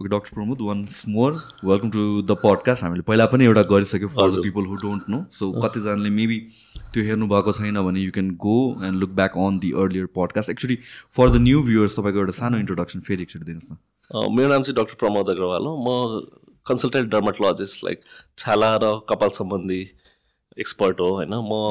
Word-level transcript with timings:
Okay 0.00 0.08
doctor 0.08 0.34
Pramod 0.34 0.60
once 0.60 1.02
more 1.08 1.32
welcome 1.64 1.90
to 1.90 2.00
the 2.22 2.34
podcast 2.40 2.82
हामीले 2.82 3.02
पहिला 3.02 3.26
पनि 3.32 3.44
एउटा 3.44 3.62
गरिसक्यो 3.68 4.08
for 4.16 4.30
the 4.30 4.42
people 4.46 4.66
who 4.72 4.74
don't 4.82 5.04
know 5.10 5.20
so 5.32 5.46
कतिजनाले 5.62 6.10
मेबी 6.16 6.36
त्यो 6.94 7.04
हेर्नु 7.04 7.28
भएको 7.28 7.52
छैन 7.58 7.80
भने 7.86 8.00
you 8.00 8.10
can 8.16 8.28
go 8.42 8.56
and 8.88 9.00
look 9.04 9.14
back 9.20 9.38
on 9.44 9.58
the 9.62 9.70
earlier 9.84 10.10
podcast 10.18 10.50
actually 10.50 10.76
for 11.18 11.30
the 11.30 11.40
new 11.46 11.62
viewers 11.70 11.96
तपाईँको 12.00 12.20
एउटा 12.24 12.36
सानो 12.40 12.58
इन्ट्रोडक्सन 12.64 13.00
फेरि 13.08 13.22
एकचोटि 13.22 13.44
दिनुहोस् 13.46 13.72
न। 13.72 14.36
मेरो 14.36 14.48
नाम 14.48 14.68
चाहिँ 14.68 14.76
डक्टर 14.80 15.00
प्रमोद 15.04 15.30
अग्रवाल 15.30 15.70
हो। 15.70 15.74
म 15.86 15.88
कन्सल्टेन्ट 16.66 17.10
डर्माटोलोजिस्ट 17.16 17.84
लाइक 17.84 18.06
छाला 18.38 18.70
र 18.84 18.94
कपाल 19.08 19.36
सम्बन्धी 19.40 19.82
एक्सपर्ट 20.66 21.00
हो 21.00 21.10
होइन। 21.16 21.34
म 21.48 21.64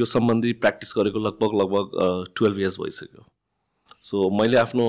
यो 0.00 0.04
सम्बन्धी 0.16 0.52
प्र्याक्टिस 0.66 0.94
गरेको 0.98 1.26
लगभग 1.30 1.58
लगभग 1.62 2.30
टुवेल्भ 2.36 2.60
इयर्स 2.60 2.80
भइसक्यो। 2.82 3.26
सो 4.10 4.28
मैले 4.42 4.64
आफ्नो 4.66 4.86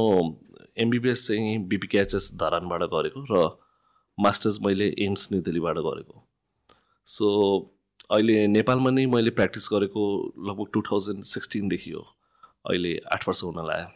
एमबिबिएस 0.80 1.28
चाहिँ 1.28 1.58
बिपिकेएचएस 1.68 2.32
धरानबाट 2.42 2.84
गरेको 2.94 3.26
र 3.32 3.44
मास्टर्स 4.18 4.62
मैले 4.62 4.88
एम्स 5.06 5.28
न्यु 5.32 5.42
दिल्लीबाट 5.42 5.78
गरेको। 5.86 6.24
सो 7.08 7.28
अहिले 8.12 8.36
नेपालमा 8.48 8.90
नै 8.90 9.06
मैले 9.06 9.32
प्र्याक्टिस 9.38 9.70
गरेको 9.74 10.04
लगभग 10.48 10.68
टु 10.74 10.82
थाउजन्ड 10.90 11.24
सिक्सटिनदेखि 11.32 11.92
हो। 11.92 12.04
अहिले 12.66 12.92
आठ 13.14 13.28
वर्ष 13.28 13.44
हुन 13.44 13.66
लाग्यो। 13.68 13.90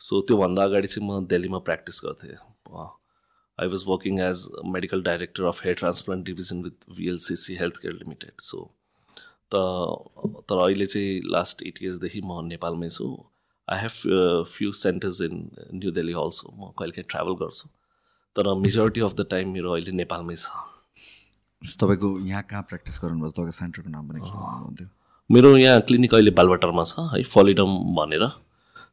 सो 0.00 0.20
त्योभन्दा 0.28 0.64
अगाडि 0.64 0.88
चाहिँ 0.88 1.08
म 1.08 1.24
दिल्लीमा 1.26 1.58
प्र्याक्टिस 1.66 2.00
गर्थेँ। 2.04 2.36
I 3.58 3.66
was 3.68 3.84
working 3.88 4.20
as 4.20 4.46
medical 4.74 5.02
director 5.02 5.44
of 5.44 5.64
hair 5.64 5.76
transplant 5.76 6.24
division 6.26 6.62
with 6.62 6.88
VLCC 6.96 7.56
health 7.56 7.76
care 7.82 7.94
limited 7.94 8.40
so 8.40 8.62
त 9.52 9.60
तर 10.48 10.58
अहिले 10.58 10.86
चाहिँ 10.86 11.20
लास्ट 11.32 11.62
एट 11.62 11.82
इयर्सदेखि 11.82 12.20
म 12.24 12.40
नेपालमै 12.46 12.88
छु। 12.88 13.08
I 13.72 13.78
have 13.80 14.44
few 14.52 14.72
centres 14.80 15.20
in 15.22 15.34
New 15.74 15.90
Delhi 15.98 16.14
also 16.24 16.52
म 16.52 16.70
कहिले 16.78 16.92
काहीँ 16.92 17.08
ट्राभल 17.10 17.34
गर्छु 17.42 17.68
तर 18.36 18.54
मेजोरिटी 18.60 19.00
अफ 19.08 19.14
द 19.14 19.26
टाइम 19.30 19.52
मेरो 19.52 19.72
अहिले 19.72 19.92
नेपालमै 20.02 20.36
छ 20.36 20.46
तपाईँको 21.80 22.08
यहाँ 22.28 22.42
कहाँ 22.50 22.62
प्र्याक्टिस 22.68 22.98
गर्नुभयो 23.02 23.30
तपाईँको 23.30 23.58
सेन्टरको 23.58 23.90
नाम 23.90 24.08
पनि 24.08 24.86
मेरो 25.30 25.56
यहाँ 25.56 25.80
क्लिनिक 25.88 26.14
अहिले 26.14 26.30
बालवाटरमा 26.38 26.84
छ 26.84 27.10
है 27.12 27.22
फलिडम 27.24 27.70
भनेर। 27.96 28.24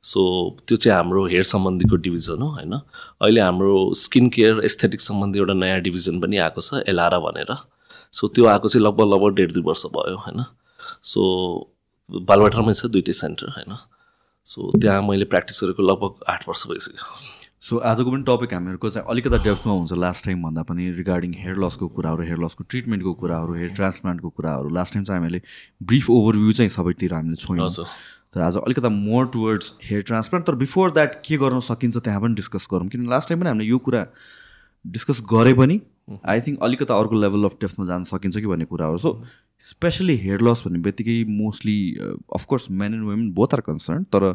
सो 0.03 0.21
त्यो 0.67 0.75
चाहिँ 0.77 0.95
हाम्रो 0.95 1.25
हेयर 1.27 1.43
सम्बन्धीको 1.43 1.95
डिभिजन 2.03 2.41
हो 2.41 2.47
होइन। 2.49 2.73
अहिले 2.73 3.41
हाम्रो 3.41 3.71
स्किन 4.01 4.29
केयर 4.35 4.61
एस्थेटिक 4.65 5.01
सम्बन्धी 5.01 5.39
एउटा 5.39 5.53
नयाँ 5.53 5.79
डिभिजन 5.87 6.19
पनि 6.21 6.37
आएको 6.45 6.61
छ 6.61 6.83
एलारा 6.87 7.19
भनेर। 7.19 7.51
सो 8.13 8.27
त्यो 8.27 8.45
आएको 8.53 8.67
चाहिँ 8.69 8.85
लगभग 8.85 9.13
लगभग 9.13 9.35
डेढ 9.35 9.51
दुई 9.53 9.63
वर्ष 9.63 9.85
भयो 9.97 10.17
होइन। 10.25 10.43
सो 11.03 11.21
बालवाटरमै 12.09 12.73
छ 12.73 12.85
दुइटै 12.95 13.13
सेन्टर 13.21 13.49
होइन। 13.57 13.75
सो 14.45 14.71
त्यहाँ 14.77 15.01
मैले 15.07 15.25
प्र्याक्टिस 15.25 15.63
गरेको 15.63 15.83
लगभग 15.83 16.23
आठ 16.29 16.47
वर्ष 16.47 16.67
भइसक्यो। 16.67 17.05
सो 17.69 17.77
आजको 17.85 18.11
पनि 18.11 18.23
टपिक 18.27 18.53
हामीहरूको 18.53 18.89
चाहिँ 18.89 19.07
अलिकति 19.09 19.37
डेप्थमा 19.43 19.73
हुन्छ। 19.73 19.93
लास्ट 19.99 20.25
टाइम 20.25 20.43
भन्दा 20.43 20.61
पनि 20.69 20.89
रिगार्डिङ 20.97 21.33
हेयर 21.37 21.57
लसको 21.63 21.87
कुराहरू 21.97 22.23
हेयर 22.23 22.37
लसको 22.43 22.63
ट्रिटमेन्टको 22.69 23.13
कुराहरू 23.13 23.53
हेयर 23.55 23.69
ट्रान्सप्लान्टको 23.75 24.29
कुराहरू 24.29 24.69
लास्ट 24.75 24.93
टाइम 24.93 25.03
चाहिँ 25.05 25.19
हामीले 25.19 25.41
ब्रिफ 25.81 26.09
ओभरभ्यू 26.09 26.51
चाहिँ 26.51 26.69
सबैतिर 26.69 27.13
हामीले 27.13 27.35
छोयौँ। 27.37 27.69
तर 28.33 28.41
आज 28.41 28.57
अलिकति 28.57 28.89
मोर 28.89 29.27
टुवर्ड्स 29.33 29.73
हेयर 29.83 30.01
ट्रान्सप्लान्ट 30.07 30.47
तर 30.47 30.55
बिफोर 30.55 30.91
द्याट 30.91 31.21
के 31.25 31.37
गर्न 31.37 31.59
सकिन्छ 31.67 31.97
त्यहाँ 31.97 32.21
पनि 32.21 32.35
डिस्कस 32.35 32.67
गरौँ। 32.73 32.87
किन 32.89 33.09
लास्ट 33.09 33.29
टाइम 33.29 33.39
पनि 33.39 33.49
हामीले 33.49 33.69
यो 33.69 33.77
कुरा 33.77 34.05
डिस्कस 34.85 35.21
गरे 35.33 35.53
पनि 35.53 35.79
आई 36.25 36.41
थिङ्क 36.41 36.63
अलिकति 36.63 36.93
अर्को 36.93 37.15
लेभल 37.15 37.43
अफ 37.45 37.57
डेप्थमा 37.61 37.85
जान 37.85 38.03
सकिन्छ 38.03 38.37
कि 38.37 38.45
भन्ने 38.45 38.65
कुराहरू 38.65 38.97
सो 38.97 39.11
स्पेसली 39.61 40.15
हेयर 40.17 40.41
लस 40.41 40.63
भन्ने 40.65 40.79
बित्तिकै 40.79 41.23
mostly 41.31 41.77
of course 42.33 42.69
men 42.71 42.93
and 42.93 43.03
women 43.03 43.31
both 43.33 43.53
are 43.53 43.61
concern 43.61 44.03
तर 44.03 44.29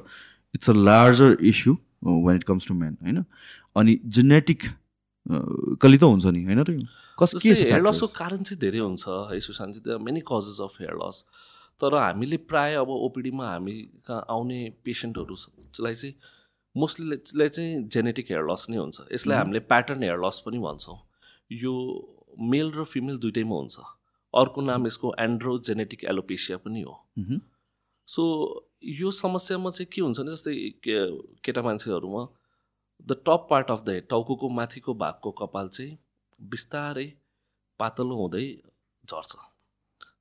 it's 0.55 0.71
a 0.71 0.73
larger 0.73 1.37
issue 1.43 1.77
when 2.05 2.37
it 2.37 2.45
comes 2.45 2.69
to 2.69 2.75
men 2.75 2.97
होइन? 3.03 3.25
अनि 3.77 3.99
जेनेटिक 4.09 4.63
uh, 4.63 5.79
कलि 5.81 5.99
त 5.99 6.03
हुन्छ 6.05 6.27
नि 6.27 6.45
होइन 6.45 6.61
र 6.61 6.77
कस 7.19 7.35
के 7.43 7.53
हेयर 7.55 7.83
लसको 7.83 8.07
कारण 8.13 8.43
चाहिँ 8.43 8.61
धेरै 8.61 8.79
हुन्छ 8.79 9.05
है 9.33 9.41
Sushant 9.41 9.83
the 9.89 9.99
many 10.01 10.23
causes 10.27 10.61
of 10.61 10.81
hair 10.81 10.95
loss 10.95 11.25
तर 11.81 11.95
हामीले 11.95 12.37
प्राय 12.37 12.75
अब 12.75 12.91
ओपिडीमा 12.91 13.47
हामी 13.49 13.73
कहाँ 14.07 14.25
आउने 14.31 14.59
पेसेन्टहरूलाई 14.85 15.95
चाहिँ 15.95 16.15
मोस्टलीलाई 16.77 17.49
चाहिँ 17.49 17.83
जेनेटिक 17.89 18.31
हेयर 18.31 18.45
लस 18.51 18.67
नै 18.71 18.77
हुन्छ. 18.77 19.01
यसलाई 19.13 19.39
हामीले 19.39 19.61
प्याटर्न 19.71 20.03
हेयर 20.03 20.19
लस 20.19 20.43
पनि 20.47 20.59
भन्छौँ। 20.59 20.99
यो 21.53 21.75
मेल 22.51 22.71
र 22.73 22.85
फिमेल 22.85 23.19
दुइटैमा 23.19 23.57
हुन्छ। 23.57 23.79
अर्को 24.35 24.61
नाम 24.61 24.87
यसको 24.87 25.15
एन्ड्रो 25.21 25.59
जेनेटिक 25.67 26.05
एलोपेसिया 26.05 26.57
पनि 26.59 26.83
हो। 26.83 26.95
सो 28.09 28.23
यो 28.85 29.11
समस्यामा 29.11 29.71
चाहिँ 29.71 29.89
के 29.93 30.01
हुन्छ 30.01 30.19
भने 30.21 30.31
जस्तै 30.31 30.55
केटा 31.45 31.63
मान्छेहरूमा 31.63 32.23
the 33.07 33.13
top 33.27 33.47
part 33.51 33.71
of 33.71 33.83
the 33.85 33.89
head 33.91 34.09
टाउको 34.11 34.49
माथिको 34.51 34.95
भागको 34.95 35.31
कपाल 35.31 35.69
चाहिँ 35.69 35.97
बिस्तारै 36.41 37.07
पातलो 37.81 38.15
हुँदै 38.17 38.47
झर्छ। 39.05 39.37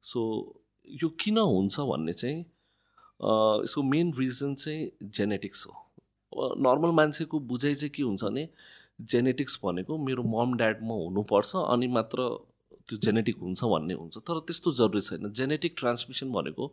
सो 0.02 0.22
यो 1.02 1.10
किन 1.20 1.38
हुन्छ 1.38 1.80
भन्ने 1.80 2.14
चाहिँ 2.14 2.40
यसको 3.64 3.84
मेन 3.84 4.14
रिजन 4.14 4.54
चाहिँ 4.56 4.92
जेनेटिक्स 5.04 5.66
हो। 5.68 5.74
नर्मल 6.68 6.92
मान्छेको 6.96 7.40
बुझाइ 7.52 7.76
चाहिँ 7.76 7.90
के 7.96 8.04
हुन्छ 8.04 8.24
भने 8.24 8.48
जेनेटिक्स 9.12 9.60
भनेको 9.64 9.98
मेरो 9.98 10.24
मम 10.24 10.58
ड्याडमा 10.58 10.96
हुनुपर्छ 10.96 11.56
अनि 11.56 11.88
मात्र 11.88 12.28
त्यो 12.88 12.98
जेनेटिक 13.06 13.38
हुन्छ 13.38 13.64
भन्ने 13.64 13.94
हुन्छ। 13.94 14.18
तर 14.18 14.40
त्यस्तो 14.48 14.72
जरुरी 14.72 15.02
छैन। 15.02 15.32
जेनेटिक 15.32 15.76
ट्रान्समिसन 15.78 16.32
भनेको 16.32 16.72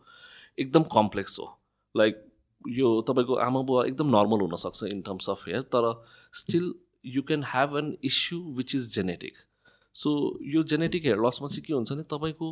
एकदम 0.58 0.82
कम्प्लेक्स 0.94 1.38
हो। 1.40 1.46
लाइक 1.94 2.24
यो 2.68 2.88
तपाईँको 3.08 3.34
आमा 3.44 3.60
बुवा 3.68 3.84
एकदम 3.86 4.08
नर्मल 4.16 4.40
हुनसक्छ 4.40 4.82
इन 4.84 5.00
टर्म्स 5.02 5.30
अफ 5.30 5.44
हेयर 5.48 5.62
तर 5.74 5.92
still 6.34 6.74
you 7.06 7.22
can 7.22 7.44
have 7.44 7.76
an 7.78 7.96
issue 8.04 8.40
which 8.56 8.74
is 8.74 8.94
genetic 8.94 9.34
so 9.94 10.10
यो 10.46 10.62
जेनेटिक 10.72 11.04
हेयर 11.04 11.18
लसमा 11.26 11.48
चाहिँ 11.48 11.64
के 11.66 11.72
हुन्छ 11.72 11.92
भने 11.92 12.02
तपाईँको 12.10 12.48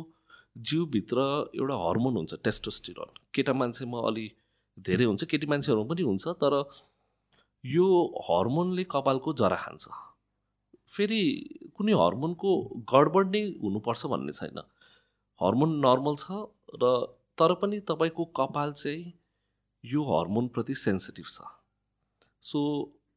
जिउभित्र 0.69 1.17
एउटा 1.55 1.75
हर्मोन 1.87 2.15
हुन्छ 2.15 2.33
टेस्टोस्टिरन 2.43 3.19
केटा 3.33 3.53
मान्छेमा 3.53 3.99
अलि 4.07 4.31
धेरै 4.77 5.05
हुन्छ 5.05 5.23
केटी 5.23 5.47
मान्छेहरूमा 5.47 5.87
पनि 5.89 6.01
हुन्छ 6.01 6.27
तर 6.43 6.55
यो 7.63 7.87
हर्मोनले 8.25 8.83
कपालको 8.91 9.33
जरा 9.33 9.55
खान्छ। 9.55 9.87
फेरि 10.87 11.21
कुनै 11.77 11.93
हर्मोनको 12.01 12.49
गडबड 12.91 13.27
नै 13.35 13.41
हुनुपर्छ 13.63 14.05
भन्ने 14.13 14.33
छैन। 14.33 14.59
हर्मोन 15.41 15.71
नर्मल 15.85 16.15
छ 16.19 16.31
र 16.81 16.83
तर 17.37 17.53
पनि 17.61 17.79
तपाईँको 17.89 18.23
कपाल 18.37 18.71
चाहिँ 18.73 19.13
यो 19.83 20.01
हर्मोनप्रति 20.03 20.75
सेन्सिटिभ 20.75 21.25
छ। 21.25 21.37
सो 22.41 22.59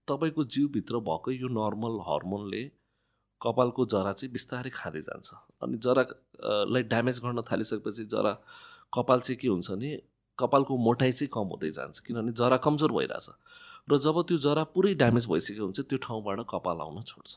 तपाईँको 0.09 0.45
जिउभित्र 0.45 0.99
भएको 1.09 1.31
यो 1.33 1.49
नर्मल 1.49 1.99
हर्मोनले 2.09 2.63
कपालको 3.41 3.85
जरा 3.87 4.13
चाहिँ 4.13 4.33
बिस्तारै 4.33 4.71
खाँदै 4.71 5.01
जान्छ। 5.03 5.29
अनि 5.63 5.77
जरालाई 5.79 6.83
ड्यामेज 6.93 7.21
गर्न 7.25 7.43
थालिसकेपछि 7.43 8.05
जरा 8.15 8.33
कपाल 8.95 9.21
चाहिँ 9.21 9.39
के 9.41 9.49
हुन्छ 9.49 9.71
भने 9.71 9.91
कपालको 10.39 10.77
मोटाइ 10.77 11.13
चाहिँ 11.13 11.31
कम 11.35 11.47
हुँदै 11.55 11.71
जान्छ। 11.79 11.99
किनभने 12.07 12.33
जरा 12.39 12.57
कमजोर 12.67 12.93
भइरहेछ। 12.93 13.29
र 13.89 13.99
जब 13.99 14.21
त्यो 14.29 14.37
जरा 14.45 14.65
पुरै 14.75 14.95
ड्यामेज 14.95 15.27
भइसकेको 15.29 15.65
हुन्छ 15.65 15.81
त्यो 15.81 15.99
ठाउँबाट 16.03 16.41
कपाल 16.51 16.81
आउन 16.81 17.03
छोड्छ। 17.03 17.33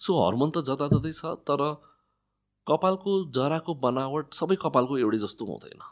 सो 0.00 0.10
हर्मोन 0.18 0.50
त 0.50 0.62
जताततै 0.68 1.12
छ 1.12 1.34
तर 1.48 1.60
कपालको 2.66 3.12
जराको 3.34 3.74
बनावट 3.82 4.34
सबै 4.34 4.56
कपालको 4.62 4.98
एउटै 4.98 5.18
जस्तो 5.24 5.44
हुँदैन। 5.46 5.82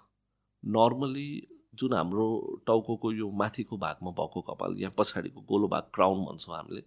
नर्मली 0.62 1.28
जुन 1.74 1.92
हाम्रो 1.94 2.26
टाउको 2.66 3.12
यो 3.12 3.30
माथिको 3.40 3.76
भागमा 3.76 4.10
भएको 4.18 4.40
कपाल 4.48 4.76
यहाँ 4.78 4.94
पछाडिको 4.98 5.40
गोलो 5.50 5.68
भाग 5.68 5.84
क्राउन 5.94 6.24
भन्छौँ 6.24 6.54
हामीले 6.56 6.82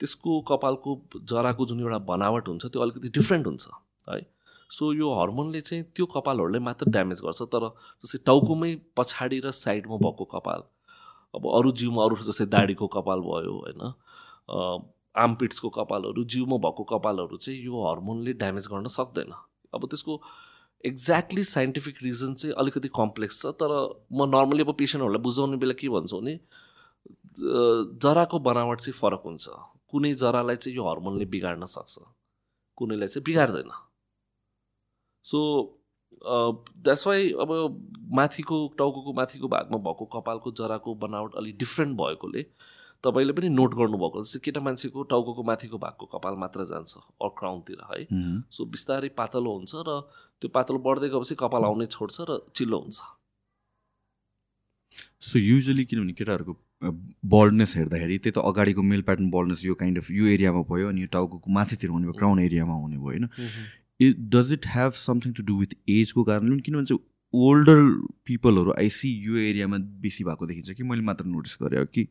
त्यसको 0.00 0.40
कपालको 0.50 0.90
जराको 1.32 1.66
जुन 1.66 1.80
एउटा 1.80 1.98
बनावट 2.10 2.48
हुन्छ 2.48 2.66
त्यो 2.66 2.82
अलिकति 2.82 3.08
डिफ्रेन्ट 3.18 3.46
हुन्छ 3.46 3.66
है। 4.08 4.20
सो 4.70 4.92
यो 4.92 5.12
हर्मोनले 5.14 5.60
चाहिँ 5.60 5.84
त्यो 5.96 6.06
कपालहरूले 6.14 6.58
मात्र 6.68 6.90
ड्यामेज 6.90 7.20
गर्छ 7.24 7.42
तर 7.54 7.68
जस्तै 8.04 8.18
टाउकोमै 8.26 8.74
पछाडि 8.96 9.40
र 9.44 9.50
साइडमा 9.58 9.96
भएको 10.04 10.24
कपाल 10.34 10.62
अब 11.34 11.46
अरू 11.56 11.70
जिउमा 11.80 12.04
अरू 12.04 12.16
जस्तै 12.22 12.46
दाडीको 12.54 12.86
कपाल 12.96 13.20
भयो 13.20 13.54
होइन? 13.56 13.82
आर्मपिट्सको 15.16 15.68
कपालहरू 15.76 16.24
जिउमा 16.34 16.56
भएको 16.64 16.84
कपालहरू 16.92 17.36
चाहिँ 17.36 17.60
यो 17.64 17.84
हर्मोनले 17.84 18.32
ड्यामेज 18.42 18.66
गर्न 18.72 18.86
सक्दैन। 18.94 19.32
अब 19.74 19.86
त्यसको 19.90 20.20
एक्ज्याक्टली 20.84 21.44
साइन्टिफिक 21.44 21.96
रिजन 22.02 22.34
चाहिँ 22.34 22.54
अलिकति 22.58 22.88
कम्प्लेक्स 22.96 23.42
छ 23.42 23.52
तर 23.60 23.70
म 24.12 24.28
नर्मली 24.28 24.62
अब 24.62 24.72
पेसेन्टहरूलाई 24.78 25.22
बुझाउने 25.22 25.56
बेला 25.56 25.74
के 25.80 25.88
भन्छु 25.88 26.20
भने 26.20 26.34
जराको 28.02 28.38
बनावट 28.38 28.80
चाहिँ 28.80 28.96
फरक 28.98 29.22
हुन्छ। 29.24 29.48
कुनै 29.90 30.12
जरालाई 30.14 30.56
चाहिँ 30.56 30.76
यो 30.76 30.84
हर्मोनले 30.84 31.24
बिगार्न 31.32 31.64
सक्छ 31.66 31.98
कुनैलाई 32.78 33.08
चाहिँ 33.08 33.24
बिगार्दैन। 33.24 33.70
सो 35.24 35.38
द्याट्स 36.24 37.06
वाइ 37.06 37.30
अब 37.44 37.50
माथिको 38.14 38.56
टाउको 38.78 39.12
माथिको 39.12 39.48
भागमा 39.48 39.78
भएको 39.84 40.04
कपालको 40.16 40.52
जराको 40.58 40.94
बनावट 41.04 41.34
अलिक 41.36 41.58
डिफ्रेन्ट 41.58 41.96
भएकोले 41.98 42.42
तपाईँले 43.04 43.32
पनि 43.32 43.48
नोट 43.48 43.74
गर्नुभएको 43.78 44.22
जस्तै 44.24 44.40
केटा 44.44 44.60
मान्छेको 44.66 45.02
टाउको 45.12 45.42
माथिको 45.42 45.78
भागको 45.78 46.06
कपाल 46.14 46.34
मात्र 46.42 46.64
जान्छ 46.64 46.96
अर 46.96 47.28
क्राउनतिर 47.38 47.78
है? 47.90 48.00
सो 48.50 48.64
बिस्तारै 48.66 49.08
पातलो 49.18 49.52
हुन्छ 49.56 49.72
र 49.88 50.00
त्यो 50.42 50.48
पातलो 50.54 50.78
बढ्दै 50.86 51.08
गएपछि 51.08 51.34
कपाल 51.44 51.64
आउने 51.64 51.86
छोड्छ 51.86 52.16
र 52.30 52.38
चिल्लो 52.54 52.78
हुन्छ। 52.78 52.98
सो 55.28 55.38
युजली 55.38 55.84
किनभने 55.84 56.12
केटाहरूको 56.12 56.54
बल्डनेस 57.32 57.76
हेर्दाखेरि 57.76 58.18
त्यही 58.18 58.32
त 58.32 58.38
अगाडिको 58.52 58.82
मेल 58.82 59.02
प्याटर्न 59.02 59.30
बल्डनेस 59.30 59.64
यो 59.64 59.74
काइन्ड 59.74 59.98
अफ 59.98 60.10
यो 60.10 60.26
एरियामा 60.34 60.62
भयो 60.70 60.88
अनि 60.88 61.00
यो 61.00 61.08
टाउको 61.12 61.42
माथितिर 61.58 61.90
हुने 61.90 62.06
भयो 62.06 62.18
क्राउन 62.18 62.38
एरियामा 62.40 62.74
हुने 62.74 62.96
भयो 62.96 63.04
होइन? 63.04 63.28
It 64.00 64.16
does 64.34 64.52
it 64.52 64.66
have 64.68 64.92
something 65.00 65.32
to 65.32 65.42
do 65.42 65.58
with 65.58 65.74
एजको 65.90 66.24
कारणले 66.24 66.60
किनभने 66.60 66.86
चाहिँ 66.86 67.02
ओल्डर 67.34 67.82
पिपलहरू 68.26 68.72
आइसी 68.78 69.10
यो 69.26 69.36
एरियामा 69.38 69.78
बेसी 70.02 70.24
भएको 70.24 70.46
देखिन्छ 70.46 70.70
कि 70.70 70.82
मैले 70.82 71.02
मात्र 71.02 71.24
नोटिस 71.26 71.56
गरेँ 71.62 71.84
कि। 71.86 72.08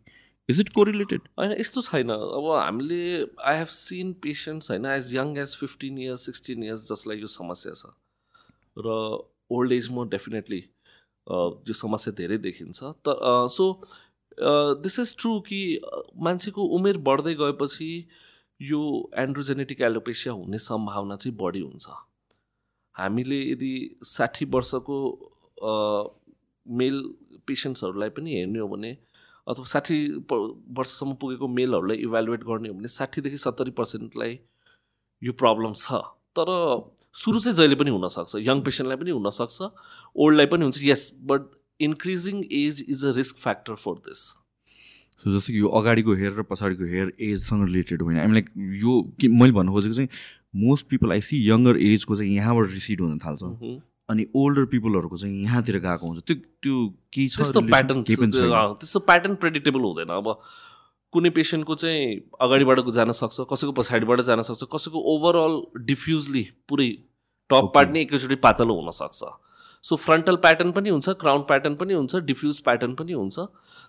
इज 0.50 0.60
इट 0.60 0.70
कोरिलेटेड 0.70 1.22
होइन 1.40 1.52
यस्तो 1.60 1.82
छैन। 1.82 2.10
अब 2.10 2.50
हामीले 2.54 2.98
आई 3.44 3.58
हेभ 3.58 3.68
सिन 3.68 4.12
पेसेन्ट्स 4.24 4.70
होइन 4.72 4.86
as 4.86 5.16
young 5.16 5.38
as 5.38 5.56
fifteen 5.58 5.98
years 6.00 6.26
sixteen 6.26 6.64
years 6.64 6.90
जसलाई 6.92 7.18
यो 7.20 7.28
समस्या 7.36 7.74
छ। 7.74 7.94
र 8.78 8.88
ओल्ड 9.52 9.72
एजमा 9.72 10.04
डेफिनेटली 10.12 10.58
यो 10.58 11.74
समस्या 11.74 12.14
धेरै 12.18 12.38
देखिन्छ। 12.40 12.84
तर 13.08 13.48
सो 13.52 13.66
दिस 14.84 15.00
इज 15.00 15.16
ट्रु 15.20 15.40
कि 15.48 15.62
मान्छेको 16.24 16.64
उमेर 16.78 16.98
बढ्दै 17.10 17.34
गएपछि 17.42 17.90
यो 18.62 18.82
एन्ड्रोजेनेटिक 19.20 19.82
एलोपेसिया 19.82 20.34
हुने 20.34 20.58
सम्भावना 20.58 21.16
चाहिँ 21.16 21.38
बढी 21.38 21.60
हुन्छ। 21.60 21.88
हामीले 22.96 23.40
यदि 23.52 23.74
साठी 24.08 24.46
वर्षको 24.54 24.98
मेल 26.66 27.04
पेसेन्ट्सहरूलाई 27.48 28.10
पनि 28.10 28.34
हेर्ने 28.34 28.60
हो 28.60 28.68
भने 28.68 28.92
अथवा 29.48 29.66
साठी 29.68 29.98
वर्षसम्म 30.32 31.14
पुगेको 31.22 31.48
मेलहरूलाई 31.48 31.98
इभ्यालुएट 32.06 32.44
गर्ने 32.44 32.70
हो 32.70 32.76
भने 32.76 32.88
साठीदेखि 32.90 33.38
सत्तरी 33.38 33.72
पर्सेन्टलाई 33.80 34.40
यो 35.22 35.34
प्रब्लम 35.42 35.74
छ। 35.74 36.02
तर 36.38 36.50
सुरु 37.16 37.40
चाहिँ 37.40 37.56
जहिले 37.58 37.76
पनि 37.82 37.92
हुनसक्छ 37.92 38.36
यङ 38.48 38.62
पेसेन्टलाई 38.62 38.98
पनि 39.04 39.12
हुनसक्छ 39.12 39.70
ओल्डलाई 40.16 40.46
पनि 40.54 40.64
हुन्छ 40.64 40.80
yes 40.84 41.04
but 41.32 41.42
increasing 41.80 42.44
age 42.64 42.86
is 42.90 43.06
a 43.06 43.12
risk 43.16 43.38
factor 43.40 43.76
for 43.84 43.94
this 44.08 44.24
so 45.24 45.32
जस्तो 45.32 45.54
कि 45.54 45.60
यो 45.60 45.68
अगाडिको 45.80 46.14
हेयर 46.16 46.34
र 46.40 46.44
पछाडिको 46.50 46.86
हेयर 46.86 47.12
एजसँग 47.22 47.66
रिलेटेड 47.68 48.02
होइन। 48.02 48.18
आइम 48.20 48.34
लाइक 48.34 48.50
यो 48.84 49.02
कि 49.20 49.28
मैले 49.28 49.54
भन्नु 49.54 49.72
खोजेको 49.74 49.96
चाहिँ 49.96 50.10
most 50.64 50.88
people 50.90 51.12
I 51.12 51.22
see 51.22 51.42
younger 51.50 51.78
एजको 51.78 52.16
चाहिँ 52.16 52.36
यहाँबाट 52.36 52.70
रिसिड 52.72 53.02
हुन 53.02 53.18
थाल्छ। 53.20 53.44
अनि 54.10 54.26
ओल्डर 54.36 54.66
पिपलहरूको 54.72 55.18
चाहिँ 55.18 55.44
यहाँतिर 55.44 55.78
गएको 55.80 56.08
हुन्छ। 56.08 56.22
त्यो 56.28 56.36
त्यो 56.36 56.76
केही 57.14 57.28
छ 57.28 57.38
त्यस्तो 57.38 57.62
प्याटर्न 57.62 58.04
त्यस्तो 58.04 59.00
प्याटर्न 59.00 59.36
प्रेडिक्टेबल 59.42 59.82
हुँदैन। 59.82 60.12
अब 60.14 60.28
कुनै 61.14 61.30
पेसेन्टको 61.32 61.76
चाहिँ 61.76 62.06
अगाडिबाट 62.42 62.80
जान 62.92 63.12
सक्छ 63.16 63.48
कसैको 63.50 63.72
पछाडिबाट 63.72 64.22
जान 64.30 64.42
सक्छ 64.44 64.64
कसैको 64.74 65.00
ओभरअल 65.16 65.54
डिफ्युजली 65.86 66.44
पुरै 66.70 66.90
टप 67.50 67.72
पार्ट 67.76 67.90
नै 67.90 68.02
एकैचोटि 68.02 68.36
पातलो 68.44 68.74
हुनसक्छ 68.76 69.24
सो 69.86 69.96
फ्रन्टल 69.96 70.36
प्याटर्न 70.44 70.72
पनि 70.72 70.90
हुन्छ 70.90 71.10
क्राउन 71.22 71.42
प्याटर्न 71.50 71.76
पनि 71.76 71.94
हुन्छ 71.94 72.16
डिफ्युज 72.28 72.60
प्याटर्न 72.68 72.94
पनि 72.96 73.14
हुन्छ. 73.14 73.40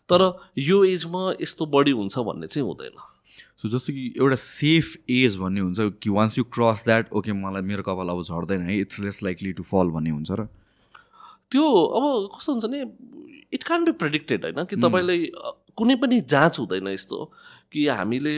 तर 0.09 0.23
यो 0.59 0.85
एजमा 0.85 1.23
यस्तो 1.41 1.67
बढी 1.67 1.91
हुन्छ 1.91 2.19
भन्ने 2.19 2.47
चाहिँ 2.47 2.67
हुँदैन। 2.67 2.99
सो 3.63 3.69
जस्तो 3.69 3.93
कि 3.93 4.05
एउटा 4.19 4.37
सेफ 4.37 4.97
एज 5.11 5.37
भन्ने 5.39 5.61
हुन्छ 5.61 5.81
कि 6.03 6.11
once 6.11 6.39
you 6.39 6.45
cross 6.53 6.85
that 6.85 7.13
okay 7.13 7.33
मलाई 7.33 7.63
मेरो 7.63 7.83
कपाल 7.83 8.09
अब 8.09 8.23
झर्दैन 8.23 8.63
है 8.63 8.79
इट्स 8.81 9.01
लेस 9.01 9.23
लाइकली 9.23 9.53
टु 9.53 9.63
फल 9.63 9.91
भन्ने 9.97 10.11
हुन्छ 10.11 10.31
र? 10.31 10.49
त्यो 11.51 11.65
अब 11.65 12.29
कस्तो 12.37 12.53
हुन्छ 12.53 12.65
भने 12.67 12.81
इट 13.55 13.63
क्यान 13.65 13.85
बी 13.85 13.93
प्रेडिक्टेड 13.97 14.45
होइन 14.45 14.65
कि 14.71 14.77
तपाईँलाई 14.77 15.31
कुनै 15.77 15.97
पनि 15.97 16.21
जाँच 16.29 16.59
हुँदैन 16.61 16.89
यस्तो 16.89 17.25
कि 17.73 17.87
हामीले 17.89 18.37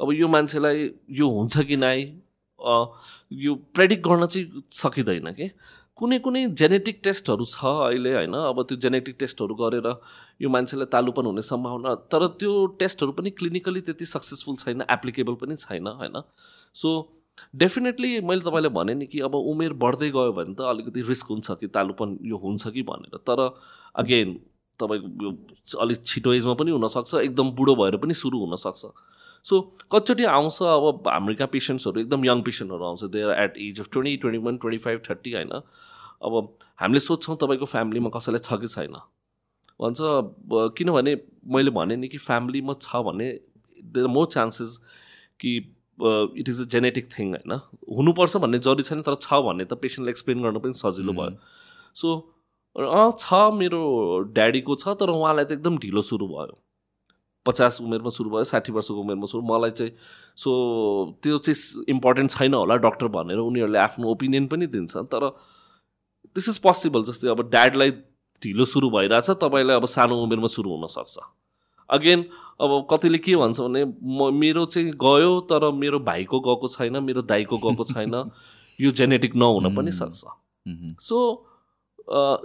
अब 0.00 0.12
यो 0.12 0.28
मान्छेलाई 0.28 0.90
यो 1.20 1.28
हुन्छ 1.28 1.54
कि 1.68 1.76
नै 1.76 1.96
यो 3.44 3.54
प्रेडिक्ट 3.74 4.06
गर्न 4.06 4.26
चाहिँ 4.26 4.62
सकिँदैन 4.72 5.32
कि। 5.32 5.50
कुनै 5.98 6.18
कुनै 6.18 6.40
जेनेटिक 6.60 7.00
टेस्टहरू 7.04 7.44
छ 7.46 7.64
अहिले 7.64 8.12
होइन? 8.14 8.34
अब 8.34 8.62
त्यो 8.62 8.76
जेनेटिक 8.84 9.16
टेस्टहरू 9.18 9.54
गरेर 9.54 9.86
यो 10.42 10.48
मान्छेलाई 10.50 10.86
तालुपन 10.94 11.26
हुने 11.26 11.42
सम्भावना 11.48 11.94
तर 12.10 12.26
त्यो 12.40 12.54
टेस्टहरू 12.80 13.12
पनि 13.12 13.30
क्लिनिकली 13.40 13.80
त्यति 13.80 14.04
सक्सेसफुल 14.12 14.56
छैन 14.56 14.84
एप्लिकेबल 14.90 15.34
पनि 15.42 15.56
छैन 15.56 15.86
होइन? 16.00 16.16
सो 16.74 16.90
डेफिनेटली 17.56 18.10
मैले 18.20 18.40
तपाईँलाई 18.40 18.70
भनेँ 18.70 18.94
नि 18.94 19.06
कि 19.06 19.20
अब 19.20 19.34
उमेर 19.44 19.72
बढ्दै 19.84 20.10
गयो 20.10 20.32
भने 20.32 20.54
त 20.54 20.66
अलिकति 20.72 21.00
रिस्क 21.08 21.30
हुन्छ 21.30 21.58
कि 21.60 21.66
तालुपन 21.76 22.18
यो 22.24 22.36
हुन्छ 22.38 22.68
कि 22.68 22.82
भनेर 22.90 23.16
तर 23.30 23.46
अगेन 23.94 24.34
तपाईँको 24.80 25.24
यो 25.24 25.30
अलिक 25.80 26.04
छिटो 26.04 26.32
एजमा 26.32 26.54
पनि 26.54 26.70
हुनसक्छ 26.70 27.14
एकदम 27.14 27.50
बुढो 27.52 27.74
भएर 27.76 27.96
पनि 27.96 28.14
सुरु 28.14 28.38
हुनसक्छ। 28.38 28.82
सो 29.44 29.60
कतिचोटि 29.92 30.24
आउँछ 30.24 30.62
अब 30.62 31.08
हाम्रो 31.08 31.34
कहाँ 31.34 31.48
पेसेन्ट्सहरू 31.52 32.00
एकदम 32.00 32.24
यङ 32.24 32.42
पेसेन्टहरू 32.42 32.84
आउँछ। 32.84 33.04
They're 33.12 33.30
at 33.40 33.58
age 33.60 33.80
of 33.80 33.88
twenty 33.92 34.16
twenty 34.16 34.38
one 34.44 34.56
twenty 34.56 34.78
five 34.84 35.02
thirty 35.10 35.32
होइन। 35.32 35.50
अब 36.24 36.32
हामीले 36.80 37.00
सोध्छौँ 37.00 37.36
तपाईँको 37.42 37.66
फ्यामिलीमा 37.66 38.10
कसैलाई 38.16 38.40
छ 38.40 38.60
कि 38.60 38.68
छैन। 38.68 38.96
भन्छ 39.80 39.98
किनभने 40.78 41.14
मैले 41.54 41.70
भनेँ 41.76 41.96
नि 41.96 42.08
कि 42.08 42.18
फ्यामिलीमा 42.18 42.72
छ 42.80 43.04
भने 43.06 43.30
देयर 43.92 44.06
मोर 44.08 44.26
चान्सेस 44.32 44.78
कि 45.40 45.56
it 46.40 46.48
is 46.48 46.60
a 46.60 46.68
genetic 46.70 47.08
thing 47.12 47.30
होइन। 47.30 47.52
हुनुपर्छ 47.96 48.36
भन्ने 48.36 48.58
जरुरी 48.58 48.82
छैन 48.82 49.02
तर 49.02 49.14
छ 49.20 49.44
भन्ने 49.44 49.64
त 49.64 49.74
पेसेन्टलाई 49.76 50.10
एक्सप्लेन 50.10 50.42
गर्नु 50.42 50.60
पनि 50.60 50.72
सजिलो 50.74 51.12
भयो। 51.12 51.36
सो 51.94 52.16
अँ 52.76 53.10
छ 53.18 53.46
मेरो 53.54 53.82
ड्याडीको 54.32 54.74
छ 54.76 54.96
तर 55.00 55.10
उहाँलाई 55.12 55.44
त 55.44 55.52
एकदम 55.52 55.78
ढिलो 55.78 56.02
सुरु 56.02 56.26
भयो। 56.28 56.58
पचास 57.46 57.80
उमेरमा 57.80 58.10
सुरु 58.10 58.30
भयो 58.30 58.44
साठी 58.44 58.72
वर्षको 58.72 58.94
उमेरमा 58.94 59.26
सुरु 59.26 59.42
मलाई 59.42 59.70
चाहिँ 59.70 59.92
सो 60.36 60.50
त्यो 61.22 61.38
चाहिँ 61.38 61.84
इम्पोर्टेन्ट 61.88 62.30
छैन 62.30 62.54
होला 62.54 62.76
डक्टर 62.76 63.08
भनेर 63.08 63.38
उनीहरूले 63.38 63.78
आफ्नो 63.78 64.08
ओपिनियन 64.08 64.46
पनि 64.46 64.66
दिन्छ 64.66 64.96
तर 64.96 65.28
दिस 66.36 66.48
इज 66.48 66.58
पोसिबल 66.58 67.04
जस्तै 67.04 67.28
अब 67.28 67.50
ड्याडलाई 67.50 67.90
ढिलो 68.42 68.64
सुरु 68.64 68.90
भइरहेछ 68.90 69.30
तपाईँलाई 69.30 69.76
अब 69.76 69.86
सानो 69.86 70.16
उमेरमा 70.22 70.46
सुरु 70.46 70.70
हुनसक्छ 70.70 71.18
अगेन 71.90 72.24
अब 72.60 72.86
कतिले 72.90 73.18
के 73.18 73.36
भन्छ 73.36 73.60
भने 73.60 73.84
म 73.84 74.30
मेरो 74.34 74.64
चाहिँ 74.66 74.90
गयो 74.90 75.40
तर 75.40 75.70
मेरो 75.70 75.98
भाइको 76.00 76.40
गएको 76.40 76.68
छैन 76.68 77.02
मेरो 77.04 77.22
दाईको 77.22 77.56
गएको 77.58 77.84
छैन। 77.92 78.30
यो 78.80 78.90
जेनेटिक 78.90 79.36
नहुन 79.36 79.76
पनि 79.76 79.92
सक्छ। 79.92 80.24
So 81.00 81.18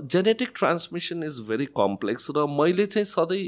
genetic 0.06 0.52
transmission 0.56 1.24
is 1.24 1.40
very 1.50 1.66
complex 1.66 2.32
र 2.38 2.46
मैले 2.46 2.86
चाहिँ 2.86 3.06
सधैँ 3.06 3.44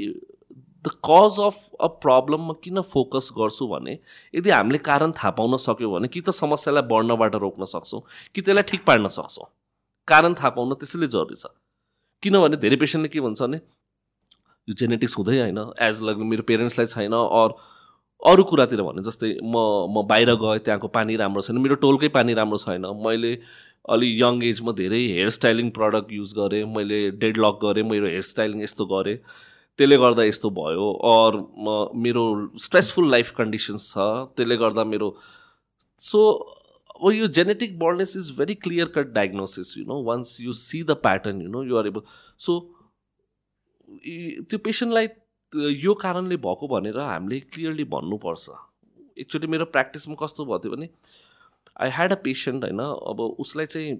द 0.84 0.90
कज 1.08 1.38
अफ 1.40 1.56
अ 1.80 1.86
प्रब्लममा 2.04 2.54
किन 2.62 2.80
फोकस 2.82 3.30
गर्छु 3.38 3.66
भने 3.68 3.98
यदि 4.34 4.50
हामीले 4.50 4.78
कारण 4.88 5.12
थाहा 5.18 5.30
पाउन 5.38 5.56
सक्यौँ 5.64 5.92
भने 5.92 6.08
कि 6.08 6.20
त 6.20 6.30
समस्यालाई 6.34 6.88
बढ्नबाट 6.92 7.34
रोक्न 7.44 7.64
सक्छौँ 7.72 8.00
कि 8.34 8.40
त्यसलाई 8.40 8.70
ठिक 8.70 8.84
पार्न 8.86 9.08
सक्छौँ। 9.16 9.46
कारण 10.08 10.34
थाहा 10.34 10.50
पाउन 10.56 10.74
त्यसैले 10.74 11.06
जरुरी 11.08 11.36
छ। 11.36 11.46
किनभने 12.22 12.56
धेरै 12.62 12.76
पेसेन्टले 12.76 13.08
के 13.08 13.20
भन्छ 13.20 13.42
भने 13.42 13.56
यो 14.68 14.74
जेनेटिक्स 14.80 15.18
हुँदै 15.18 15.38
होइन 15.38 15.60
एज 15.82 16.02
लाइक 16.02 16.18
मेरो 16.32 16.42
पेरेन्ट्सलाई 16.48 16.86
छैन 16.94 17.14
अर 17.18 17.54
अरू 18.22 18.42
कुरातिर 18.50 18.82
भने 18.82 19.02
जस्तै 19.02 19.30
म 19.42 19.54
म 19.94 20.02
बाहिर 20.10 20.34
गएँ 20.42 20.58
त्यहाँको 20.66 20.88
पानी 20.96 21.16
राम्रो 21.22 21.42
छैन 21.42 21.58
मेरो 21.62 21.74
टोलकै 21.84 22.08
पानी 22.16 22.34
राम्रो 22.40 22.58
छैन 22.64 22.86
मैले 23.06 23.32
अलि 23.90 24.10
यङ 24.20 24.42
एजमा 24.50 24.72
धेरै 24.80 25.00
हेयर 25.04 25.30
स्टाइलिङ 25.36 25.70
प्रडक्ट 25.78 26.12
युज 26.12 26.34
गरेँ 26.36 26.62
मैले 26.74 27.00
डेड 27.22 27.42
लक 27.44 27.58
गरेँ 27.64 27.84
मेरो 27.88 28.06
हेयर 28.06 28.28
स्टाइलिङ 28.28 28.62
यस्तो 28.62 28.86
गरेँ। 28.92 29.16
त्यसले 29.78 29.96
गर्दा 29.96 30.24
यस्तो 30.24 30.50
भयो 30.58 30.88
अर 31.10 31.38
मेरो 32.04 32.24
स्ट्रेसफुल 32.64 33.10
लाइफ 33.10 33.30
कन्डिसन्स 33.36 33.86
छ 33.92 34.08
त्यसले 34.36 34.56
गर्दा 34.64 34.84
मेरो 34.84 35.08
सो 36.08 36.20
अब 37.02 37.10
यो 37.12 37.26
genetic 37.38 37.78
baldness 37.78 38.16
is 38.16 38.30
very 38.38 38.54
clear 38.66 38.92
cut 38.96 39.12
diagnosis 39.12 39.76
you 39.78 39.84
know 39.86 40.02
once 40.04 40.40
you 40.40 40.52
see 40.60 40.82
the 40.82 40.96
pattern 41.06 41.40
you 41.42 41.48
know 41.48 41.62
you 41.64 41.76
are 41.78 41.86
able 41.86 42.02
so 42.46 42.58
त्यो 44.50 44.58
पेसेन्टलाई 44.68 45.08
यो 45.84 45.94
कारणले 46.02 46.36
भएको 46.44 46.68
भनेर 46.68 46.98
हामीले 46.98 47.40
क्लियरली 47.54 47.84
भन्नुपर्छ। 47.94 48.50
एकचोटि 49.18 49.46
मेरो 49.54 49.64
प्र्याक्टिसमा 49.72 50.14
कस्तो 50.22 50.44
भयो 50.44 50.70
भने 50.76 50.88
आई 51.80 51.90
ह्याड 51.96 52.12
अ 52.12 52.20
पेसेन्ट 52.24 52.64
होइन 52.64 52.80
अब 52.80 53.20
उसलाई 53.44 53.66
चाहिँ 53.66 53.90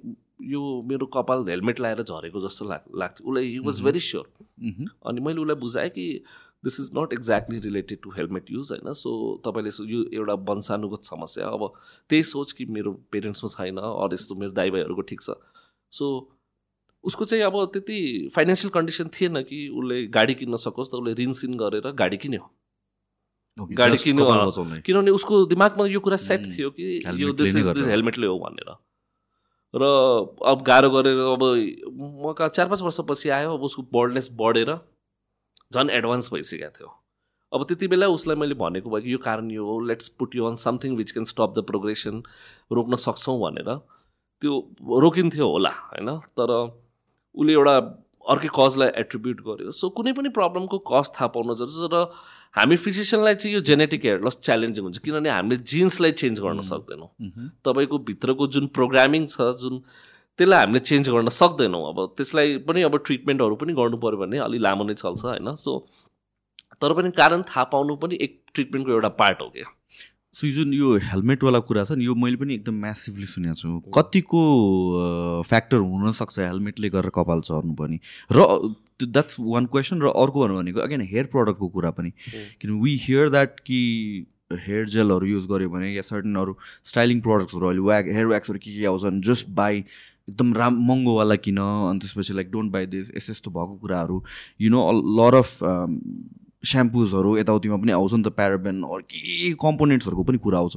यो 0.44 0.60
मेरो 0.88 1.06
कपाल 1.14 1.44
हेलमेट 1.48 1.80
लगाएर 1.80 2.02
झरेको 2.02 2.40
जस्तो 2.40 2.68
लाग 2.68 2.98
लाग्थ्यो। 2.98 3.28
उसलाई 3.28 3.46
हि 3.46 3.58
वाज 3.66 3.80
भेरी 3.84 4.00
स्योर 4.00 4.26
अनि 5.06 5.20
मैले 5.20 5.40
उसलाई 5.40 5.56
बुझाएँ 5.60 5.90
कि 5.90 6.06
this 6.64 6.80
is 6.80 6.90
not 6.96 7.12
exactly 7.12 7.58
related 7.60 7.98
to 8.02 8.10
helmet 8.16 8.50
use 8.50 8.70
होइन? 8.72 8.92
सो 8.94 9.10
तपाईँले 9.46 9.70
यो 9.92 10.04
एउटा 10.12 10.34
वंशानुगत 10.50 11.04
समस्या। 11.04 11.46
अब 11.48 11.72
त्यही 12.10 12.22
सोच 12.22 12.52
कि 12.52 12.64
मेरो 12.70 12.92
पेरेन्ट्समा 13.12 13.50
छैन 13.54 13.76
अरू 13.78 14.14
यस्तो 14.14 14.34
मेरो 14.34 14.52
दाइ 14.52 14.70
भाइहरूको 14.70 15.02
ठिक 15.10 15.20
छ। 15.22 15.36
सो 15.92 16.06
उसको 17.04 17.24
चाहिँ 17.24 17.44
अब 17.44 17.54
त्यति 17.72 17.98
फाइनेन्सियल 18.34 18.70
कन्डिसन 18.70 19.08
थिएन 19.14 19.42
कि 19.42 19.68
उसले 19.68 20.06
गाडी 20.14 20.34
किन्न 20.34 20.56
सकोस् 20.64 20.90
त 20.90 20.94
उसले 20.94 21.14
ऋण 21.14 21.32
सिन 21.34 21.56
गरेर 21.58 21.90
गाडी 21.98 22.16
किन्यो। 22.16 22.44
गाडी 23.58 23.96
किन्यो। 23.96 24.24
किनभने 24.86 25.10
उसको 25.10 25.44
दिमागमा 25.46 25.86
यो 25.86 26.00
कुरा 26.00 26.16
सेट 26.16 26.46
थियो 26.46 26.70
कि 26.70 26.86
यो 27.22 27.32
दिस 27.34 27.56
इज 27.56 27.68
दिस 27.70 27.86
हेलमेटले 27.88 28.26
हो 28.26 28.38
भनेर। 28.38 28.70
र 29.74 29.82
अब 30.46 30.62
गाह्रो 30.66 30.90
गरेर 30.90 31.18
अब 31.18 31.42
म 31.42 32.32
कहाँ 32.38 32.48
चार 32.48 32.66
पाँच 32.68 32.82
वर्षपछि 32.82 33.28
आयो 33.28 33.54
अब 33.54 33.62
उसको 33.64 33.82
बर्डनेस 33.92 34.28
बढेर 34.40 34.74
झन् 35.72 35.90
एडभान्स 35.90 36.32
भइसकेको 36.32 36.70
थियो। 36.78 36.88
अब 37.52 37.64
त्यति 37.68 37.86
बेला 37.88 38.06
उसलाई 38.08 38.36
मैले 38.36 38.54
भनेको 38.54 38.90
भयो 38.90 39.02
कि 39.02 39.12
यो 39.12 39.18
कारण 39.18 39.50
यो 39.50 39.64
हो 39.66 39.78
let's 39.86 40.08
put 40.18 40.36
you 40.36 40.44
on 40.46 40.54
something 40.60 40.96
which 40.96 41.12
can 41.12 41.24
stop 41.24 41.54
the 41.56 41.64
progression 41.66 42.22
रोक्न 42.72 42.96
सक्छौँ 42.96 43.38
भनेर। 43.40 43.74
त्यो 44.42 44.52
रोकिन्थ्यो 45.00 45.48
होला 45.48 45.70
होइन? 45.70 46.08
तर 46.36 46.50
उसले 47.34 47.52
एउटा 47.52 47.78
अर्कै 48.28 48.48
कजलाई 48.54 48.88
एट्रिब्युट 49.00 49.40
गर्यो। 49.46 49.70
सो 49.70 49.88
कुनै 49.96 50.12
पनि 50.12 50.28
प्रब्लमको 50.38 50.78
कज 50.90 51.10
थाहा 51.16 51.26
पाउन 51.34 51.54
जरुरी 51.56 51.88
र 51.92 52.06
हामी 52.54 52.76
फिजिसियनलाई 52.76 53.34
चाहिँ 53.34 53.54
यो 53.54 53.60
जेनेटिक 53.66 54.04
हेयर 54.04 54.20
लस 54.24 54.38
च्यालेन्जिङ 54.42 54.84
हुन्छ 54.84 54.98
किनभने 54.98 55.30
हामीले 55.30 55.56
जिन्सलाई 55.56 56.12
चेन्ज 56.22 56.40
गर्न 56.40 56.60
सक्दैनौँ। 56.62 57.08
तपाईँको 57.64 57.98
भित्रको 58.10 58.46
जुन 58.54 58.66
प्रोग्रामिङ 58.78 59.26
छ 59.26 59.50
जुन 59.62 59.82
त्यसलाई 60.38 60.58
हामीले 60.58 60.80
चेन्ज 60.80 61.08
गर्न 61.10 61.28
सक्दैनौँ 61.28 61.82
अब 61.88 61.98
त्यसलाई 62.16 62.56
पनि 62.68 62.82
अब 62.82 62.96
ट्रिटमेन्टहरू 63.06 63.56
पनि 63.62 63.72
गर्नु 63.74 63.96
पऱ्यो 64.04 64.18
भने 64.22 64.38
अलिक 64.46 64.60
लामो 64.60 64.84
नै 64.84 64.94
चल्छ 64.94 65.24
होइन? 65.24 65.54
सो 65.56 65.72
तर 66.82 66.92
पनि 66.94 67.10
कारण 67.18 67.42
थाहा 67.50 67.64
पाउनु 67.74 67.96
पनि 67.96 68.18
एक 68.20 68.40
ट्रिटमेन्टको 68.54 68.92
एउटा 68.92 69.08
पार्ट 69.20 69.42
हो 69.42 69.48
क्या। 69.48 69.68
सो 70.34 70.48
जुन 70.48 70.72
यो 70.72 70.96
हेलमेटवाला 71.04 71.58
कुरा 71.68 71.82
छ 71.84 71.92
नि 71.92 72.04
यो 72.04 72.14
मैले 72.16 72.36
पनि 72.40 72.54
एकदम 72.54 72.74
म्यासिभली 72.80 73.26
सुनेको 73.28 73.54
छु। 73.54 73.92
कतिको 73.92 74.40
फ्याक्टर 75.44 75.76
हुनसक्छ 75.76 76.38
हेलमेटले 76.40 76.88
गरेर 76.88 77.12
कपाल 77.12 77.40
चर्नु 77.44 77.74
पनि? 77.76 77.98
र 78.32 78.40
द्याट्स 79.04 79.36
वान 79.38 79.66
क्वेसन 79.68 80.00
र 80.00 80.08
अर्को 80.08 80.40
भनौँ 80.40 80.56
भनेको 80.56 80.80
अगेन 80.80 81.04
हेयर 81.12 81.28
प्रडक्टको 81.36 81.68
कुरा 81.68 81.90
पनि। 82.00 82.10
किन 82.64 82.80
वी 82.80 82.96
हियर 83.04 83.28
द्याट 83.28 83.60
कि 83.60 83.80
हेयर 84.56 84.88
जेलहरू 84.88 85.26
युज 85.26 85.44
गऱ्यो 85.52 85.68
भने 85.68 85.92
या 85.92 86.02
सर्टन 86.02 86.36
अरू 86.40 86.56
स्टाइलिङ 86.80 87.20
प्रडक्ट्सहरू 87.20 87.66
अहिले 87.68 87.84
व्याग 87.92 88.08
हेयर 88.08 88.26
व्याक्सहरू 88.32 88.58
के 88.64 88.78
के 88.78 88.86
आउँछन् 88.88 89.20
जस्ट 89.28 89.48
बाई 89.52 89.84
एकदम 90.32 90.54
राम 90.56 90.80
महँगोवाला 90.88 91.36
किन? 91.44 91.58
अनि 91.60 91.98
त्यसपछि 92.00 92.32
लाइक 92.34 92.50
डोन्ट 92.50 92.72
बाई 92.72 92.86
दिस 92.88 93.12
यस्तो 93.16 93.32
यस्तो 93.32 93.50
भएको 93.50 93.76
कुराहरू। 93.84 94.22
यु 94.60 94.70
नो 94.72 94.80
लर 95.20 95.34
अफ 95.36 95.50
स्याम्पुजहरू 96.62 97.36
यताउतिमा 97.38 97.76
पनि 97.76 97.92
आउँछ 97.92 98.12
नि 98.14 98.22
त 98.22 98.28
प्याराबेन 98.38 98.82
अरू 98.82 99.02
के 99.10 99.52
कम्पोनेन्ट्सहरूको 99.62 100.22
पनि 100.28 100.38
कुरा 100.38 100.58
आउँछ। 100.58 100.76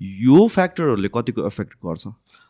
यो 0.00 0.46
फ्याक्टरहरूले 0.48 1.08
कतिको 1.14 1.46
एफेक्ट 1.46 1.72
गर्छ? 1.84 2.04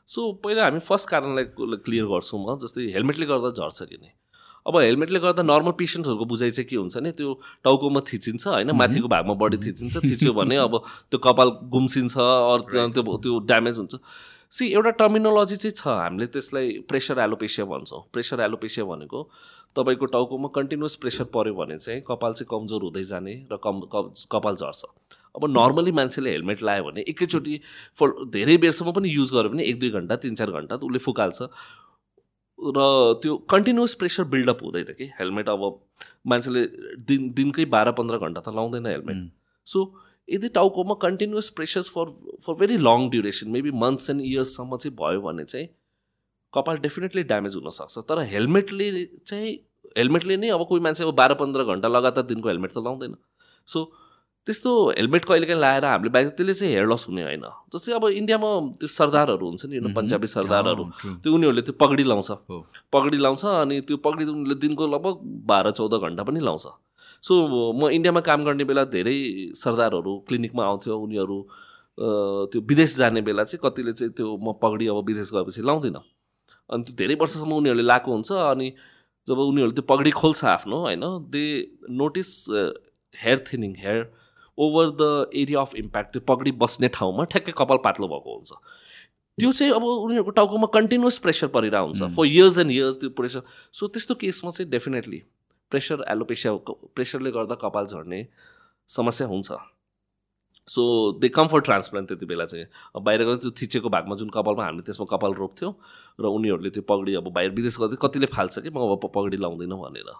सो 0.06 0.20
पहिला 0.44 0.64
हामी 0.64 0.80
फर्स्ट 0.84 1.08
कारणलाई 1.10 1.44
क्लियर 1.80 2.06
गर्छौँ 2.12 2.40
म 2.40 2.58
जस्तै 2.60 2.92
हेलमेटले 2.92 3.26
गर्दा 3.26 3.50
झर्छ 3.56 3.82
कि 3.88 3.96
नै। 4.02 4.12
अब 4.66 4.76
हेलमेटले 4.80 5.18
गर्दा 5.20 5.42
नर्मल 5.44 5.72
पेसेन्ट्सहरूको 5.76 6.24
बुझाइ 6.24 6.50
चाहिँ 6.50 6.68
के 6.68 6.76
हुन्छ 6.76 6.96
नि 6.96 7.10
त्यो 7.12 7.32
टाउकोमा 7.64 8.00
थिचिन्छ 8.08 8.46
होइन 8.46 8.70
माथिको 8.72 9.08
भागमा 9.08 9.34
बडी 9.40 9.56
थिचिन्छ 9.64 9.96
थिच्यो 10.04 10.32
भने 10.32 10.56
अब 10.56 10.76
त्यो 11.10 11.18
कपाल 11.20 11.48
गुम्सिन्छ 11.68 12.16
अरू 12.16 12.88
त्यो 12.92 13.16
त्यो 13.16 13.38
ड्यामेज 13.44 13.76
हुन्छ। 13.78 13.94
सी 14.54 14.68
एउटा 14.72 14.90
टर्मिनोलोजी 14.98 15.56
चाहिँ 15.56 15.74
छ 15.74 15.82
हामीले 15.88 16.26
त्यसलाई 16.30 16.66
प्रेसर 16.88 17.18
एलोपेसिया 17.20 17.66
भन्छौँ। 17.66 18.00
प्रेसर 18.12 18.40
एलोपेसिया 18.40 18.84
भनेको 18.86 19.22
तपाईँको 19.76 20.06
टाउकोमा 20.14 20.48
कन्टिन्युस 20.54 20.94
प्रेसर 21.02 21.24
पऱ्यो 21.34 21.54
भने 21.54 21.78
चाहिँ 21.78 22.00
कपाल 22.08 22.32
चाहिँ 22.32 22.48
कमजोर 22.50 22.82
हुँदै 22.82 23.02
जाने 23.04 23.34
र 23.52 23.56
कम 23.58 23.80
कपाल 24.30 24.54
झर्छ। 24.56 24.84
अब 25.34 25.44
नर्मली 25.50 25.92
मान्छेले 25.92 26.30
हेलमेट 26.30 26.62
लगायो 26.62 26.84
भने 26.84 27.00
एकैचोटि 27.10 27.60
फर 27.98 28.14
धेरै 28.30 28.56
बेरसम्म 28.62 28.92
पनि 28.94 29.08
युज 29.10 29.32
गर्यो 29.34 29.50
भने 29.50 29.64
एक 29.66 29.78
दुई 29.80 29.90
घन्टा 29.90 30.16
तिन 30.22 30.34
चार 30.38 30.50
घन्टा 30.50 30.76
त 30.76 30.82
उसले 30.86 30.98
फुकाल्छ। 31.02 31.42
र 32.58 32.78
त्यो 33.22 33.36
कन्टिन्युस 33.50 33.94
प्रेसर 33.98 34.24
बिल्डअप 34.30 34.62
हुँदैन 34.62 34.94
कि। 34.94 35.10
हेलमेट 35.18 35.48
अब 35.48 35.62
मान्छेले 36.30 36.62
दिन 37.02 37.30
दिनकै 37.34 37.64
बाह्र 37.74 37.92
पन्ध्र 37.98 38.18
घन्टा 38.22 38.40
त 38.40 38.54
लाउँदैन 38.54 38.86
हेलमेट। 38.86 39.18
सो 39.66 39.80
यदि 40.28 40.48
टाउकोमा 40.54 40.94
continuous 41.02 41.50
pressures 41.56 41.90
for 41.90 42.12
for 42.46 42.54
very 42.60 42.76
long 42.78 43.08
duration 43.10 43.50
maybe 43.50 43.70
months 43.82 44.10
and 44.10 44.22
इयर्ससम्म 44.22 44.76
चाहिँ 44.76 44.96
भयो 45.00 45.20
भने 45.20 45.44
चाहिँ 45.44 45.68
कपाल 46.52 46.76
डेफिनेटली 46.78 47.22
ड्यामेज 47.30 47.54
हुनसक्छ 47.56 47.98
तर 48.08 48.22
हेलमेटले 48.30 48.88
चाहिँ 49.26 49.52
हेलमेटले 49.98 50.36
नै 50.36 50.48
अब 50.50 50.64
कोही 50.68 50.80
मान्छे 50.82 51.04
अब 51.04 51.14
बाह्र 51.16 51.34
पन्ध्र 51.40 51.64
घन्टा 51.64 51.88
लगातार 51.88 52.24
दिनको 52.24 52.48
हेलमेट 52.48 52.72
त 52.72 52.78
लाउँदैन। 52.78 53.14
सो 53.68 53.84
त्यस्तो 54.46 54.70
हेलमेट 54.90 55.24
कहिलेकाहीँ 55.24 55.60
लगाएर 55.60 55.84
हामीले 55.84 56.10
बाइक 56.12 56.28
त्यसले 56.36 56.54
चाहिँ 56.54 56.72
हेयर 56.72 56.86
लस 56.88 57.06
हुने 57.08 57.22
होइन। 57.22 57.44
जस्तै 57.74 57.92
अब 57.96 58.04
इन्डियामा 58.20 58.48
त्यो 58.80 58.88
सरदारहरू 58.92 59.46
हुन्छ 59.46 59.64
नि 59.66 59.92
पन्जाबी 59.94 60.26
सरदारहरू। 60.26 60.84
त्यो 61.22 61.34
उनीहरूले 61.34 61.62
त्यो 61.62 61.74
पगडी 61.80 62.04
लाउँछ। 62.04 62.30
पगडी 62.92 63.18
लाउँछ 63.24 63.44
अनि 63.44 63.80
त्यो 63.88 63.96
पगडी 64.04 64.24
उनीहरूले 64.24 64.56
दिनको 64.60 64.86
लगभग 64.94 65.14
बाह्र 65.48 65.70
चौध 65.78 65.94
घन्टा 65.96 66.22
पनि 66.22 66.40
लाउँछ। 66.40 66.66
सो 67.24 67.34
म 67.72 67.88
इन्डियामा 67.90 68.20
काम 68.20 68.44
गर्ने 68.44 68.64
बेला 68.64 68.84
धेरै 68.92 69.16
सरदारहरू 69.56 70.12
क्लिनिकमा 70.28 70.64
आउँथ्यो 70.64 70.96
उनीहरू 70.98 71.38
त्यो 72.52 72.60
विदेश 72.70 72.96
जाने 72.96 73.20
बेला 73.22 73.44
चाहिँ 73.44 73.60
कतिले 73.64 73.92
चाहिँ 73.92 74.12
त्यो 74.12 74.36
म 74.36 74.52
पगडी 74.62 74.86
अब 74.92 74.98
विदेश 75.06 75.30
गएपछि 75.34 75.62
लाउँदिनँ। 75.62 76.02
अनि 76.70 76.82
त्यो 76.84 76.94
धेरै 76.96 77.14
वर्षसम्म 77.20 77.52
उनीहरूले 77.54 77.82
लाएको 77.82 78.10
हुन्छ 78.12 78.32
अनि 78.32 78.68
जब 79.26 79.38
उनीहरूले 79.40 79.74
त्यो 79.74 79.84
पगडी 79.88 80.10
खोल्छ 80.20 80.44
आफ्नो 80.52 80.76
होइन 80.80 81.04
they 81.32 81.44
notice 81.92 82.30
hair 83.14 83.44
thinning 83.46 83.74
hair 83.78 84.00
over 84.58 84.90
the 85.00 85.30
area 85.34 85.60
of 85.60 85.74
impact 85.76 86.12
त्यो 86.12 86.22
पगडी 86.28 86.52
बस्ने 86.60 86.88
ठाउँमा 86.94 87.24
ठ्याक्कै 87.32 87.52
कपाल 87.58 87.78
पातलो 87.84 88.08
भएको 88.08 88.34
हुन्छ। 88.34 88.52
त्यो 89.38 89.52
चाहिँ 89.52 89.72
अब 89.72 89.84
उनीहरूको 89.84 90.30
टाउकोमा 90.30 90.66
कन्टिन्युस 90.74 91.18
प्रेसर 91.18 91.46
परिरहेको 91.56 91.86
हुन्छ 91.86 92.16
फर 92.16 92.26
इयर्स 92.26 92.58
एन्ड 92.58 92.70
इयर्स 92.70 92.96
त्यो 93.00 93.10
प्रेसर। 93.20 93.42
सो 93.72 93.86
त्यस्तो 93.88 94.14
केसमा 94.20 94.50
चाहिँ 94.50 94.70
डेफिनेटली 94.70 95.22
प्रेसर 95.70 96.04
एलोपेसिया 96.10 96.52
प्रेसरले 96.94 97.30
गर्दा 97.30 97.54
कपाल 97.62 97.86
झर्ने 97.86 98.26
समस्या 98.88 99.26
हुन्छ। 99.26 99.52
So 100.68 100.82
they 101.20 101.28
come 101.28 101.46
for 101.48 101.60
transplant 101.60 102.08
त्यति 102.08 102.26
बेला 102.26 102.44
चाहिँ। 102.44 102.66
बाहिर 103.04 103.24
गएर 103.24 103.36
त्यो 103.36 103.50
थिचेको 103.60 103.88
भागमा 103.88 104.16
जुन 104.16 104.30
कपालमा 104.32 104.64
हामीले 104.64 104.82
त्यसमा 104.82 105.06
कपाल 105.10 105.34
रोप्थ्यौँ 105.34 105.72
र 106.20 106.24
उनीहरूले 106.26 106.70
त्यो 106.70 106.82
पगडी 106.88 107.14
अब 107.14 107.28
बाहिर 107.32 107.50
विदेश 107.52 107.76
गर्दै 107.80 107.96
कतिले 108.00 108.26
फाल्छ 108.32 108.58
कि 108.58 108.70
म 108.70 108.80
अब 108.96 109.04
पगडी 109.14 109.36
लाउँदिनँ 109.36 109.76
भनेर। 109.76 110.12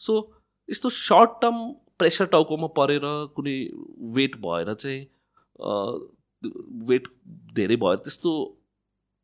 सो 0.00 0.12
यस्तो 0.68 0.88
सर्ट 0.90 1.30
टर्म 1.42 1.56
प्रेसर 1.98 2.26
टाउकोमा 2.34 2.66
परेर 2.76 3.06
कुनै 3.36 3.56
वेट 4.14 4.36
भएर 4.42 4.74
चाहिँ 4.74 5.00
वेट 6.88 7.06
धेरै 7.54 7.76
भयो 7.76 7.96
त्यस्तो 8.02 8.30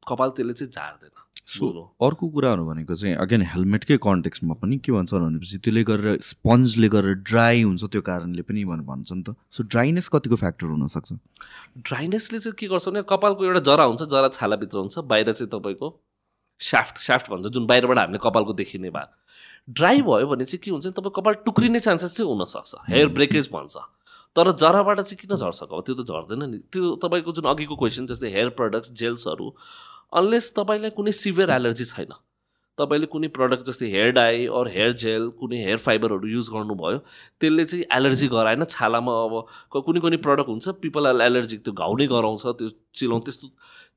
कपाल 0.09 0.31
त्यसले 0.31 0.55
चाहिँ 0.55 0.71
झार्दैन। 0.71 1.22
सो 1.53 1.69
अर्को 2.03 2.29
कुराहरू 2.29 2.65
भनेको 2.67 2.95
चाहिँ 2.95 3.15
अगेन 3.21 3.43
हेलमेटकै 3.53 3.97
कन्टेक्समा 4.05 4.55
पनि 4.61 4.79
के 4.81 4.93
भन्छ 4.93 5.15
भनेपछि 5.15 5.59
त्यसले 5.59 5.83
गरेर 5.85 6.19
स्पन्जले 6.23 6.89
गरेर 6.89 7.15
ड्राई 7.29 7.63
हुन्छ 7.63 7.85
त्यो 7.85 8.03
कारणले 8.03 8.43
पनि 8.43 8.65
भन्छ 8.65 9.13
नि 9.13 9.23
त। 9.23 9.37
सो 9.51 9.63
ड्राइनेस 9.69 10.09
कतिको 10.09 10.37
फ्याक्टर 10.37 10.67
हुनसक्छ? 10.67 11.13
ड्राइनेसले 11.79 12.39
चाहिँ 12.39 12.57
के 12.59 12.67
गर्छ 12.73 12.89
भने 12.89 13.03
कपालको 13.05 13.45
एउटा 13.45 13.61
जरा 13.69 13.85
हुन्छ 13.85 14.03
जरा 14.09 14.29
छालाभित्र 14.39 14.79
हुन्छ 14.79 14.99
बाहिर 15.13 15.33
चाहिँ 15.33 15.51
तपाईँको 15.53 15.89
स्याफ्ट 16.61 16.99
स्याफ्ट 17.05 17.31
भन्छ 17.31 17.47
जुन 17.53 17.67
बाहिरबाट 17.67 17.99
हामीले 17.99 18.19
कपालको 18.23 18.53
देखिने 18.55 18.91
भाग। 18.91 19.09
ड्राई 19.71 20.03
भयो 20.03 20.27
भने 20.27 20.45
चाहिँ 20.45 20.63
के 20.65 20.71
हुन्छ 20.71 20.87
तपाईँ 20.97 21.13
कपाल 21.17 21.35
टुक्रिने 21.47 21.81
चान्सेस 21.81 22.17
चाहिँ 22.17 22.31
हुनसक्छ। 22.31 22.75
हेयर 22.89 23.09
ब्रेकेज 23.19 23.51
भन्छ। 23.53 23.77
तर 24.37 24.51
जराबाट 24.57 25.01
चाहिँ 25.01 25.17
किन 25.21 25.37
झर्छ? 25.37 25.63
अब 25.63 25.81
त्यो 25.87 25.95
त 25.95 26.09
झर्दैन 26.09 26.43
नि। 26.51 26.59
त्यो 26.73 26.97
तपाईँको 27.05 27.33
जुन 27.37 27.45
अघिको 27.53 27.77
क्वेसन 27.77 28.07
जस्तै 28.09 28.29
हेयर 28.33 28.49
प्रडक्ट्स 28.57 28.93
जेल्सहरू 28.97 29.47
अनलेस 30.13 30.53
तपाईँलाई 30.57 30.91
कुनै 30.97 31.13
सिभियर 31.13 31.51
एलर्जी 31.51 31.85
छैन। 31.85 32.13
तपाईँले 32.79 33.07
कुनै 33.13 33.29
प्रडक्ट 33.37 33.67
जस्तै 33.69 33.87
hair 33.91 34.11
dye 34.17 34.47
or 34.59 34.69
hair 34.75 34.93
gel 35.01 35.29
कुनै 35.41 35.59
हेयर 35.65 35.79
फाइबरहरू 35.79 36.29
युज 36.29 36.49
गर्नुभयो 36.53 36.99
त्यसले 37.41 37.65
चाहिँ 37.65 37.85
एलर्जी 37.97 38.29
गराएन। 38.35 38.65
छालामा 38.65 39.13
अब 39.25 39.35
कुनै 39.87 40.01
कुनै 40.01 40.17
प्रडक्ट 40.27 40.49
हुन्छ 40.49 40.69
पिपल 40.85 41.21
एलर्जी 41.21 41.57
त्यो 41.65 41.73
घाउ 41.73 41.97
नै 41.97 42.07
गराउँछ 42.13 42.45
त्यो 42.61 42.69
चिलाउँ 42.97 43.21
त्यस्तो 43.23 43.49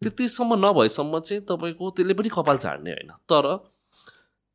त्यतिसम्म 0.01 0.59
नभएसम्म 0.65 1.19
चाहिँ 1.19 1.41
तपाईँको 1.47 1.89
त्यसले 1.95 2.13
पनि 2.19 2.29
कपाल 2.35 2.57
झार्ने 2.57 2.91
होइन। 2.91 3.11
तर 3.31 3.45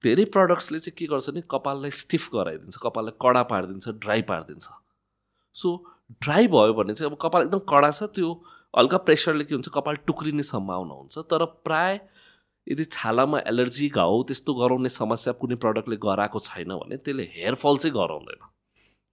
धेरै 0.05 0.25
प्रडक्ट्सले 0.35 0.79
चाहिँ 0.79 0.97
के 0.99 1.07
गर्छ 1.07 1.29
भने 1.31 1.43
कपाललाई 1.51 1.91
स्टिफ 1.97 2.29
गराइदिन्छ 2.35 2.77
कपाललाई 2.85 3.15
कडा 3.21 3.43
पारिदिन्छ 3.49 3.89
ड्राई 4.05 4.23
पारिदिन्छ। 4.29 4.69
सो 5.57 5.69
ड्राई 6.25 6.47
भयो 6.49 6.73
भने 6.75 6.95
चाहिँ 6.95 7.11
अब 7.11 7.19
कपाल 7.21 7.43
एकदम 7.43 7.65
कडा 7.73 7.91
छ 7.91 8.09
त्यो 8.17 8.29
हल्का 8.75 8.99
प्रेसरले 9.07 9.45
के 9.45 9.55
हुन्छ 9.55 9.69
कपाल 9.75 9.97
टुक्रिने 10.07 10.43
सम्भावना 10.45 10.95
हुन्छ। 10.95 11.19
तर 11.31 11.45
प्राय 11.65 12.01
यदि 12.67 12.85
छालामा 12.87 13.39
एलर्जी 13.49 13.89
घाउ 13.91 14.23
त्यस्तो 14.29 14.55
गराउने 14.55 14.89
समस्या 14.91 15.33
कुनै 15.41 15.57
प्रडक्टले 15.65 15.97
गराएको 16.03 16.39
छैन 16.41 16.71
भने 16.77 16.97
त्यसले 16.99 17.25
हेयरफल 17.35 17.77
चाहिँ 17.77 17.95
गराउँदैन। 17.95 18.47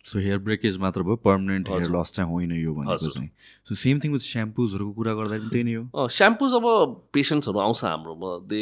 सो 0.06 0.20
हेयर 0.20 0.38
ब्रेकेज 0.40 0.78
मात्र 0.78 1.04
भयो 1.04 1.16
पर्मानेन्ट 1.24 1.70
हेयर 1.70 1.90
लस 1.96 2.12
चाहिँ 2.16 2.30
होइन 2.32 2.52
यो 2.54 2.74
भनेको 2.74 3.10
चाहिँ। 3.10 3.30
सो 3.66 3.76
सेम 3.76 4.00
थिङ 4.00 4.12
विथ 4.14 4.24
स्याम्पुजहरूको 4.28 4.92
कुरा 4.94 5.14
गर्दा 5.14 5.38
पनि 5.38 5.50
त्यही 5.50 5.64
नै 5.64 5.74
हो। 5.74 6.08
स्याम्पुज 6.18 6.54
अब 6.54 6.66
पेसेन्ट्सहरू 7.14 7.60
आउँछ 7.60 7.84
हाम्रोमा। 7.84 8.32
They 8.48 8.62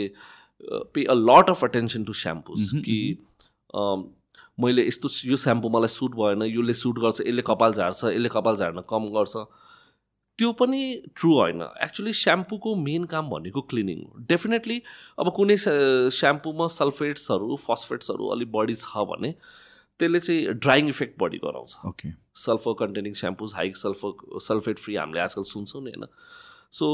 pay 0.96 1.04
a 1.04 1.14
lot 1.14 1.50
of 1.50 1.64
attention 1.64 2.04
to 2.04 2.14
shampoos 2.14 2.72
कि 2.88 2.98
मैले 4.58 4.88
यस्तो 4.88 5.08
यो 5.30 5.38
स्याम्पू 5.38 5.70
मलाई 5.70 5.92
सुट 5.92 6.16
भएन 6.16 6.42
यसले 6.48 6.74
सुट 6.74 7.00
गर्छ 7.00 7.22
यसले 7.22 7.42
कपाल 7.46 7.74
झार्छ 7.74 8.04
यसले 8.06 8.30
कपाल 8.32 8.56
झार्न 8.56 8.82
कम 8.90 9.12
गर्छ। 9.14 9.36
त्यो 10.40 10.52
पनि 10.54 10.80
ट्रु 11.16 11.34
होइन. 11.34 11.62
एक्चुली 11.84 12.14
स्याम्पूको 12.14 12.76
मेन 12.76 13.04
काम 13.12 13.30
भनेको 13.30 13.62
क्लिनिङ 13.72 14.00
हो. 14.00 14.20
डेफिनेटली 14.30 14.82
अब 15.20 15.32
कुनै 15.36 15.56
स्याम्पूमा 15.58 16.68
सल्फेट्सहरू 16.78 17.56
फस्फेट्सहरू 17.68 18.28
अलिक 18.36 18.52
बढी 18.52 18.76
छ 18.76 19.06
भने 19.12 19.32
त्यसले 20.00 20.20
चाहिँ 20.20 20.54
ड्राइङ 20.60 20.88
इफेक्ट 20.90 21.20
बढी 21.20 21.38
गराउँछ। 21.44 21.86
Okay 21.88 22.10
sulphur 22.38 22.74
containing 22.80 23.14
shampoos 23.16 23.54
high 23.56 23.72
sulphur 23.78 24.40
sulphate 24.44 24.80
free 24.80 24.96
हामीले 24.96 25.22
आजकल 25.22 25.44
सुन्छौँ 25.52 25.84
नि 25.84 25.92
होइन? 25.92 26.06
सो 26.72 26.86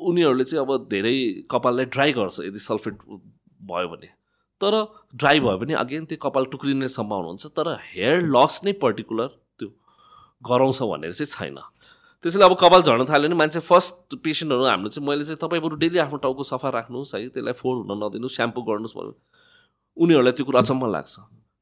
उनीहरूले 0.00 0.44
चाहिँ 0.44 0.64
अब 0.64 0.88
धेरै 0.90 1.16
कपाललाई 1.50 1.84
ड्राई 1.96 2.12
गर्छ 2.12 2.40
यदि 2.40 2.58
सल्फेट 2.60 2.94
भयो 3.64 3.88
भने। 3.88 4.12
तर 4.60 4.74
ड्राई 5.16 5.40
भयो 5.40 5.58
भने 5.58 5.74
अगेन 5.80 6.04
त्यो 6.04 6.18
कपाल 6.22 6.44
टुक्रिने 6.52 6.88
सम्भावना 6.90 7.28
हुन्छ 7.28 7.46
तर 7.56 7.74
हेयर 7.86 8.22
लस 8.36 8.60
नै 8.64 8.72
पर्टिकुलर 8.84 9.26
त्यो 9.58 9.68
गराउँछ 10.42 10.82
भनेर 10.84 11.12
चाहिँ 11.12 11.32
छैन। 11.32 11.58
त्यसैले 12.24 12.44
अब 12.44 12.54
कपाल 12.60 12.82
झर्न 12.82 13.04
थाल्यो 13.06 13.28
भने 13.28 13.36
मान्छे 13.38 13.60
फर्स्ट 13.62 14.16
पेसेन्टहरू 14.24 14.64
हाम्रो 14.66 14.88
चाहिँ 14.90 15.06
मैले 15.08 15.24
चाहिँ 15.24 15.38
तपाईँ 15.38 15.62
बरु 15.62 15.76
डेली 15.78 15.98
आफ्नो 16.02 16.18
टाउको 16.18 16.42
सफा 16.50 16.68
राख्नुहोस् 16.76 17.14
है 17.14 17.28
त्यसलाई 17.30 17.54
फोहोर 17.54 17.76
हुन 17.78 17.90
नदिनुहोस् 18.04 18.34
स्याम्पू 18.34 18.60
गर्नुहोस् 18.70 18.96
भन्नु 18.98 19.12
उनीहरूलाई 19.96 20.32
त्यो 20.34 20.44
कुरा 20.46 20.60
अचम्म 20.60 20.90
लाग्छ। 20.90 21.14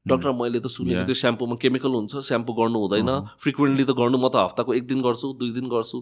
डक्टर 0.05 0.31
मैले 0.33 0.59
त 0.59 0.67
सुनेको 0.71 1.05
त्यो 1.05 1.15
स्याम्पूमा 1.21 1.55
केमिकल 1.61 1.91
हुन्छ 1.99 2.13
स्याम्पू 2.25 2.51
गर्नु 2.57 2.77
हुँदैन। 2.79 3.11
फ्रिक्वेन्टली 3.37 3.85
त 3.85 3.91
गर्नु 4.01 4.17
म 4.17 4.27
त 4.33 4.35
हप्ताको 4.49 4.73
एक 4.81 4.85
दिन 4.87 4.99
गर्छु 5.05 5.27
दुई 5.37 5.51
दिन 5.57 5.67
गर्छु 5.69 5.97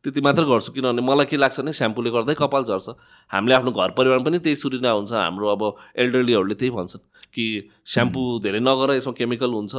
त्यति 0.00 0.20
मात्र 0.24 0.42
गर्छु। 0.48 0.72
किनभने 0.72 1.02
मलाई 1.04 1.26
के 1.28 1.36
लाग्छ 1.36 1.60
भने 1.60 1.72
स्याम्पूले 1.76 2.10
गर्दै 2.16 2.34
कपाल 2.40 2.62
झर्छ। 2.64 2.88
हामीले 3.30 3.54
आफ्नो 3.58 3.70
घर 3.76 3.90
परिवार 3.98 4.18
पनि 4.24 4.38
त्यही 4.40 4.56
सुरिना 4.56 4.90
हुन्छ 4.96 5.12
हाम्रो 5.12 5.46
अब 5.50 5.62
एल्डरलीहरूले 5.92 6.54
त्यही 6.56 6.72
भन्छन् 6.72 7.04
कि 7.34 7.44
स्याम्पू 7.84 8.20
धेरै 8.44 8.60
नगर 8.64 8.96
यसमा 8.96 9.12
केमिकल 9.18 9.50
हुन्छ। 9.50 9.74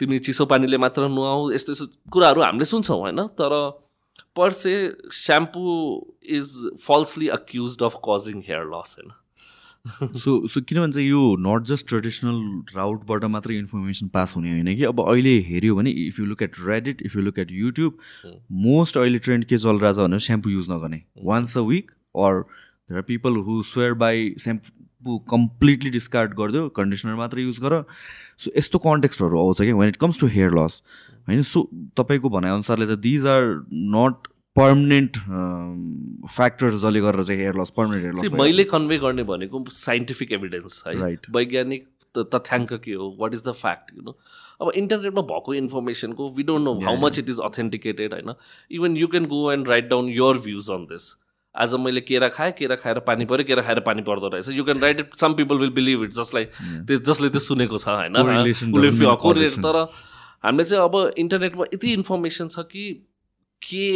तिमी 0.00 0.18
चिसो 0.18 0.46
पानीले 0.46 0.78
मात्र 0.78 1.08
नुहाऊ 1.08 1.50
यस्तो 1.52 1.72
यस्तो 1.72 1.86
कुराहरू 2.12 2.42
हामीले 2.42 2.64
सुन्छौँ 2.66 2.98
होइन? 3.00 3.26
तर 3.40 3.52
per 4.36 4.50
se 4.52 4.72
shampoo 5.14 5.62
is 6.36 6.54
falsely 6.82 7.28
accuse 7.34 7.82
of 7.82 8.00
causing 8.08 8.40
hair 8.48 8.64
loss 8.72 8.96
होइन? 8.98 9.12
सो 10.18 10.32
सो 10.48 10.60
किन 10.60 10.78
भन्छ 10.80 10.96
यो 10.96 11.22
नट 11.40 11.64
जस्ट 11.66 11.86
ट्रेडिसनल 11.88 12.36
राउटबाट 12.76 13.24
मात्रै 13.32 13.56
इन्फर्मेसन 13.58 14.08
पास 14.14 14.32
हुने 14.36 14.50
होइन 14.50 14.74
कि? 14.76 14.84
अब 14.84 15.00
अहिले 15.00 15.38
हेऱ्यो 15.48 15.74
भने 15.76 15.90
if 16.06 16.20
you 16.20 16.26
look 16.26 16.42
at 16.42 16.60
Reddit 16.66 17.02
if 17.02 17.16
you 17.16 17.22
look 17.22 17.38
at 17.38 17.52
YouTube 17.52 17.98
most 18.66 18.98
अहिले 18.98 19.18
ट्रेन्ड 19.26 19.44
के 19.44 19.58
चलिरहेको 19.58 19.92
छ 19.92 20.08
भने 20.08 20.18
स्याम्पू 20.26 20.50
युज 20.50 20.70
नगर्ने। 20.70 21.02
Once 21.24 21.58
a 21.58 21.60
week 21.68 21.90
or 22.16 22.40
there 22.40 22.96
are 22.96 23.02
people 23.10 23.36
who 23.46 23.62
swear 23.72 23.94
by 24.04 24.34
shampoo 24.38 24.83
completely 25.30 25.90
discard 25.90 26.34
गरिदियो 26.34 26.68
कन्डिसनर 26.76 27.14
मात्रै 27.14 27.42
युज 27.42 27.58
गर। 27.60 27.82
सो 28.38 28.50
यस्तो 28.58 28.78
कन्टेक्स्टहरू 28.84 29.38
आउँछ 29.38 29.58
कि 29.62 29.72
when 29.72 29.88
it 29.88 29.96
comes 29.96 30.20
to 30.20 30.26
hair 30.36 30.50
loss 30.60 30.82
होइन? 31.28 31.42
सो 31.42 31.68
तपाईँको 31.96 32.28
भनाइअनुसारले 32.30 32.86
त 32.86 32.98
these 33.00 33.26
are 33.26 33.42
not 33.72 34.28
permanent 34.56 35.16
factors 36.28 36.74
जसले 36.74 37.00
गरेर 37.00 37.24
चाहिँ 37.24 37.40
hair 37.40 37.60
loss 37.60 37.70
permanent 37.76 38.02
hair 38.02 38.14
loss 38.14 38.40
मैले 38.40 38.64
कन्भे 38.72 38.98
गर्ने 38.98 39.22
भनेको 39.30 39.64
साइन्टिफिक 39.72 40.32
एभिडेन्स 40.32 40.82
है। 40.86 40.94
Right. 41.00 41.30
वैज्ञानिक 41.36 41.88
तथ्याङ्क 42.14 42.72
के 42.84 42.92
हो? 42.92 43.16
What 43.20 43.34
is 43.34 43.42
the 43.46 43.52
fact 43.52 43.90
you 43.96 44.02
know 44.02 44.16
अब 44.62 44.70
इन्टरनेटमा 44.76 45.22
भएको 45.30 45.54
इन्फर्मेसनको 45.54 46.28
we 46.36 46.42
don't 46.42 46.64
know 46.64 46.74
how 46.84 46.96
much 46.96 47.18
it 47.18 47.30
is 47.30 47.38
authenticated 47.44 48.12
होइन? 48.12 48.34
Even 48.70 48.96
you 48.96 49.06
can 49.06 49.26
go 49.26 49.50
and 49.52 49.68
write 49.68 49.88
down 49.88 50.08
your 50.10 50.38
views 50.38 50.70
on 50.70 50.84
this 50.92 51.10
आज 51.54 51.74
मैले 51.78 52.00
केरा 52.00 52.28
खाएँ 52.28 52.52
केरा 52.58 52.76
खाएर 52.76 52.98
पानी 53.06 53.24
पऱ्यो 53.30 53.44
केरा 53.46 53.62
खाएर 53.62 53.80
पानी 53.86 54.02
पर्दो 54.02 54.28
रहेछ। 54.28 54.48
You 54.50 54.64
can 54.64 54.80
write 54.80 55.00
it 55.00 55.14
some 55.16 55.34
people 55.34 55.58
will 55.58 55.70
believe 55.74 56.02
it 56.04 56.12
जसलाई 56.14 56.44
त्यो 56.88 56.98
जसले 57.06 57.28
त्यो 57.30 57.40
सुनेको 57.40 57.78
छ 57.78 57.88
होइन? 57.88 58.16
उसले 58.16 59.16
कोरिलेट. 59.22 59.58
तर 59.62 59.76
हामीले 60.44 60.64
चाहिँ 60.64 60.84
अब 60.84 61.14
इन्टरनेटमा 61.18 61.64
यति 61.74 61.92
इन्फर्मेसन 61.92 62.48
छ 62.48 62.66
कि 62.72 62.84
के 63.62 63.86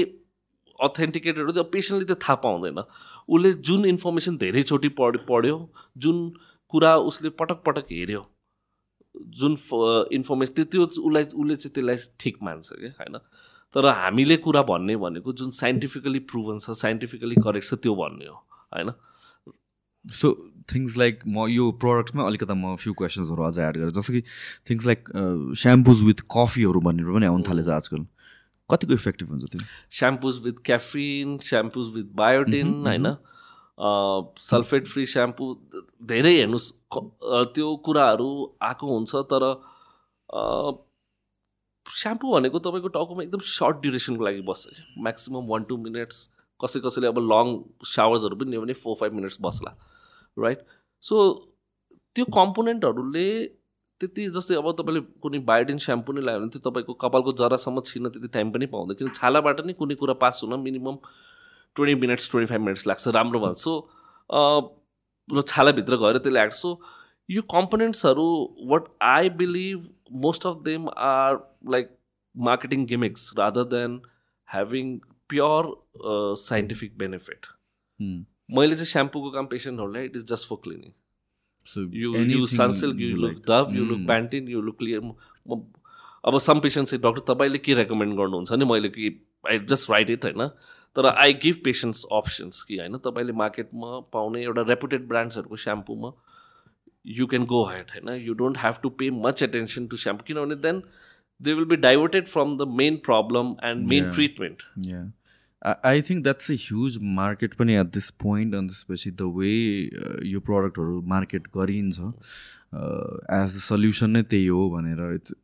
अथेन्टिकेटेड 0.78 1.46
हो 1.46 1.52
त्यो 1.52 1.64
पेसेन्टले 1.74 2.06
त्यो 2.06 2.16
थाहा 2.22 2.34
पाउँदैन। 2.46 2.78
उसले 3.28 3.52
जुन 3.68 3.84
इन्फर्मेसन 3.86 4.36
धेरैचोटि 4.38 4.88
पढ 5.00 5.16
पढ्यो 5.28 5.56
जुन 5.98 6.16
कुरा 6.72 6.96
उसले 7.10 7.30
पटक 7.40 7.62
पटक 7.66 7.92
हेऱ्यो 7.92 8.22
जुन 9.36 9.52
इन्फर्मेसन 10.14 10.52
त्यो 10.54 10.64
त्यो 10.64 10.82
उसलाई 10.84 11.24
उसले 11.24 11.54
चाहिँ 11.56 11.72
त्यसलाई 11.74 11.96
ठिक 12.20 12.36
मान्छ 12.42 12.68
क्या 12.72 12.90
होइन? 12.98 13.18
तर 13.74 13.86
हामीले 13.86 14.36
कुरा 14.44 14.62
भन्ने 14.68 14.96
भनेको 14.96 15.32
जुन 15.40 15.50
साइन्टिफिकली 15.56 16.18
प्रुभन 16.32 16.58
छ 16.58 16.76
साइन्टिफिकली 16.78 17.36
करेक्ट 17.46 17.68
छ 17.68 17.74
त्यो 17.84 17.94
भन्ने 17.94 18.26
हो 18.26 18.36
होइन? 18.74 18.92
सो 20.04 20.28
थिङ्स 20.72 20.96
लाइक 20.98 21.22
म 21.26 21.46
यो 21.50 21.70
प्रडक्टमा 21.84 22.26
अलिकति 22.26 22.54
म 22.54 22.76
फ्यु 22.76 22.92
क्वेसन्सहरू 22.94 23.42
अझ 23.44 23.58
एड 23.58 23.76
गरेँ। 23.76 23.92
जस्तो 23.92 24.12
कि 24.12 24.22
थिङ्स 24.70 24.86
लाइक 24.86 25.00
स्याम्पुज 25.62 26.02
विथ 26.04 26.20
कफीहरू 26.36 26.80
भनेर 26.80 27.12
पनि 27.14 27.26
आउनु 27.26 27.44
थालेछ 27.48 27.68
आजकल। 27.76 28.06
कतिको 28.70 28.92
इफेक्टिभ 28.94 29.28
हुन्छ 29.30 29.44
त्यो? 29.52 29.60
Shampoos 29.98 30.42
with 30.44 30.64
caffeine 30.64 31.36
shampoos 31.44 31.94
with 31.94 32.08
biotin 32.16 32.74
होइन? 32.86 33.06
सल्फेट 34.42 34.86
फ्री 34.86 35.06
स्याम्पू 35.06 35.44
धेरै 36.10 36.34
हेर्नुहोस् 36.36 36.72
त्यो 37.54 37.68
कुराहरू 37.86 38.30
आएको 38.68 38.86
हुन्छ 38.94 39.12
तर 39.32 39.44
स्याम्पू 41.88 42.32
भनेको 42.32 42.58
तपाईँको 42.64 42.88
टाउकोमा 42.94 43.22
एकदम 43.22 43.40
सर्ट 43.50 43.76
ड्युरेसनको 43.82 44.24
लागि 44.24 44.42
बस्छ। 44.48 44.68
म्याक्सिमम् 44.98 45.48
वान 45.50 45.62
टू 45.68 45.76
मिनट्स 45.84 46.28
कसै 46.60 46.80
कसैले 46.86 47.06
अब 47.06 47.18
लङ 47.32 47.46
सावर्सहरू 47.86 48.36
पनि 48.36 48.50
लियो 48.50 48.60
भने 48.62 48.72
फोर 48.82 48.96
फाइभ 49.00 49.12
मिनट्स 49.14 49.38
बस्ला 49.42 49.70
राइट 50.36 50.64
सो 51.02 51.16
त्यो 52.16 52.24
कम्पोनेन्टहरूले 52.34 53.28
त्यति 54.00 54.26
जस्तै 54.34 54.54
अब 54.54 54.70
तपाईँले 54.78 55.00
कुनै 55.22 55.38
बायोटिन 55.46 55.78
स्याम्पू 55.84 56.12
नै 56.12 56.22
लगायो 56.22 56.40
भने 56.40 56.50
त्यो 56.54 56.62
तपाईँको 56.70 56.92
कपालको 57.04 57.32
जरासम्म 57.40 57.80
छिर्न 57.86 58.08
त्यति 58.08 58.28
टाइम 58.34 58.50
पनि 58.52 58.66
पाउँदैन। 58.74 58.98
किन 58.98 59.08
छालाबाट 59.14 59.60
नै 59.66 59.72
कुनै 59.78 59.94
कुरा 60.02 60.14
पास 60.22 60.40
हुन 60.44 60.60
minimum 60.60 60.96
twenty 61.76 61.94
minutes 62.06 62.30
twenty 62.30 62.48
five 62.50 62.62
minutes 62.62 62.86
लाग्छ। 62.86 63.08
राम्रो 63.16 63.40
भन्छ। 63.40 63.58
सो 63.58 63.72
र 65.28 65.42
छालाभित्र 65.42 65.96
गएर 66.02 66.18
त्यसले 66.18 66.40
एक्ट 66.42 66.54
सो 66.54 66.70
यो 67.30 67.42
कम्पोनेन्ट्सहरू 67.54 68.26
what 68.70 68.84
I 69.02 69.30
believe 69.42 69.88
most 70.26 70.46
of 70.46 70.62
them 70.64 70.88
are 70.96 71.38
like 71.70 71.90
marketing 72.34 72.86
gimmicks 72.86 73.32
rather 73.38 73.64
than 73.74 74.00
having 74.48 74.98
pure 75.28 75.74
scientific 76.38 76.98
benefit. 76.98 77.46
मैले 78.56 78.74
चाहिँ 78.74 78.86
स्याम्पूको 78.86 79.30
काम 79.30 79.46
पेसेन्टहरूलाई 79.46 80.04
it 80.04 80.16
is 80.16 80.26
just 80.26 80.48
for 80.48 80.56
cleaning 80.62 80.92
look 83.16 83.42
Mm. 83.98 84.06
Pantene, 84.06 84.48
you 84.48 84.62
look 84.62 84.78
clear. 84.78 85.00
म 85.00 85.62
अब 86.24 86.38
सम 86.38 86.60
पेसेन्ट 86.60 86.88
चाहिँ 86.88 87.02
doctor 87.02 87.32
तपाईँले 87.32 87.58
के 87.58 87.74
रेकमेन्ड 87.74 88.16
गर्नुहुन्छ 88.16 88.52
नि 88.52 88.64
मैले 88.64 88.88
कि 88.88 89.08
आई 89.48 89.58
जस्ट 89.58 89.90
राइट 89.90 90.10
इट 90.10 90.24
होइन 90.24 90.48
तर 90.96 91.06
आई 91.06 91.32
गिभ 91.42 91.60
पेसेन्ट्स 91.64 92.04
अप्सन्स 92.12 92.62
कि 92.62 92.78
होइन 92.78 92.96
तपाईँले 93.04 93.32
मार्केटमा 93.32 93.98
पाउने 94.12 94.42
एउटा 94.42 94.62
रेपुटेड 94.68 95.06
ब्रान्ड्सहरूको 95.08 95.56
स्याम्पूमा 95.56 96.10
यु 97.05 97.27
क्यान 97.27 97.45
गो 97.45 97.63
हेड 97.69 97.91
होइन 97.95 98.15
you 98.25 98.33
don't 98.43 98.57
have 98.57 98.79
to 98.83 98.89
pay 99.01 99.09
much 99.23 99.43
attention 99.43 99.87
to 99.87 99.97
shampoo 100.03 100.23
किनभने 100.27 100.55
then 100.67 100.81
they 101.41 101.53
will 101.53 101.65
be 101.65 101.75
diverted 101.87 102.27
from 102.27 102.55
the 102.57 102.67
main 102.81 102.97
problem 103.09 103.55
and 103.71 103.89
main 103.89 104.03
Yeah. 104.03 104.13
Treatment 104.15 104.63
Yeah. 104.87 105.03
I, 105.61 105.73
I 105.89 106.01
think 106.07 106.23
that's 106.25 106.49
a 106.49 106.55
huge 106.61 106.95
market 107.19 107.53
पनि 107.59 107.75
at 107.81 107.91
this 107.97 108.09
point 108.23 108.55
अनि 108.55 108.67
त्यसपछि 108.67 109.11
the 109.11 109.27
way 109.37 109.51
यो 110.29 110.39
प्रडक्टहरू 110.49 111.01
market 111.13 111.47
गरिन्छ 111.57 112.09
as 112.72 113.54
a 113.56 113.60
solution 113.64 114.10
नै 114.10 114.22
त्यही 114.30 114.46
हो 114.46 114.68
भनेर 114.70 114.98
इट्स 115.14 115.34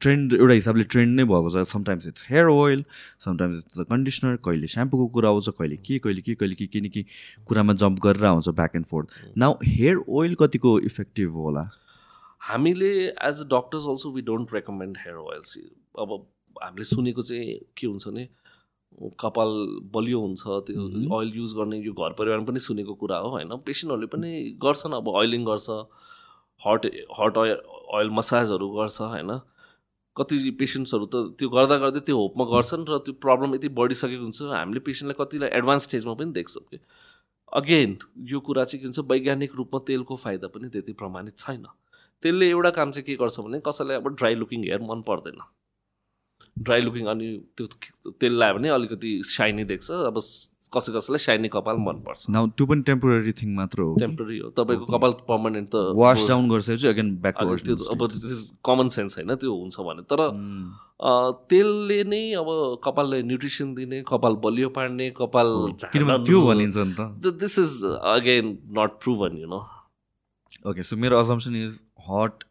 ट्रेन्ड 0.00 0.34
एउटा 0.34 0.54
हिसाबले 0.54 0.84
ट्रेन्ड 0.94 1.20
नै 1.20 1.24
भएको 1.24 1.50
छ। 1.50 1.62
Sometimes 1.72 2.06
it's 2.06 2.24
hair 2.30 2.46
oil 2.54 2.84
sometimes 3.24 3.58
it's 3.58 3.78
the 3.78 3.86
conditioner 3.90 4.36
कहिले 4.44 4.66
स्याम्पूको 4.74 5.06
कुरा 5.14 5.28
आउँछ 5.28 5.48
कहिले 5.58 5.76
के 5.76 5.98
कहिले 5.98 6.22
के 6.22 6.34
कहिले 6.34 6.54
के 6.54 6.66
किन 6.66 6.88
कि 6.90 7.04
कुरामा 7.46 7.72
जम्प 7.82 8.00
गरेर 8.06 8.24
आउँछ 8.26 8.48
back 8.58 8.76
and 8.76 8.86
forth 8.86 9.38
now 9.38 9.54
hair 9.64 10.02
oil 10.08 10.34
कतिको 10.42 10.78
इफेक्टिभ 10.90 11.32
होला? 11.44 11.62
हामीले 12.50 12.92
as 13.06 13.40
a 13.40 13.48
doctors 13.50 13.86
also 13.88 14.10
we 14.12 14.22
don't 14.28 14.54
recommend 14.54 14.96
hair 15.04 15.16
oils 15.16 15.58
अब 15.98 16.14
हामीले 16.62 16.84
सुनेको 16.84 17.22
चाहिँ 17.22 17.58
के 17.78 17.86
हुन्छ 17.86 18.08
भने 18.08 18.28
कपाल 19.20 19.52
बलियो 19.94 20.20
हुन्छ 20.20 20.42
त्यो 20.66 20.88
ओइल 21.16 21.30
युज 21.36 21.52
गर्ने 21.58 21.78
यो 21.84 21.92
घर 21.92 22.12
परिवारमा 22.18 22.44
पनि 22.44 22.60
सुनेको 22.60 22.94
कुरा 22.94 23.16
हो 23.18 23.28
होइन? 23.36 23.56
पेसेन्टहरूले 23.66 24.06
पनि 24.16 24.32
गर्छन् 24.64 24.94
अब 24.94 25.08
ओइलिङ 25.08 25.44
गर्छ। 25.44 25.68
हट 26.60 26.86
हट 27.20 27.36
ओइल 27.38 27.56
ओइल 27.96 28.10
मसाजहरू 28.18 28.68
गर्छ 28.76 29.00
होइन? 29.02 29.30
कति 30.16 30.50
पेसेन्ट्सहरू 30.60 31.06
त 31.06 31.34
त्यो 31.38 31.48
गर्दा 31.48 31.76
गर्दै 31.82 32.00
त्यो 32.06 32.16
होपमा 32.16 32.44
गर्छन् 32.52 32.84
र 32.88 32.98
त्यो 33.06 33.14
प्रब्लम 33.24 33.54
यति 33.54 33.68
बढिसकेको 33.78 34.22
हुन्छ। 34.22 34.42
हामीले 34.52 34.80
पेसेन्टलाई 34.88 35.16
कतिलाई 35.20 35.50
एडभान्स 35.58 35.82
स्टेजमा 35.88 36.14
पनि 36.20 36.32
देख्छौँ 36.32 36.64
कि। 36.70 36.78
अगेन 37.52 37.96
यो 38.28 38.40
कुरा 38.40 38.64
चाहिँ 38.64 38.80
के 38.80 38.86
हुन्छ 38.86 39.00
वैज्ञानिक 39.10 39.54
रूपमा 39.56 39.80
तेलको 39.88 40.16
फाइदा 40.16 40.48
पनि 40.52 40.68
त्यति 40.68 40.92
प्रमाणित 41.00 41.38
छैन। 41.38 41.64
त्यसले 42.22 42.48
एउटा 42.48 42.70
काम 42.76 42.90
चाहिँ 42.92 43.04
के 43.06 43.16
गर्छ 43.16 43.40
भने 43.40 43.60
कसैलाई 43.66 43.96
अब 43.96 44.08
ड्राई 44.16 44.34
लुकिङ 44.34 44.60
हेयर 44.64 44.80
मन 44.84 45.00
पर्दैन। 45.08 45.40
ड्राई 46.58 46.80
लुकिङ 46.80 47.06
अनि 47.08 47.28
त्यो 47.56 48.12
तेल 48.20 48.32
लगायो 48.32 48.54
भने 48.54 48.68
अलिकति 48.68 49.10
साइनी 49.26 49.64
देख्छ। 49.64 49.90
अब 49.90 50.20
कसै 50.76 50.92
कसैलाई 50.92 51.22
साइनी 51.24 51.48
कपाल 51.56 51.76
मनपर्छ। 51.86 52.30
नाउ 52.36 52.46
त्यो 52.56 52.66
पनि 52.66 52.82
टेम्पोररी 52.88 53.32
थिङ 53.40 53.54
मात्र 53.56 53.82
हो। 53.82 53.94
टेम्पोरी 54.02 54.38
हो। 54.38 54.48
तपाईँको 54.58 54.86
कपाल 54.94 55.12
पर्मानेन्ट 55.28 55.68
त 55.74 55.94
वास 56.02 56.24
डाउन 56.28 56.48
गरिसकेपछि 56.48 56.88
अगेन 56.92 57.08
ब्याक 57.24 57.36
त्यो 57.66 57.76
अब 57.94 58.00
कमन 58.70 58.88
सेन्स 58.96 59.18
होइन 59.18 59.34
त्यो 59.42 59.52
हुन्छ 59.56 59.76
भने। 59.88 60.02
तर 60.12 60.20
अ, 61.02 61.12
तेलले 61.50 62.02
नै 62.06 62.22
अब 62.40 62.48
कपाललाई 62.84 63.22
न्युट्रिसन 63.28 63.74
दिने 63.74 64.02
कपाल 64.08 64.34
बलियो 64.44 64.68
पार्ने 64.78 65.10
कपाल 65.18 65.48
किनभने 65.92 66.24
त्यो 66.26 66.40
भनिन्छ 66.46 66.76
नि 66.78 66.94
त। 66.98 67.36
This 67.42 67.58
is 67.58 67.72
again 68.14 68.46
not 68.78 68.98
proven 69.02 69.38
you 69.42 69.48
know 69.54 69.60
okay 70.70 70.82
so 70.86 70.96
मेरो 71.04 71.18
असम्सन 71.20 71.56
इज 71.64 71.82
हट 72.08 72.44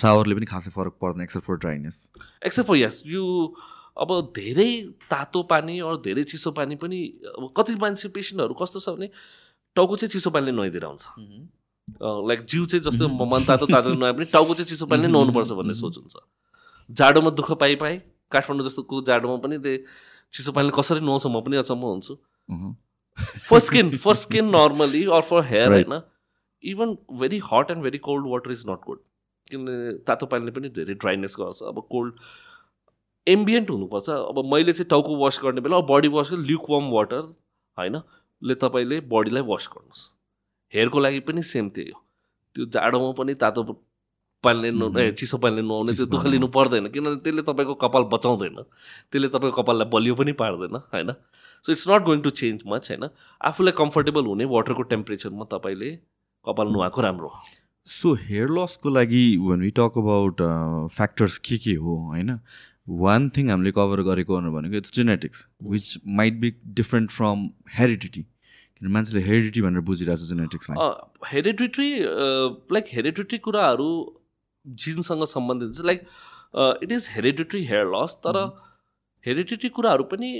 सावरले 0.00 0.34
पनि 0.34 0.46
खासै 0.46 0.70
फरक 0.70 0.94
पर्दैन 1.02 1.22
except 1.22 1.46
for 1.46 1.56
dryness 1.64 1.96
except 2.46 2.68
for 2.68 2.76
yes 2.76 3.02
यो 3.06 3.22
अब 4.00 4.10
धेरै 4.36 4.70
तातो 5.10 5.42
पानी 5.52 5.78
अरू 5.78 5.96
धेरै 6.04 6.22
चिसो 6.32 6.50
पानी 6.58 6.76
पनि 6.82 6.98
अब 7.36 7.48
कति 7.56 7.74
मान्छे 7.80 8.08
पेसेन्टहरू 8.16 8.54
कस्तो 8.60 8.80
छ 8.80 8.96
भने 8.96 9.08
टाउको 9.76 9.96
चाहिँ 9.96 10.10
चिसो 10.10 10.30
पानीले 10.30 10.52
नुहाइदिएर 10.52 10.84
आउँछ। 10.84 11.02
लाइक 12.28 12.44
जिउ 12.50 12.64
चाहिँ 12.66 12.82
जस्तो 12.84 13.08
मन 13.08 13.44
तातो 13.44 13.66
तातो 13.66 13.94
नुहाए 14.00 14.12
पनि 14.12 14.26
टाउको 14.32 14.54
चाहिँ 14.54 14.68
चिसो 14.68 14.86
पानीले 14.86 15.08
नुहाउनुपर्छ 15.08 15.52
भन्ने 15.60 15.74
सोच 15.82 15.98
हुन्छ। 15.98 16.16
जाडोमा 16.90 17.30
दुःख 17.40 17.52
पाइ 17.60 17.74
पाइ 17.82 17.98
काठमाडौँ 18.32 18.66
जस्तोको 18.66 19.00
जाडोमा 19.08 19.36
पनि 19.44 19.58
त्यो 19.58 19.76
चिसो 20.32 20.52
पानीले 20.52 20.72
कसरी 20.78 21.00
नुहाउँछ 21.00 21.26
म 21.26 21.40
पनि 21.46 21.56
अचम्म 21.62 21.84
हुन्छु। 21.92 22.14
First 23.18 23.66
skin 23.66 23.90
first 23.96 24.22
skin 24.22 24.50
normally 24.56 25.04
or 25.06 25.22
for 25.28 25.44
hair. 25.46 25.72
होइन 25.72 26.00
even 26.64 26.96
very 27.20 27.38
hot 27.44 27.70
and 27.70 27.82
very 27.82 27.98
cold 28.06 28.26
water 28.32 28.50
is 28.52 28.64
not 28.68 28.80
good 28.86 28.98
किनभने 29.50 29.92
तातो 30.06 30.26
पानीले 30.32 30.52
पनि 30.56 30.68
धेरै 30.78 30.94
ड्राइनेस 30.94 31.36
गर्छ। 31.40 31.62
अब 31.68 31.86
कोल्ड 31.90 32.14
एम्बियन्ट 33.26 33.70
हुनुपर्छ। 33.70 34.08
अब 34.10 34.42
मैले 34.52 34.72
चाहिँ 34.72 34.88
टाउको 34.90 35.16
वास 35.16 35.40
गर्ने 35.44 35.60
बेला 35.60 35.80
body 35.90 36.08
wash 36.08 36.32
Luke 36.32 36.70
warm 36.70 36.90
water 36.92 37.22
होइन? 37.78 38.00
ले 38.42 38.54
तपाईँले 38.54 39.00
बडीलाई 39.12 39.42
वास 39.42 39.68
गर्नुहोस्। 39.72 40.02
हेयरको 40.72 41.00
लागि 41.00 41.20
पनि 41.28 41.42
सेम 41.42 41.68
त्यही 41.70 41.90
हो। 41.90 42.02
त्यो 42.56 42.64
जाडोमा 42.66 43.12
पनि 43.18 43.34
तातो 43.34 43.62
पानीले 44.44 44.70
नु 44.72 44.88
चिसो 45.12 45.38
पानीले 45.38 45.62
नुहाउने 45.62 45.92
त्यो 45.94 46.06
दुःख 46.06 46.24
लिनु 46.26 46.46
पर्दैन। 46.48 46.88
किनभने 46.88 47.20
त्यसले 47.20 47.42
तपाईँको 47.44 47.74
कपाल 47.84 48.02
बचाउँदैन। 48.12 48.56
त्यसले 49.12 49.28
तपाईँको 49.28 49.62
कपाललाई 49.62 49.88
बलियो 49.92 50.14
पनि 50.14 50.32
पार्दैन 50.40 50.76
होइन? 50.94 51.12
So 51.64 51.72
it's 51.72 51.88
not 51.88 52.02
going 52.04 52.20
to 52.20 52.30
change 52.40 52.62
much 52.66 52.90
होइन? 52.90 53.08
आफूलाई 53.40 53.72
कम्फर्टेबल 53.76 54.24
हुने 54.26 54.44
वाटरको 54.48 54.82
टेम्परेचरमा 54.92 55.44
तपाईँले 55.52 55.90
कपाल 56.44 56.68
नुहाएको 56.72 57.00
राम्रो 57.00 57.30
सो 57.88 58.14
हेयर 58.14 58.48
लसको 58.56 58.90
लागि 58.90 59.24
when 59.42 59.60
we 59.60 59.70
talk 59.76 59.92
about 59.98 60.42
factors 60.96 61.38
के 61.38 61.58
के 61.58 61.74
हो 61.74 61.96
होइन? 62.08 62.38
वान 62.86 63.28
थिङ 63.36 63.50
हामीले 63.50 63.72
कभर 63.72 64.02
गरेको 64.02 64.40
भनेको 64.50 64.76
it's 64.76 64.92
genetics 64.94 65.46
which 65.72 65.98
might 66.20 66.40
be 66.40 66.50
different 66.74 67.10
from 67.10 67.48
heredity 67.78 68.22
किन 68.22 68.90
मान्छेले 68.92 69.24
हेरिडिटी 69.24 69.62
भनेर 69.62 69.80
बुझिरहेको 69.90 70.22
छ 70.22 70.28
जेनेटिक्सलाई 70.28 70.88
हेरिडिटी 71.32 71.90
लाइक 72.76 72.92
हेरिडिटी 72.92 73.38
कुराहरू 73.48 73.90
जिनसँग 74.64 75.24
सम्बन्धित 75.34 75.74
छ 75.76 75.86
like 75.86 76.06
it 76.84 76.92
is 76.92 77.08
hereditary 77.10 77.64
hair 77.64 77.92
loss 77.96 78.16
तर 78.26 78.40
हेरिडिट्री 79.24 79.68
कुराहरू 79.78 80.04
पनि 80.14 80.32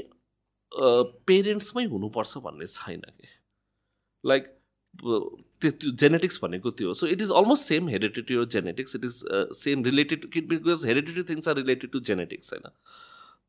पेरेन्ट्समै 1.29 1.85
हुनुपर्छ 1.92 2.38
भन्ने 2.44 2.66
छैन 2.68 3.00
कि 3.00 3.29
लाइक 4.24 4.50
त्यो 5.62 5.70
त्यो 5.70 5.90
जेनेटिक्स 6.02 6.38
भनेको 6.42 6.70
त्यो 6.70 6.92
so 6.94 7.06
it 7.06 7.22
is 7.22 7.30
almost 7.40 7.64
same 7.66 7.88
heredity 7.88 8.34
हो 8.34 8.44
genetics 8.56 8.96
it 8.96 9.04
is 9.04 9.22
same 9.56 9.84
related 9.84 10.22
to 10.22 10.42
because 10.48 10.86
heredity 10.86 11.22
things 11.34 11.48
are 11.48 11.56
related 11.56 11.90
to 11.90 12.00
genetics 12.00 12.52
होइन। 12.52 12.70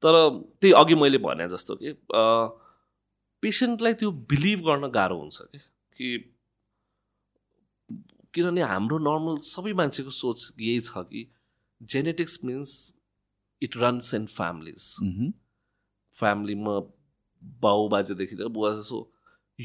तर 0.03 0.17
त्यही 0.61 0.73
अघि 0.73 0.95
मैले 0.95 1.17
भने 1.17 1.47
जस्तो 1.49 1.75
कि 1.75 1.93
पेसेन्टलाई 3.43 3.93
त्यो 3.93 4.11
बिलिभ 4.11 4.59
गर्न 4.59 4.87
गाह्रो 4.91 5.17
हुन्छ 5.19 5.41
कि 5.41 5.59
कि 5.97 6.17
किनभने 8.33 8.61
हाम्रो 8.61 8.97
नर्मल 8.97 9.37
सबै 9.45 9.73
मान्छेको 9.73 10.09
सोच 10.09 10.51
यही 10.59 10.79
छ 10.79 11.05
कि 11.11 11.27
genetics 11.81 12.39
means 12.45 12.93
it 13.61 13.77
runs 13.77 14.13
in 14.13 14.25
families 14.25 14.83
फ्यामिलीमा 16.13 16.79
बाउ 17.61 17.87
बाजेदेखि 17.87 18.35
बुवा 18.35 18.71
जसो 18.75 19.10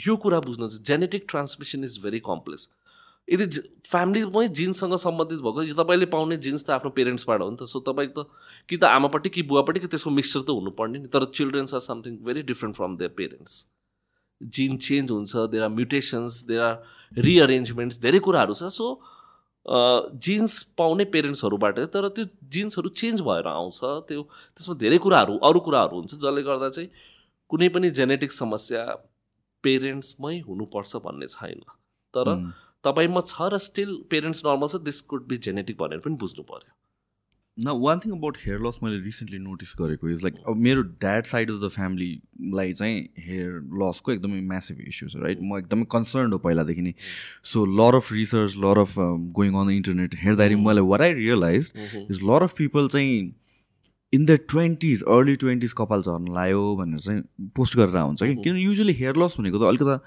यो 0.05 0.17
कुरा 0.23 0.41
बुझ्नु 0.41 0.69
चाहिँ 0.69 0.85
genetic 0.85 1.27
transmission 1.31 1.85
is 1.85 1.99
very 2.03 2.21
complex 2.27 2.69
यदि 3.29 3.47
फ्यामिलीमै 3.91 4.47
जिन्ससँग 4.59 4.95
सम्बन्धित 5.03 5.41
भएको 5.43 5.63
यो 5.63 5.75
तपाईँले 5.75 6.07
पाउने 6.13 6.37
जिन्स 6.47 6.65
त 6.67 6.71
आफ्नो 6.71 6.91
पेरेन्ट्सबाट 6.99 7.41
हो 7.43 7.51
नि 7.51 7.57
त। 7.57 7.67
सो 7.67 7.81
तपाईँको 7.83 8.23
त 8.23 8.29
कि 8.69 8.77
त 8.77 8.85
आमापट्टि 8.87 9.29
कि 9.35 9.43
बुवापट्टि 9.51 9.81
कि 9.81 9.89
त्यसको 9.89 10.11
मिक्सचर 10.11 10.41
त 10.41 10.51
हुनुपर्ने 10.51 10.99
नि। 10.99 11.09
तर 11.11 11.25
childrens 11.35 11.75
are 11.75 11.81
something 11.81 12.13
very 12.23 12.43
different 12.51 12.77
from 12.77 12.97
their 12.97 13.11
parents 13.19 13.67
gene 14.41 14.77
change 14.79 15.11
हुन्छ 15.11 15.37
there 15.51 15.63
are 15.65 15.73
mutations 15.75 16.43
there 16.47 16.63
are 16.63 16.77
rearrangements 17.27 18.01
धेरै 18.01 18.19
कुराहरू 18.29 18.55
छ। 18.55 18.71
सो 18.71 18.87
जिन्स 20.23 20.63
पाउने 20.79 21.05
पेरेन्ट्सहरूबाट 21.11 21.79
तर 21.91 22.09
त्यो 22.15 22.25
जिन्सहरू 22.55 22.89
चेन्ज 22.95 23.21
भएर 23.27 23.47
आउँछ। 23.51 23.81
त्यो 24.07 24.23
त्यसमा 24.23 24.75
धेरै 24.79 24.99
कुराहरू 25.03 25.39
अरू 25.43 25.61
कुराहरू 25.67 25.97
हुन्छ 25.97 26.15
जसले 26.15 26.43
गर्दा 26.47 26.69
चाहिँ 26.71 26.91
कुनै 27.51 27.69
पनि 27.75 27.91
जेनेटिक 27.91 28.33
समस्या 28.33 28.83
पेरेन्ट्समै 29.67 30.39
हुनुपर्छ 30.49 31.05
भन्ने 31.05 31.29
छैन। 31.35 31.61
तर 32.15 32.33
तपाईँमा 32.85 33.21
छ 33.29 33.53
र 33.53 33.59
स्टिल 33.63 33.95
पेरेन्ट्स 34.11 34.43
नर्मल 34.47 34.69
छ 34.69 34.83
दिस 34.89 35.01
कुड 35.13 35.29
बी 35.29 35.37
जेनेटिक 35.45 35.79
भनेर 35.79 36.03
पनि 36.07 36.17
बुझ्नु 36.25 36.43
पऱ्यो 36.51 36.75
न 37.59 37.73
one 37.83 38.01
thing 38.01 38.13
about 38.13 38.39
hair 38.39 38.59
loss 38.65 38.79
मैले 38.83 38.97
रिसेन्टली 39.03 39.39
नोटिस 39.43 39.73
गरेको 39.77 40.09
इज 40.11 40.23
लाइक 40.23 40.35
अब 40.49 40.57
मेरो 40.65 40.83
ड्याड 41.05 41.25
साइड 41.27 41.51
अफ 41.51 41.61
द 41.63 41.69
फ्यामिलीलाई 41.77 42.73
चाहिँ 42.73 42.99
हेयर 43.29 43.55
लसको 43.83 44.13
एकदमै 44.13 44.41
म्यासिभ 44.51 44.81
इस्यु 44.89 45.09
छ 45.09 45.23
राइट 45.23 45.39
म 45.43 45.59
एकदमै 45.59 45.87
कन्सर्न 45.95 46.33
हो 46.33 46.39
पहिलादेखि 46.47 46.83
नै। 46.83 46.93
So 47.53 47.65
lot 47.81 48.01
of 48.01 48.13
research 48.13 48.57
lot 48.65 48.79
of 48.81 48.95
going 49.41 49.55
on 49.55 49.67
the 49.67 49.77
internet 49.79 50.19
हेर्दाखेरि 50.25 50.61
मैले 50.67 50.87
what 50.93 51.07
I 51.09 51.19
realise 51.23 51.73
is 52.05 52.23
lot 52.31 52.49
of 52.49 52.55
people 52.59 52.89
चाहिँ 52.97 53.17
in 54.13 54.25
the 54.25 54.39
twenties 54.51 55.03
early 55.03 55.35
twenties 55.37 55.73
कपाल 55.73 56.03
झर्न 56.03 56.33
लायो 56.35 56.65
भनेर 56.77 56.99
चाहिँ 57.01 57.23
पोस्ट 57.57 57.77
गरेर 57.77 57.97
हुन्छ 57.97 58.23
कि? 58.23 58.35
किनभने 58.35 58.61
युजली 58.63 58.93
हेयर 58.93 59.17
लस 59.17 59.37
भनेको 59.41 59.59
त 59.59 59.69
अलिकता 59.69 60.01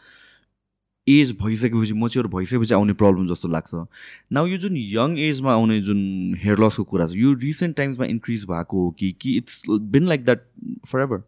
एज 1.07 1.31
भइसकेपछि 1.41 1.93
मच्योर 1.93 2.27
भइसकेपछि 2.27 2.73
आउने 2.73 2.93
प्रब्लम 2.93 3.27
जस्तो 3.27 3.47
लाग्छ। 3.47 3.75
नाउ 4.31 4.45
यो 4.45 4.57
जुन 4.57 4.77
यङ 4.77 5.17
एजमा 5.19 5.53
आउने 5.53 5.79
जुन 5.81 6.01
हेयर 6.43 6.59
लसको 6.63 6.83
कुरा 6.83 7.07
छ 7.07 7.15
यो 7.15 7.33
रिसेन्ट 7.43 7.75
टाइम्समा 7.77 8.05
इन्क्रिज 8.05 8.45
भएको 8.45 8.83
हो 8.83 8.91
कि 8.99 9.11
कि 9.21 9.35
it's 9.37 9.63
been 9.69 10.07
like 10.07 10.25
that 10.25 10.45
for 10.87 11.01
ever 11.01 11.23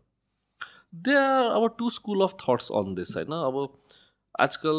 they 1.07 1.15
are 1.15 1.49
अब 1.51 1.75
to 1.79 1.89
school 1.89 2.21
of 2.21 2.35
thoughts 2.41 2.69
on 2.71 2.93
this 2.95 3.15
होइन 3.17 3.33
अब 3.39 3.55
आजकल 4.39 4.77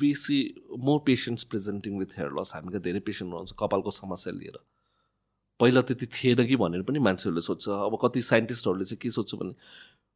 we 0.00 0.14
see 0.14 0.38
more 0.84 0.98
patients 1.06 1.44
presenting 1.44 1.98
with 1.98 2.18
hair 2.18 2.30
loss 2.40 2.52
हामीका 2.54 2.78
धेरै 2.78 3.00
पेसेन्ट 3.00 3.32
हुनुहुन्छ 3.32 3.52
कपालको 3.58 3.90
समस्या 3.90 4.32
लिएर। 4.32 4.58
पहिला 5.60 5.80
त्यति 5.82 6.06
थिएन 6.06 6.46
कि 6.46 6.56
भनेर 6.56 6.82
पनि 6.88 6.98
मान्छेहरूले 6.98 7.40
सोध्छ 7.40 7.68
अब 7.68 7.98
कति 8.02 8.22
साइन्टिस्टहरूले 8.22 8.84
चाहिँ 8.84 8.98
के 9.02 9.10
सोध्छ 9.10 9.34
भने 9.34 9.54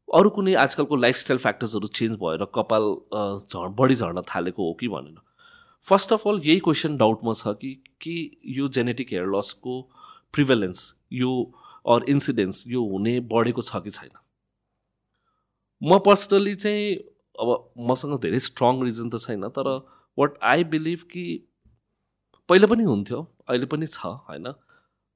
अरू 0.08 0.30
कुनै 0.30 0.54
आजकलको 0.62 0.96
लाइफस्टाइल 0.96 1.38
फ्याक्टर्सहरू 1.38 1.88
चेन्ज 1.98 2.16
भएर 2.22 2.44
कपाल 2.54 2.84
झ 3.14 3.68
बढी 3.78 3.94
झर्न 3.94 4.22
थालेको 4.30 4.66
हो 4.68 4.72
कि 4.80 4.88
भनेर। 4.88 5.20
फर्स्ट 5.84 6.12
अफ 6.12 6.26
अल 6.28 6.40
यही 6.44 6.58
क्वेसन 6.64 6.96
डाउटमा 6.96 7.32
छ 7.32 7.54
कि 7.60 7.74
के 8.00 8.16
यो 8.56 8.68
जेनेटिक 8.76 9.12
हेयर 9.12 9.26
लसको 9.36 9.80
प्रिभेलेन्स 10.34 10.94
यो 11.12 11.30
अर 11.94 12.04
इन्सिडेन्स 12.08 12.64
यो 12.68 12.84
हुने 12.90 13.18
बढेको 13.32 13.62
छ 13.62 13.82
कि 13.84 13.90
छैन? 13.90 14.10
म 15.82 15.98
पर्सनली 16.06 16.54
चाहिँ 16.54 16.94
अब 17.40 17.48
मसँग 17.90 18.18
धेरै 18.22 18.38
स्ट्रङ 18.38 18.82
रिजन 18.84 19.08
त 19.10 19.18
छैन 19.20 19.48
तर 19.58 19.70
वाट 20.18 20.38
आई 20.42 20.64
बिलिभ 20.74 21.08
कि 21.12 21.24
पहिला 22.48 22.66
पनि 22.66 22.84
हुन्थ्यो 22.84 23.20
अहिले 23.48 23.66
पनि 23.66 23.86
छ 23.86 24.12
होइन? 24.28 24.52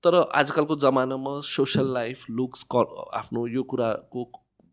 तर 0.06 0.16
आजकलको 0.38 0.74
जमानामा 0.82 1.30
सोसियल 1.46 1.92
लाइफ 1.94 2.30
लुक्स 2.32 2.66
आफ्नो 3.20 3.46
यो 3.48 3.62
कुराको 3.70 4.24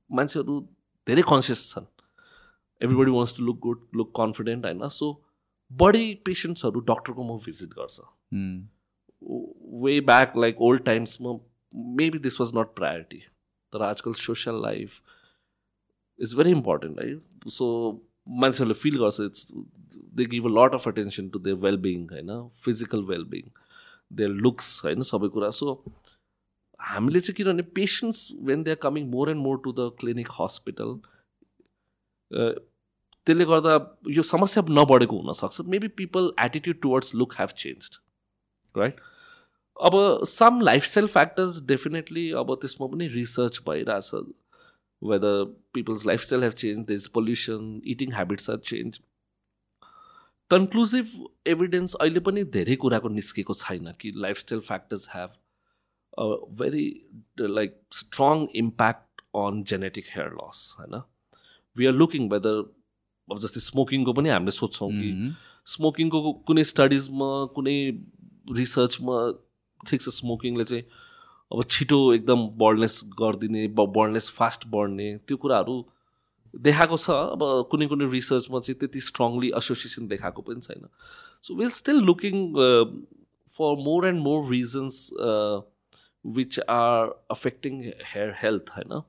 मान्छेहरू 0.10 0.60
धेरै 1.08 1.22
कन्सियस 1.30 1.62
छन्। 1.69 1.86
Everybody 2.82 3.12
wants 3.12 3.38
to 3.38 3.43
look 3.46 3.60
good 3.62 3.80
look 3.96 4.12
confident 4.17 4.65
होइन? 4.65 4.88
सो 4.89 5.08
बढी 5.72 6.13
पेसेन्ट्सहरू 6.26 6.80
डक्टरको 6.91 7.24
म 7.24 7.38
भिजिट 7.46 7.69
गर्छ। 7.80 7.96
Way 9.84 10.00
back 10.12 10.38
like 10.38 10.62
old 10.62 10.84
टाइम्समा 10.86 11.34
maybe 12.02 12.19
this 12.19 12.39
was 12.41 12.52
not 12.56 12.76
priority 12.76 13.22
तर 13.74 13.82
आजकल 13.84 14.13
social 14.22 14.62
life 14.62 15.02
is 16.19 16.36
very 16.38 16.52
important 16.52 17.00
है 17.00 17.50
सो 17.58 17.65
मान्छेहरूले 18.41 18.80
फिल 18.82 18.98
गर्छ 19.00 19.19
it's 19.22 19.52
they 20.19 20.26
give 20.36 20.46
a 20.46 20.56
lot 20.60 20.74
of 20.74 20.88
attention 20.88 21.30
to 21.30 21.39
their 21.39 21.58
wellbeing 21.65 22.08
होइन? 22.12 22.32
फिजिकल 22.63 23.04
वेलबिङ 23.06 23.50
देयर 24.15 24.30
लुक्स 24.45 24.69
होइन 24.86 25.02
सबै 25.12 25.30
कुरा 25.36 25.49
सो 25.60 25.78
हामीले 26.80 27.19
चाहिँ 27.19 27.36
किनभने 27.36 27.63
patients 27.76 28.28
when 28.49 28.63
they 28.63 28.71
are 28.71 28.78
coming 28.84 29.10
more 29.12 29.32
and 29.32 29.41
more 29.41 29.58
to 29.63 29.73
the 29.73 29.89
clinic 29.99 30.28
hospital 30.39 30.99
त्यसले 32.32 33.45
गर्दा 33.45 33.80
यो 34.15 34.23
समस्या 34.30 34.63
नबढेको 34.78 35.17
हुनसक्छ 35.17 35.67
maybe 35.73 35.88
people 35.97 36.32
attitude 36.45 36.82
towards 36.82 37.15
look 37.15 37.34
have 37.39 37.49
change 37.58 37.89
right 38.76 38.99
अब 39.78 39.95
सम 40.28 40.60
लाइफस्टाइल 40.62 41.08
फ्याक्टर्स 41.08 41.62
डेफिनेटली 41.67 42.30
अब 42.39 42.56
त्यसमा 42.62 42.88
पनि 42.88 43.08
रिसर्च 43.13 43.62
भइरहेछ 43.67 44.12
whether 45.02 45.43
people's 45.73 46.06
lifestyle 46.06 46.43
have 46.43 46.54
change 46.58 46.86
the 46.88 46.91
is 46.93 47.08
pollution 47.15 47.82
eating 47.95 48.13
habits 48.13 48.49
are 48.49 48.58
change 48.65 48.99
conclusive 50.54 51.13
evidence 51.48 51.94
अहिले 51.96 52.20
पनि 52.20 52.44
धेरै 52.58 52.76
कुराको 52.76 53.10
निस्केको 53.10 53.54
छैन 53.54 53.94
कि 54.02 54.12
lifestyle 54.16 54.62
factors 54.62 55.08
have 55.16 55.30
very 56.60 56.86
like 57.39 57.82
strong 57.92 58.48
impact 58.56 59.22
on 59.36 59.63
genetic 59.63 60.06
hair 60.16 60.28
loss 60.34 60.76
होइन? 60.80 61.02
वी 61.78 61.86
आर 61.86 61.94
लुकिङ 61.94 62.30
वेदर 62.30 62.60
अब 63.32 63.39
जस्तै 63.39 63.60
स्मोकिङको 63.60 64.13
पनि 64.13 64.30
हामीले 64.30 64.52
सोध्छौँ 64.52 64.92
कि 64.92 65.10
स्मोकिङको 65.66 66.34
कुनै 66.34 66.63
स्टडिजमा 66.63 67.46
कुनै 67.56 67.78
रिसर्चमा 68.52 69.18
ठिक 69.88 70.02
छ 70.02 70.10
स्मोकिङले 70.10 70.63
चाहिँ 70.63 70.84
अब 71.52 71.63
छिटो 71.70 72.00
एकदम 72.13 72.48
बढ्नेस 72.58 73.02
गरिदिने 73.20 73.68
बढ्नेस 73.80 74.30
फास्ट 74.30 74.68
बढ्ने 74.68 75.18
त्यो 75.18 75.38
कुराहरू 75.38 75.76
देखाएको 76.54 76.98
छ 76.98 77.10
अब 77.10 77.44
कुनै 77.72 77.88
कुनै 77.88 78.06
रिसर्चमा 78.10 78.60
चाहिँ 78.60 78.80
त्यति 78.80 79.02
स्ट्रङली 79.02 79.52
एसोसिएसन 79.58 80.08
देखाएको 80.08 80.42
पनि 80.42 80.62
छैन। 80.62 80.88
So 81.44 81.56
will 81.56 81.70
still 81.78 82.02
looking 82.10 82.36
for 83.48 83.76
more 83.86 84.08
and 84.08 84.22
more 84.24 84.50
reasons 84.52 85.00
which 86.26 86.60
are 86.70 87.16
affecting 87.32 87.82
hair 88.12 88.36
health 88.42 88.70
होइन 88.78 89.02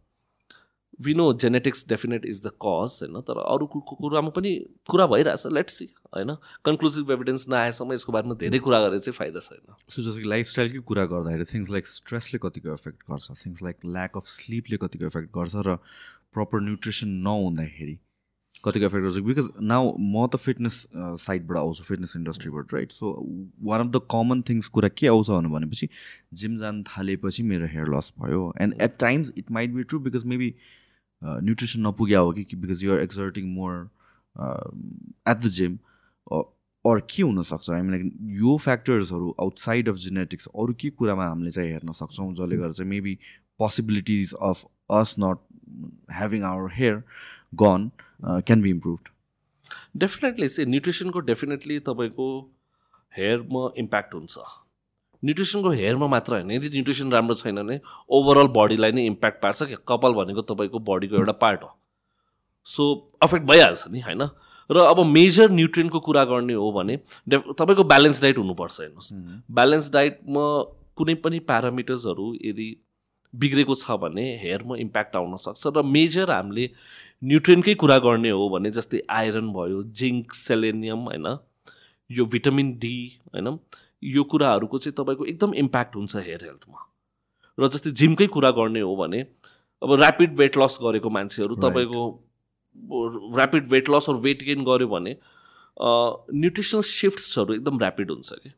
we 1.00 1.14
know 1.14 1.32
genetics 1.42 1.86
definite 1.88 2.26
is 2.26 2.42
the 2.42 2.50
cause 2.64 2.98
होइन 3.02 3.20
तर 3.28 3.38
अरू 3.44 3.66
कुरामा 3.66 4.30
पनि 4.30 4.54
कुरा 4.90 5.06
भइरहेछ। 5.06 5.46
लेट्स 5.52 5.78
सी 5.78 5.88
होइन? 6.16 6.34
कन्क्लुसिभ 6.64 7.10
एभिडेन्स 7.10 7.48
नआएसम्म 7.48 7.92
यसको 7.92 8.12
बारेमा 8.12 8.34
धेरै 8.42 8.58
कुरा 8.66 8.78
गरेर 8.86 8.98
चाहिँ 8.98 9.16
फाइदा 9.18 9.40
छैन। 9.40 9.74
सो 9.90 10.02
जस्तो 10.02 10.20
कि 10.22 10.28
लाइफस्टाइलकै 10.28 10.80
कुरा 10.88 11.04
गर्दाखेरि 11.12 11.44
थिङ्स 11.52 11.70
लाइक 11.70 11.86
स्ट्रेसले 11.88 12.38
कतिको 12.46 12.72
एफेक्ट 12.72 13.00
गर्छ? 13.10 13.26
थिङ्स 13.44 13.62
लाइक 13.62 13.76
ल्याक 13.98 14.16
अफ 14.16 14.26
स्लिपले 14.38 14.76
कतिको 14.86 15.04
एफेक्ट 15.06 15.28
गर्छ? 15.36 15.54
र 15.66 15.76
प्रपर 16.34 16.60
न्युट्रिसन 16.60 17.08
नहुँदाखेरि 17.28 17.96
कतिको 18.64 18.86
एफेक्ट 18.86 19.04
गर्छ? 19.04 19.18
बिकज 19.28 19.48
नाउ 19.70 19.82
म 19.98 20.26
त 20.26 20.36
फिटनेस 20.40 20.76
साइडबाट 21.22 21.56
आउँछु 21.58 21.82
fitness 21.84 22.12
इन्डस्ट्रीबाट 22.16 22.74
right 22.74 22.92
so 22.92 23.10
one 23.68 23.80
of 23.80 23.90
the 23.92 24.00
common 24.10 24.42
things 24.48 24.68
कुरा 24.76 24.88
के 24.98 25.06
आउँछ 25.08 25.30
भनेपछि 25.54 25.88
जिम 26.42 26.56
जान 26.62 26.82
थालेपछि 26.88 27.42
मेरो 27.50 27.66
हेयर 27.74 27.92
लस 27.96 28.12
भयो। 28.18 28.42
And 28.60 28.80
at 28.82 28.96
times 29.00 29.32
it 29.38 29.50
might 29.50 29.70
be 29.74 29.82
true 29.84 30.00
because 30.06 30.24
maybe 30.32 30.54
nutrition 31.22 31.86
नपुग्या 31.86 32.18
हो 32.20 32.32
कि 32.32 32.56
because 32.56 32.84
you're 32.84 33.00
exerting 33.00 33.44
more 33.54 33.74
at 34.36 35.36
the 35.36 35.48
gym 35.58 35.78
अरू 36.32 37.00
के 37.10 37.22
हुनसक्छ। 37.22 37.70
हामी 37.70 37.90
लाइक 37.90 38.12
यो 38.40 38.56
फ्याक्टर्सहरू 38.64 39.34
आउटसाइड 39.40 39.88
अफ 39.88 39.96
जेनेटिक्स 39.98 40.46
अरू 40.48 40.74
के 40.80 40.90
कुरामा 40.90 41.26
हामीले 41.28 41.50
चाहिँ 41.50 41.70
हेर्न 41.72 41.92
सक्छौँ 41.92 42.32
जसले 42.34 42.56
गर्दा 42.56 42.72
चाहिँ 42.72 42.90
maybe 42.90 43.18
possibilities 43.58 44.34
of 44.42 44.64
us 44.90 45.14
not 45.18 45.38
having 46.12 46.42
our 46.44 46.70
hair 46.74 47.02
gone 47.54 47.90
can 48.20 48.62
be 48.62 48.70
improved 48.70 49.08
definitely 49.96 50.48
चाहिँ 50.48 50.70
न्युट्रिसनको 50.70 51.20
डेफिनेटली 51.30 51.78
तपाईँको 51.80 52.26
हेयरमा 53.12 53.68
इम्प्याक्ट 53.78 54.14
हुन्छ। 54.14 54.38
न्युट्रिसनको 55.22 55.70
हेयरमा 55.70 56.06
मात्र 56.06 56.32
होइन 56.34 56.50
यदि 56.50 56.68
न्युट्रिसन 56.68 57.12
राम्रो 57.12 57.34
छैन 57.34 57.56
भने 57.56 57.80
ओभरअल 58.10 58.48
बडीलाई 58.56 58.92
नै 58.92 59.04
इम्प्याक्ट 59.06 59.42
पार्छ 59.42 59.62
कि 59.62 59.76
कपाल 59.88 60.12
भनेको 60.14 60.42
तपाईँको 60.50 60.78
बडीको 60.88 61.16
एउटा 61.16 61.32
पार्ट 61.44 61.62
हो। 61.62 61.70
सो 62.66 62.84
अफेक्ट 63.22 63.46
भइहाल्छ 63.46 63.88
नि 63.88 64.00
होइन? 64.00 64.28
र 64.70 64.78
अब 64.78 65.04
मेजर 65.06 65.50
न्युट्रियनको 65.50 66.00
कुरा 66.00 66.24
गर्ने 66.24 66.52
हो 66.52 66.72
भने 66.72 66.96
तपाईँको 67.28 67.84
ब्यालेन्स 67.84 68.22
डाइट 68.22 68.38
हुनुपर्छ 68.38 68.80
हेर्नुहोस्। 68.80 69.12
ब्यालेन्स 69.50 69.90
डाइटमा 69.92 70.46
कुनै 70.96 71.14
पनि 71.14 71.38
प्यारामिटर्सहरू 71.38 72.34
यदि 72.44 72.76
बिग्रेको 73.34 73.74
छ 73.74 73.90
भने 73.90 74.36
हेयरमा 74.36 74.76
इम्प्याक्ट 74.76 75.16
आउन 75.16 75.36
सक्छ 75.36 75.66
र 75.66 75.82
मेजर 75.82 76.30
हामीले 76.30 76.70
न्युट्रियनकै 77.24 77.74
कुरा 77.74 77.98
गर्ने 77.98 78.30
हो 78.30 78.48
भने 78.48 78.70
जस्तै 78.70 79.02
आइरन 79.10 79.52
भयो 79.52 79.82
जिङ्क 79.82 80.32
सेलेनियम 80.34 80.98
होइन 80.98 81.38
यो 82.10 82.26
भिटामिन 82.26 82.72
डी 82.78 82.96
होइन 83.34 83.58
यो 84.02 84.24
कुराहरूको 84.24 84.78
चाहिँ 84.78 84.94
तपाईँको 84.94 85.24
एकदम 85.24 85.54
इम्प्याक्ट 85.54 85.96
हुन्छ 85.96 86.16
हेयर 86.16 86.44
हेल्थमा 86.44 86.86
र 87.58 87.68
जस्तै 87.68 87.90
जिमकै 87.90 88.26
कुरा 88.26 88.50
गर्ने 88.50 88.80
हो 88.80 88.96
भने 88.96 89.20
अब 89.82 89.92
ऱ्यापिड 89.92 90.36
वेट 90.36 90.58
लस 90.58 90.78
गरेको 90.82 91.10
मान्छेहरू 91.10 91.56
तपाईँको 91.56 92.02
rapid 93.38 93.68
weight 93.70 93.90
loss 93.90 94.10
or 94.10 94.16
weight 94.26 94.42
gain 94.44 94.64
गऱ्यो 94.64 94.88
भने 94.88 95.16
न्युट्रिसनल 95.76 96.82
सिफ्ट्सहरू 96.82 97.54
एकदम 97.54 97.82
ऱ्यापिड 97.82 98.10
हुन्छ 98.10 98.32
कि? 98.32 98.50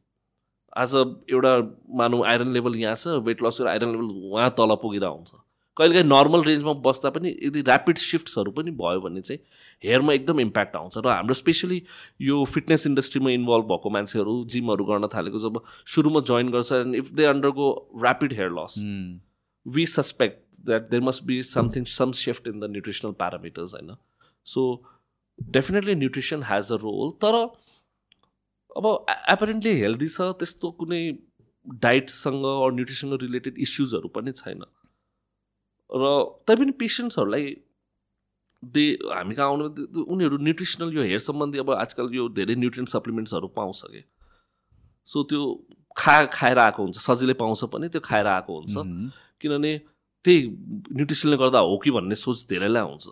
आज 0.77 0.95
एउटा 1.31 1.57
मानौँ 1.99 2.25
आइरन 2.27 2.53
लेभल 2.53 2.77
यहाँ 2.77 2.95
छ 2.97 3.21
वेट 3.27 3.43
लस 3.43 3.61
आइरन 3.63 3.91
लेभल 3.91 4.31
उहाँ 4.31 4.51
तल 4.59 4.75
पुगेर 4.83 5.05
आउँछ। 5.05 5.31
कहिलेकाहीँ 5.77 6.09
नर्मल 6.09 6.43
रेन्जमा 6.45 6.73
बस्दा 6.85 7.11
पनि 7.11 7.29
यदि 7.43 7.61
ऱ्यापिड 7.63 7.97
सिफ्ट्सहरू 7.99 8.51
पनि 8.51 8.71
भयो 8.81 9.01
भने 9.01 9.21
चाहिँ 9.21 9.41
हेयरमा 9.85 10.13
एकदम 10.13 10.41
इम्प्याक्ट 10.41 10.77
आउँछ। 10.77 10.99
र 10.99 11.09
हाम्रो 11.09 11.35
स्पेसली 11.35 11.83
यो 12.21 12.45
फिटनेस 12.45 12.87
इन्डस्ट्रीमा 12.87 13.31
इन्भल्भ 13.31 13.65
भएको 13.73 13.91
मान्छेहरू 13.97 14.35
जिमहरू 14.55 14.85
गर्न 14.85 15.09
थालेको 15.15 15.39
जब 15.39 15.61
सुरुमा 15.95 16.21
जोइन 16.31 16.51
गर्छ 16.51 16.73
and 16.73 16.97
if 16.97 17.11
they 17.13 17.25
undergo 17.25 17.69
rapid 18.05 18.33
hair 18.33 18.51
loss 18.53 18.79
we 19.67 19.87
suspect 19.87 20.41
that 20.67 20.89
there 20.91 21.03
must 21.03 21.25
be 21.25 21.43
something 21.51 21.85
some 21.93 22.13
shift 22.21 22.49
in 22.49 22.61
the 22.61 22.71
nutritional 22.71 23.13
parameters 23.21 23.75
होइन 23.75 23.95
so 24.47 24.65
definitely 25.39 25.95
nutrition 25.97 26.43
has 26.45 26.73
a 26.73 26.77
role 26.83 27.11
तर 27.23 27.41
अब 28.77 28.89
एपरेन्टली 29.31 29.75
हेल्दी 29.81 30.09
छ 30.09 30.33
त्यस्तो 30.39 30.71
कुनै 30.81 31.03
डाइटसँग 31.83 32.45
अरू 32.47 32.71
न्युट्रिसनसँग 32.73 33.23
रिलेटेड 33.23 33.59
इस्युजहरू 33.61 34.09
पनि 34.11 34.33
छैन 34.35 34.67
र 35.91 36.11
तैपनि 36.47 36.73
पेसेन्ट्सहरूलाई 36.79 37.55
दे 38.63 38.85
हामी 39.07 39.35
कहाँ 39.35 39.49
आउनु 39.49 40.05
उनीहरू 40.05 40.37
न्युट्रिसनल 40.41 40.93
यो 40.95 41.03
हेयर 41.03 41.19
सम्बन्धी 41.21 41.59
अब 41.59 41.71
आजकल 41.73 42.15
यो 42.15 42.29
धेरै 42.35 42.55
न्युट्रियन 42.57 42.87
सप्लिमेन्ट्सहरू 42.89 43.49
पाउँछ 43.57 43.83
कि 43.87 44.03
सो 45.07 45.23
त्यो 45.25 45.43
खा 45.97 46.15
खाएर 46.33 46.59
आएको 46.61 46.83
हुन्छ 46.83 46.99
सजिलै 47.01 47.35
पाउँछ 47.35 47.65
पनि 47.73 47.89
त्यो 47.89 48.01
खाएर 48.03 48.27
आएको 48.29 48.57
हुन्छ 48.57 48.75
किनभने 49.41 49.73
त्यही 50.27 50.49
न्युट्रिसनले 50.93 51.37
गर्दा 51.43 51.61
हो 51.71 51.77
कि 51.85 51.91
भन्ने 51.99 52.15
सोच 52.23 52.47
धेरैलाई 52.51 52.83
आउँछ। 52.83 53.09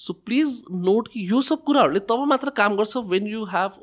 सो 0.00 0.12
प्लिज 0.26 0.62
नोट 0.86 1.08
कि 1.08 1.26
यो 1.30 1.40
सब 1.42 1.62
कुराहरूले 1.64 2.00
तब 2.10 2.24
मात्र 2.28 2.50
काम 2.56 2.76
गर्छ 2.76 2.96
when 3.10 3.26
you 3.26 3.44
have 3.52 3.82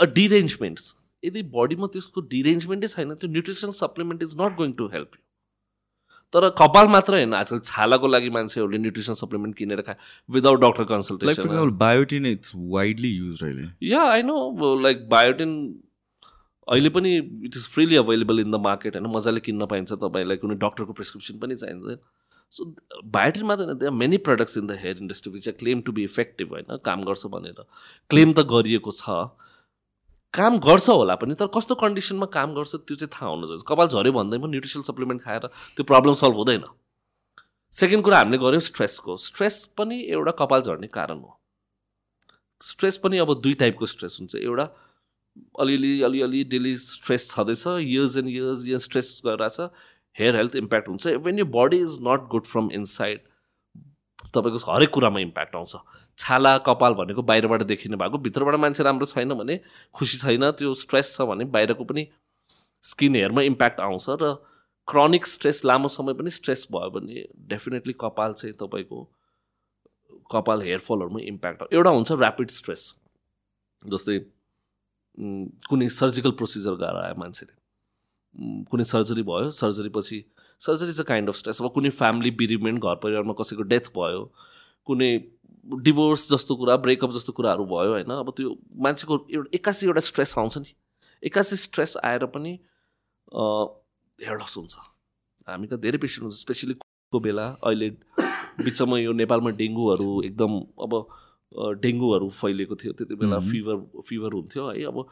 a 0.00 0.04
derangements 0.14 0.94
यदि 1.22 1.42
बडीमा 1.54 1.86
त्यसको 1.94 2.20
डिरेन्जमेन्टै 2.34 2.88
छैन 2.88 3.14
त्यो 3.14 3.30
nutrition 3.30 3.70
supplement 3.78 4.22
is 4.22 4.36
not 4.40 4.56
going 4.56 4.72
to 4.80 4.86
help 4.92 5.16
you 5.16 5.22
तर 6.32 6.48
कपाल 6.58 6.86
मात्र 6.92 7.14
होइन 7.14 7.34
आजकल 7.34 7.58
छालाको 7.64 8.08
लागि 8.08 8.30
मान्छेहरूले 8.30 8.78
न्युट्रिसन 8.78 9.14
सप्लिमेन्ट 9.20 9.56
किनेर 9.56 9.80
खाए 9.82 9.96
without 10.28 10.60
doctor 10.60 10.84
consultation 10.90 11.70
biotin 11.78 12.26
it's 12.26 12.52
widely 12.74 13.10
use 13.10 13.38
yeah 13.82 14.02
I 14.08 14.22
know 14.22 14.74
like 14.82 15.08
biotin 15.08 15.54
अहिले 16.68 16.88
पनि 16.90 17.16
it 17.16 17.56
is 17.56 17.66
freely 17.70 17.96
available 17.96 18.40
in 18.40 18.50
the 18.50 18.60
market 18.64 18.96
होइन? 18.96 19.06
मजाले 19.16 19.40
किन्न 19.40 19.66
पाइन्छ 19.66 19.92
तपाईँलाई 19.92 20.36
कुनै 20.36 20.54
डक्टरको 20.64 20.92
प्रिस्क्रिप्सन 20.92 21.38
पनि 21.38 21.56
चाहिँदैन 21.56 21.98
सो 22.52 22.64
बायोटिन 23.14 23.44
मात्र 23.46 23.64
होइन 23.64 23.78
त्यहाँ 23.78 23.94
many 23.96 24.16
products 24.26 24.58
in 24.58 24.66
the 24.66 24.78
hair 24.80 24.98
industry 25.00 25.32
which 25.32 25.48
claim 25.58 25.80
to 25.82 25.92
be 25.92 26.04
effective 26.04 26.52
होइन? 26.52 26.76
काम 26.84 27.02
गर्छ 27.04 27.26
भनेर। 27.26 27.62
क्लेम 28.10 28.32
त 28.32 28.44
गरिएको 28.52 28.92
छ। 28.92 29.30
काम 30.34 30.58
गर्छ 30.60 30.88
होला 30.88 31.14
पनि 31.16 31.34
तर 31.34 31.46
कस्तो 31.54 31.74
कन्डिसनमा 31.82 32.26
काम 32.32 32.54
गर्छ 32.54 32.74
त्यो 32.74 32.96
चाहिँ 32.96 33.10
थाहा 33.12 33.30
हुनु 33.30 33.46
चाहिन्छ 33.46 33.64
कपाल 33.68 33.86
झऱ्यो 33.88 34.12
भन्दैमा 34.12 34.48
न्युट्रिसन 34.48 34.82
सप्लिमेन्ट 34.88 35.22
खाएर 35.22 35.46
त्यो 35.76 35.84
प्रब्लम 35.84 36.12
सल्भ 36.20 36.36
हुँदैन। 36.36 36.64
सेकेन्ड 37.72 38.04
कुरा 38.04 38.18
हामीले 38.18 38.38
गऱ्यौँ 38.38 38.60
स्ट्रेसको 38.64 39.16
स्ट्रेस 39.16 39.64
पनि 39.78 39.96
एउटा 40.08 40.32
कपाल 40.40 40.62
झर्ने 40.62 40.86
कारण 40.88 41.18
हो। 41.20 41.38
स्ट्रेस 42.60 42.96
पनि 43.04 43.18
अब 43.18 43.34
दुई 43.40 43.54
टाइपको 43.54 43.86
स्ट्रेस 43.86 44.16
हुन्छ। 44.20 44.34
एउटा 44.36 44.64
अलिअलि 45.60 46.00
अलिअलि 46.02 46.42
डेली 46.52 46.76
स्ट्रेस 46.76 47.28
छँदैछ 47.30 47.66
years 47.66 48.16
and 48.16 48.28
years 48.28 48.64
years 48.66 48.84
stress 48.84 49.20
गरिरहेछ 49.26 49.60
हेयर 50.16 50.36
हेल्थ 50.36 50.56
इम्प्याक्ट 50.56 50.88
हुन्छ। 50.88 51.06
When 51.26 51.38
you 51.38 51.44
body 51.56 51.78
is 51.82 51.98
not 52.02 52.28
good 52.30 52.44
from 52.46 52.70
inside 52.72 53.20
तपाईँको 54.34 54.72
हरेक 54.72 54.90
कुरामा 54.94 55.20
इम्प्याक्ट 55.20 55.56
आउँछ। 55.56 55.76
छाला 56.18 56.56
कपाल 56.66 56.94
भनेको 56.94 57.22
बाहिरबाट 57.22 57.62
देखिने 57.62 57.96
भएको 57.96 58.18
भित्रबाट 58.18 58.54
मान्छे 58.60 58.82
राम्रो 58.84 59.06
छैन 59.06 59.34
भने 59.34 59.60
खुसी 59.94 60.18
छैन 60.18 60.50
त्यो 60.58 60.74
स्ट्रेस 60.74 61.16
छ 61.16 61.22
भने 61.30 61.44
बाहिरको 61.56 61.84
पनि 61.84 62.06
स्किन 62.82 63.14
हेयरमा 63.14 63.42
इम्प्याक्ट 63.42 63.80
आउँछ 63.80 64.06
र 64.22 64.34
क्रोनिक 64.88 65.26
स्ट्रेस 65.26 65.64
लामो 65.64 65.88
समय 65.88 66.14
पनि 66.14 66.30
स्ट्रेस 66.30 66.66
भयो 66.72 66.90
भने 66.90 67.26
डेफिनेटली 67.48 67.92
कपाल 68.00 68.32
चाहिँ 68.32 68.54
तपाईँको 68.60 69.02
कपाल 70.32 70.62
हेयरफलहरूमा 70.62 71.20
इम्प्याक्ट 71.24 71.62
एउटा 71.72 71.90
हुन्छ 71.90 72.12
ऱ्यापिड 72.12 72.50
स्ट्रेस 72.50 72.82
जस्तै 73.86 74.18
कुनै 75.18 75.88
सर्जिकल 75.90 76.30
प्रोसिजर 76.40 76.74
गरेर 76.82 77.02
आयो 77.04 77.14
मान्छेले। 77.20 77.54
कुनै 78.70 78.84
सर्जरी 78.84 79.22
भयो 79.28 79.50
सर्जरी 79.50 79.88
पछि 79.96 80.18
सर्जरी 80.60 80.92
चाहिँ 80.92 81.06
काइन्ड 81.06 81.28
अफ 81.28 81.36
स्ट्रेस 81.36 81.60
अब 81.62 81.70
कुनै 81.74 81.90
फ्यामिली 81.98 82.30
बिरिमेन्ट 82.40 82.82
घर 82.82 82.94
परिवारमा 83.02 83.34
कसैको 83.40 83.62
डेथ 83.72 83.90
भयो 83.96 84.22
कुनै 84.86 85.10
डिभोर्स 85.86 86.28
जस्तो 86.32 86.56
कुरा 86.56 86.76
ब्रेकअप 86.84 87.10
जस्तो 87.12 87.32
कुराहरू 87.32 87.64
भयो 87.66 87.90
होइन? 87.92 88.10
अब 88.14 88.30
त्यो 88.36 88.54
मान्छेको 88.84 89.14
एउटा 89.30 89.50
एक्कासी 89.54 89.86
एउटा 89.86 90.00
स्ट्रेस 90.00 90.38
आउँछ 90.38 90.58
नि। 90.58 90.74
एक्कासी 91.22 91.56
स्ट्रेस 91.56 91.96
आएर 92.04 92.26
पनि 92.34 92.52
लस 93.32 94.54
हुन्छ। 94.56 94.74
हामी 95.48 95.66
त 95.66 95.74
धेरै 95.82 95.98
पेसेन्ट 95.98 96.24
हुन्छ 96.24 96.36
स्पेसली 96.38 96.74
को 97.12 97.20
बेला 97.20 97.46
अहिले 97.62 97.88
बिचमा 98.64 98.98
यो 98.98 99.12
नेपालमा 99.12 99.50
डेङ्गुहरू 99.58 100.10
एकदम 100.24 100.52
अब 100.84 100.92
डेङ्गुहरू 101.52 102.28
फैलिएको 102.30 102.76
थियो 102.76 102.92
त्यति 102.92 103.14
बेला 103.14 103.38
फिभर 103.40 104.02
फिभर 104.08 104.32
हुन्थ्यो 104.32 104.68
है। 104.68 104.84
अब 104.84 105.06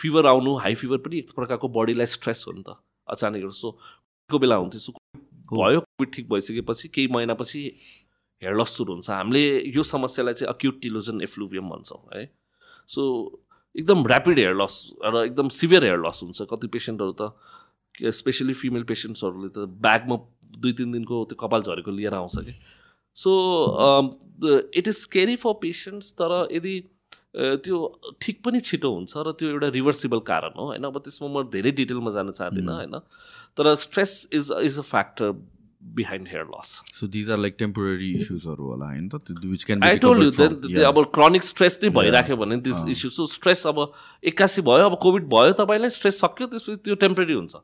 फिभर 0.00 0.26
आउनु 0.26 0.54
हाई 0.56 0.74
फिभर 0.74 0.98
पनि 1.04 1.18
एक 1.18 1.30
प्रकारको 1.36 1.68
बडीलाई 1.72 2.06
स्ट्रेस 2.06 2.44
हो 2.48 2.52
नि 2.52 2.62
त 2.68 2.76
अचानक 3.08 3.50
सो 3.52 3.70
को 4.30 4.38
बेला 4.38 4.56
हुन्थ्यो 4.56 4.80
सो 4.80 4.92
भयो 5.48 5.80
कोभिड 5.80 6.12
ठिक 6.14 6.28
भइसकेपछि 6.28 6.88
केही 6.88 7.08
महिनापछि 7.14 7.60
हेयर 8.42 8.54
लस 8.54 8.76
सुरु 8.76 8.92
हुन्छ। 8.92 9.10
हामीले 9.10 9.72
यो 9.76 9.82
समस्यालाई 9.82 10.34
चाहिँ 10.34 10.52
अक्युट 10.54 10.80
टिलोजन 10.82 11.22
एफ्लुभियम 11.22 11.68
भन्छौँ 11.68 12.00
है। 12.14 12.24
सो 12.88 13.02
एकदम 13.74 14.04
ऱ्यापिड 14.06 14.38
हेयर 14.38 14.54
लस 14.54 14.74
र 15.04 15.24
एकदम 15.24 15.48
सिभियर 15.56 15.84
हेयर 15.84 15.98
लस 16.06 16.20
हुन्छ 16.22 16.42
कति 16.52 16.66
पेसेन्टहरू 16.68 17.12
त 17.20 17.32
स्पेसली 18.14 18.52
फिमेल 18.54 18.82
पेसेन्ट्सहरूले 18.84 19.48
त 19.48 19.64
ब्यागमा 19.80 20.16
दुई 20.58 20.72
तिन 20.72 20.92
दिनको 20.92 21.24
त्यो 21.24 21.36
कपाल 21.40 21.62
झरेको 21.62 21.90
लिएर 21.90 22.14
आउँछ 22.14 22.36
कि। 22.38 22.52
So 23.18 23.34
it 24.74 24.88
is 24.88 25.04
carry 25.12 25.36
for 25.38 25.52
patients 25.62 26.12
तर 26.14 26.38
यदि 26.52 26.78
त्यो 27.34 27.78
ठिक 28.20 28.40
पनि 28.44 28.60
छिटो 28.62 28.90
हुन्छ 28.90 29.26
र 29.26 29.32
त्यो 29.34 29.50
एउटा 29.50 29.68
रिभर्सिबल 29.72 30.18
कारण 30.26 30.56
हो 30.56 30.66
होइन 30.66 30.84
अब 30.84 30.98
त्यसमा 31.00 31.28
म 31.28 31.44
धेरै 31.50 31.70
डिटेलमा 31.74 32.10
जान 32.12 32.30
चाहदिनँ 32.32 32.74
होइन 32.74 32.98
तर 33.56 33.74
stress 33.76 34.18
is 34.32 34.50
is 34.60 34.78
a 34.78 34.82
factor 34.84 35.32
behind 35.94 36.28
hair 36.28 36.44
loss 36.46 36.70
so 36.94 37.06
these 37.08 37.30
are 37.30 37.38
like 37.38 37.56
temporary 37.58 38.10
इस्युजहरू 38.14 38.64
होला 38.64 38.86
होइन 38.86 39.08
त 39.08 39.82
आई 39.82 39.98
टोल्ड 39.98 40.22
यु 40.22 40.30
देन 40.32 40.82
अब 40.84 41.02
क्रनिक 41.14 41.44
स्ट्रेस 41.44 41.78
नै 41.82 41.90
भइराख्यो 41.92 42.36
भने 42.36 42.56
दिस 42.62 42.84
इस्यु 42.88 43.10
सो 43.10 43.26
स्ट्रेस 43.28 43.66
अब 43.66 43.80
एक्कासी 44.22 44.62
भयो 44.62 44.86
अब 44.86 44.98
कोभिड 45.02 45.28
भयो 45.30 45.52
तपाईँलाई 45.60 45.96
स्ट्रेस 45.98 46.20
सक्यो 46.20 46.46
त्यसपछि 46.48 46.82
त्यो 46.84 46.94
टेम्पोररी 47.04 47.34
हुन्छ 47.34 47.62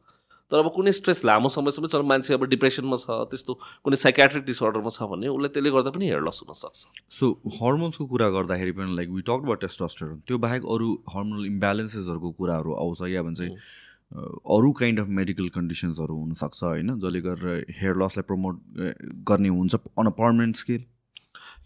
तर 0.53 0.59
अब 0.59 0.71
कुनै 0.77 0.93
स्ट्रेस 0.97 1.25
लामो 1.25 1.49
समयसम्म 1.53 1.89
छ 1.93 2.01
मान्छे 2.13 2.35
अब 2.35 2.45
डिप्रेसनमा 2.55 2.97
छ 3.03 3.17
त्यस्तो 3.31 3.55
कुनै 3.85 3.97
साइकेट्रिक 4.03 4.45
डिसअर्डरमा 4.51 4.91
छ 4.97 5.09
भने 5.13 5.29
उसलाई 5.35 5.55
त्यसले 5.55 5.71
गर्दा 5.77 5.91
पनि 5.97 6.11
हेयर 6.11 6.27
लस 6.29 6.43
हुनसक्छ 6.45 7.15
सो 7.19 7.31
हर्मोन्सको 7.61 8.07
कुरा 8.13 8.29
गर्दाखेरि 8.37 8.77
पनि 8.81 8.97
like 9.01 9.15
we 9.17 9.23
talk 9.31 9.49
about 9.49 9.65
testosterone 9.67 10.21
त्यो 10.29 10.39
बाहेक 10.47 10.71
अरू 10.77 10.91
हर्मोनल 11.17 11.47
इम्ब्यालेन्सेसहरूको 11.53 12.31
कुराहरू 12.43 12.79
आउँछ 12.85 13.13
या 13.15 13.23
भन्छ 13.29 13.51
अरू 14.57 14.73
काइन्ड 14.81 15.01
अफ 15.01 15.09
मेडिकल 15.19 15.49
कन्डिसन्सहरू 15.55 16.17
हुनसक्छ 16.17 16.63
होइन? 16.65 16.99
जसले 17.05 17.21
गरेर 17.29 17.77
हेयर 17.79 18.03
लसलाई 18.03 18.29
प्रमोट 18.33 18.61
गर्ने 19.31 19.49
हुन्छ 19.59 19.75
on 19.75 20.07
a 20.07 20.17
permanent 20.19 20.57
scale 20.57 20.83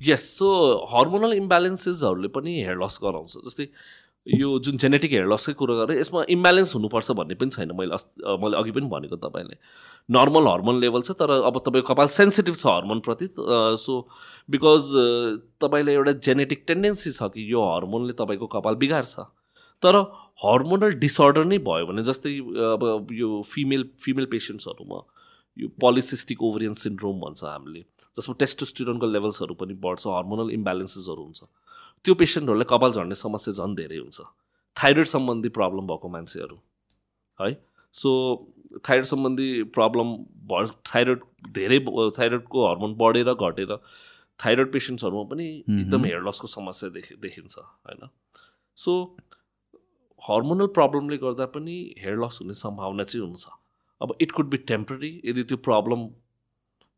yes 0.09 0.25
so 0.39 0.49
hormonal 0.93 1.33
इम्ब्यालेन्सेसहरूले 1.37 2.29
पनि 2.37 2.55
हेयर 2.61 2.79
लस 2.85 2.99
गराउँछ 3.03 3.37
जस्तै 3.47 3.67
यो 4.29 4.59
जुन 4.61 4.77
जेनेटिक 4.77 5.13
हेयर 5.13 5.27
लसकै 5.29 5.53
कुरो 5.59 5.75
गरेँ 5.77 5.99
यसमा 5.99 6.25
इम्ब्यालेन्स 6.29 6.75
हुनुपर्छ 6.75 7.11
भन्ने 7.19 7.35
पनि 7.41 7.51
छैन। 7.51 7.73
मैले 7.73 7.97
मैले 8.43 8.57
अघि 8.57 8.73
पनि 8.77 8.87
भनेको 8.89 9.17
तपाईँले 9.17 9.57
नर्मल 10.09 10.47
हर्मोन 10.49 10.81
लेभल 10.81 11.03
छ 11.03 11.17
तर 11.17 11.31
अब 11.31 11.59
तपाईँको 11.67 11.89
कपाल 11.89 12.09
सेन्सिटिभ 12.13 12.55
छ 12.55 12.67
हर्मोनप्रति 12.69 13.29
सो 13.81 13.95
बिकज 14.49 14.93
तपाईँलाई 15.65 15.95
एउटा 15.95 16.13
जेनेटिक 16.29 16.65
टेन्डेन्सी 16.69 17.13
छ 17.13 17.31
कि 17.35 17.53
यो 17.53 17.63
हर्मोनले 17.65 18.13
तपाईँको 18.21 18.47
कपाल 18.53 18.75
बिगार्छ। 18.85 19.17
तर 19.83 19.97
हर्मोनल 20.45 20.93
डिसअर्डर 21.01 21.45
नै 21.45 21.59
भयो 21.65 21.87
भने 21.87 22.03
जस्तै 22.05 22.35
अब 22.69 23.15
यो 23.15 23.29
फिमेल 23.47 23.89
फिमेल 24.05 24.27
पेसेन्ट्सहरूमा 24.33 25.01
यो 25.57 25.69
पोलिसिस्टिक 25.81 26.43
ओभरियन 26.43 26.75
सिन्ड्रोम 26.81 27.21
भन्छ 27.21 27.45
हामीले 27.45 27.83
जसमा 28.17 28.35
टेस्टोस्टिरोनको 28.39 29.07
लेभल्सहरू 29.07 29.55
पनि 29.63 29.75
बढ्छ 29.85 30.07
हर्मोनल 30.07 30.51
इम्ब्यालेन्सेसहरू 30.53 31.23
हुन्छ। 31.23 31.41
त्यो 32.09 32.15
पेसेन्टहरूलाई 32.17 32.69
कपाल 32.69 32.93
झर्ने 32.97 33.15
समस्या 33.21 33.53
झन् 33.55 33.75
धेरै 33.77 33.97
हुन्छ। 34.01 34.21
थाइरोइड 34.77 35.07
सम्बन्धी 35.07 35.49
प्रब्लम 35.57 35.87
भएको 35.87 36.09
मान्छेहरू 36.09 36.57
है? 37.41 37.49
सो 37.95 38.11
थाइरोइड 38.89 39.09
सम्बन्धी 39.11 39.49
प्रब्लम 39.77 40.15
भ 40.49 40.65
थाइरोइड 40.89 41.21
धेरै 41.57 41.79
थाइरोइडको 42.17 42.67
हर्मोन 42.67 42.95
बढेर 43.03 43.33
घटेर 43.35 43.77
थाइरोइड 44.41 44.73
पेसेन्ट्सहरूमा 44.73 45.25
पनि 45.31 45.47
एकदम 45.71 46.05
हेयर 46.05 46.23
लसको 46.29 46.49
समस्या 46.49 46.89
देखि 46.97 47.15
देखिन्छ 47.21 47.59
होइन? 47.59 48.09
सो 48.79 48.93
हर्मोनल 50.23 50.67
प्रब्लमले 50.79 51.17
गर्दा 51.19 51.47
पनि 51.57 51.77
हेयर 51.99 52.17
लस 52.25 52.39
हुने 52.43 52.55
सम्भावना 52.63 53.03
चाहिँ 53.05 53.27
हुन्छ। 53.27 53.45
अब 54.01 54.17
इट 54.21 54.31
कुड 54.33 54.49
बी 54.51 54.57
टेम्पररी 54.73 55.13
यदि 55.25 55.43
त्यो 55.45 55.57
प्रब्लम 55.69 56.09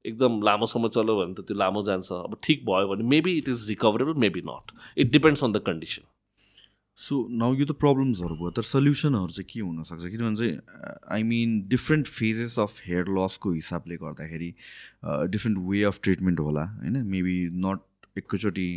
एकदम 0.04 0.40
लामो 0.42 0.66
समय 0.66 0.88
चल्यो 0.94 1.16
भने 1.16 1.34
त 1.34 1.46
त्यो 1.48 1.56
लामो 1.56 1.82
जान्छ। 1.84 2.12
अब 2.12 2.36
ठिक 2.42 2.64
भयो 2.66 2.88
भने 2.88 3.04
maybe 3.08 3.36
it 3.38 3.48
is 3.48 3.66
recoverable 3.68 4.14
maybe 4.20 4.40
not 4.46 4.72
it 4.98 5.10
depends 5.12 5.44
on 5.44 5.52
the 5.52 5.62
condition 5.66 6.08
so 6.98 7.16
now 7.42 7.54
यो 7.54 7.64
त 7.64 7.72
प्रब्लम्सहरू 7.82 8.34
भयो 8.36 8.50
तर 8.56 8.62
सल्युसनहरू 8.68 9.32
चाहिँ 9.32 9.46
के 9.52 9.60
हुनसक्छ? 9.60 10.04
किनभने 10.06 10.36
चाहिँ 10.36 10.54
I 11.16 11.22
mean 11.28 11.60
different 11.68 12.06
phases 12.06 12.58
of 12.58 12.80
hair 12.86 13.04
लसको 13.18 13.52
हिसाबले 13.52 13.96
गर्दाखेरि 14.02 14.50
डिफ्रेन्ट 15.36 15.58
वे 15.68 15.82
अफ 15.84 16.00
ट्रिटमेन्ट 16.02 16.40
होला 16.40 16.64
होइन? 16.64 16.96
मेबी 17.14 17.38
नट 17.66 17.80
एकैचोटि 18.18 18.68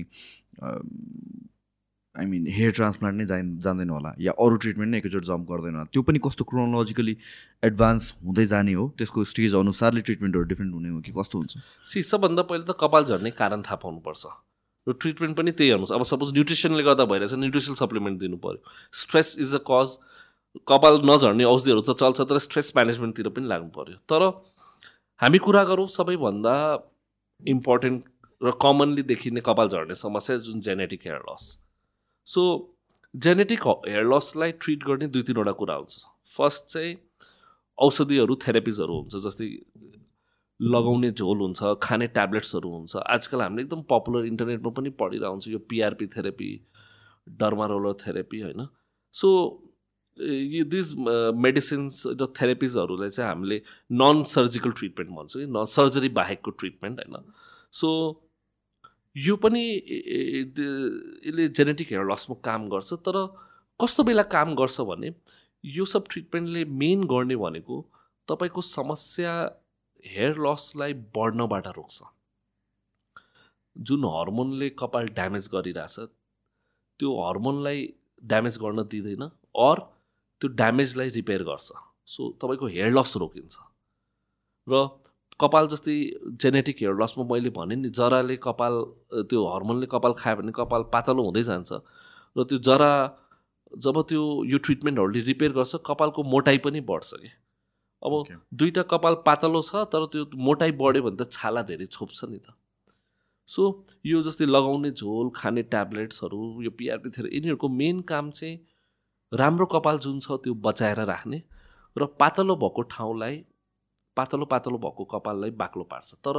आई 2.19 2.25
मिन 2.25 2.47
हेयर 2.55 2.71
ट्रान्सप्लान्ट 2.77 3.17
नै 3.17 3.25
जान् 3.25 3.51
जान्दैन 3.65 3.89
होला 3.89 4.13
या 4.21 4.31
अरू 4.45 4.55
ट्रिटमेन्ट 4.63 4.91
नै 4.91 4.97
एकैचोटि 4.97 5.25
जम्प 5.27 5.47
गर्दैन 5.51 5.75
होला। 5.75 5.85
त्यो 5.93 6.01
पनि 6.05 6.19
कस्तो 6.25 6.43
क्रोनोलोजिकली 6.45 7.15
एडभान्स 7.65 8.13
हुँदै 8.25 8.45
जाने 8.53 8.73
हो 8.79 8.87
त्यसको 8.97 9.23
स्टेज 9.33 9.55
अनुसारले 9.55 10.01
ट्रिटमेन्टहरू 10.05 10.45
डिफ्रेन्ट 10.51 10.73
हुने 10.73 10.89
हो 10.89 10.99
कि 11.01 11.11
कस्तो 11.17 11.37
हुन्छ? 11.37 11.53
सी 11.89 12.03
सबभन्दा 12.03 12.43
पहिला 12.49 12.65
त 12.69 12.77
कपाल 12.79 13.03
झर्ने 13.09 13.31
कारण 13.39 13.61
थाहा 13.65 13.77
पाउनुपर्छ। 13.81 14.25
र 14.87 14.93
ट्रिटमेन्ट 14.93 15.37
पनि 15.37 15.51
त्यही 15.57 15.71
अनुसार 15.71 15.97
अब 15.97 16.05
सपोज 16.05 16.33
न्युट्रिसनले 16.33 16.83
गर्दा 16.83 17.05
भइरहेछ 17.09 17.33
न्युट्रिसन 17.39 17.73
सप्लिमेन्ट 17.81 18.19
दिनु 18.19 18.37
पऱ्यो 18.45 18.61
स्ट्रेस 19.01 19.35
इज 19.39 19.55
अ 19.55 19.61
कज 19.71 19.97
कपाल 20.69 21.01
नझर्ने 21.09 21.43
औषधिहरू 21.49 21.81
त 21.81 21.97
चल्छ 21.97 22.29
तर 22.29 22.37
स्ट्रेस 22.45 22.71
म्यानेजमेन्टतिर 22.75 23.29
पनि 23.33 23.47
लाग्नु 23.47 23.69
पऱ्यो 23.73 23.97
तर 24.05 24.27
हामी 25.19 25.39
कुरा 25.47 25.63
गरौँ 25.71 25.87
सबैभन्दा 25.97 26.55
इम्पोर्टेन्ट 27.41 27.99
र 28.41 28.51
कमनली 28.61 29.03
देखिने 29.09 29.41
कपाल 29.49 29.67
झर्ने 29.73 29.95
समस्या 29.97 30.37
जुन 30.45 30.59
genetic 30.69 31.09
hair 31.09 31.21
loss 31.31 31.51
so 32.27 32.41
genetic 33.13 33.67
hair 33.67 34.05
लसलाई 34.05 34.51
treat 34.61 34.83
गर्ने 34.83 35.07
दुई 35.07 35.23
तिनवटा 35.23 35.51
कुरा 35.51 35.75
हुन्छ। 35.75 36.05
फर्स्ट 36.37 36.63
चाहिँ 36.65 36.95
औषधिहरू 37.77 38.35
थेरापिजहरू 38.47 38.93
हुन्छ 38.93 39.15
जस्तै 39.25 39.47
लगाउने 40.59 41.11
झोल 41.11 41.37
हुन्छ 41.37 41.75
खाने 41.81 42.07
ट्याब्लेट्सहरू 42.07 42.69
हुन्छ। 42.69 42.95
आजकल 42.95 43.41
हामीले 43.41 43.61
एकदम 43.63 43.81
पपुलर 43.89 44.25
इन्टरनेटमा 44.25 44.71
पनि 44.71 44.89
पढिरहेको 44.89 45.31
हुन्छ 45.31 45.47
यो 45.47 45.59
पिआरपी 45.59 46.07
थेरापी 46.07 46.49
डर्मारोलर 47.27 47.93
थेरापी 48.05 48.41
होइन। 48.41 48.67
सो 49.13 49.29
यो 50.17 50.63
दिज 50.65 50.93
मेडिसिन्स 51.35 52.03
र 52.21 52.25
थेरापिजहरूलाई 52.41 53.09
चाहिँ 53.09 53.29
हामीले 53.29 53.61
नन 53.91 54.23
सर्जिकल 54.23 54.71
ट्रिटमेन्ट 54.71 55.11
भन्छौँ। 55.11 55.41
कि 55.41 55.47
नन 55.47 55.65
सर्जरी 55.65 56.09
बाहेकको 56.09 56.51
ट्रिटमेन्ट 56.51 56.99
होइन। 56.99 57.31
सो 57.73 57.89
यो 59.15 59.35
पनि 59.37 59.63
यसले 59.77 61.47
जेनेटिक 61.49 61.87
हेयर 61.91 62.05
लसमा 62.11 62.35
काम 62.45 62.67
गर्छ 62.69 62.93
तर 63.07 63.17
कस्तो 63.79 64.03
बेला 64.03 64.23
काम 64.29 64.55
गर्छ 64.55 64.81
भने 64.89 65.13
यो 65.63 65.85
सब 65.85 66.05
ट्रिटमेन्टले 66.11 66.63
मेन 66.81 67.03
गर्ने 67.11 67.35
भनेको 67.35 67.77
तपाईँको 68.27 68.61
समस्या 68.61 69.33
हेयर 70.05 70.41
लसलाई 70.47 70.93
बढ्नबाट 71.17 71.67
रोक्छ। 71.77 72.01
जुन 73.75 74.05
हर्मोनले 74.15 74.69
कपाल 74.79 75.05
ड्यामेज 75.19 75.49
गरिरहेछ 75.53 75.99
त्यो 76.99 77.09
हर्मोनलाई 77.21 77.87
ड्यामेज 78.23 78.57
गर्न 78.63 78.83
दिँदैन 78.91 79.23
अर 79.67 79.79
त्यो 80.41 80.47
ड्यामेजलाई 80.59 81.09
रिपेयर 81.15 81.43
गर्छ। 81.43 81.71
सो 82.07 82.31
तपाईँको 82.41 82.67
हेयर 82.67 82.91
लस 82.91 83.15
रोकिन्छ। 83.17 83.57
र 84.67 84.83
कपाल 85.39 85.67
जस्तै 85.67 85.95
जेनेटिक 86.41 86.77
हेयर 86.79 86.95
लसमा 87.01 87.23
मैले 87.25 87.49
भनेँ 87.49 87.77
नि 87.77 87.89
जराले 87.91 88.35
कपाल 88.37 88.73
त्यो 89.29 89.45
हर्मोनले 89.45 89.87
कपाल 89.91 90.13
खायो 90.17 90.35
भने 90.37 90.51
कपाल 90.53 90.81
पातलो 90.93 91.23
हुँदै 91.23 91.43
जान्छ। 91.43 91.71
र 92.35 92.43
त्यो 92.49 92.57
जरा 92.67 92.91
जब 93.71 94.01
त्यो 94.09 94.23
यो 94.45 94.57
ट्रिटमेन्टहरूले 94.65 95.21
रिपेयर 95.23 95.51
गर्छ 95.53 95.81
कपालको 95.85 96.23
मोटाइ 96.23 96.57
पनि 96.65 96.81
बढ्छ 96.81 97.13
कि। 97.15 97.29
अब 98.03 98.11
दुईवटा 98.53 98.83
कपाल 98.91 99.13
पातलो 99.25 99.61
छ 99.61 99.85
तर 99.89 100.05
त्यो 100.13 100.23
मोटाइ 100.37 100.71
बढ्यो 100.81 101.03
भने 101.03 101.17
त 101.17 101.31
छाला 101.31 101.61
धेरै 101.69 101.85
छोप्छ 101.87 102.19
नि 102.29 102.37
त। 102.37 102.53
सो 103.49 103.61
यो 104.05 104.21
जस्तै 104.21 104.45
लगाउने 104.45 104.91
झोल 104.93 105.29
खाने 105.35 105.61
ट्याब्लेट्सहरू 105.73 106.41
यो 106.61 106.71
पिआरपी 106.77 107.09
यिनीहरूको 107.09 107.67
मेन 107.79 108.01
काम 108.11 108.29
चाहिँ 108.31 108.55
राम्रो 109.31 109.65
कपाल 109.73 109.97
जुन 110.05 110.19
छ 110.19 110.37
त्यो 110.43 110.53
बचाएर 110.67 110.99
राख्ने। 111.05 111.39
र 111.95 112.05
पातलो 112.21 112.55
भएको 112.55 112.81
ठाउँलाई 112.93 113.35
पातलो 114.17 114.45
पातलो 114.45 114.77
भएको 114.77 115.03
कपाललाई 115.13 115.51
बाक्लो 115.57 115.83
पार्छ। 115.83 116.13
तर 116.25 116.37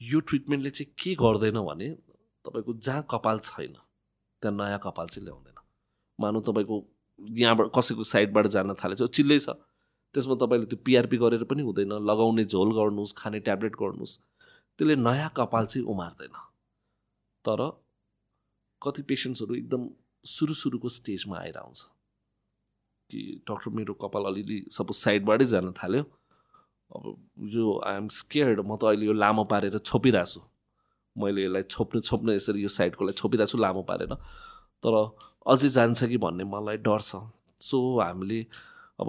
यो 0.00 0.20
ट्रिटमेन्टले 0.20 0.70
चाहिँ 0.70 0.92
के 0.98 1.14
गर्दैन 1.14 1.58
भने 1.60 1.88
तपाईँको 2.44 2.72
जहाँ 2.78 3.06
कपाल 3.10 3.38
छैन 3.40 3.74
त्यहाँ 4.42 4.56
नयाँ 4.56 4.78
कपाल 4.78 5.06
चाहिँ 5.06 5.24
ल्याउँदैन। 5.26 5.58
मानौँ 6.18 6.42
तपाईँको 6.42 6.76
यहाँबाट 7.18 7.70
कसैको 7.76 8.04
साइडबाट 8.04 8.46
जान 8.46 8.74
थालेछ 8.74 9.02
चिल्लै 9.02 9.38
छ। 9.38 9.48
त्यसमा 10.14 10.34
तपाईँले 10.38 10.66
त्यो 10.66 10.78
पिआरपी 10.84 11.16
गरेर 11.16 11.44
पनि 11.50 11.62
हुँदैन 11.62 11.92
लगाउने 12.06 12.44
झोल 12.44 12.70
गर्नुहोस् 12.74 13.14
खाने 13.16 13.38
ट्याब्लेट 13.40 13.74
गर्नुहोस् 13.74 14.18
त्यसले 14.78 14.94
नयाँ 14.96 15.30
कपाल 15.36 15.64
चाहिँ 15.66 15.86
उमार्दैन। 15.86 16.34
तर 17.44 17.60
कति 18.82 19.02
पेसेन्ट्सहरू 19.02 19.54
एकदम 19.54 19.82
सुरु 20.24 20.54
सुरुको 20.54 20.88
स्टेजमा 20.88 21.38
आएर 21.38 21.56
आउँछ 21.58 21.80
कि 23.10 23.20
डक्टर 23.48 23.70
मेरो 23.70 23.94
कपाल 23.94 24.24
अलिअलि 24.24 24.58
सपोज 24.70 24.96
साइडबाटै 24.96 25.44
जान 25.44 25.72
थाल्यो। 25.72 26.02
अब 26.94 27.04
यो 27.54 27.80
आइएम 27.86 28.08
स्केयर्ड 28.08 28.60
म 28.60 28.76
त 28.76 28.84
अहिले 28.84 29.06
यो 29.06 29.12
लामो 29.12 29.44
पारेर 29.50 29.78
छोपिरहेको 29.78 30.30
छु। 30.32 30.40
मैले 31.16 31.44
यसलाई 31.44 31.62
छोप्नु 31.70 32.00
छोप्नु 32.00 32.32
यसरी 32.32 32.62
यो 32.62 32.68
साइडकोलाई 32.68 33.14
छोपिरहेको 33.20 33.50
छु 33.50 33.58
लामो 33.58 33.82
पारेर। 33.82 34.14
तर 34.84 34.94
अझै 35.46 35.68
जान्छ 35.68 36.04
कि 36.04 36.18
भन्ने 36.18 36.44
मलाई 36.44 36.76
डर 36.86 37.00
छ। 37.00 37.22
सो 37.60 37.78
हामीले 38.00 38.40
अब 39.00 39.08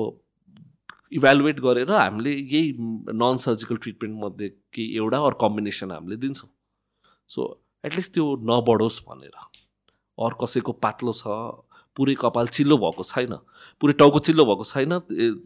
इभ्यालुएट 1.14 1.60
गरेर 1.60 1.92
हामीले 1.92 2.32
यही 2.34 2.74
नन 3.14 3.38
सर्जिकल 3.38 3.78
ट्रिटमेन्टमध्ये 3.84 4.50
केही 4.74 4.96
एउटा 4.98 5.18
अरू 5.26 5.38
कम्बिनेसन 5.42 5.92
हामीले 5.92 6.16
दिन्छौँ। 6.18 6.50
सो 7.30 7.42
एटलिस्ट 7.86 8.14
त्यो 8.14 8.26
नबढोस् 8.50 9.02
भनेर। 9.10 9.36
अरू 10.18 10.36
कसैको 10.42 10.72
पातलो 10.82 11.14
छ 11.14 11.24
पुरै 11.98 12.16
कपाल 12.20 12.48
चिल्लो 12.50 12.78
भएको 12.78 13.04
छैन। 13.06 13.34
पुरै 13.82 13.94
टाउको 14.00 14.20
चिल्लो 14.28 14.46
भएको 14.46 14.66
छैन। 14.66 15.00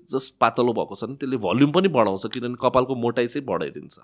जस्ट 0.10 0.38
पातलो 0.39 0.74
भएको 0.74 0.95
छ 0.95 1.04
भने 1.04 1.16
त्यसले 1.18 1.38
भल्युम 1.45 1.72
पनि 1.72 1.88
बढाउँछ 1.95 2.26
किनभने 2.34 2.58
कपालको 2.62 2.95
मोटाइ 3.06 3.28
चाहिँ 3.28 3.45
बढाइदिन्छ। 3.45 4.00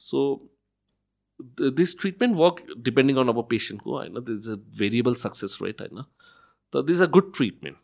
So 0.00 0.18
this 1.72 1.98
treatment 1.98 2.36
work 2.36 2.56
depending 2.84 3.16
on 3.18 3.28
अब 3.28 3.42
पेसेन्टको 3.50 3.96
होइन 3.96 4.20
this 4.20 4.38
is 4.38 4.48
a 4.50 4.56
variable 4.78 5.14
success 5.24 5.58
rate 5.62 5.80
होइन। 5.80 6.02
त 6.72 6.84
this 6.86 7.02
a 7.02 7.06
good 7.16 7.32
treatment 7.36 7.76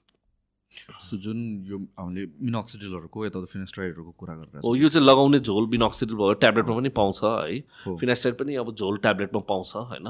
so 1.00 1.16
जुन 1.24 1.38
यो 1.66 1.78
हामीले 1.98 2.26
मिनोक्सिडिलहरूको 2.26 3.26
यता 3.26 3.44
फिनेस्ट्राइडहरूको 3.46 4.12
कुरा 4.20 4.34
गरेर 4.36 4.60
हो 4.64 4.74
यो 4.76 4.88
चाहिँ 4.88 5.06
लगाउने 5.06 5.38
झोल 5.40 5.66
बिनोक्सिडिल 5.70 6.16
भयो 6.16 6.32
ट्याब्लेटमा 6.44 6.74
पनि 6.76 6.88
पाउँछ 6.98 7.20
है। 7.24 7.96
फिनेस्ट्राइड 7.96 8.38
पनि 8.38 8.54
अब 8.62 8.74
झोल 8.74 8.96
ट्याब्लेटमा 8.98 9.40
पाउँछ 9.48 9.76
होइन। 9.92 10.08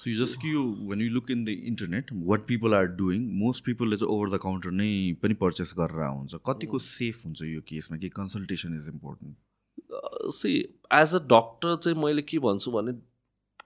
सो 0.00 0.12
जस्ट 0.18 0.40
कि 0.42 0.52
यो 0.52 0.62
when 0.90 1.00
you 1.00 1.10
look 1.10 1.30
in 1.30 1.44
the 1.44 1.48
internet 1.70 2.12
what 2.28 2.46
people 2.46 2.74
are 2.74 2.86
doing 3.00 3.24
most 3.38 3.64
पिपलले 3.64 3.96
चाहिँ 3.96 4.14
ओभर 4.14 4.30
द 4.36 4.40
काउन्टर 4.42 4.70
नै 4.72 4.90
पनि 5.22 5.34
पर्चेस 5.42 5.74
गरेर 5.78 6.06
हुन्छ 6.08 6.40
कतिको 6.46 6.78
सेफ 6.84 7.24
हुन्छ 7.24 7.42
यो 7.48 7.60
केसमा 7.68 7.98
कि 8.04 8.08
consultation 8.18 8.76
is 8.76 8.88
important 8.88 10.32
see 10.34 10.52
as 11.00 11.14
a 11.14 11.18
doctor 11.32 11.74
चाहिँ 11.76 11.98
मैले 12.02 12.22
के 12.22 12.38
भन्छु 12.46 12.70
भने 12.72 12.92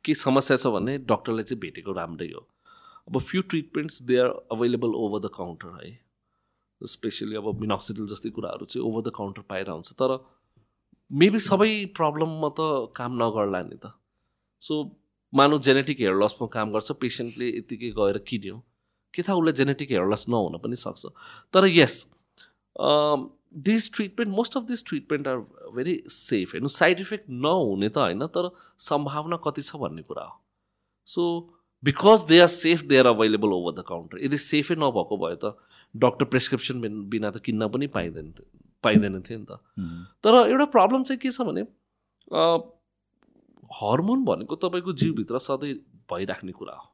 के 0.04 0.14
समस्या 0.22 0.56
छ 0.56 0.72
भने 0.78 0.96
डक्टरले 1.12 1.42
चाहिँ 1.42 1.60
भेटेको 1.60 1.92
राम्रै 1.92 2.28
हो। 2.32 2.40
अब 3.08 3.18
few 3.20 3.42
treatments 3.52 4.02
they 4.10 4.18
are 4.18 4.28
available 4.52 4.98
over 5.04 5.20
the 5.28 5.30
counter 5.36 5.78
है। 5.84 5.92
स्पेसली 6.80 7.36
अब 7.36 7.60
मिनोक्सिडिल 7.60 8.06
जस्तै 8.08 8.30
कुराहरू 8.36 8.64
चाहिँ 8.66 8.86
ओभर 8.88 9.02
द 9.02 9.14
काउन्टर 9.16 9.42
पाएर 9.50 9.70
हुन्छ 9.70 9.92
तर 10.02 10.16
मेबी 11.10 11.38
सबै 11.46 11.70
प्रब्लममा 11.96 12.48
त 12.58 12.92
काम 12.96 13.22
नगर्ला 13.22 13.62
नि 13.62 13.76
त। 13.76 13.92
सो 14.62 14.82
मानव 15.34 15.58
जेनेटिक 15.66 16.00
हेयर 16.00 16.14
लसमा 16.22 16.46
काम 16.52 16.72
गर्छ 16.72 16.92
पेसेन्टले 17.00 17.48
यत्तिकै 17.56 17.90
गएर 17.98 18.18
किन्यो। 18.28 18.56
के 19.14 19.22
थाहा 19.22 19.36
उसलाई 19.38 19.52
जेनेटिक 19.54 19.90
हेयर 19.90 20.06
लस 20.12 20.24
नहुन 20.28 20.58
पनि 20.58 20.76
सक्छ। 20.76 21.06
तर 21.54 21.66
यस 21.66 21.94
this 23.66 23.92
treatment 23.94 24.30
most 24.34 24.56
of 24.56 24.62
this 24.68 24.84
treatment 24.86 25.28
are 25.28 25.38
very 25.74 25.94
safe 26.10 26.54
हेर्नु 26.54 26.68
साइड 26.76 27.00
इफेक्ट 27.00 27.26
नहुने 27.30 27.88
त 27.88 27.98
होइन 27.98 28.26
तर 28.34 28.50
सम्भावना 28.86 29.36
कति 29.44 29.62
छ 29.62 29.76
भन्ने 29.82 30.02
कुरा 30.02 30.24
हो। 30.24 30.40
So 31.08 31.22
because 31.82 32.24
they 32.28 32.38
are 32.40 32.48
safe 32.48 32.82
they 32.90 32.98
are 32.98 33.06
available 33.06 33.52
over 33.52 33.72
the 33.78 33.84
counter 33.88 34.24
यदि 34.24 34.38
सेफै 34.42 34.74
नभएको 34.74 35.16
भए 35.22 35.36
त 35.44 35.54
डक्टर 35.94 36.24
प्रेसक्रिप्सन 36.34 36.80
बिना 37.10 37.30
त 37.30 37.38
किन्न 37.46 37.68
पनि 37.68 37.86
पाइँदैन 37.94 38.34
पाइँदैन 38.84 39.20
थियो 39.22 39.38
नि 39.38 39.46
त। 39.46 39.52
तर 40.24 40.34
एउटा 40.50 40.66
प्रब्लम 40.74 41.02
चाहिँ 41.04 41.18
के 41.20 41.30
छ 41.30 41.46
भने 41.46 41.62
हर्मोन 43.72 44.24
भनेको 44.24 44.56
तपाईँको 44.62 44.92
जिउभित्र 44.92 45.38
सधैँ 45.38 45.74
भइराख्ने 46.10 46.52
कुरा 46.52 46.74
हो। 46.74 46.86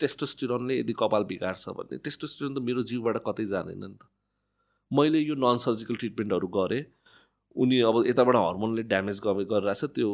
टेस्टोस्टिरोनले 0.00 0.78
यदि 0.78 0.92
कपाल 0.98 1.24
बिगार्छ 1.30 1.68
भने 1.78 1.98
टेस्टोस्टिरोन 1.98 2.54
त 2.54 2.58
मेरो 2.62 2.82
जिउबाट 2.90 3.16
कतै 3.26 3.44
जाँदैन 3.52 3.84
नि 3.84 3.96
त। 3.96 4.06
मैले 4.90 5.18
यो 5.20 5.34
नन 5.34 5.56
सर्जिकल 5.64 5.96
ट्रिटमेन्टहरू 6.02 6.48
गरेँ 6.56 6.84
उनी 7.56 7.80
अब 7.88 7.96
यताबाट 8.06 8.36
हर्मोनले 8.36 8.82
ड्यामेज 8.92 9.20
गरिरहेछ 9.26 9.84
त्यो 9.94 10.10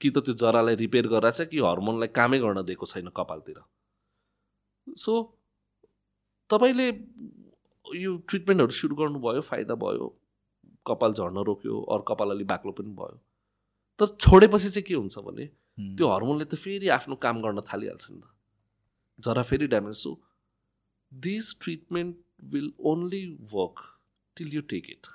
कि 0.00 0.10
त 0.10 0.18
त्यो 0.24 0.34
जरालाई 0.42 0.74
रिपेयर 0.84 1.06
गरिरहेछ 1.08 1.48
कि 1.50 1.58
हर्मोनलाई 1.60 2.08
कामै 2.18 2.38
गर्न 2.38 2.62
दिएको 2.64 2.86
छैन 2.86 3.08
कपालतिर। 3.16 3.58
सो 4.86 5.12
तपाईँले 6.50 6.88
यो 7.86 8.16
ट्रिटमेन्टहरू 8.28 8.74
सुरु 8.80 8.94
गर्नुभयो 8.96 9.40
फाइदा 9.44 9.74
भयो 9.84 10.06
कपाल 10.86 11.12
झर्न 11.12 11.44
रोक्यो 11.48 11.80
अरू 11.92 12.02
कपाल 12.10 12.30
अलि 12.30 12.44
बाक्लो 12.52 12.72
पनि 12.72 12.92
भयो। 13.00 13.18
तर 13.98 14.06
छोडेपछि 14.20 14.70
चाहिँ 14.70 14.86
के 14.88 14.94
हुन्छ 14.94 15.18
भने 15.28 15.46
त्यो 15.98 16.08
हर्मोनले 16.14 16.44
त 16.44 16.54
फेरि 16.64 16.88
आफ्नो 16.96 17.16
काम 17.26 17.42
गर्न 17.42 17.60
थालिहाल्छ 17.68 18.10
नि 18.10 18.20
त। 18.20 18.26
जरा 19.26 19.42
फेरि 19.50 19.66
damage 19.74 19.96
so 20.02 20.10
this 21.12 21.54
treatment 21.62 22.16
will 22.52 22.68
only 22.90 23.22
work 23.52 23.86
till 24.36 24.54
you 24.54 24.60
take 24.72 24.90
it 24.90 25.06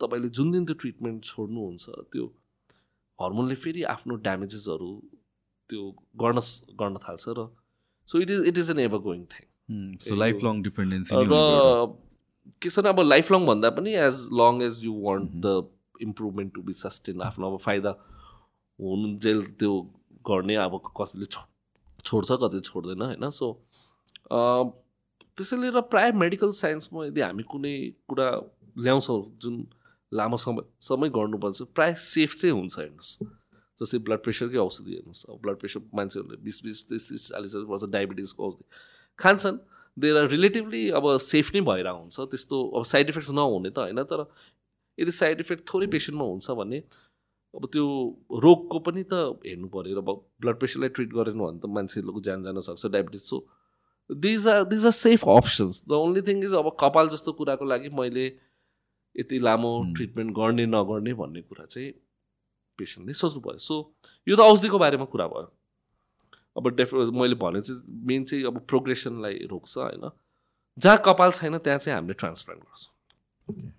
तपाईँले 0.00 0.28
जुन 0.38 0.52
दिन 0.52 0.64
त्यो 0.66 0.76
ट्रिटमेन्ट 0.84 1.24
छोड्नुहुन्छ 1.24 1.84
त्यो 2.12 2.24
हर्मोनले 3.18 3.54
फेरि 3.64 3.82
आफ्नो 3.96 4.14
ड्यामेजेसहरू 4.28 4.92
त्यो 5.70 5.90
गर्न 6.22 6.38
गर्न 6.80 6.96
थाल्छ 7.04 7.24
र 7.38 7.48
so 8.08 8.20
it 8.20 8.30
is 8.30 8.48
it 8.52 8.58
is 8.58 8.70
an 8.70 8.78
ever 8.86 8.98
going 9.10 9.20
thing 9.34 10.16
life 10.24 10.42
long 10.44 10.62
dependency 10.62 11.22
र 11.34 11.36
के 12.62 12.70
छ 12.70 12.86
अब 12.94 13.00
लाइफ 13.12 13.30
लङ 13.32 13.46
भन्दा 13.46 13.70
पनि 13.78 13.94
as 14.08 14.26
long 14.40 14.62
as 14.70 14.84
you 14.84 14.94
want 15.04 15.30
the 15.46 15.46
improvement 16.02 16.54
to 16.54 16.62
be 16.62 16.72
sustain 16.74 17.22
आफ्नो 17.22 17.50
अब 17.50 17.58
फाइदा 17.60 17.90
हुनु 18.78 19.18
जेल 19.18 19.40
त्यो 19.58 19.72
गर्ने 20.28 20.56
अब 20.62 20.80
कतिले 20.96 21.26
छोड्छ 22.04 22.30
कति 22.42 22.60
छोड्दैन 22.60 23.02
होइन? 23.02 23.30
सो 23.30 23.46
त्यसैले 25.36 25.70
र 25.70 25.80
प्रायः 25.92 26.12
मेडिकल 26.18 26.50
साइन्समा 26.54 27.04
यदि 27.06 27.20
हामी 27.20 27.42
कुनै 27.48 27.74
कुरा 28.08 28.28
ल्याउँछौँ 28.78 29.20
जुन 29.42 29.54
लामो 30.12 30.36
समय 30.36 30.62
समय 30.80 31.08
गर्नुपर्छ 31.08 31.62
प्रायः 31.74 31.94
सेफ 32.06 32.34
चाहिँ 32.36 32.54
हुन्छ 32.54 32.78
हेर्नुहोस्। 32.78 33.12
जस्तै 33.76 33.98
ब्लड 34.06 34.20
प्रेसरकै 34.22 34.58
औषधि 34.58 34.92
हेर्नुहोस्। 34.92 35.24
अब 35.30 35.38
ब्लड 35.42 35.56
प्रेसर 35.58 35.80
मान्छेहरूले 35.94 36.36
बिस 36.44 36.62
बिस 36.64 36.78
तिस 36.88 37.08
तिस 37.08 37.22
चालिस 37.28 37.52
चालिस 37.52 37.68
वर्ष 37.68 37.84
डायबिटिजको 37.92 38.46
औषधि 38.46 38.64
खान्छन्। 39.18 39.58
देयर 39.96 40.16
आर 40.16 40.28
रिलेटिभली 40.28 40.82
अब 40.90 41.04
सेफ 41.20 41.54
नै 41.54 41.60
भएर 41.60 41.88
हुन्छ। 41.88 42.20
त्यस्तो 42.20 42.56
अब 42.76 42.84
साइड 42.92 43.08
इफेक्ट्स 43.08 43.32
नहुने 43.32 43.70
त 43.70 43.78
होइन? 43.78 44.02
तर 44.04 44.20
यदि 44.98 45.12
साइड 45.12 45.40
इफेक्ट 45.40 45.62
थोरै 45.72 45.86
पेसेन्टमा 45.94 46.24
हुन्छ 46.24 46.50
भने 46.60 46.82
अब 47.54 47.66
त्यो 47.72 47.86
रोगको 48.44 48.78
पनि 48.86 49.02
त 49.12 49.40
हेर्नु 49.46 49.68
पऱ्यो 49.74 50.02
अब 50.02 50.10
ब्लड 50.40 50.58
प्रेसरलाई 50.58 50.88
ट्रिट 50.98 51.10
गरेन 51.14 51.38
भने 51.38 51.58
त 51.58 51.72
मान्छेहरूको 51.78 52.20
ज्यान 52.28 52.42
जान 52.42 52.60
सक्छ 52.68 52.92
diabetes 52.94 53.22
so 53.22 53.40
these 54.10 54.48
are 54.48 54.64
these 54.70 54.86
are 54.86 54.96
safe 54.98 55.28
options 55.34 55.82
the 55.88 55.92
only 55.98 56.22
thing 56.28 56.44
is 56.44 56.54
अब 56.60 56.70
कपाल 56.80 57.08
जस्तो 57.08 57.32
कुराको 57.40 57.64
लागि 57.64 57.88
मैले 57.98 58.26
यति 59.16 59.38
लामो 59.38 59.72
ट्रिटमेन्ट 59.96 60.30
गर्ने 60.36 60.66
नगर्ने 60.66 61.14
भन्ने 61.14 61.42
कुरा 61.42 61.64
चाहिँ 61.66 61.90
पेसेन्टले 62.78 63.12
सोच्नु 63.14 63.40
पऱ्यो 63.48 63.58
सो 63.58 63.76
यो 64.26 64.36
त 64.36 64.40
औषधिको 64.40 64.78
बारेमा 64.78 65.04
कुरा 65.12 65.26
भयो। 65.26 65.50
अब 66.56 66.68
डेफ 66.76 66.94
मैले 66.94 67.34
भने 67.42 67.60
चाहिँ 67.60 67.82
मेन 68.08 68.24
चाहिँ 68.24 68.44
अब 68.46 68.58
प्रोग्रेसनलाई 68.68 69.46
रोक्छ 69.50 69.76
होइन। 69.78 70.10
जहाँ 70.78 71.02
कपाल 71.04 71.30
छैन 71.32 71.58
त्यहाँ 71.58 71.78
चाहिँ 71.78 71.94
हामीले 71.96 72.14
ट्रान्सप्लान्ट 72.14 72.62
गर्छौँ। 72.62 73.70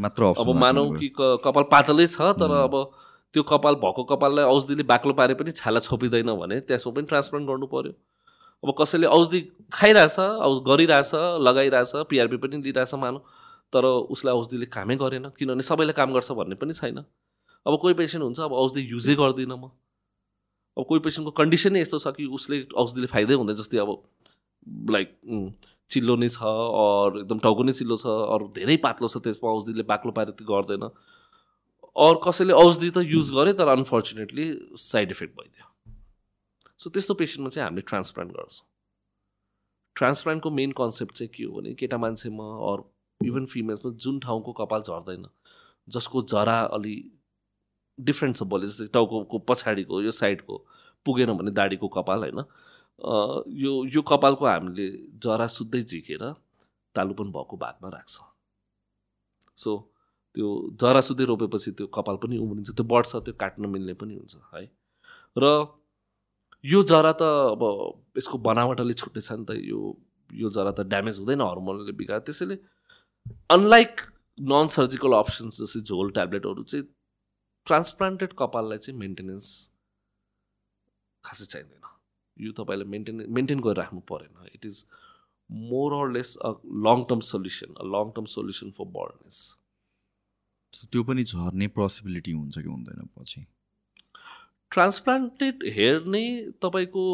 मात्र 0.00 0.22
अब 0.24 0.48
मानौ 0.56 0.84
कि 0.98 1.08
कपाल 1.18 1.64
पातलै 1.70 2.06
छ 2.06 2.34
तर 2.34 2.50
अब 2.50 2.74
त्यो 3.34 3.42
कपाल 3.44 3.74
भएको 3.84 4.02
कपाललाई 4.10 4.44
औषधिले 4.44 4.82
बाक्लो 4.90 5.12
पारे 5.14 5.34
पनि 5.38 5.50
छाला 5.54 5.80
छोपिँदैन 5.86 6.30
भने 6.42 6.60
त्यसमा 6.66 6.92
पनि 6.98 7.06
ट्रान्सप्लान्ट 7.06 7.48
गर्नु 7.48 7.66
पऱ्यो 7.74 7.92
अब 8.62 8.74
कसैले 8.78 9.06
औषधि 9.06 9.40
खाइरहेछ 9.72 10.18
औ 10.18 10.50
गरिरहेछ 10.66 11.12
लगाइरहेछ 11.46 11.92
पिआरपी 12.10 12.36
पनि 12.42 12.56
लिइरहेछ 12.66 12.94
मानौँ 12.98 13.22
तर 13.72 13.84
उसलाई 13.84 14.34
औषधिले 14.34 14.66
कामै 14.66 14.96
गरेन 14.96 15.30
किनभने 15.38 15.62
सबैले 15.62 15.92
काम 15.92 16.12
गर्छ 16.12 16.30
भन्ने 16.32 16.56
पनि 16.58 16.72
छैन। 16.72 16.98
अब 17.66 17.78
कोही 17.82 17.94
पेसेन्ट 17.94 18.24
हुन्छ 18.24 18.40
अब 18.40 18.52
औषधि 18.52 18.80
युजै 18.90 19.14
गर्दिनँ 19.14 19.56
म। 19.56 19.70
अब 20.76 20.84
कोही 20.88 21.00
पेसेन्टको 21.06 21.30
कन्डिसनै 21.38 21.80
यस्तो 21.80 21.98
छ 21.98 22.06
कि 22.16 22.24
उसले 22.26 22.56
औषधिले 22.74 23.06
फाइदै 23.14 23.34
हुँदैन 23.34 23.56
जस्तै 23.60 23.78
अब 23.78 23.90
लाइक 24.90 25.08
चिल्लो 25.90 26.16
नै 26.16 26.28
छ 26.28 26.42
अरू 26.42 27.20
एकदम 27.20 27.38
टाउको 27.44 27.62
नै 27.68 27.72
चिल्लो 27.78 27.96
छ 27.96 28.06
अरू 28.34 28.48
धेरै 28.56 28.76
पातलो 28.86 29.08
छ 29.08 29.22
त्यसमा 29.24 29.50
औषधिले 29.50 29.84
बाक्लो 29.90 30.12
पारेर 30.18 30.34
त्यो 30.38 30.46
गर्दैन। 30.50 30.84
अरू 31.96 32.18
कसैले 32.24 32.52
औषधि 32.54 32.90
त 32.90 33.04
युज 33.12 33.30
गरे 33.36 33.52
तर 33.60 33.68
अनफर्चुनेटली 33.74 34.46
साइड 34.86 35.10
इफेक्ट 35.10 35.34
भइदियो। 35.38 35.66
सो 36.78 36.90
त्यस्तो 36.90 37.14
पेसेन्टमा 37.20 37.50
चाहिँ 37.50 37.64
हामीले 37.66 37.86
ट्रान्सप्लान्ट 37.88 38.32
गर्छौँ। 38.32 38.66
ट्रान्सप्लान्टको 39.96 40.50
मेन 40.58 40.72
कन्सेप्ट 40.78 41.14
चाहिँ 41.18 41.30
के 41.34 41.44
हो 41.44 41.52
भने 41.56 41.74
केटा 41.74 41.98
मान्छेमा 41.98 42.48
अरू 42.70 42.82
इभन 43.20 43.44
फिमेल्समा 43.52 43.92
जुन 44.04 44.18
ठाउँको 44.20 44.52
कपाल 44.60 44.82
झर्दैन 44.82 45.24
जसको 45.88 46.22
जरा 46.30 46.58
अलि 46.76 46.96
डिफ्रेन्ट 47.98 48.36
छ 48.36 48.42
भोलि 48.52 48.66
जस्तै 48.66 48.86
टाउको 48.94 49.38
पछाडिको 49.48 50.02
यो 50.02 50.10
साइडको 50.14 50.64
पुगेन 51.06 51.32
भने 51.38 51.50
दाडीको 51.50 51.88
कपाल 51.96 52.18
होइन? 52.20 52.40
यो 52.98 53.72
यो 53.94 54.02
कपालको 54.02 54.46
हामीले 54.46 54.86
जरा 55.22 55.46
सुत्दै 55.56 55.82
झिकेर 55.82 56.22
तालुपन 56.94 57.30
भएको 57.32 57.56
भागमा 57.56 57.88
राख्छ। 57.88 58.16
सो 59.56 59.70
त्यो 60.34 60.48
जरा 60.80 61.00
सुत्दै 61.00 61.24
रोपेपछि 61.30 61.70
त्यो 61.78 61.86
कपाल 61.94 62.16
पनि 62.22 62.38
उम्रिन्छ 62.38 62.70
त्यो 62.74 62.84
बढ्छ 62.84 63.16
त्यो 63.26 63.34
काट्न 63.42 63.66
मिल्ने 63.74 63.94
पनि 64.00 64.14
हुन्छ 64.14 64.34
है। 64.54 64.64
र 65.36 65.44
यो 66.64 66.82
जरा 66.82 67.12
त 67.14 67.22
अब 67.54 67.62
यसको 68.18 68.38
बनावटले 68.42 68.94
छुट्टै 68.94 69.22
छ 69.22 69.32
नि 69.38 69.44
त 69.46 69.50
यो 69.62 69.80
यो 70.30 70.48
जरा 70.56 70.72
त 70.74 70.80
ड्यामेज 70.92 71.18
हुँदैन 71.22 71.40
हर्मोनले 71.40 71.92
बिगार 72.00 72.20
त्यसैले 72.26 72.56
अनलाइक 73.54 74.00
नन 74.38 74.66
सर्जिकल 74.74 75.12
अप्सन्स 75.18 75.60
जस्तै 75.62 75.80
झोल 75.86 76.10
ट्याब्लेटहरू 76.18 76.62
चाहिँ 76.62 76.84
ट्रान्सप्लान्टेड 77.66 78.32
कपाललाई 78.38 78.78
चाहिँ 78.84 78.98
मेन्टेनेन्स 78.98 79.46
खासै 81.24 81.46
चाहिँदैन। 81.46 81.86
यो 82.40 82.52
तपाईँलाई 82.58 82.88
मेन्टेन 82.88 83.24
मेन्टेन 83.36 83.60
गरेर 83.60 83.76
राख्नु 83.76 84.00
परेन. 84.10 84.34
It 84.54 84.66
is 84.66 84.84
more 85.50 85.94
or 85.94 86.10
less 86.12 86.36
a 86.44 86.50
long 86.86 87.04
term 87.08 87.20
solution 87.28 87.70
a 87.74 87.84
long 87.94 88.10
term 88.16 88.26
solution 88.34 88.70
for 88.78 88.90
baldness 88.98 89.38
त्यो 90.92 91.02
पनि 91.04 91.24
झर्ने 91.24 91.66
पोसिबिलिटी 91.76 92.32
हुन्छ 92.32 92.58
कि 92.58 92.68
हुँदैन 92.68 93.08
पछि? 93.18 93.40
ट्रान्सप्लान्टेड 94.70 95.64
हेयर 95.76 96.04
नै 96.14 96.24
तपाईँको 96.62 97.04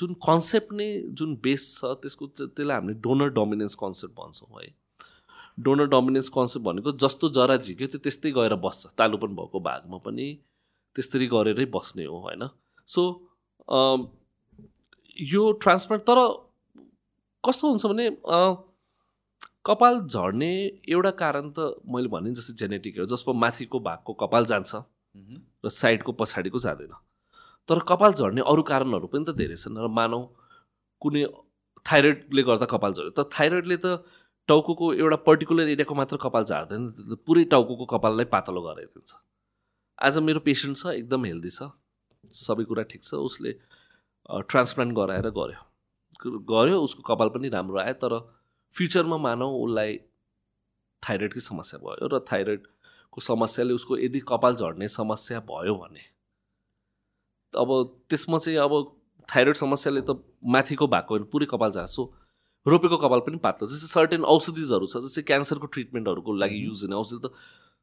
जुन 0.00 0.14
कन्सेप्ट 0.26 0.72
नै 0.72 0.88
जुन 1.18 1.34
बेस 1.42 1.68
छ 1.74 1.92
त्यसको 2.02 2.26
त्यसलाई 2.34 2.76
हामीले 2.76 2.98
डोनर 3.00 3.28
डोमिनेन्स 3.38 3.74
कन्सेप्ट 3.82 4.14
भन्छौँ 4.20 4.60
है। 4.60 4.66
डोनर 5.66 5.86
डोमिनेन्स 5.88 6.28
कन्सेप्ट 6.36 6.66
भनेको 6.66 6.92
जस्तो 7.04 7.28
जरा 7.38 7.56
झिक्यो 7.56 7.86
त्यो 7.88 8.00
त्यस्तै 8.06 8.30
गएर 8.38 8.54
बस्छ। 8.64 8.86
तालुपन 8.98 9.36
भएको 9.36 9.60
भागमा 9.68 9.98
पनि 10.06 10.26
त्यस्तरी 10.96 11.26
गरेरै 11.26 11.66
बस्ने 11.76 12.04
हो 12.04 12.18
होइन? 12.26 12.48
सो 12.88 13.02
यो 15.16 15.50
ट्रान्सप्लान्ट 15.62 16.04
तर 16.04 16.18
कस्तो 17.44 17.68
हुन्छ 17.68 17.86
भने 17.86 18.10
कपाल 19.66 20.00
झर्ने 20.06 20.50
एउटा 20.88 21.10
कारण 21.20 21.50
त 21.50 21.74
मैले 21.94 22.08
भने 22.08 22.32
जस्तै 22.34 22.54
जेनेटिक 22.58 22.98
हो 22.98 23.06
जसमा 23.12 23.34
माथिको 23.40 23.80
भागको 23.86 24.12
कपाल 24.22 24.44
जान्छ 24.46 24.82
र 25.64 25.68
साइडको 25.76 26.12
पछाडिको 26.20 26.58
जाँदैन। 26.58 26.92
तर 27.68 27.78
कपाल 27.88 28.12
झर्ने 28.12 28.40
अरू 28.46 28.62
कारणहरू 28.62 29.06
पनि 29.14 29.24
त 29.24 29.36
धेरै 29.38 29.56
छन् 29.56 29.78
र 29.78 29.88
मानौ 29.90 30.20
कुनै 31.02 31.24
थाइरोइडले 31.86 32.42
गर्दा 32.42 32.66
कपाल 32.74 32.92
झऱ्यो 32.92 33.10
तर 33.16 33.24
थाइरोइडले 33.32 33.76
त 33.84 33.86
टाउको 34.48 34.92
एउटा 34.94 35.16
पर्टिकुलर 35.26 35.68
एरियाको 35.74 35.94
मात्र 35.94 36.16
कपाल 36.22 36.44
झार्दैन 36.44 36.82
पुरै 37.26 37.44
टाउको 37.50 37.86
कपाललाई 37.94 38.26
पातलो 38.30 38.60
गराइदिन्छ। 38.62 39.10
आज 39.98 40.18
मेरो 40.28 40.40
पेसेन्ट 40.46 40.76
छ 40.76 40.94
एकदम 41.00 41.24
हेल्दी 41.24 41.50
छ 41.50 41.66
सबै 42.38 42.64
कुरा 42.70 42.82
ठिक 42.92 43.02
छ 43.02 43.18
उसले 43.26 43.52
ट्रान्सप्लान्ट 44.26 44.92
गराएर 44.94 45.28
गऱ्यो। 45.38 45.60
गऱ्यो 46.50 46.80
उसको 46.82 47.02
कपाल 47.02 47.28
पनि 47.28 47.48
राम्रो 47.48 47.78
आयो 47.80 47.94
तर 48.02 48.18
फ्युचरमा 48.72 49.16
मानौ 49.16 49.48
उसलाई 49.62 49.96
थाइरोइडकै 51.02 51.40
समस्या 51.40 51.78
भयो 51.80 52.08
र 52.08 52.18
थाइरोइडको 52.32 53.20
समस्याले 53.20 53.72
उसको 53.74 53.98
यदि 53.98 54.20
कपाल 54.28 54.54
झर्ने 54.56 54.88
समस्या 54.90 55.40
भयो 55.50 55.74
भने 55.74 56.04
अब 57.52 57.70
त्यसमा 58.10 58.38
चाहिँ 58.38 58.58
अब 58.58 58.72
थाइरोइड 59.28 59.56
समस्याले 59.56 60.00
त 60.00 60.18
माथिको 60.44 60.86
भएको 60.86 61.18
पुरै 61.30 61.46
कपाल 61.46 61.70
झार्छु। 61.72 62.02
रोपेको 62.66 62.96
कपाल 62.98 63.20
पनि 63.26 63.38
पातलो 63.38 63.68
जस्तै 63.68 63.88
सर्टेन 63.88 64.24
औषधिजहरू 64.26 64.86
छ 64.86 64.98
जस्तै 65.02 65.22
क्यान्सरको 65.22 65.66
ट्रिटमेन्टहरूको 65.74 66.32
लागि 66.42 66.58
युज 66.66 66.82
हुने 66.84 66.96
औषधि 66.96 67.18
त 67.22 67.30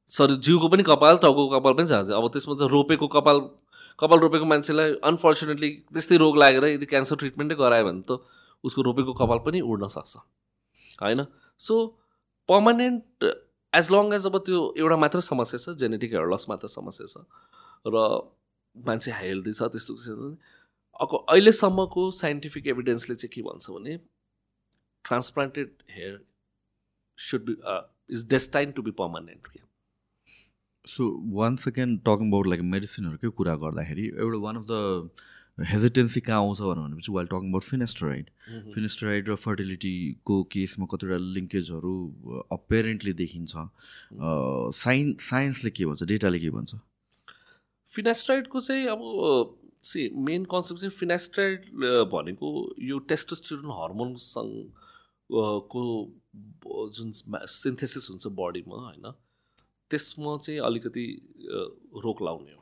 सरी 0.09 0.35
जिउको 0.43 0.67
पनि 0.69 0.83
कपाल 0.83 1.17
टाउको 1.23 1.47
कपाल 1.49 1.73
पनि 1.73 1.87
जान्छ 1.87 2.11
अब 2.11 2.27
त्यसमा 2.33 2.55
चाहिँ 2.59 2.71
रोपेको 2.71 3.07
कपाल 3.15 3.37
कपाल 3.99 4.19
रोपेको 4.19 4.45
मान्छेलाई 4.45 4.93
अनफर्चुनेटली 5.09 5.69
त्यस्तै 5.93 6.17
रोग 6.17 6.37
लागेर 6.37 6.65
यदि 6.67 6.85
क्यान्सर 6.93 7.15
ट्रिटमेन्टै 7.23 7.55
गरायो 7.61 7.85
भने 7.87 8.03
त 8.09 8.19
उसको 8.63 8.81
रोपेको 8.89 9.13
कपाल 9.21 9.39
पनि 9.45 9.61
उड्न 9.61 9.87
सक्छ। 9.95 10.13
होइन? 11.01 11.25
So 11.59 11.73
permanent 12.49 13.23
as 13.73 13.91
long 13.91 14.13
as 14.13 14.25
अब 14.27 14.37
त्यो 14.47 14.59
एउटा 14.77 14.97
मात्र 15.03 15.19
समस्या 15.29 15.59
छ 15.59 15.77
जेनेटिक 15.79 16.11
हेयर 16.13 16.27
लस 16.33 16.45
मात्र 16.49 16.67
समस्या 16.77 17.07
छ 17.13 17.15
र 17.87 17.95
मान्छे 18.75 19.11
हेल्दी 19.21 19.53
छ 19.53 19.69
त्यस्तो 19.73 19.93
अब 21.03 21.13
अहिलेसम्मको 21.29 22.03
साइन्टिफिक 22.17 22.67
एभिडेन्सले 22.73 23.15
चाहिँ 23.15 23.33
के 23.35 23.41
भन्छ 23.49 23.69
भने 23.69 23.97
transplanted 25.05 25.69
hair 25.91 26.19
should 27.17 27.45
be 27.45 27.55
is 28.15 28.25
destine 28.29 28.71
to 28.71 28.81
be 28.81 28.91
permanent 28.99 29.47
so 30.85 31.05
one 31.33 31.55
second 31.55 31.99
talking 32.05 32.27
about 32.29 32.47
like 32.47 32.61
मेडिसिनहरूकै 32.71 33.29
कुरा 33.37 33.55
गर्दाखेरि 33.63 34.07
एउटा 34.07 34.39
वान 34.45 34.55
अफ 34.57 34.65
द 34.71 35.09
हेजिटेन्सी 35.71 36.21
कहाँ 36.21 36.39
आउँछ 36.39 36.61
भनेपछि 36.61 37.11
while 37.11 37.27
talking 37.27 37.49
about 37.49 37.63
finasteride 37.63 38.29
finasteride 38.73 39.29
र 39.29 39.35
फर्टिलिटीको 39.43 40.41
केसमा 40.55 40.85
कतिवटा 40.93 41.17
लिङ्केजहरू 41.39 41.95
अपेरेन्टली 42.51 43.13
देखिन्छ 43.23 43.65
साइन्स 44.83 45.29
साइन्सले 45.29 45.71
के 45.71 45.85
भन्छ 45.85 46.03
डेटाले 46.13 46.39
के 46.39 46.49
भन्छ 46.49 46.75
फिनेस्ट्राइडको 47.89 48.59
चाहिँ 48.59 48.87
अब 48.87 49.59
सी 49.83 50.09
मेन 50.27 50.45
कन्सेप्ट 50.51 50.81
चाहिँ 50.81 50.95
फिनेस्ट्राइड 50.99 51.65
भनेको 52.11 52.49
यो 52.89 52.99
टेस्टोस्टिरोन 53.13 53.71
हर्मोनसँग 53.81 54.53
को 55.73 55.83
जुन 56.97 57.11
सिन्थेसिस 57.11 58.07
हुन्छ 58.11 58.27
बडीमा 58.39 58.75
होइन? 58.85 59.13
त्यसमा 59.93 60.37
चाहिँ 60.43 60.59
अलिकति 60.69 61.05
रोक 62.05 62.21
लाउने 62.21 62.51
हो। 62.51 62.61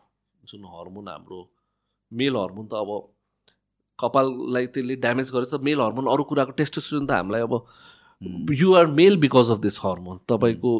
जुन 0.51 0.63
हर्मोन 0.75 1.07
हाम्रो 1.07 1.39
मेल 2.11 2.35
हर्मोन 2.35 2.65
त 2.67 2.73
अब 2.83 2.91
कपाललाई 3.99 4.65
त्यसले 4.75 4.95
ड्यामेज 5.01 5.31
गरेछ 5.31 5.53
मेल 5.63 5.81
हर्मोन 5.81 6.05
अरू 6.13 6.23
कुराको 6.29 6.51
टेस्टोस्टेरोन 6.61 7.05
त 7.05 7.11
हामीलाई 7.11 7.41
अब 7.47 7.53
you're 8.53 8.85
male 8.97 9.17
because 9.19 9.51
of 9.51 9.59
this 9.61 9.77
hormone 9.83 10.17
तपाईँको 10.29 10.71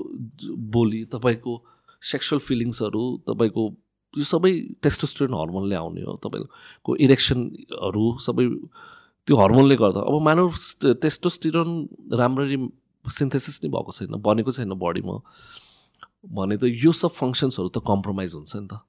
बोली 0.74 1.04
तपाईँको 1.14 1.54
सेक्सुअल 2.02 2.40
फिलिङ्सहरू 2.48 3.04
तपाईँको 3.30 3.64
यो 4.14 4.24
सबै 4.28 4.52
टेस्टोस्टेरोन 4.84 5.34
हर्मोनले 5.40 5.76
आउने 5.76 6.02
हो। 6.04 6.14
तपाईँको 6.26 6.96
इरेक्सनहरू 7.06 8.06
सबै 8.26 8.46
त्यो 9.28 9.36
हर्मोनले 9.38 9.76
गर्दा। 9.82 10.02
अब 10.10 10.16
मानव 10.28 10.48
टेस्टोस्टिरोन 11.06 11.70
राम्ररी 12.22 12.58
सिन्थेसिस 13.06 13.56
नै 13.64 13.70
भएको 13.72 13.92
छैन 13.98 14.22
बनेको 14.28 14.52
छैन 14.58 14.74
बडीमा 14.82 15.16
भने 16.26 16.58
त 16.58 16.64
यो 16.64 16.92
सब 16.92 17.12
फङ्सन्सहरू 17.12 17.70
त 17.70 17.84
कम्प्रोमाइज 17.88 18.36
हुन्छ 18.36 18.56
नि 18.56 18.68
त। 18.68 18.80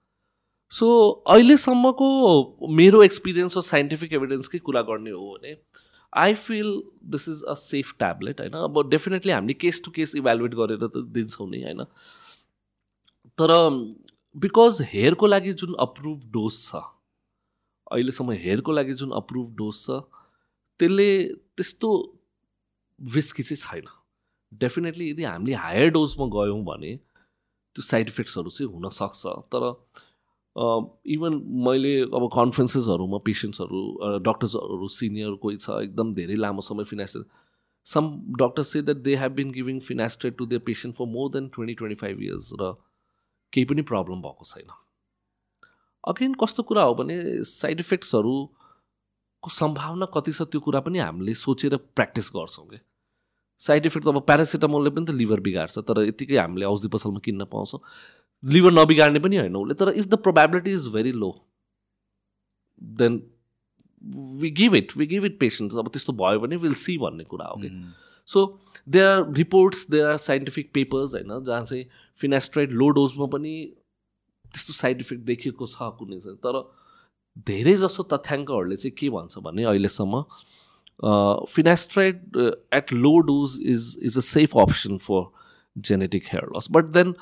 सो 0.72 0.86
अहिलेसम्मको 1.28 2.08
मेरो 2.72 3.02
एक्सपिरियन्स 3.02 3.56
र 3.56 3.60
साइन्टिफिक 3.62 4.12
एभिडेन्सकै 4.12 4.58
कुरा 4.58 4.82
गर्ने 4.82 5.10
हो 5.10 5.32
भने 5.32 5.56
I 6.12 6.34
feel 6.34 6.70
this 7.12 7.28
is 7.28 7.42
a 7.42 7.54
safe 7.54 7.92
tablet 7.98 8.40
होइन? 8.40 8.52
अब 8.52 8.88
डेफिनेटली 8.90 9.32
हामीले 9.32 9.54
केस 9.54 9.82
टु 9.84 9.90
केस 9.90 10.14
इभ्यालुएट 10.16 10.54
गरेर 10.54 10.86
त 10.86 11.04
दिन्छौँ 11.12 11.48
नि 11.50 11.62
होइन? 11.62 11.84
तर 13.38 13.50
बिकज 14.36 14.80
हेयरको 14.92 15.26
लागि 15.26 15.52
जुन 15.60 15.74
अप्रुभ 15.80 16.24
डोज 16.32 16.58
छ 16.58 16.82
अहिलेसम्म 17.92 18.32
हेयरको 18.32 18.72
लागि 18.72 18.94
जुन 18.94 19.10
अप्रुभ 19.12 19.54
डोज 19.56 19.84
छ 19.84 20.00
त्यसले 20.80 21.08
त्यस्तो 21.56 21.88
रिस्की 23.00 23.42
चाहिँ 23.42 23.60
छैन। 23.62 23.86
डेफिनेटली 24.52 25.10
यदि 25.10 25.24
हामीले 25.24 25.54
हायर 25.54 25.90
डोजमा 25.90 26.26
गयौँ 26.34 26.62
भने 26.64 26.92
त्यो 27.76 27.82
साइड 27.82 28.08
इफेक्ट्सहरू 28.08 28.50
चाहिँ 28.50 28.72
हुनसक्छ। 28.72 29.22
तर 29.54 29.62
इभन 31.08 31.40
मैले 31.66 31.92
अब 32.00 32.28
कन्फरेन्सेसहरूमा 32.32 33.18
पेसेन्ट्सहरू 33.26 33.80
डक्टर्सहरू 34.24 34.88
सिनियर 34.96 35.34
कोही 35.42 35.56
छ 35.56 35.80
एकदम 35.82 36.14
धेरै 36.14 36.34
लामो 36.36 36.60
समय 36.62 36.84
finasteride 36.84 37.24
some 37.86 38.10
doctors 38.40 38.72
say 38.72 38.82
that 38.82 38.98
they 39.02 39.14
have 39.16 39.32
been 39.34 39.50
giving 39.52 39.78
finasteride 39.86 40.36
to 40.36 40.46
their 40.46 40.62
patient 40.66 40.96
for 40.96 41.06
more 41.08 41.30
than 41.32 41.48
twenty 41.54 41.74
twenty 41.74 42.00
five 42.00 42.22
years 42.22 42.52
र 42.60 42.72
केही 43.52 43.64
पनि 43.64 43.82
प्रब्लम 43.88 44.22
भएको 44.22 44.44
छैन। 44.44 44.68
अगेन 46.04 46.34
कस्तो 46.42 46.62
कुरा 46.68 46.82
हो 46.82 46.94
भने 46.94 47.16
साइड 47.48 47.80
इफेक्ट्सहरूको 47.80 49.50
सम्भावना 49.56 50.06
कति 50.14 50.32
छ 50.32 50.42
त्यो 50.52 50.60
कुरा 50.60 50.80
पनि 50.86 50.98
हामीले 50.98 51.34
सोचेर 51.40 51.76
प्र्याक्टिस 51.76 52.30
गर्छौँ 52.36 52.66
क्या 52.68 52.80
साइड 53.62 53.86
इफेक्ट 53.86 54.08
अब 54.08 54.20
प्यारासिटामोलले 54.26 54.90
पनि 54.90 55.06
त 55.06 55.16
लिभर 55.16 55.40
बिगार्छ 55.40 55.78
तर 55.88 56.02
यतिकै 56.04 56.36
हामीले 56.36 56.66
औषधि 56.66 56.88
पसलमा 56.94 57.20
किन्न 57.24 57.44
पाउँछौँ। 57.52 57.80
लिभर 58.42 58.72
नबिगार्ने 58.72 59.20
पनि 59.20 59.36
होइन 59.36 59.56
उसले 59.56 59.74
तर 59.80 59.88
if 59.94 60.06
the 60.06 60.14
probability 60.22 60.72
is 60.72 60.86
very 60.94 61.12
low 61.14 61.30
then 63.00 63.20
we 64.40 64.50
give 64.50 64.74
it 64.74 64.96
we 64.96 65.06
give 65.06 65.24
it 65.24 65.38
patient 65.40 65.74
अब 65.78 65.88
त्यस्तो 65.88 66.12
भयो 66.20 66.40
भने 66.40 66.56
विल 66.64 66.74
सी 66.76 66.96
भन्ने 66.98 67.24
कुरा 67.24 67.46
हो 67.46 67.60
कि 67.60 67.70
so 68.28 68.46
they 68.86 69.00
are 69.02 69.32
reports 69.34 69.86
they 69.90 70.00
are 70.02 70.16
scientific 70.24 70.70
papers 70.74 71.14
होइन 71.14 71.42
जहाँ 71.44 71.64
चाहिँ 71.64 71.84
फिनेस्ट्राइड 72.18 72.72
लो 72.82 72.88
डोजमा 72.98 73.26
पनि 73.34 73.54
त्यस्तो 74.44 74.72
साइड 74.72 75.00
इफेक्ट 75.00 75.22
देखिएको 75.24 75.66
छ 75.66 75.90
कुनै 75.98 76.18
चाहिँ। 76.20 76.36
तर 76.38 76.58
धेरै 77.46 77.74
जसो 77.76 78.02
तथ्याङ्कहरूले 78.12 78.76
चाहिँ 78.76 78.94
के 78.98 79.10
भन्छ 79.10 79.38
भने 79.46 79.64
अहिलेसम्म 79.64 80.22
finasteride 81.00 82.36
at 82.74 82.92
low 82.92 83.18
dose 83.28 83.58
is 83.62 83.96
is 84.02 84.18
a 84.18 84.20
safe 84.20 84.56
option 84.58 84.96
for 85.06 85.24
genetic 85.76 86.24
hair 86.32 86.48
loss 86.56 86.68
but 86.70 86.92
then 86.98 87.14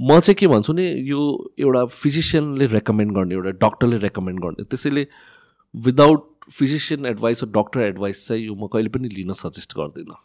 म 0.00 0.18
चाहिँ 0.20 0.34
के 0.38 0.46
भन्छु 0.46 0.72
नि 0.72 0.86
यो 1.10 1.20
एउटा 1.58 1.84
फिजिसियनले 1.92 2.66
रेकमेन्ड 2.66 3.12
गर्ने 3.14 3.34
एउटा 3.34 3.50
डक्टरले 3.66 3.98
रेकमेन्ड 3.98 4.40
गर्ने 4.40 4.64
त्यसैले 4.64 5.06
विदाउट 5.74 6.50
फिजिसियन 6.52 7.06
एडभाइस 7.06 7.42
र 7.44 7.46
डक्टर 7.56 7.80
एडभाइस 7.80 8.26
चाहिँ 8.28 8.44
यो 8.46 8.54
म 8.54 8.66
कहिले 8.72 8.88
पनि 8.88 9.08
लिन 9.08 9.32
सजेस्ट 9.40 9.74
गर्दिनँ। 9.78 10.16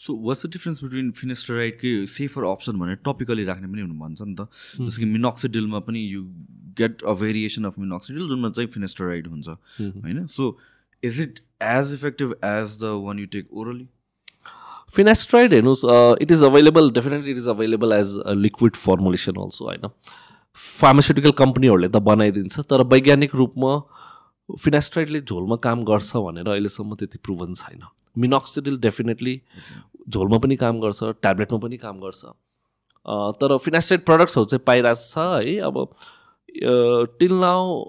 So 0.00 0.14
what's 0.26 0.46
the 0.46 0.50
difference 0.52 0.82
between 0.84 1.10
फिनेस्टराइडकै 1.12 1.94
safer 2.10 2.44
option 2.44 2.78
भनेर 2.78 2.98
टपिकली 3.06 3.44
राख्ने 3.44 3.68
पनि 3.68 3.80
हुनु 3.80 3.98
भन्छ 3.98 4.22
नि 4.22 4.34
त। 4.34 4.46
जस्तो 4.80 5.00
कि 5.00 5.06
मिनोक्सिडिलमा 5.10 5.78
पनि 5.88 6.00
you 6.12 6.22
get 6.78 7.02
a 7.02 7.12
variation 7.20 7.64
of 7.64 7.78
minoxidil 7.78 8.28
जुनमा 8.28 8.50
चाहिँ 8.50 8.70
फिनेस्टराइड 8.70 9.26
हुन्छ। 9.28 9.48
होइन? 9.80 10.26
So 10.26 10.56
is 11.02 11.20
it 11.20 11.40
as 11.70 11.92
effective 11.94 12.34
as 12.44 12.78
the 12.80 12.92
one 13.04 13.18
you 13.18 13.26
take 13.32 13.52
orally 13.54 13.88
finasteride 14.94 15.54
हेर्नुहोस् 15.54 15.84
it 16.22 16.32
is 16.32 16.44
available 16.44 16.90
definitely 16.92 17.30
it 17.30 17.36
is 17.36 17.48
available 17.48 17.92
as 17.92 18.18
a 18.26 18.32
liquid 18.38 18.76
formulation 18.76 19.40
also 19.42 19.64
होइन 19.64 19.90
pharmaceutical 20.58 21.30
कम्पनीहरूले 21.38 21.88
त 21.88 22.02
बनाइदिन्छ 22.08 22.60
तर 22.70 22.82
वैज्ञानिक 22.88 23.34
रूपमा 23.34 23.74
फिनेस्ट्राइडले 24.48 25.20
झोलमा 25.22 25.56
काम 25.64 25.84
गर्छ 25.84 26.16
भनेर 26.24 26.48
अहिलेसम्म 26.48 26.94
त्यति 26.96 27.18
प्रुभन 27.24 27.54
छैन 27.54 27.82
मिनोक्सिडिल 28.18 28.78
डेफिनेटली 28.80 29.40
झोलमा 30.08 30.38
पनि 30.38 30.56
काम 30.56 30.80
गर्छ 30.80 31.02
ट्याब्लेटमा 31.22 31.58
पनि 31.58 31.76
काम 31.78 32.00
गर्छ 32.00 32.24
तर 33.40 33.56
फिनेस्ट्राइड 33.58 34.04
प्रडक्ट्सहरू 34.04 34.44
चाहिँ 34.46 34.64
पाइरहेको 34.66 35.00
छ 35.04 35.26
है 35.40 35.58
अब 35.62 35.86
टिल 37.18 37.32
नाउ 37.40 37.82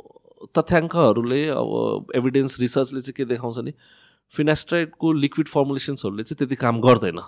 तथ्याङ्कहरूले 0.54 1.41
अब 1.50 2.12
एभिडेन्स 2.16 2.60
रिसर्चले 2.60 3.02
चाहिँ 3.02 3.14
के 3.18 3.26
देखाउँछ 3.26 3.58
नि 3.66 3.74
फिनेस्ट्राइडको 4.32 5.12
लिक्विड 5.14 5.48
फर्मुलेसन्सहरूले 5.48 6.24
चाहिँ 6.24 6.38
त्यति 6.38 6.56
काम 6.56 6.80
गर्दैन। 6.82 7.20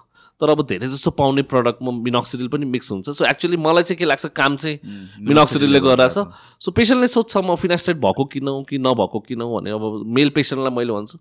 तर 0.42 0.50
अब 0.50 0.62
धेरै 0.70 0.88
जस्तो 0.88 1.12
पाउने 1.18 1.42
प्रडक्टमा 1.50 1.92
मिनोक्सिडिल 1.92 2.48
पनि 2.48 2.66
मिक्स 2.66 2.92
हुन्छ। 2.92 3.10
सो 3.10 3.26
एक्चुअली 3.26 3.58
मलाई 3.58 3.84
चाहिँ 3.84 3.98
के 3.98 4.06
लाग्छ 4.06 4.26
काम 4.38 4.56
चाहिँ 4.56 4.78
मिनोक्सिडिलले 5.26 5.80
गरिरहेछ 5.80 6.18
सो 6.62 6.72
पेसेन्टले 6.72 7.08
सोध्छ 7.08 7.38
म 7.38 7.56
फिनास्टेट 7.56 7.98
भएको 7.98 8.26
किन 8.34 8.50
कि 8.70 8.78
नभएको 8.78 9.20
किन 9.20 9.42
भने 9.46 9.72
अब 9.72 10.04
मेल 10.06 10.30
पेसेन्टलाई 10.38 10.76
मैले 10.78 10.94
भन्छु 10.94 11.18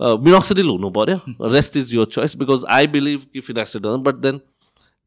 मिनोक्सिडिल 0.00 0.68
हुनु 0.68 0.90
पऱ्यो 0.90 1.48
rest 1.48 1.76
is 1.76 1.94
your 1.94 2.06
choice 2.06 2.36
because 2.36 2.64
I 2.70 2.86
believe 2.96 3.20
कि 3.32 3.40
finasteride 3.40 3.82
but 3.82 4.14
then 4.26 4.40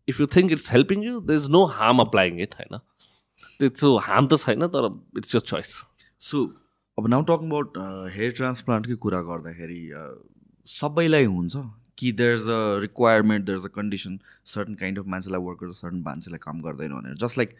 if 0.07 0.19
you 0.21 0.28
think 0.36 0.51
it's 0.51 0.71
helping 0.71 1.03
you 1.03 1.19
the 1.19 1.32
is 1.32 1.47
no 1.49 1.63
harm 1.76 1.99
applying 1.99 2.41
it 2.41 2.53
होइन? 2.59 2.80
त्यस्तो 3.59 3.95
हार्म 3.97 4.28
त 4.28 4.38
छैन 4.38 4.67
तर 4.67 4.88
इट्स 5.17 5.36
यर 5.36 5.41
चोइस 5.41 5.82
सो 6.24 6.41
अब 6.97 7.07
नाउ 7.09 7.21
टक 7.30 7.41
अबाउट 7.43 7.78
हेयर 8.15 8.32
ट्रान्सप्लान्टकै 8.36 8.95
कुरा 9.05 9.21
गर्दाखेरि 9.30 9.80
सबैलाई 10.67 11.26
हुन्छ 11.32 11.63
कि 11.99 12.11
there 12.19 12.34
is 12.36 12.47
a 12.49 12.59
requirement 12.82 13.45
there 13.45 13.57
is 13.59 13.65
a 13.65 13.69
condition 13.76 14.17
certain 14.51 14.76
kind 14.76 14.99
of 14.99 15.07
मान्छेलाई 15.13 15.41
वर्क 15.47 15.63
गर्छ 15.63 15.76
सर्टन 15.76 16.01
मान्छेलाई 16.05 16.39
काम 16.43 16.61
गर्दैन 16.61 16.93
भनेर। 16.93 17.15
Just 17.24 17.38
like 17.38 17.55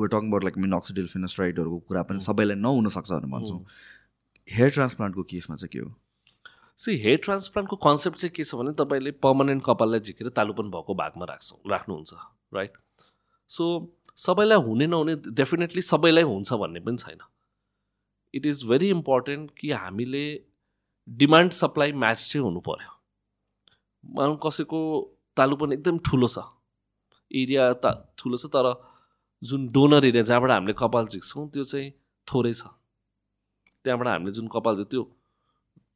were 0.00 0.08
tongue 0.14 0.28
about 0.28 0.44
like 0.44 0.58
minoxidil 0.64 1.06
फिनोस्ट्राइडहरूको 1.14 1.78
कुरा 1.88 2.02
पनि 2.10 2.20
सबैलाई 2.26 2.56
नहुनसक्छ 2.56 3.10
भनेर 3.12 3.30
भन्छौँ। 3.34 3.60
हेयर 4.48 4.70
ट्रान्सप्लान्टको 4.70 5.22
केसमा 5.30 5.56
चाहिँ 5.56 5.70
के 5.72 5.78
हो? 5.78 5.94
सी 6.78 6.96
हेयर 7.02 7.18
ट्रान्सप्लान्टको 7.24 7.76
कन्सेप्ट 7.88 8.18
चाहिँ 8.18 8.34
के 8.36 8.44
छ 8.44 8.54
भने 8.54 8.72
तपाईँले 8.84 9.10
पर्मानेन्ट 9.26 9.62
कपाललाई 9.66 10.00
झिकेर 10.00 10.28
तालुपन 10.36 10.70
भएको 10.70 10.94
भागमा 11.02 11.24
राख्छ 11.30 11.52
राख्नुहुन्छ 11.70 12.14
राइट 12.54 12.72
सो 13.50 13.68
सबैलाई 14.26 14.66
हुने 14.68 14.86
नहुने 14.86 15.14
डेफिनेटली 15.42 15.82
सबैलाई 15.90 16.24
हुन्छ 16.30 16.52
भन्ने 16.64 16.80
पनि 16.88 16.96
छैन। 17.04 17.22
इट 18.34 18.46
इज 18.46 18.64
भेरी 18.68 18.88
इम्पोर्टेन्ट 18.90 19.50
कि 19.58 19.70
हामीले 19.72 20.24
डिमान्ड 21.08 21.52
सप्लाई 21.52 21.92
म्याच 22.02 22.18
चाहिँ 22.28 22.44
हुनु 22.44 22.60
पऱ्यो 22.68 22.92
मानौँ 24.04 24.38
कसैको 24.44 24.80
तालुपन 25.36 25.72
एकदम 25.72 25.98
ठुलो 26.06 26.28
छ। 26.28 26.38
एरिया 27.30 27.72
ता 27.82 27.90
ठुलो 28.18 28.36
छ 28.36 28.46
तर 28.54 28.66
जुन 29.42 29.68
डोनर 29.72 30.04
एरिया 30.04 30.22
जहाँबाट 30.22 30.50
हामीले 30.50 30.74
कपाल 30.78 31.06
झिक्छौँ 31.06 31.48
त्यो 31.50 31.64
चाहिँ 31.64 31.90
थोरै 32.28 32.52
छ। 32.54 32.62
त्यहाँबाट 33.84 34.08
हामीले 34.08 34.32
जुन 34.32 34.48
कपाल 34.54 34.84
त्यो 34.84 35.02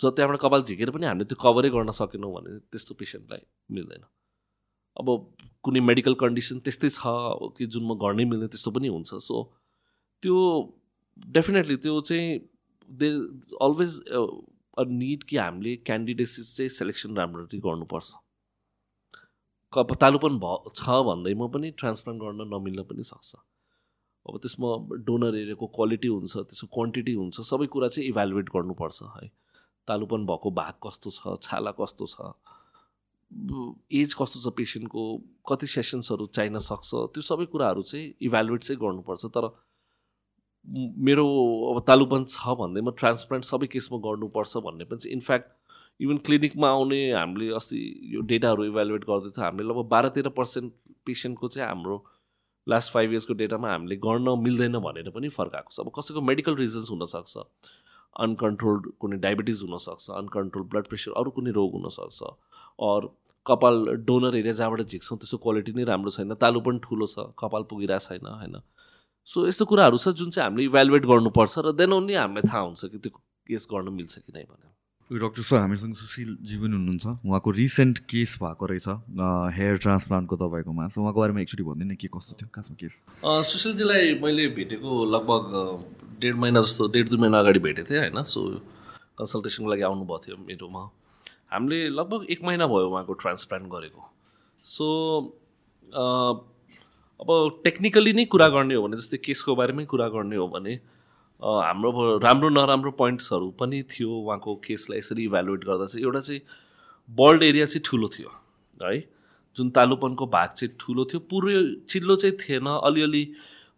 ज 0.00 0.12
त्यहाँबाट 0.16 0.40
कपाल 0.40 0.62
झिकेर 0.62 0.90
पनि 0.90 1.06
हामीले 1.06 1.24
त्यो 1.24 1.38
कभरै 1.42 1.70
गर्न 1.70 1.90
सकेनौँ 1.98 2.32
भने 2.34 2.58
त्यस्तो 2.72 2.94
पेसेन्टलाई 2.94 3.42
मिल्दैन। 3.72 4.02
अब 4.96 5.06
कुनै 5.64 5.80
मेडिकल 5.80 6.14
कन्डिसन 6.20 6.58
त्यस्तै 6.64 6.88
छ 6.88 7.12
कि 7.56 7.66
जुनमा 7.68 7.94
गर्नै 8.02 8.24
मिल्ने 8.24 8.48
त्यस्तो 8.52 8.70
पनि 8.70 8.88
हुन्छ। 8.88 9.20
सो 9.28 9.36
त्यो 10.22 10.36
डेफिनेटली 11.16 11.76
त्यो 11.76 12.00
चाहिँ 12.00 12.38
दे 12.90 13.08
अलवेज 13.62 14.00
अ 14.78 14.84
निड 14.88 15.24
कि 15.24 15.36
हामीले 15.36 15.76
क्यान्डिडेट्स 15.86 16.56
चाहिँ 16.56 16.68
सेलेक्सन 16.70 17.16
राम्ररी 17.16 17.58
गर्नुपर्छ। 17.60 18.14
कप 19.72 19.92
तालुपन 20.00 20.38
भ 20.38 20.72
छ 20.74 21.02
भन्दैमा 21.06 21.46
पनि 21.54 21.70
ट्रान्सप्लान्ट 21.78 22.22
गर्न 22.22 22.48
नमिल्न 22.54 22.82
पनि 22.90 23.02
सक्छ। 23.04 23.34
अब 24.26 24.38
त्यसमा 24.42 24.68
डोनर 25.06 25.36
एरियाको 25.36 25.66
क्वालिटी 25.74 26.08
हुन्छ 26.08 26.36
त्यसको 26.36 26.66
क्वान्टिटी 26.74 27.12
हुन्छ 27.14 27.40
सबै 27.40 27.66
कुरा 27.72 27.88
चाहिँ 27.88 28.08
इभ्यालुएट 28.08 28.48
गर्नुपर्छ 28.54 29.02
है। 29.16 29.30
तालुपन 29.88 30.26
भएको 30.26 30.50
भाग 30.50 30.74
कस्तो 30.86 31.10
छ 31.10 31.36
छाला 31.42 31.70
कस्तो 31.80 32.06
छ 32.06 32.32
एज 34.00 34.14
कस्तो 34.14 34.38
छ 34.40 34.52
पेसेन्टको 34.56 35.02
कति 35.48 35.66
सेसन्सहरू 35.66 36.26
चाहिन 36.36 36.58
सक्छ 36.62 36.90
त्यो 37.14 37.22
सबै 37.28 37.46
कुराहरू 37.52 37.82
चाहिँ 37.82 38.14
इभ्यालुएट 38.20 38.62
चाहिँ 38.62 38.80
गर्नुपर्छ। 38.80 39.24
तर 39.36 39.44
मेरो 40.66 41.26
अब 41.70 41.82
तालुपन 41.86 42.24
छ 42.28 42.54
भन्दै 42.60 42.80
म 42.80 42.90
ट्रान्सप्लान्ट 42.98 43.44
सबै 43.44 43.66
केसमा 43.74 43.98
गर्नुपर्छ 44.04 44.62
भन्ने 44.64 44.84
पनि 44.84 44.98
चाहिँ 44.98 45.12
इनफ्याक्ट 45.14 45.48
इभन 46.00 46.16
क्लिनिकमा 46.26 46.68
आउने 46.70 46.98
हामीले 47.12 47.48
अस्ति 47.56 47.78
यो 48.14 48.20
डेटाहरू 48.32 48.64
इभ्यालुएट 48.64 49.04
गर्दैथ्यो 49.10 49.44
हामीले 49.44 49.68
लगभग 49.68 49.88
बाह्र 49.90 50.08
तेह्र 50.16 50.30
पर्सेन्ट 50.38 50.72
पेसेन्टको 51.06 51.48
चाहिँ 51.48 51.68
हाम्रो 51.68 51.96
लास्ट 52.66 52.92
फाइभ 52.92 53.12
इयर्सको 53.12 53.34
डेटामा 53.42 53.70
हामीले 53.72 53.96
गर्न 54.06 54.38
मिल्दैन 54.42 54.78
भनेर 54.86 55.10
पनि 55.16 55.28
फर्काएको 55.36 55.70
छ। 55.72 55.80
अब 55.80 55.92
कसैको 55.98 56.20
मेडिकल 56.30 56.56
रिजन्स 56.56 56.90
हुनसक्छ 56.90 57.36
अनकन्ट्रोल्ड 58.24 58.90
कुनै 59.00 59.16
डायबिटिज 59.22 59.62
हुनसक्छ 59.62 60.10
अनकन्ट्रोल 60.18 60.64
ब्लड 60.72 60.86
प्रेसर 60.88 61.12
अरू 61.20 61.30
कुनै 61.38 61.50
रोग 61.60 61.72
हुनसक्छ 61.78 62.34
अर 62.88 63.08
कपाल 63.46 63.84
डोनर 64.06 64.36
एरिया 64.36 64.52
जहाँबाट 64.60 64.82
झिक्छौँ 64.82 65.18
त्यसको 65.18 65.38
क्वालिटी 65.42 65.72
नै 65.72 65.84
राम्रो 65.90 66.10
छैन 66.10 66.34
तालु 66.44 66.60
पनि 66.68 66.80
ठुलो 66.84 67.06
छ 67.06 67.26
कपाल 67.38 67.62
पुगिरहेको 67.70 68.06
छैन 68.08 68.26
होइन। 68.32 68.56
सो 69.26 69.46
यस्तो 69.46 69.64
कुराहरू 69.66 69.98
छ 69.98 70.08
जुन 70.14 70.30
चाहिँ 70.30 70.46
हामीले 70.46 70.64
इभ्यालुएट 70.70 71.04
गर्नुपर्छ 71.06 71.58
र 71.66 71.72
देन 71.74 71.92
ओन्ली 71.92 72.14
हामीलाई 72.14 72.46
थाहा 72.46 72.62
हुन्छ 72.62 72.84
कि 72.94 72.98
त्यो 72.98 73.10
केस 73.50 73.66
गर्न 73.70 73.92
मिल्छ 73.92 74.14
कि 74.18 74.32
नै 74.32 74.42
भनेर। 74.46 74.70
डक्टर 75.10 75.42
सर 75.42 75.58
हामीसँग 75.60 75.94
सुशीलजी 75.96 76.56
पनि 76.58 76.74
हुनुहुन्छ। 76.78 77.06
उहाँको 77.26 77.50
रिसेन्ट 77.58 77.98
केस 78.10 78.38
भएको 78.42 78.66
रहेछ 78.66 78.86
हेयर 79.58 79.76
ट्रान्सप्लान्टको 79.82 80.36
तपाईँकोमा। 80.36 80.88
सो 80.94 81.02
उहाँको 81.02 81.20
बारेमा 81.20 81.40
एकचोटि 81.42 81.62
भनिदिनु 81.62 81.96
के 81.98 82.08
कस्तो 82.14 82.32
थियो 82.38 82.48
खासमा 82.54 82.76
केस? 82.80 82.94
सुशीलजीलाई 83.22 84.14
मैले 84.22 84.46
भेटेको 84.54 84.90
लगभग 85.14 85.44
डेढ 86.22 86.34
महिना 86.42 86.60
जस्तो 86.62 86.88
डेढ 86.94 87.08
दुई 87.10 87.18
महिना 87.18 87.38
अगाडि 87.38 87.58
भेटेको 87.66 87.90
थिएँ 87.90 88.00
होइन? 88.00 88.22
सो 88.22 88.40
कन्सल्टेसनको 89.18 89.70
लागि 89.70 89.82
आउनुभएको 89.90 90.18
थियो 90.26 90.36
मेरोमा। 90.42 90.82
हामीले 91.54 91.78
लगभग 91.98 92.26
एक 92.30 92.40
महिना 92.46 92.66
भयो 92.66 92.90
उहाँको 92.90 93.12
ट्रान्सप्लान्ट 93.22 93.66
गरेको। 93.74 94.02
सो 94.66 94.86
अब 97.20 97.60
टेक्निकली 97.64 98.12
नै 98.12 98.24
कुरा 98.24 98.48
गर्ने 98.48 98.74
हो 98.74 98.82
भने 98.82 98.96
जस्तै 98.96 99.18
केसको 99.24 99.54
बारेमै 99.56 99.84
कुरा 99.84 100.08
गर्ने 100.08 100.36
हो 100.36 100.48
भने 100.48 100.74
हाम्रो 101.42 102.18
राम्रो 102.18 102.48
नराम्रो 102.48 102.90
पोइन्ट्सहरू 103.00 103.50
पनि 103.60 103.82
थियो 103.92 104.10
उहाँको 104.10 104.54
केसलाई 104.66 104.98
यसरी 104.98 105.24
इभ्यालुएट 105.24 105.64
गर्दा 105.64 105.86
चाहिँ 105.86 106.04
एउटा 106.06 106.20
चाहिँ 106.20 106.40
बल्ड 107.10 107.42
एरिया 107.42 107.64
चाहिँ 107.64 107.82
ठुलो 107.84 108.08
थियो 108.08 108.30
है? 108.80 109.00
जुन 109.56 109.70
तालुपनको 109.70 110.26
भाग 110.26 110.48
चाहिँ 110.50 110.76
ठुलो 110.80 111.04
थियो 111.04 111.20
पुरै 111.32 111.56
चिल्लो 111.88 112.16
चाहिँ 112.16 112.36
थिएन 112.36 112.66
अलिअलि 112.68 113.24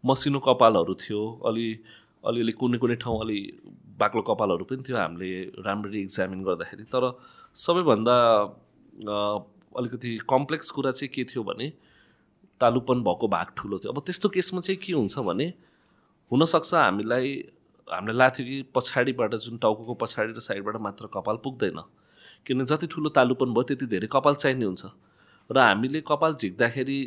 मसिनो 0.04 0.38
कपालहरू 0.38 0.94
थियो 0.94 1.22
अलि 1.46 1.66
अलिअलि 2.24 2.52
कुनै 2.52 2.78
कुनै 2.78 2.96
ठाउँ 3.02 3.20
अलि 3.20 3.38
बाक्लो 3.98 4.22
कपालहरू 4.22 4.64
पनि 4.64 4.82
थियो 4.82 4.96
हामीले 4.98 5.30
राम्ररी 5.66 6.00
इक्जामिन 6.00 6.42
गर्दाखेरि 6.44 6.84
तर 6.94 7.04
सबैभन्दा 7.54 8.16
अलिकति 9.78 10.16
कम्प्लेक्स 10.30 10.70
कुरा 10.70 10.90
चाहिँ 10.90 11.10
के 11.14 11.24
थियो 11.24 11.42
भने 11.44 11.72
तालुपन 12.60 13.02
भएको 13.02 13.28
भाग 13.28 13.46
ठुलो 13.56 13.78
थियो। 13.78 13.92
अब 13.92 14.00
त्यस्तो 14.06 14.28
केसमा 14.28 14.60
चाहिँ 14.60 14.80
के 14.80 14.92
हुन्छ 14.92 15.18
भने 15.18 15.46
हुनसक्छ 16.30 16.74
हामीलाई 16.74 17.28
हामीलाई 17.88 18.16
लाग्थ्यो 18.16 18.46
कि 18.46 18.56
पछाडिबाट 18.74 19.34
जुन 19.40 19.56
टाउको 19.58 19.94
पछाडि 19.94 20.32
र 20.32 20.40
साइडबाट 20.40 20.76
मात्र 20.76 21.06
कपाल 21.08 21.36
पुग्दैन। 21.44 21.80
किन 22.46 22.64
जति 22.64 22.86
ठुलो 22.86 23.08
तालुपन 23.10 23.52
भयो 23.52 23.62
त्यति 23.68 23.86
धेरै 23.86 24.08
कपाल 24.12 24.34
चाहिने 24.34 24.64
हुन्छ। 24.64 24.84
र 25.50 25.56
हामीले 25.58 26.00
कपाल 26.04 26.34
झिक्दाखेरि 26.34 26.98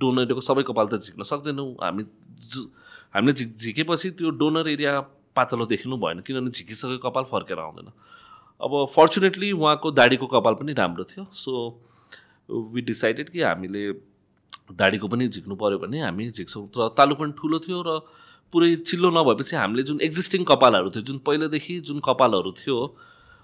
डोनर 0.00 0.40
सबै 0.40 0.62
कपाल 0.64 0.86
त 0.88 0.94
झिक्न 0.96 1.22
सक्दैनौँ। 1.22 1.68
हामी 1.82 2.02
हामीले 3.14 3.32
झिक 3.32 3.56
झिकेपछि 3.56 4.10
त्यो 4.16 4.30
डोनर 4.40 4.68
एरिया 4.68 5.00
पातलो 5.36 5.64
देखिनु 5.66 5.96
भएन 5.96 6.20
किनभने 6.24 6.50
झिकिसकेको 6.50 6.98
कपाल 7.02 7.24
फर्केर 7.28 7.58
आउँदैन। 7.58 7.88
अब 8.60 8.72
फर्चुनेटली 8.88 9.52
उहाँको 9.52 9.90
दाडीको 9.90 10.26
कपाल 10.28 10.54
पनि 10.54 10.72
राम्रो 10.72 11.04
थियो। 11.04 11.24
सो 11.34 11.52
वी 12.48 12.80
डिसाइडेड 12.80 13.30
कि 13.30 13.42
हामीले 13.42 13.82
दाडीको 14.72 15.08
पनि 15.08 15.28
झिक्नु 15.28 15.54
पऱ्यो 15.56 15.78
भने 15.78 16.00
हामी 16.00 16.30
झिक्छौँ। 16.30 16.66
तर 16.68 16.88
तालु 16.98 17.14
पनि 17.14 17.32
ठुलो 17.38 17.58
थियो 17.60 17.78
र 17.82 17.90
पुरै 18.52 18.74
चिल्लो 18.84 19.10
नभएपछि 19.10 19.56
हामीले 19.56 19.82
जुन 19.88 20.00
एक्जिस्टिङ 20.00 20.44
कपालहरू 20.44 20.90
थियो 20.90 21.02
जुन 21.08 21.18
पहिलादेखि 21.26 21.80
जुन 21.88 22.00
कपालहरू 22.04 22.52
थियो 22.60 22.76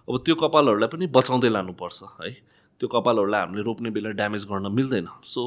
अब 0.09 0.14
त्यो 0.24 0.34
कपालहरूलाई 0.42 0.88
पनि 0.88 1.06
बचाउँदै 1.16 1.48
लानुपर्छ 1.48 1.98
है। 2.20 2.30
त्यो 2.80 2.88
कपालहरूलाई 2.88 3.40
हामीले 3.40 3.62
रोप्ने 3.62 3.90
बेला 3.90 4.11
ड्यामेज 4.20 4.44
गर्न 4.50 4.72
मिल्दैन। 4.72 5.09
सो 5.24 5.42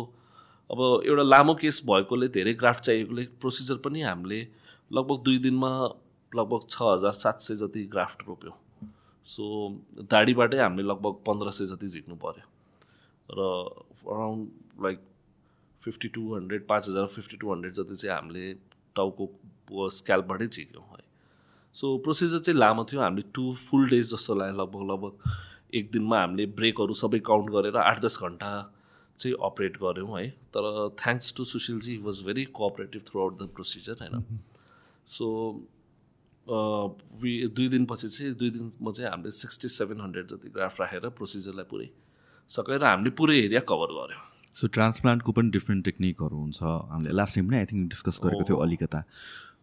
अब 0.70 0.80
एउटा 1.05 1.24
लामो 1.24 1.53
केस 1.62 1.82
भएकोले 1.86 2.28
धेरै 2.32 2.53
ग्राफ्ट 2.57 2.82
चाहिएकोले 2.84 3.24
प्रोसिजर 3.41 3.78
पनि 3.86 4.01
हामीले 4.01 4.39
लगभग 4.91 5.18
दुई 5.24 5.38
दिनमा 5.45 5.72
लगभग 6.32 6.62
छ 6.70 6.82
हजार 6.82 7.12
सात 7.12 7.41
सय 7.41 7.55
जति 7.62 7.84
ग्राफ्ट 7.93 8.28
रोप्यौँ। 8.28 8.55
सो 9.26 9.43
दाडीबाटै 10.09 10.57
हामीले 10.57 10.88
लगभग 10.89 11.14
पन्ध्र 11.28 11.51
सय 11.51 11.66
जति 11.72 11.88
झिक्नु 11.88 12.16
पऱ्यो 12.18 12.45
र 13.30 13.39
around 14.09 14.84
like 14.84 14.99
fifty 15.84 16.08
two 16.16 16.34
hundred 16.36 16.68
पाँच 16.68 16.88
हजार 16.90 17.06
फिफ्टी 17.14 17.38
टू 17.38 17.54
हन्ड्रेड 17.54 17.74
जति 17.76 17.96
चाहिँ 17.96 18.16
हामीले 18.16 18.54
टाउको 18.96 19.90
स्क्याल्पबाटै 19.98 20.48
झिक्यौँ 20.48 20.84
है। 20.86 21.04
सो 21.76 21.98
प्रोसिजर 22.06 22.40
चाहिँ 22.40 22.60
लामो 22.60 22.84
थियो। 22.92 23.02
हामीले 23.02 23.24
टु 23.36 23.54
फुल 23.56 23.90
डेज 23.90 24.14
जस्तो 24.14 24.36
लाग्यो 24.36 24.62
लगभग 24.62 24.82
लगभग 24.92 25.14
एक 25.76 25.92
दिनमा 25.92 26.20
हामीले 26.22 26.46
ब्रेकहरू 26.60 26.94
सबै 27.02 27.20
काउन्ट 27.28 27.50
गरेर 27.52 27.78
आठ 27.80 28.00
दस 28.02 28.18
घन्टा 28.22 28.50
चाहिँ 29.20 29.36
अपरेट 29.46 29.78
गऱ्यौँ 29.84 30.20
है। 30.20 30.30
तर 30.54 30.64
thanks 31.00 31.34
to 31.38 31.44
Sushilji 31.46 31.98
was 32.06 32.22
very 32.26 32.46
cooperative 32.58 33.02
throughout 33.22 33.38
the 33.42 33.48
procedure 33.56 33.96
होइन 34.02 34.40
सो 35.08 35.28
दुई 36.48 37.68
दिनपछि 37.70 38.08
चाहिँ 38.08 38.34
दुई 38.36 38.50
दिनमा 38.50 38.92
चाहिँ 38.92 39.10
हामीले 39.12 39.32
सिक्सटी 39.32 39.68
सेभेन 39.70 40.02
हन्ड्रेड 40.02 40.28
जति 40.28 40.50
ग्राफ 40.50 40.82
राखेर 40.82 41.10
प्रोसिजरलाई 41.18 41.66
पुरै 41.72 41.90
सकेर 42.50 42.84
हामीले 42.84 43.12
पुरै 43.20 43.38
एरिया 43.40 43.60
कभर 43.70 43.94
गऱ्यौँ। 43.98 44.24
सो 44.56 44.68
ट्रान्सप्लान्टको 44.68 45.32
पनि 45.32 45.49
डिफ्रेन्ट 45.52 45.86
टेक्निकहरू 45.86 46.38
हुन्छ. 46.38 46.64
हामीले 46.64 47.14
लास्ट 47.14 47.36
टाइम 47.36 47.47
पनि 47.47 47.58
आई 47.58 47.66
थिङ्क 47.66 47.89
डिस्कस 47.89 48.20
गरेको 48.24 48.43
थियो 48.43 48.58
अलिकता. 48.58 49.04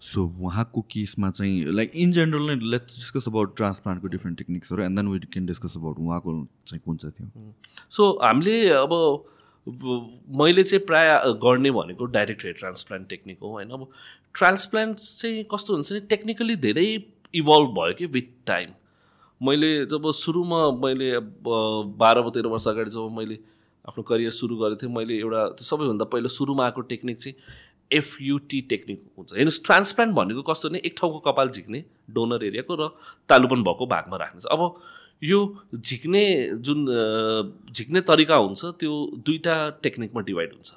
सो 0.00 0.24
उहाँको 0.40 0.80
केसमा 0.90 1.30
चाहिँ 1.30 1.72
लाइक 1.74 1.92
इन 1.94 2.12
जेनरल 2.12 2.46
नै 2.46 2.54
लेट्स 2.70 2.96
डिस्कस 2.96 3.28
अबाउट 3.28 3.56
ट्रान्सप्लान्टको 3.56 4.08
different 4.08 4.38
टेक्निक्सहरू 4.38 4.82
and 4.82 4.96
then 4.96 5.08
we 5.08 5.18
can 5.32 5.46
discuss 5.46 5.76
about 5.76 5.98
उहाँको 5.98 6.34
चाहिँ 6.66 6.80
कुन 6.84 6.96
चाहिँ 6.96 7.12
थियो। 7.18 7.54
सो 7.90 8.10
हामीले 8.22 8.68
अब 8.70 8.94
मैले 10.38 10.62
चाहिँ 10.62 10.84
प्राय 10.86 11.08
गर्ने 11.42 11.70
भनेको 11.70 12.04
डाइरेक्ट 12.12 12.44
हेयर 12.44 12.54
ट्रान्सप्लान्ट 12.58 13.08
टेक्निक 13.08 13.38
हो 13.42 13.48
होइन? 13.48 13.70
अब 13.70 13.88
ट्रान्सप्लान्ट 14.34 14.96
चाहिँ 14.98 15.44
कस्तो 15.52 15.74
हुन्छ 15.74 15.92
नि 15.92 16.00
टेक्निकली 16.10 16.56
धेरै 16.56 16.86
इभल्भ 17.34 17.70
भयो 17.78 17.94
कि 17.98 18.06
विथ 18.14 18.30
टाइम 18.46 18.70
मैले 19.40 19.70
जब 19.86 20.10
सुरुमा 20.20 20.60
मैले 20.84 21.18
बाह्र 21.98 22.28
तेह्र 22.30 22.46
वर्ष 22.48 22.68
अगाडि 22.68 22.90
जब 22.90 23.16
मैले 23.18 23.38
आफ्नो 23.84 24.02
करियर 24.02 24.30
सुरु 24.30 24.56
गरेको 24.56 24.80
थिएँ। 24.82 24.92
मैले 24.92 25.14
एउटा 25.18 25.40
सबैभन्दा 25.62 26.04
पहिला 26.12 26.28
सुरुमा 26.28 26.64
आएको 26.64 26.80
टेक्निक 26.90 27.16
चाहिँ 27.18 27.36
एफयुटी 27.90 28.60
टेक्निक 28.70 28.98
हुन्छ। 29.16 29.32
हेर्नुहोस् 29.32 29.64
ट्रान्सप्लान्ट 29.64 30.14
भनेको 30.14 30.42
कस्तो 30.44 30.68
भने 30.68 30.78
एक 30.84 30.94
ठाउँको 30.98 31.18
कपाल 31.24 31.48
झिक्ने 31.50 31.84
डोनर 32.10 32.44
एरियाको 32.44 32.74
र 32.74 32.88
तालुपन 33.28 33.62
भएको 33.64 33.86
भागमा 33.86 34.16
राख्ने 34.16 34.44
अब 34.52 34.60
यो 35.22 35.38
झिक्ने 35.74 36.24
जुन 36.62 36.84
झिक्ने 37.72 38.00
तरिका 38.04 38.36
हुन्छ 38.36 38.64
त्यो 38.80 38.92
दुईवटा 39.24 39.54
टेक्निकमा 39.82 40.20
डिभाइड 40.22 40.52
हुन्छ। 40.52 40.70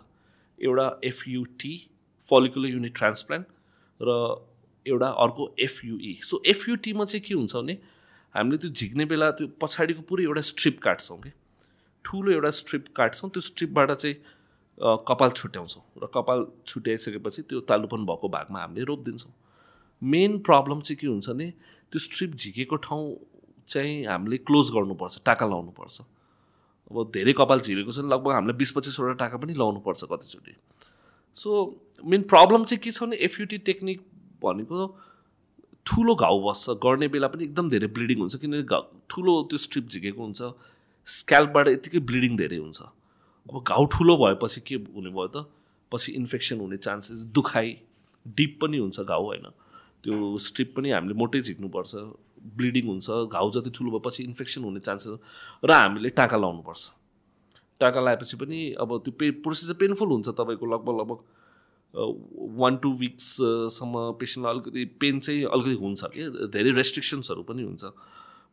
एउटा 0.60 0.88
एफयुटी 1.04 1.74
फलिकुलर 2.26 2.70
युनिट 2.70 2.96
ट्रान्सप्लान्ट 2.96 3.46
र 4.00 4.10
एउटा 4.86 5.10
अर्को 5.24 5.44
एफयुई 5.60 6.18
सो 6.24 6.42
एफयुटीमा 6.48 7.06
चाहिँ 7.06 7.24
के 7.28 7.34
हुन्छ 7.34 7.56
भने 7.56 7.78
हामीले 8.36 8.58
त्यो 8.58 8.70
झिक्ने 8.72 9.06
बेला 9.06 9.30
त्यो 9.38 9.48
पछाडिको 9.62 10.02
पुरै 10.10 10.24
एउटा 10.24 10.42
स्ट्रिप 10.48 10.80
काट्छौँ 10.82 11.20
कि। 11.22 11.32
ठुलो 12.06 12.32
एउटा 12.32 12.50
स्ट्रिप 12.60 12.86
काट्छौँ 12.96 13.30
त्यो 13.30 13.42
स्ट्रिपबाट 13.42 13.92
चाहिँ 13.92 14.16
कपाल 15.08 15.30
छुट्याउँछौँ 15.30 15.84
र 16.04 16.08
कपाल 16.14 16.46
छुट्याइसकेपछि 16.68 17.42
त्यो 17.50 17.60
तालुपन 17.70 18.06
भएको 18.06 18.30
भागमा 18.30 18.60
हामीले 18.62 18.84
रोपिदिन्छौँ। 18.86 19.34
मेन 20.02 20.38
प्रब्लम 20.48 20.80
चाहिँ 20.82 20.98
के 21.02 21.08
हुन्छ 21.08 21.30
भने 21.30 21.50
त्यो 21.92 22.00
स्ट्रिप 22.00 22.36
झिकेको 22.36 22.76
ठाउँ 22.88 23.06
चाहिँ 23.68 24.06
हामीले 24.06 24.38
क्लोज 24.48 24.72
गर्नुपर्छ 24.76 25.22
टाका 25.26 25.46
लाउनुपर्छ। 25.46 26.02
अब 26.92 27.12
धेरै 27.14 27.34
कपाल 27.38 27.60
झिकेको 27.60 27.92
छ 27.92 28.00
भने 28.00 28.10
लगभग 28.10 28.32
हामीले 28.32 28.54
बिस 28.58 28.72
पच्चिसवटा 28.72 29.14
टाका 29.22 29.38
पनि 29.38 29.54
लाउनुपर्छ 29.54 30.04
कतिचोटि। 30.12 30.56
सो 31.36 31.50
मेन 32.04 32.22
प्रब्लम 32.34 32.64
चाहिँ 32.64 32.82
के 32.84 32.92
छ 32.92 33.04
भने 33.04 33.16
एफयुटी 33.30 33.58
टेक्निक 33.70 34.02
भनेको 34.44 34.88
ठुलो 35.86 36.16
घाउ 36.16 36.40
बस्छ 36.48 36.70
गर्ने 36.84 37.08
बेला 37.14 37.28
पनि 37.28 37.44
एकदम 37.44 37.70
धेरै 37.70 37.88
ब्लिडिङ 37.94 38.20
हुन्छ 38.20 38.36
किनकि 38.42 38.64
घाउ 38.64 38.84
ठुलो 39.10 39.42
त्यो 39.50 39.58
स्ट्रिप 39.58 39.88
झिकेको 39.88 40.22
हुन्छ। 40.24 40.42
स्क्याल्पबाट 41.08 41.68
यत्तिकै 41.68 42.00
ब्लिडिङ 42.00 42.38
धेरै 42.38 42.58
हुन्छ। 42.58 42.82
अब 43.50 43.64
घाउ 43.64 43.86
ठुलो 43.94 44.18
भएपछि 44.18 44.62
के 44.62 44.76
हुने 44.96 45.10
भयो 45.10 45.28
त? 45.28 45.46
पछि 45.92 46.12
इन्फेक्सन 46.12 46.60
हुने 46.60 46.78
चान्सेस 46.78 47.24
दुखाइ 47.36 47.68
डिप 48.38 48.58
पनि 48.62 48.78
हुन्छ 48.78 49.00
घाउ 49.02 49.24
होइन? 49.26 49.48
त्यो 50.04 50.38
स्ट्रिप 50.38 50.74
पनि 50.78 50.92
हामीले 50.92 51.14
मोटै 51.14 51.42
झिक्नुपर्छ 51.42 51.92
ब्लिडिङ 52.58 52.86
हुन्छ 52.88 53.10
घाउ 53.28 53.50
जति 53.52 53.70
ठुलो 53.70 53.92
भएपछि 53.92 54.24
इन्फेक्सन 54.24 54.64
हुने 54.64 54.80
चान्सेस 54.80 55.14
र 55.66 55.72
हामीले 55.72 56.10
टाका 56.16 56.38
लाउनुपर्छ। 56.38 56.84
टाका 57.82 58.00
लगाएपछि 58.02 58.38
पनि 58.38 58.60
अब 58.80 58.90
त्यो 59.04 59.12
पे 59.20 59.26
प्रोसिजर 59.42 59.74
पेनफुल 59.82 60.10
हुन्छ 60.10 60.30
तपाईँको 60.30 60.66
लगभग 60.74 60.96
लगभग 61.02 61.20
वान 62.62 62.78
टू 62.78 62.90
विक्ससम्म 62.98 63.94
पेसेन्टलाई 64.16 64.54
अलिकति 64.54 64.86
पेन 65.02 65.20
चाहिँ 65.20 65.44
अलिकति 65.44 65.76
हुन्छ 65.84 66.02
कि? 66.14 66.22
धेरै 66.56 66.72
रेस्ट्रिक्सन्सहरू 66.72 67.44
पनि 67.44 67.64
हुन्छ। 67.64 67.84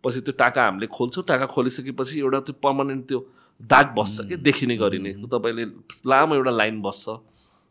पछि 0.05 0.21
त्यो 0.21 0.33
टाका 0.39 0.65
हामीले 0.65 0.87
खोल्छौँ 0.87 1.25
टाका 1.29 1.47
खोलिसकेपछि 1.55 2.19
एउटा 2.21 2.41
त्यो 2.41 2.55
पर्मानेन्ट 2.63 3.09
त्यो 3.09 3.19
दाग 3.61 3.95
बस्छ 3.99 4.27
कि 4.29 4.37
देखिने 4.39 4.77
गरिने। 4.77 5.13
तपाईँले 5.27 5.65
लामो 6.07 6.35
एउटा 6.35 6.51
लाइन 6.51 6.81
बस्छ 6.83 7.09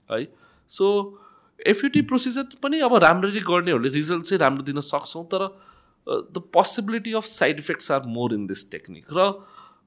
है। 0.09 0.25
सो 0.69 0.85
एफयुटी 1.59 2.01
प्रोसिजर 2.09 2.43
पनि 2.63 2.79
अब 2.81 2.95
राम्ररी 3.03 3.39
गर्नेहरूले 3.41 3.89
रिजल्ट 3.89 4.23
चाहिँ 4.23 4.39
राम्रो 4.41 4.63
दिन 4.63 4.79
सक्छौँ 4.83 5.23
तर 5.25 5.47
the 6.07 6.43
possibility 6.53 7.13
of 7.13 7.25
side 7.25 7.59
effects 7.59 7.91
are 7.91 8.03
more 8.07 8.33
in 8.33 8.45
this 8.47 8.69
technique 8.71 9.05
र 9.11 9.31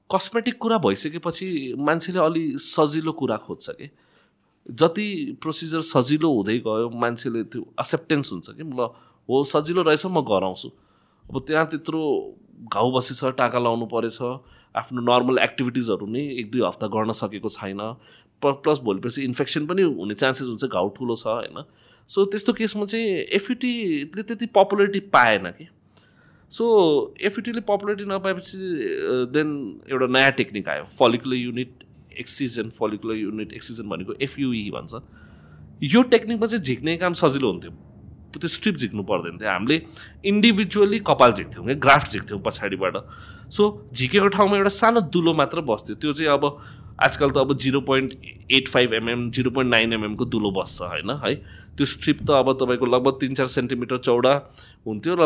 कस्मेटिक 0.09 0.57
कुरा 0.57 0.77
भइसकेपछि 0.77 1.47
मान्छेले 1.79 2.19
अलि 2.19 2.43
सजिलो 2.59 3.11
कुरा 3.13 3.37
खोज्छ 3.37 3.69
कि। 3.71 3.89
जति 4.69 5.37
प्रोसिजर 5.41 5.81
सजिलो 5.85 6.29
हुँदै 6.33 6.57
गयो 6.65 6.89
मान्छेले 7.01 7.43
त्यो 7.43 7.61
एक्सेप्टेन्स 7.79 8.31
हुन्छ 8.31 8.49
कि। 8.49 8.63
ल 8.63 8.89
हो 9.29 9.43
सजिलो 9.45 9.81
रहेछ 9.81 10.05
म 10.05 10.21
गराउँछु। 10.21 10.69
अब 11.31 11.43
त्यहाँ 11.47 11.65
त्यत्रो 11.71 12.01
घाउ 12.67 12.91
बसेछ 12.91 13.23
टाका 13.39 13.59
लाउनु 13.59 13.85
परेछ। 13.87 14.19
आफ्नो 14.75 15.01
नर्मल 15.01 15.37
एक्टिभिटिजहरू 15.39 16.05
नै 16.07 16.23
एक 16.39 16.51
दुई 16.51 16.61
हप्ता 16.61 16.87
गर्न 16.91 17.11
सकेको 17.15 17.49
छैन। 17.49 17.81
प्लस 18.41 18.79
भोलिपछि 18.83 19.23
इन्फेक्सन 19.23 19.65
पनि 19.65 19.81
हुने 19.81 20.15
चान्सेस 20.15 20.47
हुन्छ 20.47 20.65
घाउ 20.65 20.89
ठुलो 20.97 21.15
छ 21.15 21.27
होइन। 21.27 21.63
सो 22.09 22.25
त्यस्तो 22.27 22.53
केसमा 22.53 22.85
चाहिँ 22.85 23.07
एफिटीले 23.37 24.23
त्यति 24.23 24.45
पपुलरिटी 24.51 24.99
पाएन 25.15 25.51
कि। 25.55 25.67
सो 26.51 26.65
एफिटीले 27.21 27.61
पपुलरिटी 27.63 28.05
नपाएपछि 28.11 28.57
देन 29.31 29.49
एउटा 29.87 30.07
नयाँ 30.07 30.31
टेक्निक 30.39 30.69
आयो। 30.69 30.83
Follicular 30.89 31.35
unit 31.37 31.71
excision 32.19 32.69
follicular 32.75 33.15
unit 33.15 33.53
excision 33.53 33.89
भनेको 33.89 34.13
एफयुई 34.21 34.69
भन्छ। 34.71 34.93
यो 35.83 36.01
टेक्निकमा 36.11 36.47
चाहिँ 36.47 36.63
झिक्ने 36.63 36.97
काम 36.97 37.13
सजिलो 37.13 37.51
हुन्थ्यो। 37.51 37.71
त्यो 38.39 38.47
स्ट्रिप 38.47 38.75
झिक्नु 38.75 39.03
पर्दैन 39.03 39.37
थियो। 39.37 39.49
हामीले 39.49 39.77
इन्डिभिजुअली 40.25 40.99
कपाल 41.03 41.31
झिक्थ्यौँ 41.31 41.65
क्या 41.65 41.75
ग्राफ्ट 41.75 42.11
झिक्थ्यौँ 42.11 42.41
पछाडिबाट। 42.45 42.95
सो 43.51 43.63
झिकेको 43.93 44.27
ठाउँमा 44.27 44.57
एउटा 44.57 44.69
सानो 44.69 44.99
दुलो 45.11 45.33
मात्र 45.33 45.61
बस्थ्यो। 45.61 45.95
त्यो 45.95 46.13
चाहिँ 46.13 46.31
अब 46.31 46.43
आजकल 47.01 47.29
त 47.31 47.37
अब 47.37 47.57
zero 47.57 47.81
point 47.81 48.13
eight 48.51 48.67
five 48.67 48.93
mm 48.93 49.29
zero 49.31 49.51
point 49.51 49.71
nine 49.71 49.93
एमएमको 49.93 50.25
दुलो 50.25 50.51
बस्छ 50.51 50.81
होइन? 50.81 51.09
है? 51.09 51.35
त्यो 51.77 51.85
स्ट्रिप 51.85 52.19
त 52.27 52.29
अब 52.31 52.51
तपाईँको 52.61 52.85
लगभग 52.85 53.17
तिन 53.19 53.33
चार 53.35 53.47
सेन्टिमिटर 53.47 53.97
चौडा 53.97 54.33
हुन्थ्यो 54.85 55.15
र 55.15 55.25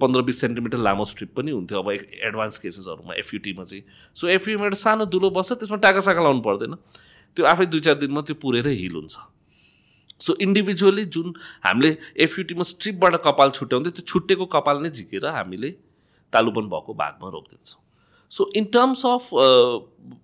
पन्ध्र 0.00 0.22
बिस 0.22 0.40
सेन्टिमिटर 0.40 0.78
लामो 0.78 1.04
स्ट्रिप 1.04 1.34
पनि 1.36 1.50
हुन्थ्यो 1.50 1.78
अब 1.78 1.90
एडभान्स 1.90 2.58
केसेसहरूमा 2.58 3.14
एफयुटीमा 3.14 3.62
चाहिँ। 3.62 3.82
सो 4.16 4.28
एफयुटीमा 4.28 4.64
एउटा 4.64 4.80
सानो 4.80 5.04
दुलो 5.06 5.30
बस्छ 5.30 5.52
त्यसमा 5.52 5.76
टाका 5.76 6.00
साका 6.00 6.22
लाउनु 6.22 6.40
पर्दैन। 6.40 6.74
त्यो 7.36 7.44
आफै 7.46 7.66
दुई 7.66 7.80
चार 7.80 7.94
दिनमा 8.00 8.20
त्यो 8.22 8.34
पुरेर 8.40 8.68
हिल 8.68 8.94
हुन्छ। 8.94 9.16
सो 10.20 10.36
इन्डिभिजुअली 10.40 11.04
जुन 11.10 11.34
हामीले 11.64 11.96
एफयुटीमा 12.20 12.62
स्ट्रिपबाट 12.64 13.20
कपाल 13.24 13.50
छुट्याउँदै 13.52 13.90
त्यो 13.90 14.06
छुट्टेको 14.06 14.46
कपाल 14.50 14.82
नै 14.82 14.90
झिकेर 14.92 15.26
हामीले 15.32 15.70
तालुपन 16.32 16.68
भएको 16.68 16.94
भागमा 16.96 17.30
रोपिदिन्छौँ 17.30 17.80
so 18.32 18.50
in 18.56 18.64
terms 18.72 19.04
of 19.06 19.30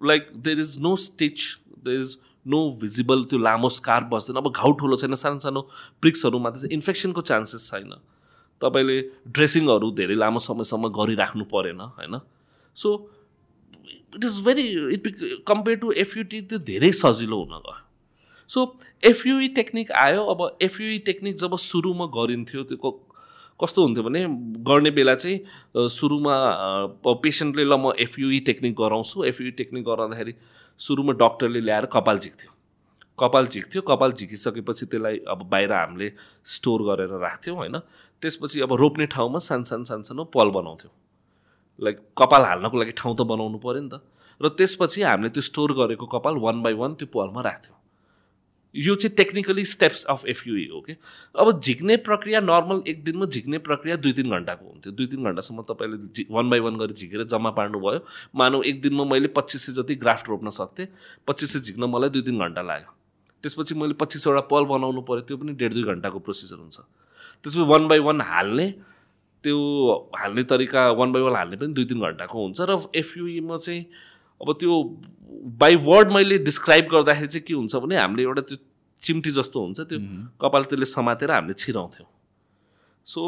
like 0.04 0.30
there 0.40 0.60
is 0.60 0.76
no 0.80 0.94
stitch 1.02 1.46
there 1.84 2.00
is 2.00 2.16
no 2.46 2.60
visible 2.80 3.24
त्यो 3.24 3.38
लामो 3.40 3.68
स्कार 3.70 4.04
बस्दैन 4.10 4.36
अब 4.36 4.52
घाउ 4.52 4.72
ठुलो 4.80 4.96
छैन 4.96 5.14
सानो 5.16 5.38
सानो 5.40 5.62
प्रिक्सहरूमा 6.02 6.50
चाहिँ 6.52 6.72
इन्फेक्सनको 6.72 7.20
चान्सेस 7.24 7.70
छैन 7.70 7.96
तपाईँले 8.62 9.00
ड्रेसिङहरू 9.30 9.90
धेरै 9.94 10.14
लामो 10.16 10.44
समयसम्म 10.44 10.92
गरिराख्नु 10.94 11.44
परेन 11.46 11.80
होइन 11.80 12.20
so 12.76 12.94
it 14.14 14.24
is 14.24 14.38
very 14.44 14.68
it 14.94 15.08
compare 15.46 15.78
to 15.78 15.92
FUT 15.98 16.40
त्यो 16.44 16.58
धेरै 16.66 16.92
सजिलो 16.94 17.42
हुन 17.42 17.58
गयो 17.58 17.85
सो 18.50 18.60
एफयुई 19.02 19.48
टेक्निक 19.56 19.92
आयो 19.92 20.24
अब 20.24 20.40
एफयुई 20.62 20.98
टेक्निक 21.06 21.36
जब 21.36 21.56
सुरुमा 21.62 22.06
गरिन्थ्यो 22.16 22.62
त्यो 22.64 22.90
कस्तो 23.60 23.82
हुन्थ्यो 23.82 24.04
भने 24.04 24.20
गर्ने 24.68 24.90
बेला 24.90 25.14
चाहिँ 25.14 25.88
सुरुमा 25.88 26.34
पेसेन्टले 27.22 27.64
ल 27.64 27.76
म 27.76 27.92
एफयुई 27.98 28.40
टेक्निक 28.48 28.74
गराउँछु। 28.76 29.24
एफयुई 29.24 29.50
टेक्निक 29.60 29.84
गराउँदाखेरि 29.84 30.34
सुरुमा 30.80 31.12
डक्टरले 31.22 31.60
ल्याएर 31.60 31.86
कपाल 31.92 32.18
झिक्थ्यो। 32.18 32.50
कपाल 33.18 33.46
झिक्थ्यो 33.46 33.82
कपाल 33.82 34.12
झिकिसकेपछि 34.12 34.86
त्यसलाई 34.86 35.18
अब 35.24 35.48
बाहिर 35.48 35.72
हामीले 35.72 36.10
स्टोर 36.44 36.82
गरेर 36.88 37.16
राख्थ्यौँ 37.16 37.56
होइन? 37.56 37.76
त्यसपछि 38.22 38.60
अब 38.60 38.72
रोप्ने 38.76 39.06
ठाउँमा 39.08 39.38
सानो 39.40 39.64
सानो 39.64 39.84
सानो 39.84 40.02
सानो 40.04 40.24
पल 40.36 40.50
बनाउँथ्यौँ। 40.52 40.92
लाइक 41.80 41.96
कपाल 42.12 42.42
हाल्नको 42.44 42.76
लागि 42.76 42.92
ठाउँ 42.92 43.16
त 43.16 43.24
बनाउनु 43.24 43.58
पऱ्यो 43.58 43.80
नि 43.80 43.88
त। 43.88 44.04
र 44.40 44.48
त्यसपछि 44.52 45.02
हामीले 45.02 45.32
त्यो 45.32 45.42
स्टोर 45.48 45.72
गरेको 45.80 46.06
कपाल 46.12 46.36
वान 46.44 46.60
बाई 46.60 46.74
वान 46.76 46.94
त्यो 47.00 47.08
पलमा 47.08 47.40
राख्थ्यौँ। 47.40 47.78
यो 48.76 48.94
चाहिँ 48.94 49.14
टेक्निकली 49.16 49.64
स्टेप्स 49.64 50.04
अफ 50.04 50.24
एफयुई 50.28 50.68
हो 50.72 50.80
कि 50.80 50.96
अब 51.34 51.60
झिक्ने 51.60 51.96
प्रक्रिया 52.06 52.40
नर्मल 52.40 52.82
एक 52.88 53.02
दिनमा 53.04 53.26
झिक्ने 53.26 53.58
प्रक्रिया 53.58 53.96
दुई 53.96 54.12
तिन 54.12 54.30
घन्टाको 54.30 54.64
हुन्थ्यो। 54.66 54.92
दुई 54.92 55.06
तिन 55.06 55.24
घन्टासम्म 55.24 55.62
तपाईँले 55.70 56.24
वान 56.30 56.50
बाई 56.50 56.60
वान 56.60 56.76
गरेर 56.76 56.92
झिकेर 56.92 57.22
जम्मा 57.24 57.50
पार्नुभयो। 57.56 58.00
मानव 58.36 58.62
एक 58.64 58.80
दिनमा 58.82 59.04
मैले 59.04 59.28
पच्चिस 59.36 59.66
सय 59.66 59.72
जति 59.80 59.94
ग्राफ्ट 59.96 60.28
रोप्न 60.28 60.50
सक्थेँ 60.52 60.86
पच्चिस 61.28 61.52
सय 61.52 61.60
झिक्न 61.60 61.84
मलाई 61.88 62.10
दुई 62.10 62.22
तिन 62.22 62.38
घन्टा 62.38 62.62
लाग्यो। 62.62 62.92
त्यसपछि 63.42 63.74
मैले 63.74 63.94
पच्चिसवटा 64.00 64.40
पल 64.50 64.64
बनाउनु 64.66 65.00
पऱ्यो 65.08 65.22
त्यो 65.24 65.36
पनि 65.36 65.52
डेढ 65.54 65.72
दुई 65.72 65.84
घन्टाको 65.94 66.18
प्रोसिजर 66.18 66.56
हुन्छ। 66.56 66.78
त्यसपछि 67.44 67.64
वान 67.70 67.88
बाई 67.88 67.98
वान 68.02 68.20
हाल्ने 68.20 68.66
त्यो 69.44 69.56
हाल्ने 70.18 70.42
तरिका 70.50 70.90
वान 70.98 71.12
बाई 71.12 71.22
वान 71.22 71.36
हाल्ने 71.36 71.56
पनि 71.56 71.72
दुई 71.72 71.84
तिन 71.86 72.00
घन्टाको 72.00 72.36
हुन्छ 72.42 72.60
र 72.60 72.76
एफयुईमा 72.96 73.56
चाहिँ 73.56 73.84
अब 74.40 74.52
त्यो 74.60 74.72
बाई 75.60 75.76
वर्ड 75.80 76.12
मैले 76.12 76.38
डिस्क्राइब 76.44 76.88
गर्दाखेरि 76.92 77.28
चाहिँ 77.28 77.44
के 77.46 77.54
हुन्छ 77.54 77.76
भने 77.76 77.96
हामीले 77.96 78.22
एउटा 78.22 78.42
त्यो 78.42 78.56
चिम्टी 79.06 79.30
जस्तो 79.38 79.60
हुन्छ 79.60 79.80
त्यो 79.82 79.98
कपाल 80.40 80.62
त्यसले 80.70 80.86
समातेर 80.86 81.30
हामीले 81.30 81.54
छिराउँथ्यौँ। 81.54 82.08
सो 83.06 83.22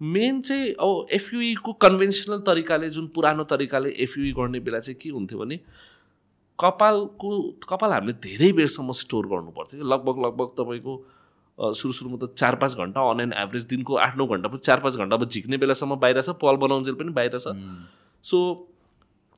मेन 0.00 0.40
चाहिँ 0.42 0.70
अब 0.82 1.06
एफयुईको 1.12 1.72
कन्भेन्सनल 1.78 2.38
तरिकाले 2.46 2.90
जुन 2.90 3.06
पुरानो 3.14 3.44
तरिकाले 3.46 3.90
एफयुई 4.02 4.32
गर्ने 4.34 4.60
बेला 4.60 4.78
चाहिँ 4.78 4.98
के 5.00 5.08
हुन्थ्यो 5.10 5.38
भने 5.38 5.56
कपालको 6.58 7.30
कपाल 7.68 7.92
हामीले 7.92 8.12
धेरै 8.20 8.52
बेरसम्म 8.52 8.92
स्टोर 8.98 9.26
गर्नु 9.26 9.50
पर्थ्यो 9.52 9.84
लगभग 9.92 10.24
लगभग 10.24 10.48
तपाईँको 10.58 10.94
सुरु 11.58 11.92
सुरुमा 11.92 12.16
त 12.18 12.34
चार 12.34 12.54
पाँच 12.56 12.74
घन्टा 12.76 13.00
अन 13.10 13.20
एन 13.20 13.32
एभरेज 13.38 13.64
दिनको 13.70 13.96
आठ 14.02 14.16
नौ 14.18 14.26
घन्टा 14.26 14.48
पनि 14.48 14.58
चार 14.66 14.80
पाँच 14.80 14.96
घन्टा 14.96 15.16
अब 15.16 15.24
झिक्ने 15.26 15.56
बेलासम्म 15.62 15.96
बाहिर 16.02 16.20
छ 16.20 16.34
पल 16.42 16.56
बनाउन्जेल 16.62 16.94
पनि 16.94 17.12
बाहिर 17.12 17.38
छ। 17.38 17.54
सो 18.24 18.38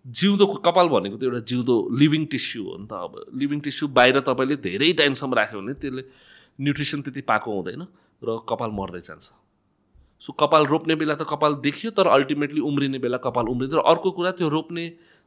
जिउँदो 0.04 0.46
कपाल 0.60 0.88
भनेको 0.88 1.16
त 1.16 1.22
एउटा 1.24 1.40
जिउँदो 1.48 1.74
लिभिङ 1.96 2.24
टिस्यु 2.28 2.62
हो 2.64 2.76
नि 2.76 2.86
त 2.86 2.92
अब। 2.92 3.12
लिभिङ 3.40 3.60
टिस्यु 3.60 3.88
बाहिर 3.88 4.20
तपाईँले 4.20 4.56
धेरै 4.60 4.92
टाइमसम्म 5.00 5.34
राख्यो 5.34 5.60
भने 5.60 5.74
त्यसले 5.80 6.02
न्युट्रिसन 6.60 7.00
त्यति 7.02 7.20
पाएको 7.24 7.50
हुँदैन 7.50 7.82
र 8.22 8.38
कपाल 8.44 8.70
मर्दै 8.70 9.00
जान्छ। 9.00 9.32
सो 10.22 10.32
कपाल 10.32 10.66
रोप्ने 10.66 10.94
बेला 10.94 11.14
त 11.14 11.24
कपाल 11.24 11.54
देखियो 11.64 11.90
तर 11.96 12.06
अल्टिमेटली 12.08 12.60
उम्रिने 12.60 12.98
बेला 13.00 13.16
कपाल 13.24 13.48
उम्रिँदैन 13.48 13.80
र 13.80 13.82
अर्को 13.82 14.10
कुरा 14.12 14.30
त्यो 14.38 14.48
रोप्ने 14.48 14.84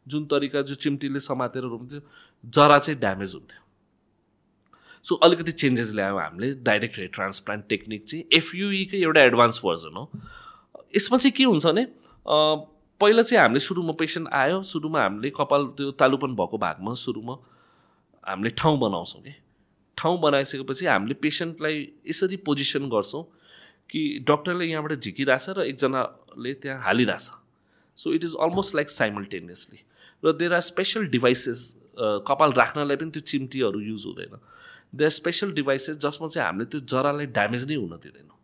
जुन 0.07 0.25
तरिका 0.25 0.61
जो 0.61 0.75
चिम्टीले 0.77 1.19
समातेर 1.19 1.63
रोप्थ्यो 1.65 1.99
जरा 2.53 2.77
चाहिँ 2.77 2.99
ड्यामेज 2.99 3.33
हुन्थ्यो। 3.35 3.61
सो 5.05 5.15
अलिकति 5.25 5.51
चेन्जेस 5.51 5.93
ल्यायो 5.95 6.17
हामीले 6.17 6.53
डाइरेक्ट 6.63 6.97
हेयर 6.97 7.09
ट्रान्सप्लान्ट 7.13 7.67
टेक्निक 7.69 8.05
चाहिँ 8.05 8.23
एफयुईकै 8.33 8.97
एउटा 9.01 9.21
एडभान्स 9.23 9.59
भर्जन 9.65 9.97
हो। 9.97 10.03
यसमा 10.95 11.17
चाहिँ 11.17 11.33
के 11.37 11.43
हुन्छ 11.43 11.65
भने 11.65 11.83
पहिला 13.01 13.21
चाहिँ 13.21 13.41
हामीले 13.41 13.59
सुरुमा 13.59 13.93
पेसेन्ट 13.99 14.27
आयो 14.33 14.61
सुरुमा 14.65 15.01
हामीले 15.01 15.29
कपाल 15.37 15.65
त्यो 15.77 15.91
तालुपन 16.01 16.35
भएको 16.35 16.57
भागमा 16.57 16.93
सुरुमा 16.97 17.33
हामीले 18.23 18.49
ठाउँ 18.57 18.77
बनाउँछौँ 18.79 19.21
कि। 19.21 19.33
ठाउँ 19.97 20.19
बनाइसकेपछि 20.21 20.85
हामीले 20.85 21.13
पेसेन्टलाई 21.21 21.75
यसरी 22.09 22.37
पोजिसन 22.45 22.89
गर्छौँ 22.89 23.23
कि 23.89 24.01
डक्टरले 24.27 24.65
यहाँबाट 24.65 24.93
झिकिरहेछ 24.97 25.49
र 25.57 25.61
एकजनाले 25.69 26.53
त्यहाँ 26.61 26.81
हालिरहेछ। 26.83 27.29
So 27.97 28.13
it 28.13 28.23
is 28.23 28.35
almost 28.41 28.75
like 28.75 28.89
simultaneously 28.89 29.79
र 30.23 30.31
देयर 30.33 30.53
आर 30.53 30.59
स्पेसल 30.61 31.05
डिभाइसेस 31.13 31.59
कपाल 32.27 32.51
राख्नलाई 32.53 32.95
पनि 32.97 33.11
त्यो 33.11 33.21
चिम्टीहरू 33.21 33.79
युज 33.79 34.05
हुँदैन। 34.05 34.33
देयर 34.97 35.09
स्पेसल 35.09 35.51
डिभाइसेस 35.53 35.97
जसमा 35.97 36.27
चाहिँ 36.27 36.45
हामीले 36.47 36.65
त्यो 36.65 36.79
जरालाई 36.81 37.25
ड्यामेज 37.37 37.69
नै 37.69 37.75
हुन 37.75 37.93
दिँदैनौँ। 38.03 38.37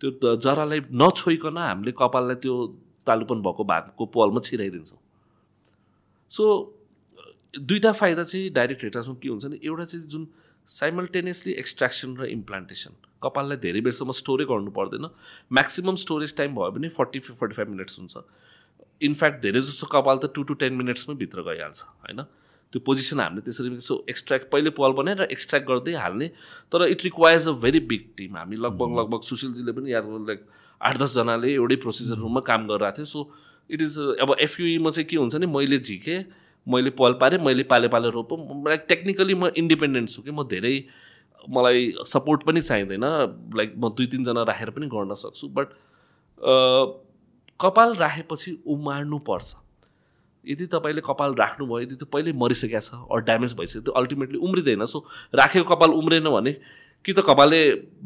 त्यो 0.00 0.36
जरालाई 0.36 0.80
नछोइकन 0.92 1.56
हामीले 1.58 1.92
कपाललाई 1.98 2.36
त्यो 2.42 2.54
तालुपन 3.08 3.42
भएको 3.42 3.64
भागको 3.64 4.06
पलमा 4.16 4.40
छिराइदिन्छौँ। 4.48 5.00
सो 6.30 6.44
दुईवटा 7.54 7.92
फाइदा 7.92 8.22
चाहिँ 8.22 8.50
डाइरेक्ट 8.52 8.84
हेटासमा 8.84 9.14
के 9.22 9.28
हुन्छ 9.28 9.44
भने 9.44 9.58
एउटा 9.64 9.84
चाहिँ 9.84 10.06
जुन 10.06 10.26
साइमल्टेनियसली 10.68 11.52
एक्सट्र्याक्सन 11.60 12.16
र 12.16 12.24
इम्प्लान्टेसन 12.30 12.92
कपाललाई 13.22 13.56
धेरै 13.58 13.80
बेरसम्म 13.80 14.12
स्टोरै 14.14 14.44
गर्नु 14.48 14.70
पर्दैन। 14.70 15.08
म्याक्सिमम् 15.50 15.96
स्टोरेज 15.98 16.36
टाइम 16.36 16.54
भयो 16.54 16.70
भने 16.70 16.88
फोर्टी 16.98 17.18
फोर्टी 17.20 17.54
फाइभ 17.56 17.68
मिनट्स 17.68 17.98
हुन्छ। 17.98 18.16
इनफ्याक्ट 19.02 19.40
धेरै 19.42 19.60
जस्तो 19.60 19.86
कपाल 19.94 20.18
त 20.18 20.30
टु 20.34 20.42
टु 20.44 20.54
टेन 20.60 20.74
मिनट्समै 20.74 21.14
भित्र 21.16 21.42
गइहाल्छ 21.48 21.80
होइन? 22.04 22.20
त्यो 22.72 22.80
पोजिसन 22.84 23.20
हामीले 23.20 23.40
त्यसरी 23.40 23.80
सो 23.80 23.94
एक्सट्र्याक्ट 24.10 24.50
पहिले 24.52 24.70
पल 24.76 24.92
बनाएर 24.92 25.22
एक्सट्र्याक्ट 25.32 25.68
गर्दै 25.68 25.94
हाल्ने। 25.96 26.28
तर 26.72 26.86
it 26.86 27.04
requires 27.04 27.48
a 27.48 27.52
very 27.64 27.80
big 27.88 28.04
team 28.16 28.36
हामी 28.36 28.56
लगभग 28.58 28.98
लगभग 28.98 29.20
सुशीलजीले 29.24 29.72
पनि 29.72 29.92
याद 29.92 30.04
लाइक 30.28 30.44
आठ 30.80 30.98
दसजनाले 30.98 31.52
एउटै 31.54 31.76
प्रोसिजर 31.82 32.16
रुममा 32.22 32.40
काम 32.46 32.66
गरिरहेको 32.68 32.96
थियो। 32.96 33.06
सो 33.06 33.20
इट 33.70 33.80
इज 33.82 33.98
अब 34.22 34.34
एफयुईमा 34.40 34.90
चाहिँ 34.90 35.08
के 35.08 35.16
हुन्छ 35.16 35.36
नि 35.36 35.46
मैले 35.46 35.78
झिकेँ 35.78 36.24
मैले 36.66 36.90
पल 36.96 37.12
पारेँ 37.20 37.38
मैले 37.44 37.62
पाले 37.64 37.88
पाले 37.88 38.08
रोपौँ। 38.10 38.38
लाइक 38.68 38.84
टेक्निकली 38.88 39.34
म 39.34 39.50
इन्डिपेन्डेन्ट 39.56 40.08
छु 40.08 40.22
कि 40.22 40.30
म 40.30 40.42
धेरै 40.48 40.74
मलाई 41.48 41.92
सपोर्ट 42.06 42.42
पनि 42.44 42.60
चाहिँदैन। 42.60 43.04
लाइक 43.56 43.74
म 43.76 43.88
दुई 43.96 44.06
तिनजना 44.06 44.42
राखेर 44.42 44.70
पनि 44.76 44.86
गर्न 44.86 45.14
सक्छु। 45.14 45.48
बट 45.48 45.66
कपाल 47.60 47.94
राखेपछि 47.94 48.50
उमार्नु 48.66 49.18
पर्छ। 49.26 49.56
यदि 50.44 50.66
तपाईँले 50.72 51.00
कपाल 51.04 51.34
राख्नुभयो 51.34 51.80
यदि 51.80 51.94
त्यो 51.94 52.06
पहिल्यै 52.12 52.34
मरिसकेको 52.38 52.80
छ 52.80 52.94
अरू 52.94 53.20
ड्यामेज 53.28 53.54
भइसक्यो 53.58 53.82
त्यो 53.82 53.92
अल्टिमेटली 54.00 54.38
उम्रिँदैन। 54.38 54.84
सो 54.84 54.98
राखेको 55.34 55.64
कपाल 55.68 55.90
उम्रेन 55.92 56.28
भने 56.30 56.52
कि 57.04 57.12
त 57.12 57.24
कपालले 57.26 57.60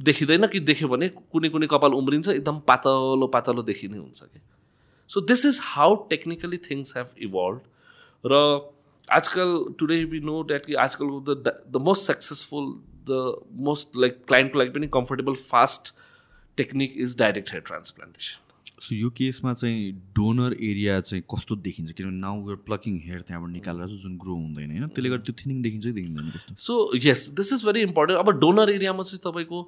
देखिँदैन 0.09 0.47
कि 0.47 0.61
देख्यो 0.63 0.89
भने 0.89 1.09
कुनै 1.33 1.49
कुनै 1.49 1.67
कपाल 1.71 1.93
उम्रिन्छ 1.95 2.29
एकदम 2.29 2.59
पातलो 2.69 3.27
पातलो 3.35 3.63
देखिने 3.63 3.99
हुन्छ 3.99 4.23
कि। 4.23 4.41
So 5.11 5.21
this 5.31 5.45
is 5.47 5.59
how 5.63 5.95
technically 6.11 6.59
things 6.67 6.97
have 6.97 7.09
evolved 7.29 7.61
र 8.25 8.39
आजकल 9.09 9.51
टुडे 9.79 10.03
वी 10.13 10.21
नो 10.27 10.43
द्याट 10.45 10.67
कि 10.67 10.75
आजकल 10.85 11.09
the 11.29 11.55
the 11.69 11.83
most 11.89 12.13
successful 12.13 12.73
the 13.11 13.19
most 13.69 13.97
like 14.05 14.25
क्लाइन्टको 14.29 14.59
लागि 14.59 14.71
पनि 14.79 14.89
comfortable 14.95 15.35
fast 15.51 15.95
technique 16.59 16.95
is 17.07 17.19
direct 17.19 17.51
hair 17.53 17.63
transplantation 17.67 18.42
so 18.83 18.95
यो 18.95 19.09
केसमा 19.15 19.53
चाहिँ 19.55 19.93
डोनर 20.17 20.53
एरिया 20.59 21.01
चाहिँ 21.01 21.23
कस्तो 21.31 21.57
देखिन्छ? 21.57 21.93
किनभने 21.93 22.19
नाउ 22.19 22.57
प्लकिङ 22.67 22.99
हेयर 23.01 23.21
त्यहाँबाट 23.23 23.53
निकालेर 23.53 23.95
जुन 24.03 24.17
ग्रो 24.19 24.35
हुँदैन 24.35 24.71
होइन? 24.71 24.87
त्यसले 24.91 25.09
गर्दा 25.11 25.25
त्यो 25.25 25.35
थिनिङ 25.39 25.63
देखिन्छ 25.63 25.87
देखिँदैन 25.87 26.31
कस्तो? 26.31 26.55
So 26.59 26.75
yes 26.99 27.29
this 27.39 27.53
is 27.53 27.65
very 27.67 27.81
important 27.83 28.19
अब 28.19 28.31
डोनर 28.41 28.71
एरियामा 28.71 29.03
चाहिँ 29.03 29.23
तपाईँको 29.23 29.59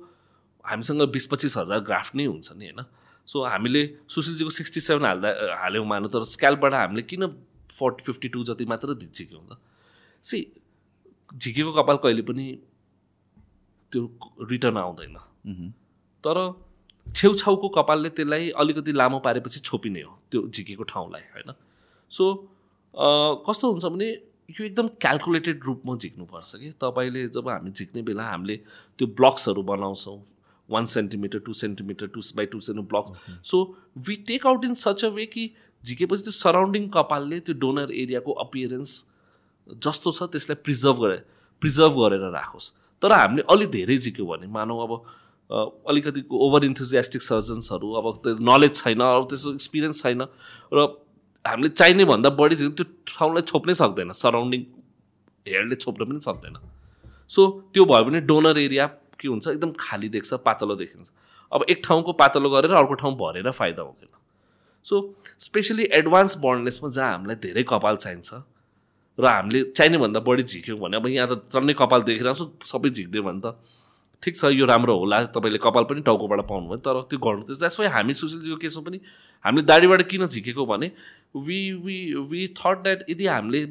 हामीसँग 0.64 1.02
बिस 1.14 1.26
पच्चिस 1.30 1.56
हजार 1.56 1.80
ग्राफ्ट 1.86 2.14
नै 2.16 2.26
हुन्छ 2.26 2.52
नि 2.58 2.64
होइन? 2.66 2.82
सो 3.28 3.44
हामीले 3.46 3.82
सुशीलजीको 4.08 4.50
सिक्सटी 4.50 4.80
सेभेन 4.80 5.06
हाल्दा 5.06 5.28
हाल्यौँ 5.62 5.86
मानु 5.86 6.08
तर 6.10 6.24
स्क्यालबाट 6.34 6.74
हामीले 6.74 7.02
किन 7.06 7.26
फोर्टी 7.70 8.04
फिफ्टी 8.04 8.28
टू 8.28 8.44
जति 8.44 8.64
मात्र 8.66 8.94
झिक्यौँ 8.98 9.46
त 9.46 9.58
सी 10.24 10.38
झिकेको 11.38 11.72
कपाल 11.72 11.96
कहिले 12.02 12.22
पनि 12.22 12.46
त्यो 13.92 14.02
रिटर्न 14.50 14.76
आउँदैन। 14.76 15.16
तर 16.24 16.36
छेउछाउको 17.06 17.68
कपालले 17.76 18.08
त्यसलाई 18.10 18.50
अलिकति 18.56 18.92
लामो 18.92 19.18
पारेपछि 19.20 19.60
छोपिने 19.60 20.02
हो 20.02 20.12
त्यो 20.30 20.48
झिकेको 20.48 20.82
ठाउँलाई 20.84 21.22
होइन? 21.34 21.52
सो 22.10 22.24
कस्तो 23.46 23.70
हुन्छ 23.70 23.84
भने 23.86 24.08
यो 24.50 24.64
एकदम 24.64 24.88
क्यालकुलेटेड 25.00 25.64
रूपमा 25.64 25.96
झिक्नुपर्छ 25.96 26.54
कि। 26.56 26.70
तपाईँले 26.80 27.26
जब 27.28 27.48
हामी 27.48 27.70
झिक्ने 27.70 28.02
बेला 28.02 28.24
हामीले 28.24 28.56
त्यो 28.98 29.06
ब्लक्सहरू 29.20 29.62
बनाउँछौँ 29.62 30.18
one 30.68 30.84
centimetre 30.86 31.38
two 31.46 31.52
centimetre 31.54 32.06
two 32.14 32.20
by 32.36 32.46
two 32.46 32.60
centimetre 32.60 32.92
block 32.92 33.40
so 33.44 33.58
we 34.06 34.16
take 34.28 34.46
out 34.46 34.64
in 34.64 34.74
such 34.74 35.04
a 35.04 35.08
way 35.16 35.26
कि 35.26 35.50
झिकेपछि 35.84 36.22
त्यो 36.22 36.32
सराउन्डिङ 36.32 36.88
कपालले 36.90 37.40
त्यो 37.40 37.54
डोनर 37.60 37.92
एरियाको 37.94 38.32
अपियरेन्स 38.44 38.92
जस्तो 39.82 40.10
छ 40.12 40.30
त्यसलाई 40.32 40.62
प्रिजर्भ 40.64 41.00
गरे 41.02 41.18
प्रिजर्भ 41.62 41.98
गरेर 41.98 42.30
राखोस्। 42.32 42.72
तर 43.02 43.12
हामीले 43.12 43.42
अलिक 43.52 43.70
धेरै 43.70 43.96
झिक्यो 43.98 44.26
भने 44.26 44.46
मानौँ 44.52 44.82
अब 44.82 44.92
अलिकति 45.50 46.24
ओभर 46.32 46.64
इन्थुजियास्टिक 46.64 47.22
सर्जन्सहरू 47.22 47.92
अब 47.92 48.06
त्यो 48.24 48.36
नलेज 48.50 48.74
छैन 48.74 49.00
अब 49.00 49.26
त्यस्तो 49.30 49.52
एक्सपिरियन्स 49.54 50.02
छैन 50.02 50.22
र 50.72 50.86
हामीले 51.44 51.68
चाहिने 51.68 52.04
भन्दा 52.04 52.30
बढी 52.40 52.56
त्यो 52.56 52.84
ठाउँलाई 53.08 53.42
छोप्नै 53.50 53.74
सक्दैन 53.74 54.12
सराउन्डिङ 54.16 54.62
हेयरले 55.46 55.76
छोप्न 55.76 56.04
पनि 56.04 56.20
सक्दैन। 56.24 56.56
सो 57.28 57.40
त्यो 57.74 57.84
भयो 57.84 58.04
भने 58.04 58.20
डोनर 58.24 58.58
एरिया 58.58 58.86
के 59.20 59.28
हुन्छ? 59.28 59.48
एकदम 59.48 59.72
खाली 59.80 60.08
देख्छ 60.08 60.34
पातलो 60.40 60.74
देखिन्छ। 60.76 61.10
अब 61.52 61.64
एक 61.68 61.80
ठाउँको 61.84 62.12
पातलो 62.16 62.50
गरेर 62.50 62.72
अर्को 62.72 62.94
ठाउँ 63.04 63.14
भरेर 63.16 63.50
फाइदा 63.50 63.82
हुँदैन। 63.82 64.12
सो 64.86 64.94
स्पेसली 65.38 65.84
एडभान्स 65.92 66.36
बर्नलेसमा 66.40 66.88
जहाँ 66.90 67.12
हामीलाई 67.12 67.36
धेरै 67.44 67.62
कपाल 67.68 67.96
चाहिन्छ 67.96 68.40
र 69.18 69.26
हामीले 69.26 69.62
चाहिने 69.76 69.98
भन्दा 69.98 70.20
बढी 70.20 70.42
झिक्यौँ 70.42 70.78
भने 70.80 70.96
अब 70.96 71.06
यहाँ 71.06 71.28
त 71.28 71.52
टन्नै 71.52 71.74
कपाल 71.76 72.02
देखिरहेको 72.08 72.34
छु 72.34 72.44
सबै 72.64 72.90
झिक्दियो 72.90 73.22
भने 73.22 73.40
त। 73.44 73.56
ठिक 74.24 74.36
छ 74.36 74.50
यो 74.52 74.66
राम्रो 74.66 74.98
होला 74.98 75.22
तपाईँले 75.32 75.58
कपाल 75.62 75.84
पनि 75.90 76.00
टाउकोबाट 76.02 76.40
पाउनुभयो 76.48 76.78
तर 76.84 77.00
त्यो 77.10 77.18
गर्नु 77.26 77.42
त्यस 77.48 77.58
द्याट्स 77.58 77.80
वाइ 77.80 77.88
हामी 77.96 78.14
सुशीलजीको 78.20 78.56
केसमा 78.62 78.82
पनि 78.84 79.00
हामीले 79.44 79.64
दाडीबाट 79.70 80.02
किन 80.10 80.26
झिकेको 80.26 80.66
भने 80.66 80.90
we 81.48 81.58
we 81.84 81.98
we 82.30 82.46
thought 82.60 82.82
that 82.82 83.10
यदि 83.10 83.26
हामीले 83.26 83.64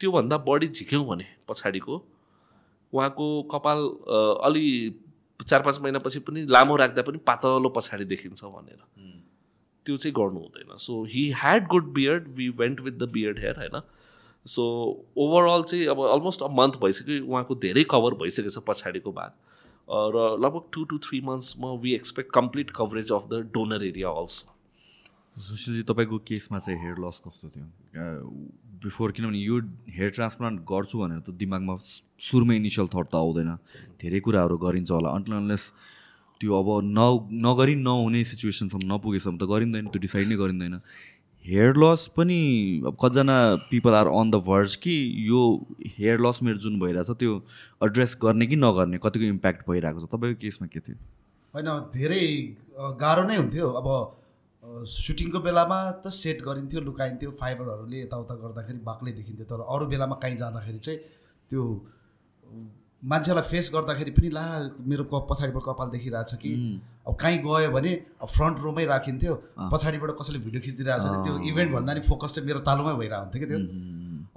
त्योभन्दा 0.00 0.36
बढी 0.48 0.68
झिक्यौँ 0.68 1.04
भने 1.06 1.26
पछाडिको 1.48 2.02
उहाँको 2.92 3.26
कपाल 3.52 3.78
अलि 4.48 4.66
चार 5.40 5.62
पाँच 5.62 5.80
महिनापछि 5.82 6.18
पनि 6.26 6.44
लामो 6.48 6.76
राख्दा 6.76 7.02
पनि 7.02 7.18
पातलो 7.26 7.68
पछाडि 7.76 8.04
देखिन्छ 8.04 8.44
भनेर। 8.44 8.80
त्यो 9.86 9.96
चाहिँ 9.96 10.14
गर्नु 10.14 10.40
हुँदैन। 10.40 10.76
So 10.78 11.02
he 11.12 11.22
had 11.38 11.66
good 11.68 11.92
beard 11.94 12.28
we 12.36 12.48
went 12.58 12.80
with 12.80 12.92
the 12.92 13.08
beard 13.12 13.38
hair 13.38 13.56
होइन? 13.58 13.80
सो 14.46 14.62
ओभरअल 15.18 15.62
चाहिँ 15.62 15.86
अब 15.86 16.00
अलमोस्ट 16.08 16.42
अ 16.42 16.48
मन्थ 16.58 16.78
भइसक्यो 16.82 17.24
उहाँको 17.26 17.54
धेरै 17.64 17.84
कभर 17.90 18.14
भइसकेको 18.22 18.50
छ 18.50 18.62
पछाडिको 18.68 19.12
भाग। 19.12 19.32
र 19.88 20.36
लगभग 20.40 20.70
two 20.72 20.84
to 20.84 20.98
three 21.04 21.20
मन्थ्समा 21.26 21.72
we 21.82 21.94
expect 21.94 22.32
complete 22.34 22.70
coverage 22.76 23.12
of 23.12 23.28
the 23.30 23.34
donor 23.54 23.84
area 23.84 24.08
also 24.22 24.50
Sushilji 25.36 25.82
तपाईँको 25.88 26.18
केसमा 26.28 26.58
चाहिँ 26.58 26.78
हेयर 26.80 26.96
लस 27.00 27.20
कस्तो 27.26 27.48
थियो? 27.48 27.66
बिफोर 28.84 29.12
किनभने 29.12 29.38
यो 29.38 29.58
हेयर 29.88 30.10
ट्रान्सप्लान्ट 30.10 30.60
गर्छु 30.68 30.98
भनेर 30.98 31.20
त 31.24 31.30
दिमागमा 31.40 31.76
सुरुमै 32.28 32.56
इनिसियल 32.56 32.86
थट 32.92 33.06
त 33.08 33.14
आउँदैन। 33.16 33.50
धेरै 34.02 34.20
कुराहरू 34.20 34.56
गरिन्छ 34.58 34.90
होला। 34.90 35.08
अन्टल 35.08 35.32
अनलेस 35.32 35.72
त्यो 36.40 36.52
अब 36.52 36.68
न 36.84 37.00
नगरी 37.46 37.74
नहुने 37.80 38.22
सिचुएसनसम्म 38.28 38.92
नपुगेसम्म 38.92 39.36
त 39.38 39.44
गरिँदैन 39.48 39.86
त्यो 39.88 40.00
डिसाइड 40.04 40.28
नै 40.28 40.36
गरिँदैन। 40.36 40.74
हेयर 41.46 41.76
लस 41.76 42.06
पनि 42.16 42.38
अब 42.86 42.96
कतिजना 43.02 43.36
people 43.70 43.94
are 43.94 44.06
on 44.06 44.30
the 44.30 44.40
verge 44.46 44.74
कि 44.82 44.94
यो 45.28 45.40
हेयर 45.98 46.20
लस 46.26 46.38
मेरो 46.42 46.58
जुन 46.64 46.78
भइरहेछ 46.80 47.10
त्यो 47.18 47.34
एड्रेस 47.84 48.16
गर्ने 48.22 48.46
कि 48.46 48.56
नगर्ने 48.56 48.98
कतिको 49.02 49.24
इम्प्याक्ट 49.26 49.68
भइरहेको 49.70 50.00
छ? 50.00 50.10
तपाईँको 50.12 50.40
केसमा 50.40 50.66
के 50.74 50.80
थियो? 50.80 50.96
होइन 51.54 51.68
धेरै 51.94 52.22
गाह्रो 53.00 53.24
नै 53.28 53.36
हुन्थ्यो। 53.36 53.70
अब 53.80 53.88
सुटिङको 54.88 55.40
बेलामा 55.40 55.78
त 56.06 56.14
सेट 56.14 56.42
गरिन्थ्यो 56.42 56.80
लुकाइन्थ्यो 56.80 57.30
फाइबरहरूले 57.40 58.02
यताउता 58.02 58.34
गर्दाखेरि 58.42 58.78
बाक्लै 58.86 59.12
देखिन्थ्यो 59.12 59.46
तर 59.50 59.66
अरू 59.66 59.86
बेलामा 59.94 60.16
काहीँ 60.22 60.36
जाँदाखेरि 60.38 60.78
चाहिँ 60.78 60.98
त्यो 61.50 61.62
मान्छेलाई 63.02 63.42
फेस 63.50 63.70
गर्दाखेरि 63.74 64.10
पनि 64.14 64.28
ला 64.30 64.44
मेरो 64.86 65.04
क 65.10 65.26
पछाडिबाट 65.30 65.62
कपाल 65.66 65.88
देखिरहेछ 65.90 66.34
कि? 66.38 66.52
अब 67.06 67.14
कहीँ 67.18 67.38
गयो 67.42 67.70
भने 67.74 67.92
अब 68.22 68.28
फ्रन्ट 68.30 68.58
रोमै 68.62 68.84
राखिन्थ्यो। 68.86 69.34
पछाडिबाट 69.72 70.10
कसैले 70.20 70.38
भिडियो 70.38 70.60
खिचिरहेको 70.62 71.02
छ 71.02 71.24
त्यो 71.26 71.34
इभेन्ट 71.50 71.70
भन्दा 71.72 71.92
नि 71.94 72.00
फोकस 72.06 72.34
चाहिँ 72.34 72.46
मेरो 72.46 72.60
तालुमै 72.62 72.94
भइरहेको 72.94 73.22
हुन्थ्यो 73.22 73.40
कि 73.42 73.46
त्यो। 73.50 73.58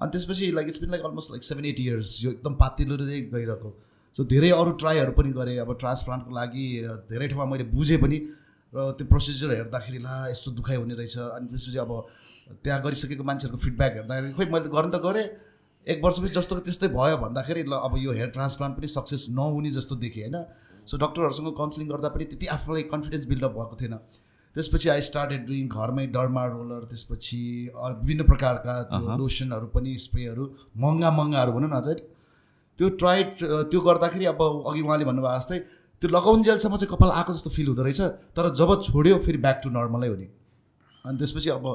अनि 0.02 0.10
त्यसपछि 0.12 0.52
like 0.58 0.68
it's 0.68 0.80
been 0.82 0.90
like 0.92 1.04
almost 1.06 1.32
like 1.32 1.44
seven 1.46 1.66
eight 1.66 1.80
years 1.80 2.10
यो 2.26 2.32
एकदम 2.32 2.54
पातिलो 2.58 2.98
गइरहेको। 2.98 3.70
सो 4.16 4.24
धेरै 4.26 4.50
अरू 4.50 4.72
ट्राईहरू 4.82 5.12
पनि 5.14 5.30
गरेँ। 5.38 5.58
अब 5.62 5.70
ट्रान्सप्लान्टको 5.78 6.32
लागि 6.36 6.66
धेरै 7.12 7.28
ठाउँमा 7.28 7.46
मैले 7.52 7.64
बुझेँ 7.70 8.00
पनि। 8.02 8.18
र 8.74 8.92
त्यो 8.98 9.06
प्रोसिजर 9.08 9.50
हेर्दाखेरि 9.56 10.00
ला 10.02 10.16
यस्तो 10.34 10.52
दुखाइ 10.58 10.78
हुने 10.82 10.96
रहेछ। 10.96 11.18
अनि 11.38 11.48
त्यसपछि 11.54 11.78
अब 11.86 11.92
त्यहाँ 12.64 12.82
गरिसकेको 12.82 13.24
मान्छेहरूको 13.24 13.62
फिडब्याक 13.62 13.94
हेर्दाखेरि 13.94 14.34
खोइ 14.34 14.46
मैले 14.52 14.68
गर्नु 14.74 14.92
त 14.92 14.98
गरेँ। 15.06 15.26
एक 15.88 16.04
वर्षपछि 16.04 16.34
जस्तो 16.34 16.60
त्यस्तै 16.66 16.88
भयो 16.90 17.18
भन्दाखेरि 17.18 17.64
ल 17.64 17.74
अब 17.78 17.94
यो 18.00 18.12
हेयर 18.12 18.30
ट्रान्सप्लान्ट 18.36 18.78
पनि 18.78 18.88
सक्सेस 18.90 19.26
नहुने 19.32 19.72
जस्तो 19.72 19.96
देखेँ 19.96 20.24
होइन? 20.24 20.38
सो 20.90 20.98
डक्टरहरूसँग 20.98 21.50
काउन्सिलिङ 21.58 21.88
गर्दा 21.90 22.10
पनि 22.10 22.26
त्यति 22.26 22.46
आफूलाई 22.56 22.84
कन्फिडेन्स 22.94 23.26
बिल्डअप 23.26 23.54
भएको 23.54 23.76
थिएन। 23.82 23.96
त्यसपछि 24.56 24.90
आई 24.90 25.02
स्टार्टेड 25.02 25.46
डुइङ 25.46 25.68
घरमै 25.70 26.06
डर्मा 26.16 26.46
रोलर 26.48 26.84
त्यसपछि 26.90 27.42
विभिन्न 28.02 28.24
प्रकारका 28.26 28.74
त्यो 28.90 29.18
लोसनहरू 29.18 29.68
पनि 29.76 29.98
स्प्रेहरू 30.00 30.44
महँगा 30.84 31.12
महँगाहरू 31.12 31.52
भनौँ 31.54 31.70
न 31.70 31.78
अझै। 31.78 31.96
त्यो 32.80 32.90
ट्राइड 33.02 33.28
त्यो 33.70 33.80
गर्दाखेरि 33.82 34.26
अब 34.26 34.42
अघि 34.42 34.82
उहाँले 34.82 35.06
भन्नुभएको 35.06 35.40
जस्तै 35.40 35.60
त्यो 36.02 36.10
लगाउन्जेलसम्म 36.10 36.76
चाहिँ 36.76 36.92
कपाल 36.92 37.10
आएको 37.14 37.32
जस्तो 37.34 37.50
फिल 37.56 37.68
हुँदो 37.68 37.84
रहेछ 37.84 38.02
तर 38.36 38.46
जब 38.58 38.70
छोड्यो 38.84 39.18
फेरि 39.26 39.38
ब्याक 39.38 39.62
टु 39.64 39.70
नर्मलै 39.70 40.08
हो 40.08 40.16
नि 40.18 40.28
अनि 41.06 41.18
त्यसपछि 41.20 41.50
अब 41.50 41.66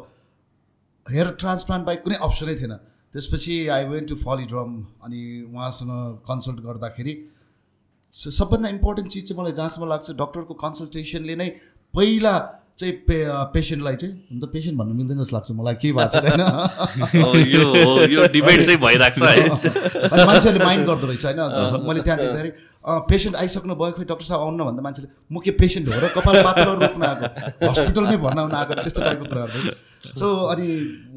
हेयर 1.07 1.29
ट्रान्सप्लान्ट 1.41 1.87
बाहेक 1.87 2.03
कुनै 2.05 2.17
अप्सनै 2.21 2.55
थिएन। 2.61 2.75
त्यसपछि 3.15 3.57
आई 3.69 3.85
वेन्ट 3.85 4.09
टु 4.09 4.17
फलिड्रम 4.17 4.71
अनि 5.05 5.21
उहाँसँग 5.55 5.93
कन्सल्ट 6.29 6.61
गर्दाखेरि 6.67 7.15
सबभन्दा 8.15 8.69
इम्पोर्टेन्ट 8.69 9.11
चिज 9.11 9.29
चाहिँ 9.29 9.41
मलाई 9.41 9.53
जहाँसम्म 9.53 9.89
लाग्छ 9.89 10.11
डक्टरको 10.23 10.55
कन्सल्टेसनले 10.63 11.37
नै 11.37 11.49
पहिला 11.95 12.35
चाहिँ 12.79 12.95
पे 13.07 13.17
पेसेन्टलाई 13.55 13.97
चाहिँ 13.97 14.15
हुन 14.31 14.41
त 14.41 14.49
पेसेन्ट 14.53 14.79
भन्नु 14.79 14.95
मिल्दैन 14.95 15.19
जस्तो 15.23 15.37
लाग्छ 15.37 15.51
मलाई 15.59 15.75
केही 15.83 15.93
भएको 15.93 16.21
छैन। 16.21 16.43
यो 18.15 18.27
डिबेट 18.33 18.61
चाहिँ 18.67 18.81
भइरहेको 18.81 19.19
छ 19.19 19.23
है। 19.29 20.25
मान्छेहरूले 20.31 20.65
माइन्ड 20.65 20.87
गर्दो 20.87 21.07
रहेछ 21.07 21.25
होइन। 21.27 21.87
मैले 21.87 22.03
त्यहाँ 22.03 22.19
देख्दाखेरि 22.19 22.51
पेसेन्ट 23.11 23.37
आइसक्नु 23.37 23.75
भयो 23.77 23.93
खोइ 23.99 24.05
डक्टर 24.11 24.27
साहब 24.31 24.41
आउनु 24.41 24.65
भन्दा 24.65 24.83
मान्छेले 24.83 25.09
म 25.33 25.45
के 25.45 25.51
पेसेन्ट 25.61 25.89
हो 25.89 26.01
र 26.01 26.09
कपाल 26.17 26.43
मात्र 26.45 26.67
रोक्न 26.81 27.03
आएको? 27.11 27.27
हस्पिटलमै 27.71 28.17
भर्ना 28.25 28.43
हुन 28.43 28.55
आएको 28.63 28.73
त्यस्तो 28.81 29.01
टाइपको 29.03 29.27
कुराहरू। 29.29 29.77
सो 30.01 30.27
अनि 30.53 30.67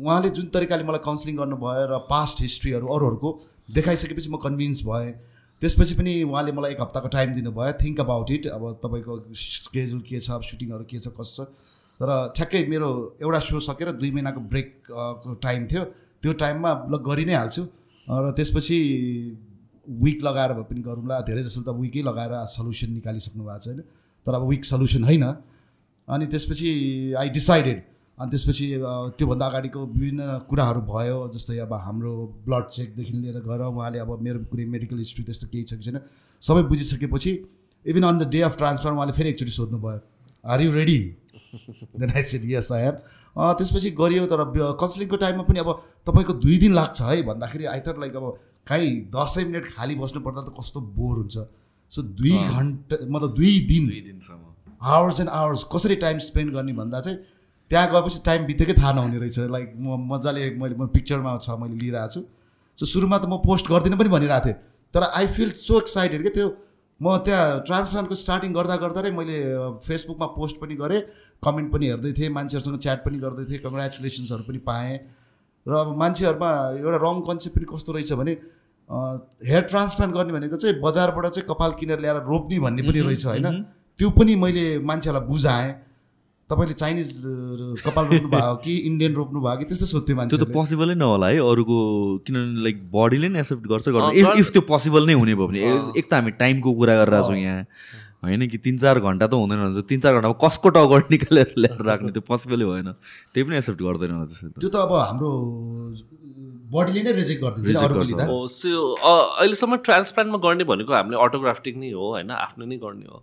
उहाँले 0.03 0.29
जुन 0.29 0.45
तरिकाले 0.53 0.83
मलाई 0.83 0.99
काउन्सिलिङ 1.03 1.35
गर्नुभयो 1.37 1.85
र 1.87 1.97
पास्ट 2.09 2.41
हिस्ट्रीहरू 2.41 2.87
अरूहरूको 2.87 3.29
देखाइसकेपछि 3.69 4.29
म 4.29 4.37
कन्भिन्स 4.43 4.83
भएँ। 4.83 5.11
त्यसपछि 5.61 5.95
पनि 5.95 6.11
उहाँले 6.23 6.51
मलाई 6.51 6.71
एक 6.71 6.81
हप्ताको 6.81 7.07
टाइम 7.07 7.33
दिनुभयो। 7.33 7.71
थिङ्क 7.79 7.99
अबाउट 7.99 8.31
इट 8.31 8.47
अब 8.51 8.63
तपाईँको 8.83 9.13
स्केड्युल 9.31 10.01
के 10.03 10.19
छ 10.19 10.35
सुटिङहरू 10.43 10.83
के 10.83 10.99
छ 10.99 11.07
कसो 11.15 11.45
छ। 11.45 11.47
तर 11.99 12.09
ठ्याक्कै 12.35 12.65
मेरो 12.67 12.89
एउटा 13.23 13.39
सो 13.39 13.59
सकेर 13.71 13.91
दुई 13.95 14.11
महिनाको 14.11 14.39
ब्रेक 14.51 14.67
टाइम 15.39 15.67
थियो। 15.71 15.83
त्यो 16.19 16.33
टाइममा 16.43 16.71
ल 16.91 16.93
गरि 17.07 17.25
नै 17.25 17.35
हाल्छु। 17.39 17.63
र 18.07 18.31
त्यसपछि 18.35 18.77
विक 19.87 20.23
लगाएर 20.23 20.51
भए 20.59 20.65
पनि 20.67 20.81
गरौँला। 20.83 21.21
धेरै 21.23 21.43
जस्तो 21.47 21.61
त 21.63 21.69
विकै 21.79 22.01
लगाएर 22.03 22.33
सल्युसन 22.51 22.91
निकालिसक्नु 22.99 23.43
भएको 23.47 23.59
छ 23.63 23.67
होइन 23.67 23.79
तर 24.27 24.33
अब 24.35 24.43
विक 24.51 24.63
सल्युसन 24.65 25.03
होइन। 25.07 25.25
अनि 26.07 26.25
त्यसपछि 26.27 26.69
आई 27.15 27.29
डिसाइडेड 27.31 27.77
अनि 28.17 28.29
त्यसपछि 28.31 28.65
त्योभन्दा 29.17 29.45
अगाडिको 29.45 29.85
विभिन्न 29.87 30.21
कुराहरू 30.49 30.81
भयो 30.89 31.17
जस्तै 31.33 31.57
अब 31.65 31.73
हाम्रो 31.85 32.13
ब्लड 32.45 32.65
चेकदेखि 32.75 33.13
लिएर 33.17 33.39
गएर 33.47 33.61
उहाँले 33.67 33.99
अब 33.99 34.11
मेरो 34.21 34.39
कुनै 34.51 34.65
मेडिकल 34.75 34.97
हिस्ट्री 34.97 35.23
त्यस्तो 35.25 35.47
केही 35.51 35.63
छ 35.63 35.73
कि 35.73 35.83
छैन 35.85 35.99
सबै 36.43 36.63
बुझिसकेपछि 36.71 37.31
even 37.85 38.03
on 38.03 38.19
the 38.19 38.29
day 38.29 38.41
of 38.49 38.57
transfer 38.57 38.91
उहाँले 38.91 39.13
फेरि 39.13 39.29
एकचोटि 39.29 39.51
सोध्नुभयो 39.51 39.99
are 40.43 40.61
you 40.61 40.71
ready 40.73 40.99
then 41.97 42.09
I 42.11 42.23
said 42.31 42.45
yes 42.51 42.71
I 42.71 42.83
have 42.83 42.95
त्यसपछि 43.59 43.89
गरियो 43.99 44.25
तर 44.31 44.45
काउन्सिलिङको 44.79 45.17
टाइममा 45.25 45.43
पनि 45.43 45.59
अब 45.59 45.73
तपाईँको 46.07 46.33
दुई 46.45 46.57
दिन 46.63 46.73
लाग्छ 46.73 47.01
है 47.01 47.21
भन्दाखेरि 47.25 47.65
आई 47.73 47.79
थट 47.87 47.99
लाइक 47.99 48.15
अब 48.15 48.31
काहीँ 48.67 48.95
दसैँ 49.15 49.45
मिनट 49.45 49.65
खाली 49.73 49.95
बस्नु 49.97 50.21
पर्दा 50.21 50.41
त 50.41 50.53
कस्तो 50.59 50.81
बोर 50.97 51.15
हुन्छ। 51.17 51.37
सो 51.91 52.01
दुई 52.19 52.31
घन्टा 52.31 52.95
मतलब 53.09 53.33
दुई 53.35 53.59
दिन। 53.67 53.87
दुई 53.87 54.01
दिनसम्म। 54.01 54.45
आवर्स 54.93 55.19
एन्ड 55.19 55.29
आवर्स 55.31 55.63
कसरी 55.73 55.95
टाइम 56.03 56.19
स्पेन्ड 56.27 56.53
गर्ने 56.53 56.73
भन्दा 56.73 57.01
चाहिँ 57.01 57.17
त्यहाँ 57.73 57.89
गएपछि 57.89 58.19
टाइम 58.25 58.45
बितेकै 58.45 58.73
थाहा 58.77 58.91
नहुने 58.93 59.17
रहेछ। 59.17 59.49
लाइक 59.49 59.73
म 59.73 59.97
मजाले 60.13 60.49
मैले 60.61 60.75
म 60.77 60.87
पिक्चरमा 60.93 61.37
छ 61.41 61.57
मैले 61.57 61.75
लिइरहेको 61.81 62.13
छु। 62.13 62.21
सो 62.79 62.85
सुरुमा 62.85 63.17
त 63.17 63.25
म 63.25 63.41
पोस्ट 63.41 63.65
गर्दिनँ 63.65 63.97
पनि 63.97 64.09
भनिरहेको 64.13 64.45
थिएँ। 64.45 64.57
तर 64.93 65.01
आई 65.09 65.25
फिल 65.33 65.51
सो 65.57 65.79
एक्साइटेड 65.79 66.21
क्या 66.21 66.33
त्यो 66.37 66.47
म 67.01 67.17
त्यहाँ 67.25 67.65
ट्रान्सप्लान्टको 67.65 68.15
स्टार्टिङ 68.15 68.53
गर्दा 68.53 68.75
गर्दा 68.77 69.01
नै 69.01 69.11
मैले 69.11 69.37
फेसबुकमा 69.81 70.27
पोस्ट 70.37 70.55
पनि 70.61 70.75
गरेँ 70.77 71.01
कमेन्ट 71.43 71.67
पनि 71.73 71.85
हेर्दै 71.89 72.11
थिएँ 72.13 72.29
मान्छेहरूसँग 72.29 72.77
च्याट 72.79 72.99
पनि 73.05 73.17
गर्दै 73.19 73.45
थिएँ 73.49 73.61
कङ्ग्रेचुलेसन्सहरू 73.65 74.43
पनि 74.47 74.59
पाएँ। 74.69 74.97
र 75.65 75.71
अब 75.73 75.89
मान्छेहरूमा 75.97 76.51
एउटा 76.77 76.99
रङ 77.01 77.15
कन्सेप्ट 77.27 77.55
पनि 77.57 77.65
कस्तो 77.73 77.89
रहेछ 77.97 78.11
भने 78.21 78.33
हेयर 79.49 79.63
ट्रान्सप्लान्ट 79.71 80.13
गर्ने 80.13 80.33
भनेको 80.37 80.57
चाहिँ 80.61 80.75
बजारबाट 80.77 81.25
चाहिँ 81.33 81.47
कपाल 81.49 81.71
किनेर 81.79 81.99
ल्याएर 82.03 82.21
रोप्ने 82.29 82.59
भन्ने 82.59 82.81
पनि 82.85 82.99
रहेछ 83.01 83.25
होइन? 83.25 83.47
त्यो 83.99 84.09
पनि 84.13 84.35
मैले 84.35 84.65
मान्छेहरूलाई 84.79 85.27
बुझाएँ। 85.27 85.71
तपाईँले 86.53 86.75
चाइनिज 86.83 87.09
कपाल 87.85 88.05
रोप्नु 88.11 88.29
भयो 88.35 88.55
कि 88.65 88.77
इन्डियन 88.91 89.13
रोप्नु 89.21 89.41
भयो 89.47 89.57
कि 89.61 89.65
त्यस्तो 89.71 89.87
सोध्थ्यो 89.93 90.15
मान्छे 90.19 90.37
त्यो 90.37 90.45
त 90.45 90.53
पोसिबलै 90.53 90.95
नहोला 91.01 91.27
है 91.33 91.41
अरूको 91.49 91.77
किनभने 92.29 92.63
लाइक 92.69 92.77
बडीले 92.95 93.29
नै 93.33 93.39
एक्सेप्ट 93.43 93.67
गर्छ 93.73 93.89
गर्छ 93.97 94.39
इफ 94.43 94.49
त्यो 94.57 94.63
पोसिबल 94.71 95.11
नै 95.11 95.19
हुने 95.23 95.35
भयो 95.41 95.47
भने 95.51 95.67
एक 95.99 96.05
त 96.07 96.13
हामी 96.19 96.31
टाइमको 96.41 96.73
कुरा 96.79 96.95
गरिरहेको 97.01 97.27
छौँ 97.29 97.43
यहाँ। 97.43 97.65
होइन 98.23 98.47
कि 98.47 98.57
तिन 98.65 98.77
चार 98.81 98.99
घन्टा 98.99 99.27
त 99.27 99.35
हुँदैन 99.35 99.59
हुन्छ 99.59 99.81
तिन 99.87 99.99
चार 100.03 100.13
घन्टामा 100.17 100.35
कसको 100.43 100.69
टगट 100.75 101.11
निकालेर 101.13 101.49
ल्याएर 101.63 101.81
राख्ने 101.87 102.11
त्यो 102.17 102.23
पोसिबलै 102.29 102.65
भएन। 102.71 102.91
त्यही 103.33 103.43
पनि 103.47 103.55
एक्सेप्ट 103.59 103.81
गर्दैन 103.83 104.11
त्यसो 104.31 104.49
त्यो 104.63 104.69
त 104.69 104.75
अब 104.87 104.91
हाम्रो 104.99 105.31
बडीले 106.75 107.01
नै 107.03 107.11
रिजेक्ट 107.19 107.41
गरिदिन्छ 107.43 108.63
अहिलेसम्म 109.11 109.75
ट्रान्सप्लान्टमा 109.87 110.39
गर्ने 110.45 110.63
भनेको 110.71 110.93
हामीले 110.99 111.17
अटोग्राफ्टिक 111.25 111.75
नै 111.83 111.91
हो 111.99 112.05
होइन? 112.13 112.31
आफ्नो 112.47 112.65
नै 112.71 112.77
गर्ने 112.85 113.07
हो। 113.11 113.19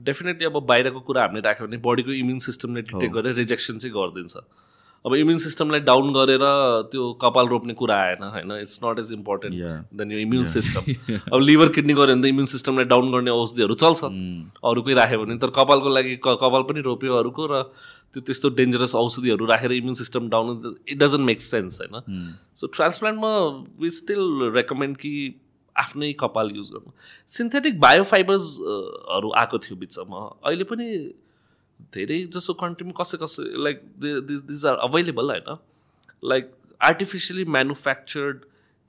डेफिनेटली 0.00 0.46
अब 0.46 0.60
बाहिरको 0.66 1.00
कुरा 1.00 1.22
हामीले 1.22 1.42
राख्यो 1.48 1.66
भने 1.66 1.76
बडीको 1.84 2.12
इम्युन 2.12 2.38
सिस्टमले 2.46 2.82
डिटेक्ट 2.82 3.14
गरेर 3.14 3.34
रिजेक्सन 3.34 3.78
चाहिँ 3.78 3.94
गरिदिन्छ। 3.96 4.36
अब 5.04 5.14
इम्युन 5.14 5.38
सिस्टमलाई 5.38 5.80
डाउन 5.80 6.12
गरेर 6.12 6.42
त्यो 6.92 7.02
कपाल 7.22 7.46
रोप्ने 7.48 7.74
कुरा 7.78 7.96
आएन 7.96 8.22
होइन? 8.26 8.52
It's 8.60 8.80
not 8.84 8.98
as 8.98 9.12
important 9.12 9.54
than 9.96 10.12
यो 10.12 10.18
इम्युन 10.18 10.46
सिस्टम 10.52 10.82
अब 11.32 11.40
लिभर 11.40 11.68
किडनी 11.76 11.94
गऱ्यो 11.94 12.14
भने 12.14 12.22
त 12.22 12.26
इम्युन 12.26 12.46
सिस्टमलाई 12.52 12.84
डाउन 12.84 13.12
गर्ने 13.12 13.30
औषधिहरू 13.30 13.74
चल्छ। 13.74 14.02
Hmm. 14.02 14.50
अरूकै 14.66 14.94
राख्यो 14.94 15.18
भने 15.22 15.36
तर 15.38 15.50
कपालको 15.54 15.88
लागि 15.88 16.16
कपाल 16.24 16.62
पनि 16.66 16.80
रोप्यो 16.82 17.14
अरूको 17.14 17.46
र 17.46 17.62
त्यो 18.12 18.20
त्यस्तो 18.26 18.48
डेन्जरस 18.58 18.94
औषधिहरू 18.94 19.46
राखेर 19.46 19.72
immune 19.72 19.94
system 19.94 20.28
down 20.28 20.74
it 20.88 20.98
doesn't 20.98 21.24
make 21.30 21.40
sense 21.40 21.80
होइन? 21.80 21.94
सो 22.54 22.66
ट्रान्सप्लान्टमा 22.74 23.32
वी 23.80 23.90
स्टिल 23.90 24.50
रेकमेन्ड 24.54 24.96
कि 24.96 25.12
आफ्नै 25.78 26.12
कपाल 26.20 26.50
युज 26.56 26.68
गर्नु। 26.72 26.90
सिन्थेटिक 27.28 27.80
बायोफाइबर्सहरू 27.80 29.28
आएको 29.40 29.58
थियो 29.58 29.76
बिचमा। 29.76 30.20
अहिले 30.44 30.64
पनि 30.64 30.86
धेरै 31.94 32.18
जसो 32.34 32.52
कन्ट्रीमा 32.60 32.94
कसै 33.00 33.16
कसै 33.22 33.44
like 33.64 33.82
this 34.28 34.40
these 34.44 34.66
are 34.66 34.76
available 34.86 35.26
होइन? 35.30 35.58
लाइक 36.22 36.44
आर्टिफिसियली 36.80 37.44
म्यानुफ्याक्चर्ड 37.56 38.36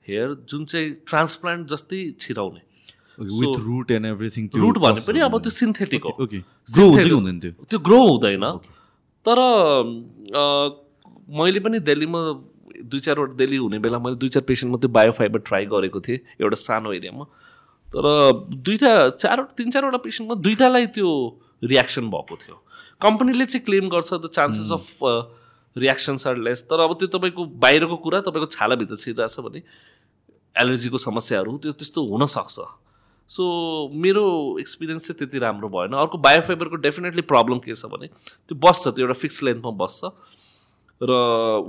हेयर 0.06 0.34
जुन 0.48 0.64
चाहिँ 0.64 0.88
ट्रान्सप्लान्ट 1.06 1.68
जस्तै 1.68 2.00
छिराउने। 2.20 2.62
With 3.18 3.56
root 3.60 3.90
and 3.90 4.06
everything 4.06 4.48
root 4.56 4.76
भने 4.78 5.00
पनि 5.06 5.20
अब 5.20 5.38
त्यो 5.42 5.50
सिन्थेटिक 5.52 6.02
हो। 6.04 6.26
त्यो। 6.26 7.78
ग्रो 7.78 8.00
हुँदैन। 8.06 8.44
तर 9.26 9.38
मैले 11.38 11.60
पनि 11.60 11.78
दिल्लीमा 11.86 12.20
दुई 12.84 13.00
चारवटा 13.00 13.34
दिल्ली 13.34 13.56
हुने 13.56 13.78
बेला 13.78 13.98
मैले 13.98 14.16
दुई 14.16 14.28
चार 14.28 14.42
पेसेन्टमा 14.48 14.78
त्यो 14.78 14.90
बायोफाइबर 14.90 15.38
ट्राई 15.48 15.66
गरेको 15.66 16.00
थिएँ 16.00 16.18
एउटा 16.40 16.56
सानो 16.56 16.92
एरियामा। 16.92 17.24
तर 17.88 18.04
दुइटा 18.62 18.92
चार 19.16 19.42
तिन 19.56 19.70
चारवटा 19.70 19.98
पेसेन्टमा 20.04 20.34
दुइटालाई 20.42 20.86
त्यो 20.94 21.08
रियाक्सन 21.64 22.10
भएको 22.10 22.36
थियो। 22.36 22.56
कम्पनीले 23.02 23.44
चाहिँ 23.46 23.64
क्लेम 23.64 23.88
गर्छ 23.88 24.14
the 24.14 24.28
chances 24.30 24.70
of 24.72 24.86
reactions 25.76 26.26
are 26.26 26.36
less. 26.36 26.62
तर 26.70 26.80
अब 26.80 26.92
त्यो 26.98 27.08
तपाईँको 27.14 27.44
बाहिरको 27.62 27.96
कुरा 28.04 28.20
तपाईँको 28.26 28.46
छालाभित्र 28.52 28.96
छिरिरहेछ 28.96 29.40
भने 29.40 29.62
एलर्जीको 30.56 30.98
समस्याहरू 30.98 31.56
त्यो 31.62 31.72
त्यस्तो 31.72 32.04
हुनसक्छ 32.06 32.58
सो 33.30 33.44
मेरो 33.94 34.24
एक्सपिरियन्स 34.60 35.06
चाहिँ 35.06 35.18
त्यति 35.18 35.38
राम्रो 35.38 35.68
भएन। 35.68 35.92
अर्को 35.94 36.18
बायोफाइबरको 36.18 36.76
डेफिनेटली 36.82 37.22
प्रब्लम 37.28 37.58
के 37.60 37.74
छ 37.74 37.86
भने 37.86 38.06
त्यो 38.08 38.56
बस्छ 38.56 38.88
त्यो 38.88 39.04
एउटा 39.04 39.16
फिक्स 39.20 39.42
लेन्थमा 39.42 39.70
बस्छ। 39.78 40.00
र 41.00 41.10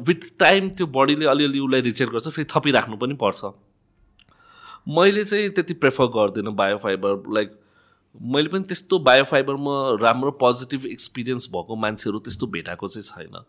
विथ 0.07 0.27
टाइम 0.39 0.69
त्यो 0.71 0.85
बडीले 0.89 1.25
अलिअलि 1.27 1.59
उसलाई 1.59 1.81
रिचेक 1.81 2.09
गर्छ 2.09 2.27
फेरि 2.29 2.47
थपिराख्नु 2.51 2.97
पनि 2.97 3.15
पर्छ। 3.21 3.51
मैले 4.87 5.23
चाहिँ 5.23 5.49
त्यति 5.51 5.73
प्रेफर 5.83 6.05
गर्दिनँ 6.15 6.53
बायोफाइबर 6.55 7.33
लाइक 7.33 7.51
मैले 8.15 8.49
पनि 8.49 8.63
त्यस्तो 8.65 8.99
बायोफाइबरमा 9.05 9.73
राम्रो 10.01 10.31
पोजिटिभ 10.41 10.85
एक्सपिरियन्स 10.87 11.49
भएको 11.51 11.75
मान्छेहरू 11.75 12.19
त्यस्तो 12.19 12.47
भेटाएको 12.47 12.87
चाहिँ 12.87 13.03
छैन। 13.03 13.43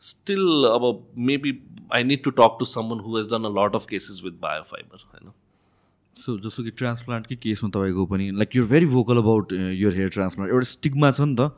स्टिल 0.00 0.64
अब 0.66 0.84
maybe 1.28 1.52
I 1.94 2.04
need 2.04 2.22
to 2.24 2.30
talk 2.38 2.56
to 2.58 2.64
someone 2.64 3.00
who 3.00 3.16
has 3.16 3.26
done 3.32 3.44
a 3.44 3.52
lot 3.58 3.74
of 3.74 3.86
cases 3.86 4.20
with 4.24 4.40
biofibre 4.42 5.04
होइन। 5.04 5.32
सो 6.16 6.38
जस्तो 6.38 6.62
कि 6.62 6.70
ट्रान्सप्लान्टकै 6.80 7.36
केसमा 7.36 7.70
तपाईँको 7.70 8.06
पनि 8.06 8.30
like 8.36 8.56
your 8.56 8.66
very 8.66 8.86
vocal 8.86 9.16
about 9.18 9.52
यो 9.52 9.90
हेयर 9.90 10.08
ट्रान्सप्लान्ट 10.08 10.52
एउटा 10.52 10.70
स्टिगमा 10.70 11.10
छ 11.10 11.20
नि 11.20 11.36
त 11.36 11.50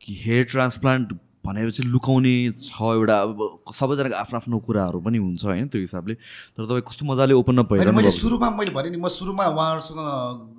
कि 0.00 0.14
हेयर 0.22 0.44
ट्रान्सप्लान्ट 0.52 1.12
भनेपछि 1.44 1.82
लुकाउने 1.88 2.34
छ 2.60 2.82
एउटा 2.94 3.16
अब 3.22 3.38
सबैजनाको 3.72 4.16
आफ्नो 4.16 4.36
आफ्नो 4.38 4.58
कुराहरू 4.66 5.00
पनि 5.00 5.18
हुन्छ 5.18 5.44
होइन 5.44 5.68
त्यो 5.68 5.80
हिसाबले। 5.80 6.14
तर 6.56 6.64
तपाईँ 6.64 6.84
कस्तो 6.88 7.06
मजाले 7.06 7.34
ओपन 7.34 7.58
अप 7.64 7.72
होइन 7.72 7.94
मैले 7.96 8.10
सुरुमा 8.12 8.50
मैले 8.58 8.70
भने 8.70 8.90
नि 8.90 8.98
म 9.00 9.08
सुरुमा 9.08 9.44
उहाँहरूसँग 9.48 10.00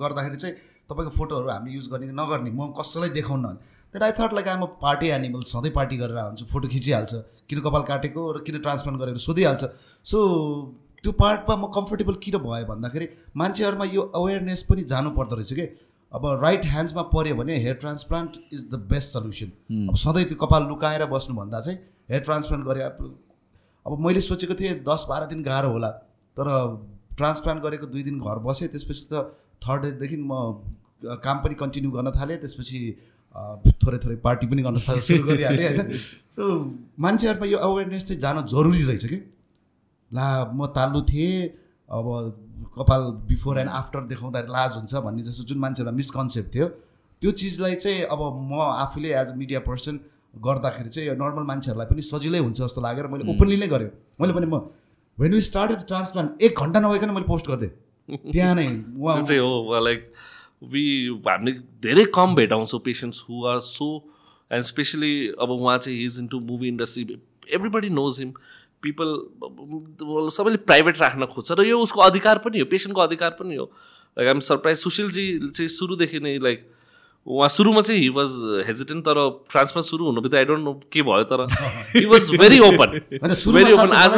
गर्दाखेरि 0.02 0.38
चाहिँ 0.38 0.56
तपाईँको 0.90 1.12
फोटोहरू 1.18 1.50
हामीले 1.50 1.76
युज 1.76 1.88
गर्ने 1.92 2.12
नगर्ने 2.12 2.52
म 2.52 2.74
कसैलाई 2.74 3.10
देखाउन 3.14 3.46
तर 3.94 4.04
I 4.04 4.12
thought 4.18 4.34
like 4.34 4.48
I'm 4.48 4.66
party 4.82 5.08
animal 5.12 5.42
सधैँ 5.48 5.72
पार्टी 5.72 5.98
गरेर 5.98 6.18
आउँछु 6.18 6.46
फोटो 6.48 6.68
खिचिहाल्छ 6.68 7.14
किन 7.50 7.60
कपाल 7.60 7.84
काटेको 7.84 8.22
र 8.32 8.38
किन 8.42 8.58
ट्रान्सप्लान्ट 8.60 9.02
गरेर 9.02 9.18
सोधिहाल्छ। 9.20 9.64
सो 10.06 10.20
त्यो 11.04 11.12
पार्टमा 11.12 11.56
म 11.56 11.68
कम्फर्टेबल 11.76 12.16
किन 12.24 12.38
भयो 12.40 12.66
भन्दाखेरि 12.66 13.08
मान्छेहरूमा 13.36 13.86
यो 13.92 14.02
अवेरनेस 14.16 14.62
पनि 14.64 14.84
जानु 14.88 15.10
पर्दो 15.12 15.36
रहेछ 15.36 15.54
कि? 15.54 15.66
अब 16.12 16.26
राइट 16.44 16.66
ह्यान्ड्समा 16.66 17.02
पऱ्यो 17.12 17.36
भने 17.36 17.58
hair 17.58 17.76
transplant 17.82 18.38
is 18.54 18.64
the 18.72 18.80
best 18.90 19.14
solution 19.18 19.88
अब 19.90 19.96
सधैँ 19.98 20.24
त्यो 20.26 20.38
कपाल 20.46 20.68
लुकाएर 20.68 21.06
बस्नुभन्दा 21.14 21.62
चाहिँ 21.62 21.78
हेयर 22.10 22.22
ट्रान्सप्लान्ट 22.24 22.66
गरे 22.66 22.82
अब 22.82 23.98
मैले 24.06 24.22
सोचेको 24.22 24.56
थिएँ 24.56 24.74
दस 24.90 25.06
बाह्र 25.10 25.26
दिन 25.28 25.44
गाह्रो 25.44 25.70
होला 25.72 25.90
तर 26.38 26.50
ट्रान्सप्लान्ट 27.18 27.64
गरेको 27.64 27.88
दुई 27.94 28.04
दिन 28.04 28.20
घर 28.20 28.40
बसेँ 28.50 28.68
त्यसपछि 28.68 29.08
त 29.14 29.24
थर्ड 29.62 29.82
डेदेखि 29.84 30.18
म 30.18 30.34
काम 31.24 31.38
पनि 31.44 31.56
कन्टिन्यू 31.56 31.92
गर्न 31.92 32.12
थालेँ 32.12 32.38
त्यसपछि 32.38 32.80
थोरै 33.82 33.98
थोरै 34.04 34.16
पार्टी 34.24 34.48
पनि 34.48 34.62
गर्न 34.64 34.78
सुरु 34.78 35.24
गरिहालेँ 35.28 35.68
होइन? 35.68 35.98
सो 36.36 36.44
मान्छेहरूमा 37.00 37.48
यो 37.48 37.58
अवेरनेस 37.58 38.08
चाहिँ 38.08 38.22
जानु 38.22 38.42
जरुरी 38.54 38.84
रहेछ 38.84 39.06
कि? 39.06 39.20
ला 40.12 40.28
म 40.54 40.66
तालु 40.76 41.02
थिएँ 41.10 41.48
अब 41.90 42.06
कपाल 42.76 43.02
बिफोर 43.28 43.60
एन्ड 43.60 43.70
आफ्टर 43.72 44.02
देखाउँदाखेरि 44.08 44.54
लाज 44.54 44.72
हुन्छ 44.76 45.04
भन्ने 45.08 45.24
जस्तो 45.24 45.44
जुन 45.52 45.58
मान्छेहरूलाई 45.66 45.96
मिसकन्सेप्ट 45.98 46.56
थियो 46.56 46.68
त्यो 47.22 47.32
चिजलाई 47.42 47.76
चाहिँ 47.76 48.02
अब 48.16 48.22
म 48.52 48.62
आफूले 48.62 49.14
एज 49.14 49.28
अ 49.28 49.36
मिडिया 49.38 49.60
पर्सन 49.68 50.00
गर्दाखेरि 50.46 50.90
चाहिँ 50.90 51.08
यो 51.10 51.16
नर्मल 51.16 51.44
मान्छेहरूलाई 51.48 51.88
पनि 51.88 52.02
सजिलै 52.10 52.40
हुन्छ 52.40 52.58
जस्तो 52.60 52.82
लागेर 52.82 53.08
मैले 53.14 53.32
ओपनली 53.34 53.58
नै 53.64 53.68
गरेँ 53.68 53.90
मैले 54.22 54.34
भने 54.34 54.48
म 54.48 54.62
वेन 55.18 55.34
यु 55.34 55.42
स्टार्टेड 55.48 55.88
ट्रान्सप्लान्ट 55.88 56.42
एक 56.42 56.60
घन्टा 56.60 56.80
नभइकन 56.80 57.10
मैले 57.12 57.28
पोस्ट 57.28 57.48
गरिदिएँ। 57.48 58.32
त्यहाँ 58.32 58.56
नै 58.56 58.68
उहाँ 59.02 59.22
चाहिँ 59.22 59.42
हो 59.42 59.80
लाइक 59.86 60.08
वी 60.72 60.86
हामीले 61.28 61.54
धेरै 61.84 62.06
कम 62.16 62.36
भेटाउँछौँ 62.36 62.80
patients 62.86 63.26
who 63.30 63.46
are 63.48 63.60
so 63.68 63.90
and 64.52 64.64
specially 64.66 65.12
अब 65.42 65.50
उहाँ 65.52 65.78
चाहिँ 65.78 66.00
his 66.00 66.20
into 66.20 66.40
movie 66.48 66.68
industry 66.68 67.04
everybody 67.54 67.90
knows 67.90 68.20
him 68.20 68.34
people 68.84 70.30
सबैले 70.36 70.58
प्राइभेट 70.66 71.02
राख्न 71.02 71.26
खोज्छ 71.28 71.52
र 71.52 71.66
यो 71.68 71.80
उसको 71.80 72.02
अधिकार 72.02 72.38
पनि 72.46 72.60
हो 72.60 72.66
पेसेन्टको 72.72 73.02
अधिकार 73.02 73.32
पनि 73.40 73.56
हो। 73.56 73.66
लाइक 74.18 74.28
आइम 74.28 74.40
सरप्राइज 74.42 74.78
सुशीलजी 74.78 75.26
चाहिँ 75.50 75.68
सुरुदेखि 75.70 76.20
नै 76.20 76.38
लाइक 76.42 76.70
उहाँ 77.28 77.50
सुरुमा 77.50 77.82
चाहिँ 77.82 78.02
हि 78.02 78.10
वाज 78.10 78.30
हेजिटेन्ट 78.68 79.04
तर 79.06 79.18
ट्रान्सफर 79.50 79.82
सुरु 79.88 80.06
हुनु 80.06 80.22
बित्तिकै 80.22 80.38
आई 80.38 80.46
डोन्ट 80.46 80.64
नो 80.66 80.74
के 80.94 81.02
भयो 81.06 81.24
तर 81.32 81.46
he 81.96 82.06
was 82.12 82.30
very 82.42 82.60
open 82.60 83.00
very 83.54 83.74
open 83.74 83.92
आज 83.96 84.18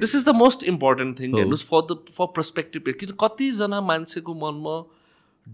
this 0.00 0.14
is 0.14 0.24
the 0.24 0.34
most 0.34 0.64
important 0.74 1.20
thing 1.20 1.36
हेर्नुहोस् 1.38 1.66
फर 1.66 1.82
द 1.90 1.98
फर 2.16 2.26
पर्सपेक्टिभ 2.36 2.94
किन 3.00 3.12
कतिजना 3.20 3.80
मान्छेको 3.80 4.34
मनमा 4.34 4.76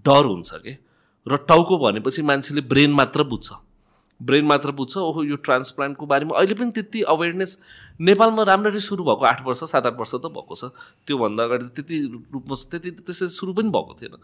डर 0.07 0.25
हुन्छ 0.25 0.51
कि? 0.55 0.73
र 1.27 1.37
टाउको 1.49 1.79
भनेपछि 1.79 2.23
मान्छेले 2.23 2.61
ब्रेन 2.69 2.93
मात्र 2.93 3.23
बुझ्छ। 3.31 3.53
ब्रेन 4.21 4.45
मात्र 4.45 4.71
बुझ्छ 4.77 4.97
ओहो 4.99 5.23
यो 5.25 5.37
ट्रान्सप्लान्टको 5.47 6.07
बारेमा 6.07 6.37
अहिले 6.39 6.55
पनि 6.55 6.71
त्यति 6.77 7.03
अवेरनेस 7.09 7.59
नेपालमा 8.01 8.43
राम्ररी 8.43 8.81
सुरु 8.81 9.05
भएको 9.05 9.25
आठ 9.27 9.41
वर्ष 9.47 9.65
सात 9.71 9.87
आठ 9.87 9.97
वर्ष 9.99 10.15
त 10.15 10.27
भएको 10.29 10.55
छ। 10.55 10.73
त्योभन्दा 11.07 11.45
अगाडि 11.45 11.65
त 11.65 11.73
त्यति 11.77 11.97
रूपमा 12.35 12.57
त्यति 12.71 12.91
त्यसरी 13.01 13.29
सुरु 13.29 13.53
पनि 13.55 13.71
भएको 13.71 13.95
थिएन। 14.01 14.17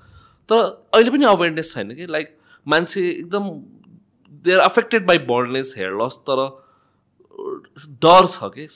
तर 0.48 0.56
अहिले 0.94 1.10
पनि 1.10 1.24
अवेरनेस 1.24 1.72
छैन 1.74 1.94
कि? 1.96 2.06
लाइक 2.06 2.36
मान्छे 2.66 3.00
एकदम 3.10 3.44
they 4.44 4.52
are 4.54 4.60
affected 4.60 5.06
by 5.06 5.18
baldness 5.32 5.74
hair 5.78 5.92
loss 6.02 6.16
तर 6.28 6.40
डर 8.04 8.26
छ 8.26 8.52
कि? 8.52 8.66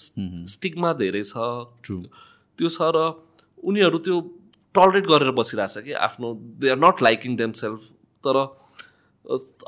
स्टिगमा 0.55 0.93
धेरै 1.01 1.23
छ. 1.23 1.37
त्यो 1.85 2.68
छ 2.68 2.81
र 2.97 2.99
उनीहरू 3.61 3.99
त्यो 4.09 4.16
टलरेट 4.75 5.07
गरेर 5.07 5.31
बसिरहेछ 5.37 5.85
कि? 5.85 5.93
आफ्नो 5.93 6.35
they 6.61 6.71
are 6.71 6.79
not 6.79 7.03
liking 7.03 7.37
them 7.37 7.53
self 7.61 7.81
तर 8.25 8.37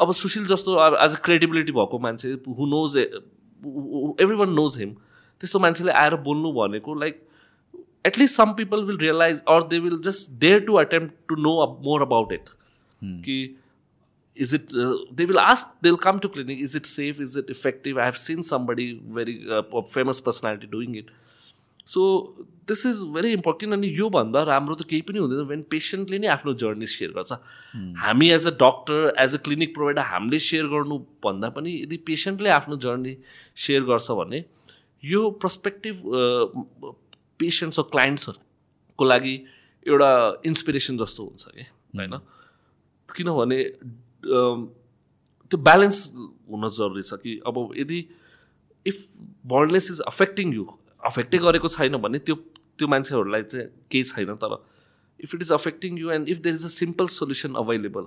अब 0.01 0.13
सुशील 0.13 0.47
जस्तो 0.47 0.79
एज 1.05 1.17
अ 1.17 1.21
क्रेडिबिलिटी 1.25 1.73
भएको 1.73 1.99
मान्छे 2.07 2.33
who 2.59 2.67
knows 2.67 2.97
everyone 4.37 4.53
knows 4.55 4.79
him 4.79 4.95
त्यस्तो 5.41 5.59
मान्छेले 5.59 5.93
आएर 6.03 6.17
बोल्नु 6.29 6.53
भनेको 6.53 6.95
like 7.01 7.23
at least 8.07 8.37
some 8.37 8.53
people 8.61 8.85
will 8.85 8.99
realise 8.99 9.43
or 9.49 9.63
they 9.69 9.79
will 9.79 9.99
just 10.09 10.31
dare 10.41 10.61
to 10.65 10.75
attempt 10.85 11.15
to 11.29 11.37
know 11.43 11.55
more 11.85 12.03
about 12.03 12.33
it 12.33 12.49
कि 13.05 13.39
is 14.37 14.53
it 14.55 14.75
uh, 14.75 14.97
they 15.13 15.25
will 15.27 15.39
ask 15.39 15.73
they'll 15.83 15.99
come 15.99 16.19
to 16.19 16.29
clinic 16.29 16.59
is 16.59 16.75
it 16.75 16.87
safe 16.87 17.21
is 17.21 17.37
it 17.37 17.51
effective 17.51 17.99
i 17.99 18.05
have 18.05 18.17
seen 18.17 18.43
somebody 18.43 18.87
very 19.19 19.35
uh, 19.51 19.63
a 19.81 19.83
famous 19.85 20.21
personality 20.21 20.67
doing 20.67 20.95
it 20.95 21.11
so 21.87 22.01
this 22.69 22.87
is 22.87 23.03
very 23.15 23.31
important 23.33 23.75
अनि 23.75 23.89
योभन्दा 23.99 24.43
राम्रो 24.43 24.75
त 24.75 24.83
केही 24.91 25.03
पनि 25.03 25.19
हुँदैन 25.19 25.47
when 25.47 25.63
पेसेन्टले 25.71 26.19
नै 26.19 26.29
आफ्नो 26.35 26.55
journey 26.63 26.87
share 26.87 27.11
गर्छ। 27.13 27.33
हामी 28.03 28.29
as 28.31 28.47
a 28.47 28.51
doctor 28.63 29.15
as 29.19 29.35
a 29.35 29.39
clinic 29.45 29.75
provider 29.75 30.03
हामीले 30.11 30.39
सेयर 30.49 30.67
गर्नुभन्दा 30.75 31.49
पनि 31.57 31.71
यदि 31.83 31.97
पेसेन्टले 32.07 32.51
आफ्नो 32.59 32.77
जर्नी 32.87 33.17
सेयर 33.67 33.83
गर्छ 33.91 34.11
भने 34.21 34.45
यो 35.03 35.31
पर्सपेक्टिभ 35.43 36.03
पेसेन्ट्स 37.39 37.79
र 37.79 37.83
क्लाइन्ट्सहरूको 37.93 39.05
लागि 39.05 39.35
एउटा 39.87 40.11
इन्सपिरेसन 40.47 40.97
जस्तो 40.99 41.25
हुन्छ 41.25 41.45
कि 41.57 41.63
होइन? 41.99 42.15
किनभने 43.09 43.59
त्यो 45.51 45.59
ब्यालेन्स 45.59 45.99
हुन 46.51 46.69
जरुरी 46.69 47.03
छ 47.03 47.19
कि 47.25 47.33
अब 47.47 47.57
यदि 47.77 47.99
if 48.87 48.97
baldness 49.53 49.91
is 49.91 50.01
affecting 50.07 50.55
you 50.55 50.65
अफेक्टै 51.03 51.39
गरेको 51.39 51.69
छैन 51.69 51.97
भने 51.99 52.19
त्यो 52.19 52.35
त्यो 52.79 52.89
मान्छेहरूलाई 52.89 53.43
चाहिँ 53.43 53.67
केही 53.91 54.03
छैन 54.11 54.35
तर 54.45 54.57
if 55.21 55.35
it 55.35 55.43
is 55.43 55.53
affecting 55.53 55.99
you 55.99 56.11
and 56.11 56.29
if 56.29 56.39
there 56.39 56.55
is 56.55 56.65
a 56.65 56.73
simple 56.77 57.07
solution 57.17 57.55
available 57.65 58.07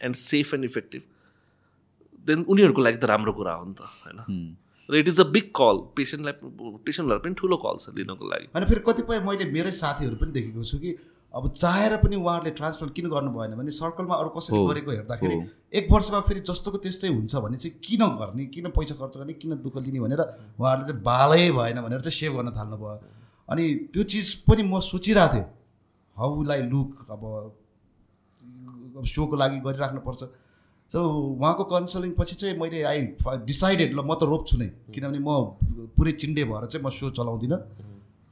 and 0.00 0.14
safe 0.22 0.54
and 0.54 0.64
effective 0.64 1.02
then 2.26 2.44
उनीहरूको 2.48 2.82
लागि 2.82 2.96
त 2.96 3.04
राम्रो 3.04 3.32
कुरा 3.32 3.52
हो 3.52 3.64
नि 3.64 3.74
त 3.74 3.80
होइन? 3.82 4.56
र 4.88 4.96
it 4.96 5.08
is 5.08 5.20
a 5.20 5.24
big 5.36 5.50
call 5.60 5.76
पेसेन्टलाई 5.96 6.34
पेसेन्टहरूलाई 6.86 7.24
पनि 7.24 7.34
ठुलो 7.34 7.56
कल 7.66 7.76
छ 7.80 7.94
लिनको 7.96 8.30
लागि। 8.30 8.48
अनि 8.54 8.66
फेरि 8.66 8.82
कतिपय 8.86 9.20
मैले 9.28 9.44
मेरै 9.52 9.72
साथीहरू 9.78 10.16
पनि 10.16 10.32
देखेको 10.32 10.64
छु 10.64 10.78
कि 10.78 10.96
अब 11.38 11.44
चाहेर 11.54 11.96
पनि 12.02 12.16
उहाँहरूले 12.16 12.50
ट्रान्सप्लान्ट 12.58 12.94
किन 12.94 13.06
गर्नु 13.08 13.30
भएन 13.30 13.54
भने 13.54 13.70
सर्कलमा 13.70 14.14
अरू 14.14 14.30
कसैले 14.34 14.58
हो, 14.58 14.66
गरेको 14.66 14.90
हेर्दाखेरि। 14.90 15.36
एक 15.78 15.86
वर्षमा 15.92 16.20
फेरि 16.26 16.40
जस्तोको 16.42 16.78
त्यस्तै 16.82 17.08
हुन्छ 17.08 17.34
भने 17.36 17.56
चाहिँ 17.62 17.78
किन 17.78 18.02
गर्ने 18.18 18.44
किन 18.54 18.66
पैसा 18.74 18.94
खर्च 18.98 19.14
गर्ने 19.16 19.32
किन 19.38 19.62
दुःख 19.62 19.76
लिने 19.86 20.00
भनेर 20.00 20.20
उहाँहरूले 20.58 20.86
चाहिँ 20.88 21.02
बालै 21.02 21.50
भएन 21.54 21.78
भनेर 21.86 22.00
चाहिँ 22.02 22.18
सेभ 22.18 22.32
गर्न 22.36 22.50
थाल्नुभयो। 22.58 22.98
अनि 23.48 23.64
त्यो 23.94 24.02
चिज 24.10 24.34
पनि 24.50 24.62
म 24.66 24.80
सोचिरहेको 24.82 25.34
थिएँ। 25.34 25.46
हाउ 26.16 26.42
लाई 26.42 26.62
लुक 26.74 27.06
अब 27.06 27.22
अब 28.98 29.04
सोको 29.06 29.36
लागि 29.38 29.58
गरिराख्नुपर्छ। 29.62 30.22
सो 30.90 30.98
उहाँको 31.38 31.64
कन्सल्टिङ 31.70 32.12
पछि 32.18 32.34
चाहिँ 32.34 32.58
मैले 32.58 32.82
आई 32.82 32.98
डिसाइडेड 33.46 33.94
ल 33.94 34.00
म 34.02 34.18
त 34.18 34.26
रोप्छु 34.26 34.56
नै। 34.58 34.68
किनभने 34.90 35.20
म 35.22 35.30
पुरै 35.94 36.12
चिन्डे 36.18 36.42
भएर 36.50 36.66
चाहिँ 36.66 36.82
म 36.82 36.90
सो 36.90 37.14
चलाउँदिनँ। 37.14 37.58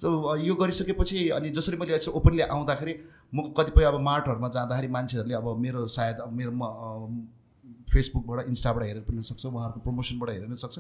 सो 0.03 0.37
यो 0.39 0.55
गरिसकेपछि 0.55 1.29
अनि 1.31 1.51
जसरी 1.57 1.77
मैले 1.77 1.99
ओपनली 2.11 2.43
आउँदाखेरि 2.49 2.95
म 3.35 3.53
कतिपय 3.57 3.85
अब 3.85 4.01
मार्टहरूमा 4.03 4.49
जाँदाखेरि 4.57 4.89
मान्छेहरूले 4.93 5.35
अब 5.35 5.49
मेरो 5.59 5.87
सायद 5.89 6.17
अब 6.21 6.33
मेरो 6.33 6.53
फेसबुकबाट 7.93 8.47
इन्स्टाबाट 8.49 8.83
हेरेर 8.85 9.03
पनि 9.09 9.23
सक्छ 9.23 9.45
उहाँहरूको 9.47 9.81
प्रमोसनबाट 9.81 10.31
हेरेर 10.31 10.55
सक्छ। 10.57 10.79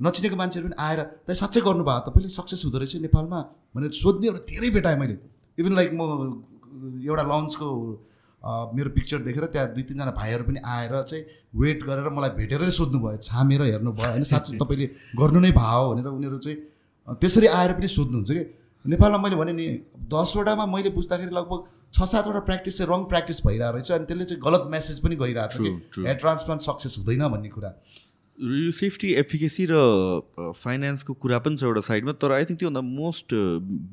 नचिनेको 0.00 0.36
मान्छेहरू 0.36 0.68
पनि 0.68 0.76
आएर 0.80 1.00
त 1.28 1.34
साँच्चै 1.34 1.60
गर्नुभयो 1.60 2.00
तपाईँले 2.08 2.30
सक्सेस 2.32 2.62
हुँदो 2.64 2.78
रहेछ 2.78 2.94
नेपालमा 3.04 3.40
भनेर 3.74 3.92
सोध्नेहरू 4.00 4.38
धेरै 4.48 4.70
भेटाएँ 4.70 4.98
मैले। 4.98 5.16
इभन 5.58 5.72
लाइक 5.74 5.90
म 5.94 6.02
एउटा 7.04 7.22
लन्चको 7.22 7.68
मेरो 8.74 8.90
पिक्चर 8.90 9.18
देखेर 9.28 9.44
त्यहाँ 9.52 9.68
दुई 9.74 9.82
तिनजना 9.88 10.12
भाइहरू 10.18 10.44
पनि 10.44 10.60
आएर 10.66 10.94
चाहिँ 11.10 11.24
वेट 11.54 11.84
गरेर 11.84 12.08
मलाई 12.10 12.30
भेटेरै 12.40 12.70
सोध्नुभयो 12.70 13.16
छामेर 13.22 13.62
हेर्नुभयो। 13.62 14.10
होइन 14.10 14.24
साँच्चै 14.24 14.58
तपाईँले 14.58 14.86
गर्नु 15.20 15.40
नै 15.40 15.52
भयो 15.52 15.84
भनेर 15.92 16.08
उनीहरू 16.10 16.38
चाहिँ 16.38 16.58
त्यसरी 17.08 17.46
आएर 17.46 17.72
पनि 17.72 17.88
सोध्नुहुन्छ 17.88 18.30
कि? 18.30 18.44
नेपालमा 18.84 19.18
मैले 19.18 19.36
भने 19.36 19.52
नि 19.52 19.66
दसवटामा 20.12 20.66
मैले 20.66 20.90
बुझ्दाखेरि 20.96 21.34
लगभग 21.34 21.60
छ 21.94 22.08
सातवटा 22.10 22.40
प्र्याक्टिस 22.48 22.78
चाहिँ 22.78 22.90
रङ 22.92 23.04
प्र्याक्टिस 23.10 23.46
भइरहेको 23.46 23.76
रहेछ 23.76 23.92
अनि 23.92 24.06
त्यसले 24.06 24.24
चाहिँ 24.24 24.42
गलत 24.44 24.64
मेसेज 24.70 24.98
पनि 25.04 25.16
गइरहेको 25.16 25.52
छ 25.52 25.60
कि. 25.60 26.02
हेयर 26.02 26.16
ट्रान्सप्लान्ट 26.24 26.62
सक्सेस 26.62 26.96
हुँदैन 26.98 27.28
भन्ने 27.28 27.48
कुरा। 27.48 27.70
यो 28.38 28.70
सेफ्टी 28.76 29.12
एफिकेसी 29.14 29.66
र 29.70 29.80
फाइनेन्सको 30.58 31.14
कुरा 31.22 31.38
पनि 31.38 31.56
छ 31.56 31.64
एउटा 31.64 31.80
साइडमा 31.88 32.12
तर 32.22 32.32
आई 32.34 32.44
थिङ्क 32.44 32.58
त्योभन्दा 32.60 32.80
most 32.86 33.34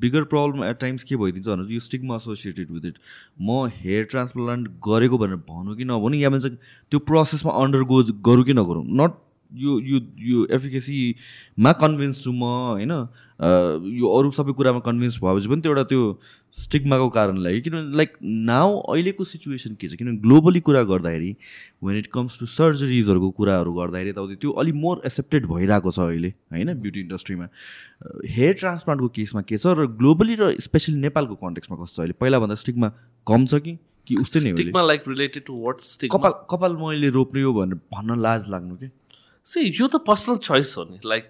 bigger 0.02 0.24
problem 0.32 0.64
at 0.64 0.78
times 0.80 1.04
के 1.10 1.16
भइदिन्छ 1.16 1.48
भने 1.48 1.74
यो 1.74 1.80
स्टिकमा 1.80 2.16
एसोसिएटेड 2.16 2.70
विथ 2.70 2.86
इट 2.86 2.98
म 3.40 3.66
हेयर 3.76 4.04
ट्रान्सप्लान्ट 4.14 4.68
गरेको 4.88 5.18
भनेर 5.18 5.44
भनौँ 5.50 5.76
कि 5.76 5.84
नभनौँ 5.92 6.18
या 6.20 6.30
भन्छ 6.30 6.46
त्यो 6.46 6.98
प्रोसेसमा 7.12 7.52
अन्डर 7.62 7.82
गो 7.92 8.02
गरौँ 8.30 8.44
कि 8.44 8.54
नगरौँ 8.60 8.84
नट 9.02 9.22
यो 9.60 9.78
यो 9.80 9.98
यो 10.28 10.46
एफिकेसीमा 10.56 11.72
कन्भिन्स 11.82 12.22
छु 12.24 12.32
म 12.32 12.44
होइन? 12.44 12.92
यो 14.00 14.06
अरू 14.18 14.30
सबै 14.30 14.52
कुरामा 14.58 14.80
कन्भिन्स 14.86 15.18
भएपछि 15.22 15.48
पनि 15.48 15.60
त्यो 15.62 15.72
एउटा 15.72 15.84
त्यो 15.90 16.02
स्टिग्माको 16.54 17.08
कारणले 17.16 17.60
किनभने 17.60 17.96
लाइक 17.96 18.10
नाउ 18.22 18.78
अहिलेको 18.94 19.24
सिचुएसन 19.24 19.74
के 19.80 19.88
छ? 19.88 19.94
किनभने 19.94 20.18
ग्लोबली 20.24 20.60
कुरा 20.68 20.82
गर्दाखेरि 20.90 21.30
वेन 21.84 21.96
इट 21.98 22.06
कम्स 22.14 22.38
टु 22.40 22.46
सर्जरिजहरूको 22.46 23.30
कुराहरू 23.38 23.72
गर्दाखेरि 23.74 24.10
यताउति 24.10 24.36
त्यो 24.42 24.50
अलिक 24.62 24.74
मोर 24.86 25.00
एक्सेप्टेड 25.06 25.46
भइरहेको 25.52 25.90
छ 25.90 25.98
अहिले 26.08 26.34
होइन? 26.56 26.74
ब्युटी 26.82 27.00
इन्डस्ट्रीमा 27.00 27.48
हेयर 28.36 28.52
ट्रान्सप्लान्टको 28.64 29.08
केसमा 29.20 29.40
के 29.42 29.56
छ? 29.58 29.66
र 29.66 29.86
ग्लोबली 30.02 30.34
र 30.40 30.54
स्पेसली 30.68 30.96
नेपालको 31.06 31.34
कन्टेक्समा 31.46 31.82
कस्तो 31.82 31.96
छ 31.96 32.04
अहिले? 32.04 32.20
पहिलाभन्दा 32.20 32.54
स्टिकमा 32.64 32.92
कम 33.26 33.46
छ 33.46 33.54
कि 33.66 33.78
कि 34.06 34.14
उस्तै 34.18 34.40
नै 34.44 34.86
लाइक 34.86 35.02
रिलेटेड 35.08 35.42
टु 35.46 35.54
कपाल 36.12 36.32
कपाल 36.50 36.72
मैले 36.76 37.08
रोप्ने 37.16 37.42
हो 37.42 37.52
भनेर 37.54 37.78
भन्न 37.94 38.18
लाज 38.18 38.48
लाग्नु 38.50 38.74
कि? 38.76 38.88
सी 39.46 39.60
यो 39.70 39.86
त 39.86 40.02
पर्सनल 40.06 40.36
चोइस 40.38 40.74
हो 40.78 40.84
नि. 40.84 40.98
लाइक 41.04 41.24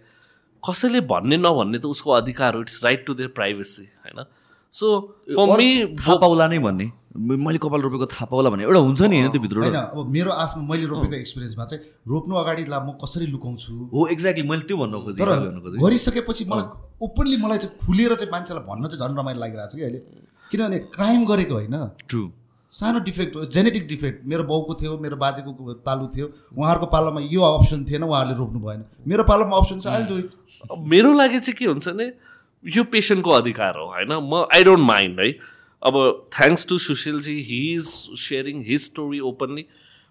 कसैले 0.62 1.01
भन्ने 1.10 1.36
नभन्ने 1.36 1.78
त 1.78 1.86
उसको 1.86 2.10
अधिकार 2.12 2.55
हो. 2.55 2.60
It's 2.60 2.84
right 2.84 3.06
to 3.06 3.14
their 3.14 3.28
privacy 3.36 3.84
होइन? 4.05 4.24
सो 4.72 4.86
फर 5.30 5.59
मी 5.59 5.68
थाहा 5.97 6.16
पाउला 6.16 6.47
नै 6.48 6.59
भन्ने। 6.59 6.90
मैले 7.12 7.59
कपाल 7.60 7.80
रोपेको 7.82 8.06
थाहा 8.09 8.24
पाउला 8.24 8.51
भन्ने। 8.51 8.64
एउटा 8.64 8.80
हुन्छ 8.80 9.02
नि 9.02 9.16
होइन 9.20 9.30
त्यो 9.30 9.40
भित्र 9.40 9.59
होइन 9.59 9.74
अब 9.76 10.09
मेरो 10.09 10.30
आफ्नो 10.32 10.62
मैले 10.64 10.86
रोपेको 10.89 11.14
एक्सपिरियन्समा 11.14 11.64
चाहिँ 11.64 11.82
रोप्नु 12.09 12.34
अगाडि 12.34 12.64
ला 12.72 12.78
म 12.80 12.97
कसरी 12.97 13.26
लुकाउँछु? 13.28 13.72
हो 13.93 14.06
एक्ज्याक्टली 14.09 14.44
मैले 14.48 14.64
त्यो 14.64 14.76
भन्नु 14.80 15.01
खोजेँ 15.05 15.20
तर 15.20 15.32
भन्नु 15.32 15.60
खोजेँ। 15.60 15.80
गरिसकेपछि 15.82 16.44
मलाई 16.48 16.64
ओपनली 17.05 17.36
मलाई 17.36 17.59
चाहिँ 17.59 17.76
खुलेर 17.84 18.14
चाहिँ 18.14 18.32
मान्छेलाई 18.32 18.64
भन्न 18.64 18.89
चाहिँ 18.89 19.01
झन् 19.02 19.18
रमाइलो 19.18 19.40
लागिरहेको 19.40 19.72
छ 19.72 19.76
कि 19.76 19.82
अहिले। 19.82 20.01
किनभने 20.51 20.78
क्राइम 20.97 21.20
गरेको 21.28 21.55
होइन। 21.55 21.76
ट्रु 22.09 22.22
सानो 22.73 22.99
डिफेक्ट 23.07 23.36
हो 23.36 23.44
जेनेटिक 23.55 23.86
डिफेक्ट 23.86 24.24
मेरो 24.27 24.44
बाउको 24.51 24.74
थियो 24.81 24.99
मेरो 24.99 25.16
बाजेको 25.23 25.74
पालो 25.86 26.07
थियो 26.16 26.27
उहाँहरूको 26.57 26.86
पालोमा 26.93 27.20
यो 27.31 27.40
अप्सन 27.43 27.85
थिएन 27.85 28.03
उहाँहरूले 28.03 28.39
रोप्नु 28.39 28.61
भएन। 28.61 28.85
मेरो 29.09 29.24
पालोमा 29.24 29.57
अप्सन 29.57 29.81
छ 29.81 29.86
अहिले 29.86 30.23
डु 30.23 30.77
मेरो 30.90 31.12
लागि 31.15 31.40
चाहिँ 31.40 31.57
के 31.59 31.65
हुन्छ 31.65 31.89
भने 31.89 32.12
यो 32.65 32.85
पेसेन्टको 32.93 33.31
अधिकार 33.31 33.77
हो 33.78 33.86
होइन? 33.86 34.12
म 34.12 34.47
आई 34.55 34.65
डोन्ट 34.65 34.86
माइन्ड 34.86 35.20
है? 35.20 35.32
अब 35.82 35.94
thanks 36.32 36.66
to 36.69 36.78
Sushilji 36.78 37.35
he 37.49 37.59
is 37.73 37.86
sharing 38.23 38.62
his 38.66 38.81
story 38.82 39.20
openly 39.31 39.65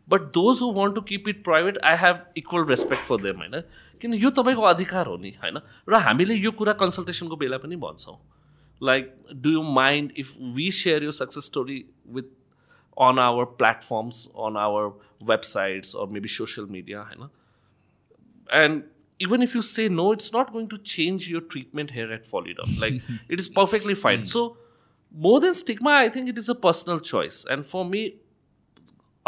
but 0.08 0.22
those 0.36 0.62
who 0.62 0.70
want 0.74 0.96
to 0.96 1.02
keep 1.10 1.30
it 1.30 1.44
private 1.44 1.78
I 1.84 1.98
have 1.98 2.20
equal 2.38 2.66
respect 2.70 3.04
for 3.06 3.22
them 3.22 3.38
होइन? 3.38 3.62
किन 4.02 4.14
यो 4.14 4.30
तपाईँको 4.38 4.62
अधिकार 4.74 5.08
हो 5.08 5.16
नि 5.18 5.34
होइन? 5.44 5.60
र 5.90 6.04
हामीले 6.06 6.36
यो 6.36 6.52
कुरा 6.62 6.74
कन्सल्टेसनको 6.84 7.36
बेला 7.36 7.58
पनि 7.58 7.76
भन्छौँ। 7.86 8.18
Like 8.82 9.14
do 9.36 9.50
you 9.50 9.64
mind 9.72 10.12
if 10.18 10.36
we 10.56 10.70
share 10.74 11.04
यो 11.04 11.12
success 11.14 11.46
story 11.46 11.80
with 12.10 12.30
on 12.97 13.19
our 13.19 13.47
platforms, 13.47 14.28
on 14.35 14.57
our 14.57 14.93
websites, 15.23 15.94
or 15.94 16.07
maybe 16.07 16.28
social 16.28 16.66
media. 16.66 17.07
You 17.12 17.20
know? 17.20 17.31
And 18.53 18.85
even 19.19 19.43
if 19.43 19.55
you 19.55 19.62
say 19.62 19.89
no, 19.89 20.12
it's 20.12 20.32
not 20.32 20.53
going 20.53 20.69
to 20.69 20.78
change 20.78 21.28
your 21.31 21.40
treatment 21.40 21.90
here 21.90 22.12
at 22.12 22.24
Folidom. 22.24 22.78
Like, 22.81 23.03
it 23.28 23.40
is 23.40 23.48
perfectly 23.48 23.94
fine. 23.94 24.23
So, 24.23 24.57
more 25.11 25.40
than 25.40 25.55
stigma, 25.55 25.90
I 25.90 26.09
think 26.09 26.28
it 26.28 26.39
is 26.39 26.48
a 26.48 26.55
personal 26.55 27.01
choice. 27.01 27.44
And 27.48 27.66
for 27.66 27.85
me, 27.85 28.16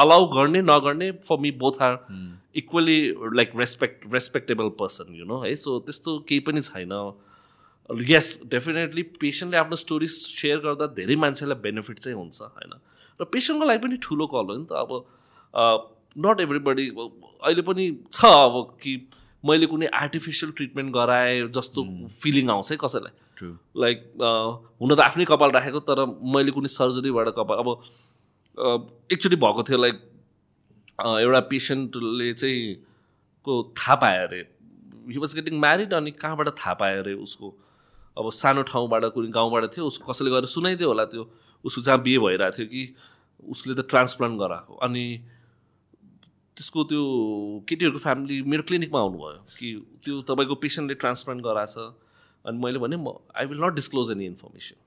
allow 0.02 0.20
गर्ने 0.34 0.60
नगर्ने 0.62 1.24
for 1.24 1.38
me 1.38 1.50
both 1.50 1.80
are 1.80 2.00
equally 2.54 3.14
like 3.38 3.54
respect 3.60 4.04
respectable 4.16 4.70
person 4.82 5.14
you 5.20 5.26
know 5.30 5.40
है 5.44 5.54
so 5.62 5.78
त्यस्तो 5.86 6.18
केही 6.28 6.40
पनि 6.48 6.60
छैन 6.68 6.92
यस 8.10 8.28
definitely 8.52 9.02
पेसेन्टले 9.24 9.58
आफ्नो 9.58 9.76
story 9.82 10.06
share 10.14 10.58
गर्दा 10.66 10.86
धेरै 11.00 11.16
मान्छेलाई 11.24 11.60
बेनिफिट 11.66 11.98
चाहिँ 11.98 12.16
हुन्छ 12.18 12.40
होइन 12.42 12.78
र 13.23 13.31
पेसेन्टको 13.31 13.71
लागि 13.71 13.83
पनि 13.87 13.97
ठुलो 14.03 14.27
कल 14.35 14.45
हो 14.51 14.57
नि 14.59 14.65
त 14.67 14.83
अब 14.83 14.91
नट 16.27 16.39
एभ्रिबडी 16.41 16.87
अहिले 16.93 17.61
पनि 17.67 17.89
छ 18.11 18.25
अब 18.37 18.77
कि 18.83 18.95
मैले 19.43 19.65
कुनै 19.67 19.87
आर्टिफिसियल 19.97 20.51
ट्रिटमेन्ट 20.57 20.93
गराएँ 20.93 21.47
जस्तो 21.55 21.83
फिलिङ 22.11 22.49
आउँछ 22.49 22.71
है 22.71 22.77
कसैलाई। 22.81 23.13
लाइक 23.83 23.97
हुन 24.81 24.95
त 24.95 24.99
आफ्नै 25.05 25.25
कपाल 25.25 25.51
राखेको 25.51 25.79
तर 25.89 26.05
मैले 26.35 26.51
कुनै 26.53 26.69
सर्जरीबाट 26.71 27.27
कपाल 27.39 27.57
अब 27.59 27.69
एकचोटि 29.11 29.35
भएको 29.43 29.63
थियो 29.69 29.77
लाइक 29.77 29.97
एउटा 30.99 31.39
पेसेन्टले 31.51 32.33
चाहिँ 32.33 32.75
को 33.45 33.53
थाहा 33.77 33.95
पायो 34.01 34.27
अरे। 34.27 34.41
हि 35.11 35.17
वाज 35.19 35.35
गेटिङ 35.35 35.59
म्यारिड 35.59 35.93
अनि 35.93 36.11
कहाँबाट 36.15 36.49
थाहा 36.55 36.73
पायो 36.81 36.99
अरे 37.03 37.13
उसको? 37.19 37.47
अब 38.17 38.29
सानो 38.31 38.61
ठाउँबाट 38.69 39.05
कुनै 39.13 39.31
गाउँबाट 39.33 39.63
थियो 39.75 39.85
उसको 39.85 40.11
कसैले 40.11 40.31
गएर 40.31 40.45
सुनाइदियो 40.47 40.87
होला 40.87 41.05
त्यो। 41.11 41.23
उसको 41.65 41.81
जहाँ 41.81 42.01
बिहे 42.03 42.19
भइरहेको 42.19 42.57
थियो 42.57 42.67
कि 42.67 42.83
उसले 43.49 43.73
त 43.75 43.85
ट्रान्सप्लान्ट 43.89 44.39
गराएको। 44.39 44.73
अनि 44.83 45.05
त्यसको 46.57 46.83
त्यो 46.89 47.01
केटीहरूको 47.67 47.99
फ्यामिली 47.99 48.41
मेरो 48.45 48.63
क्लिनिकमा 48.69 48.99
आउनुभयो 48.99 49.37
कि 49.57 49.69
त्यो 50.05 50.21
तपाईँको 50.29 50.55
पेसेन्टले 50.63 50.95
ट्रान्सप्लान्ट 51.03 51.43
गराएको 51.43 51.71
छ 51.73 51.93
अनि 52.45 52.57
मैले 52.59 52.79
भने 52.79 52.97
म 52.97 53.17
I 53.35 53.45
will 53.45 53.63
not 53.63 53.73
disclose 53.73 54.11
any 54.11 54.25
information 54.25 54.77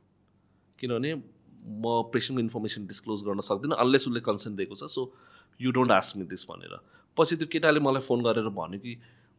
किनभने 0.79 1.15
म 1.15 2.03
पेसेन्टको 2.15 2.41
इन्फर्मेसन 2.41 2.87
डिस्क्लोज 2.87 3.23
गर्न 3.27 3.41
सक्दिनँ 3.43 3.77
अनलेस 3.77 4.09
उसले 4.09 4.21
कन्सेन्ट 4.21 4.57
दिएको 4.57 4.75
छ। 4.77 4.85
So 4.87 5.13
you 5.61 5.71
don't 5.73 5.91
ask 5.93 6.17
me 6.17 6.25
this 6.31 6.47
भनेर। 6.51 6.79
पछि 7.17 7.37
त्यो 7.37 7.49
केटाले 7.53 7.81
मलाई 7.81 8.03
फोन 8.07 8.23
गरेर 8.23 8.49
भन्यो 8.55 8.79
कि 8.79 8.93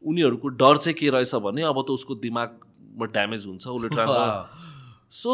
उनीहरूको 0.04 0.48
डर 0.60 0.78
चाहिँ 0.78 0.98
के 1.00 1.10
रहेछ 1.10 1.36
भने 1.46 1.62
अब 1.64 1.82
त 1.88 1.90
उसको 1.96 2.16
दिमागमा 2.26 3.06
ड्यामेज 3.06 3.46
हुन्छ 3.48 3.68
उसले 3.68 3.90
transfer 3.96 4.30
so 5.12 5.32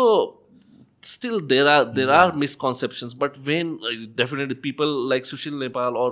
still 1.06 1.40
there 1.40 1.68
are 1.68 1.84
there 1.86 2.12
are 2.12 2.32
misconceptions 2.34 3.14
but 3.14 3.38
when 3.46 3.80
uh, 3.84 3.96
definitely 4.16 4.56
people 4.56 4.96
like 5.12 5.26
Sushil 5.26 5.60
Nepal 5.60 5.96
or 5.96 6.12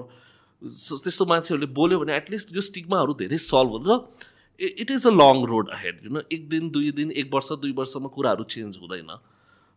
त्यस्तो 0.61 1.26
मान्छेहरूले 1.26 1.68
बोल्यो 1.73 1.99
भने 1.99 2.15
एटलिस्ट 2.15 2.55
यो 2.55 2.61
स्टिग्माहरू 2.61 3.13
धेरै 3.19 3.38
सल्भ 3.43 3.72
हुन्छ 3.72 4.73
it 4.81 4.91
is 4.91 5.07
a 5.07 5.11
long 5.11 5.43
road 5.51 5.69
ahead 5.73 6.01
होइन 6.01 6.22
एक 6.31 6.47
दिन 6.49 6.69
दुई 6.72 6.91
दिन 6.99 7.11
एक 7.22 7.34
वर्ष 7.34 7.51
दुई 7.61 7.72
वर्षमा 7.77 8.09
कुराहरू 8.18 8.43
चेन्ज 8.55 8.77
हुँदैन 8.81 9.15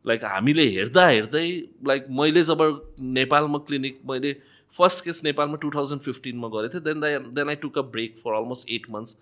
लाइक 0.04 0.24
हामीले 0.24 0.66
हेर्दा 0.70 1.06
हेर्दै 1.08 1.46
लाइक 1.88 2.10
मैले 2.18 2.42
जब 2.50 2.64
नेपालमा 3.18 3.58
क्लिनिक 3.68 4.00
मैले 4.10 4.32
फर्स्ट 4.74 5.04
केस 5.04 5.22
नेपालमा 5.24 5.56
टु 5.62 5.70
थाउजन्ड 5.74 6.00
फिफ्टिनमा 6.02 6.48
गरेको 6.56 6.74
थिएँ 6.74 6.84
then 6.84 7.32
then 7.34 7.48
I 7.48 7.56
took 7.64 7.78
a 7.78 7.82
break 7.96 8.18
for 8.24 8.32
almost 8.34 8.70
eight 8.78 8.90
months 8.90 9.16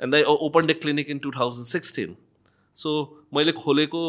and 0.00 0.14
I 0.14 0.22
open 0.48 0.66
the 0.66 0.74
clinic 0.84 1.10
in 1.10 1.18
two 1.26 1.30
thousand 1.38 1.66
sixteen 1.66 2.16
so 2.76 2.96
मैले 3.34 3.52
खोलेको 3.60 4.02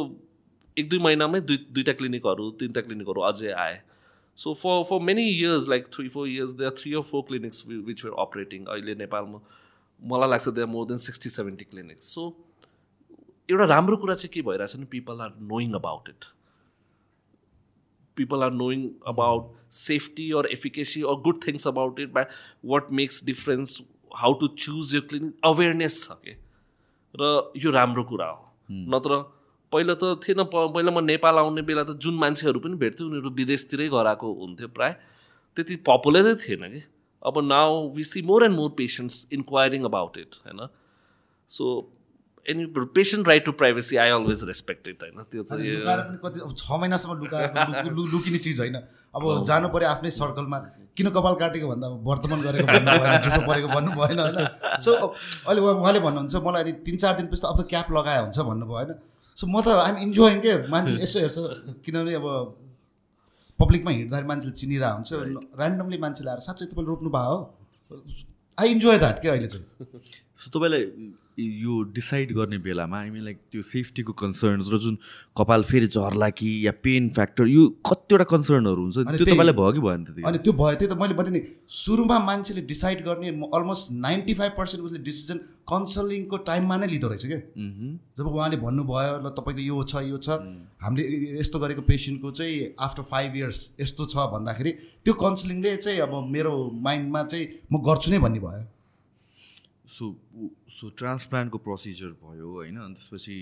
एक 0.77 0.89
दुई 0.89 0.99
महिनामै 0.99 1.39
दुई 1.41 1.57
दुईवटा 1.57 1.93
क्लिनिकहरू 1.99 2.49
तिनवटा 2.61 2.81
क्लिनिकहरू 2.81 3.21
अझै 3.27 3.51
आए। 3.65 3.75
So 4.37 4.53
for 4.53 4.83
for 4.89 4.99
many 5.09 5.23
years 5.29 5.67
like 5.69 5.85
three 5.93 6.07
four 6.15 6.27
years 6.29 6.53
they 6.61 6.65
are 6.65 6.71
three 6.77 6.93
or 6.93 7.01
four 7.09 7.21
clinics 7.27 7.67
which 7.67 8.03
were 8.05 8.15
operating 8.21 8.65
अहिले 8.73 8.95
नेपालमा 9.01 9.39
मलाई 10.01 10.29
लाग्छ 10.29 10.49
they 10.49 10.61
are 10.61 10.67
more 10.67 10.87
than 10.87 10.97
sixty 11.03 11.29
seventy 11.35 11.65
clinics 11.65 12.13
so 12.15 12.23
एउटा 13.49 13.65
राम्रो 13.71 13.97
कुरा 13.97 14.15
चाहिँ 14.15 14.33
के 14.33 14.41
भइरहेछ 14.47 14.75
नि 14.75 14.85
people 14.91 15.21
are 15.21 15.31
knowing 15.51 15.73
about 15.79 16.09
it 16.09 16.25
people 18.17 18.43
are 18.43 18.51
knowing 18.53 18.83
about 19.07 19.53
safety 19.77 20.29
or 20.39 20.45
efficacy 20.51 21.01
or 21.13 21.21
good 21.21 21.39
things 21.47 21.67
about 21.67 21.99
it 21.99 22.11
by 22.13 22.25
what 22.73 22.91
makes 22.99 23.23
difference 23.25 23.81
how 24.15 24.33
to 24.41 24.47
choose 24.57 24.93
यो 24.95 25.01
clinic 25.09 25.33
awareness 25.45 26.01
छ 26.03 26.19
कि 26.25 26.35
र 27.13 27.31
यो 27.63 27.71
राम्रो 27.71 28.03
कुरा 28.11 28.27
हो। 28.27 28.43
नत्र 28.91 29.23
पहिला 29.75 29.95
त 30.01 30.15
थिएन 30.23 30.43
पहिला 30.55 30.91
म 30.91 31.03
नेपाल 31.05 31.43
आउने 31.43 31.61
बेला 31.69 31.83
त 31.83 31.99
जुन 32.07 32.15
मान्छेहरू 32.23 32.59
पनि 32.65 32.75
भेट्थ्यो 32.83 33.07
उनीहरू 33.07 33.29
विदेशतिरै 33.41 33.87
गराएको 33.93 34.33
हुन्थ्यो 34.41 34.67
प्राय। 34.75 34.91
त्यति 35.57 35.75
पपुलरै 35.89 36.35
थिएन 36.43 36.63
कि। 36.73 36.81
अब 37.21 37.35
now 37.43 37.69
we 37.95 38.03
see 38.03 38.21
more 38.21 38.43
and 38.45 38.55
more 38.55 38.69
patients 38.77 39.15
inquiring 39.33 39.83
about 39.85 40.17
it 40.17 40.35
होइन? 40.45 40.67
So 41.49 41.63
any 42.45 42.65
patient 42.97 43.27
right 43.27 43.45
to 43.45 43.51
privacy 43.59 43.97
I 43.97 44.09
always 44.17 44.43
respect 44.47 44.87
it 44.87 45.03
होइन? 45.03 45.23
त्यो 45.31 45.43
चाहिँ 45.43 46.19
कति 46.23 46.39
अब 46.45 46.51
छ 46.57 46.79
महिनासम्म 46.81 47.13
लुकिने 48.13 48.37
चिज 48.45 48.59
होइन। 48.59 48.77
अब 49.15 49.23
जानु 49.47 49.67
पऱ्यो 49.73 49.89
आफ्नै 49.89 50.11
सर्कलमा 50.11 50.59
किन 50.97 51.09
कपाल 51.15 51.35
काटेको 51.41 51.67
भन्दा 51.67 51.87
अब 51.87 52.07
वर्तमान 52.07 52.41
गरेको 52.41 52.67
झुटो 52.67 53.41
परेको 53.47 53.67
भन्नु 53.73 53.91
भएन 53.99 54.19
होइन? 54.19 54.39
सो 54.85 54.91
अहिले 54.93 55.61
उहाँ- 55.61 55.77
उहाँले 55.81 55.99
भन्नुहुन्छ 56.05 56.35
मलाई 56.45 56.71
तिन 56.85 56.95
चार 57.03 57.13
दिनपछि 57.17 57.41
त 57.41 57.45
अब 57.45 57.61
त 57.61 57.67
क्याप 57.73 57.91
लगाए 57.97 58.19
हुन्छ 58.21 58.39
भन्नुभयो 58.39 58.77
होइन? 58.77 58.91
सो 59.37 59.47
म 59.47 59.61
त 59.61 59.67
आइम 59.67 59.97
इन्जोइङ 60.05 60.39
के 60.41 60.51
मान्छे 60.71 60.93
यसो 61.03 61.19
हेर्छ 61.19 61.37
किनभने 61.85 62.13
अब 62.15 62.27
पब्लिकमा 63.59 63.91
हिँड्दाखेरि 63.91 64.27
मान्छेले 64.27 64.53
चिनिरहेको 64.61 64.95
हुन्छ। 64.95 65.11
ऱ्यान्डमली 65.59 65.97
मान्छेले 65.97 66.29
आएर 66.31 66.39
साँच्चै 66.47 66.65
तपाईँले 66.71 66.89
रोप्नु 66.91 67.09
भयो 67.09 67.35
हो। 67.35 68.01
आई 68.57 68.67
इन्जोय 68.71 68.97
द्याट 68.97 69.21
के 69.21 69.27
अहिले 69.29 69.47
चाहिँ। 69.47 69.65
तपाईँलाई 70.53 70.83
यो 71.39 71.81
डिसाइड 71.93 72.31
गर्ने 72.33 72.57
बेलामा 72.65 72.99
आई 72.99 73.09
मिन 73.09 73.23
लाइक 73.23 73.37
त्यो 73.51 73.61
सेफ्टीको 73.61 74.13
कन्सर्न्स 74.21 74.69
र 74.73 74.77
जुन 74.79 74.97
कपाल 75.37 75.63
फेरि 75.63 75.87
झर्ला 75.87 76.29
कि 76.31 76.49
या 76.67 76.71
पेन 76.83 77.09
फ्याक्टर 77.15 77.47
यो 77.47 77.67
कतिवटा 77.85 78.23
कन्सर्नहरू 78.31 78.81
हुन्छ। 78.81 78.97
त्यो 78.97 79.25
तपाईँलाई 79.25 79.55
भयो 79.55 79.71
कि 79.71 79.79
भएन 79.79 80.03
त्यति? 80.03 80.21
अनि 80.23 80.37
त्यो 80.37 80.53
भयो 80.53 80.75
त्यही 80.75 80.91
त 80.91 80.97
मैले 81.01 81.13
भने 81.13 81.29
नि 81.29 81.41
सुरुमा 81.79 82.19
मान्छेले 82.25 82.61
डिसाइड 82.67 83.03
गर्ने 83.05 83.29
अलमोस्ट 83.51 83.91
नाइन्टी 83.91 84.33
फाइभ 84.33 84.51
पर्सेन्ट 84.57 84.85
उसले 84.85 84.99
डिसिजन 85.03 85.37
काउन्सलिङको 85.67 86.37
टाइममा 86.47 86.75
नै 86.77 86.87
लिँदो 86.87 87.07
रहेछ 87.07 87.25
क्या। 87.25 87.39
जब 88.17 88.25
उहाँले 88.27 88.57
भन्नुभयो 88.63 89.13
ल 89.19 89.29
तपाईँको 89.35 89.61
यो 89.61 89.83
छ 89.83 90.03
यो 90.07 90.17
छ 90.17 90.39
हामीले 90.83 91.39
यस्तो 91.39 91.59
गरेको 91.59 91.81
पेसेन्टको 91.89 92.31
चाहिँ 92.31 92.73
आफ्टर 92.79 93.03
फाइभ 93.11 93.35
इयर्स 93.35 93.59
यस्तो 93.81 94.05
छ 94.05 94.29
भन्दाखेरि 94.33 94.71
त्यो 95.03 95.13
काउन्सिलिङले 95.25 95.75
चाहिँ 95.83 95.99
अब 96.05 96.13
मेरो 96.31 96.53
माइन्डमा 96.87 97.23
चाहिँ 97.23 97.45
म 97.71 97.81
गर्छु 97.81 98.11
नै 98.11 98.19
भन्ने 98.19 98.39
भयो। 98.39 98.63
सो 99.95 100.05
सो 100.75 100.89
ट्रान्सप्लान्टको 100.99 101.57
प्रोसिजर 101.65 102.11
भयो 102.23 102.49
होइन? 102.53 102.77
अनि 102.77 102.93
त्यसपछि 102.95 103.37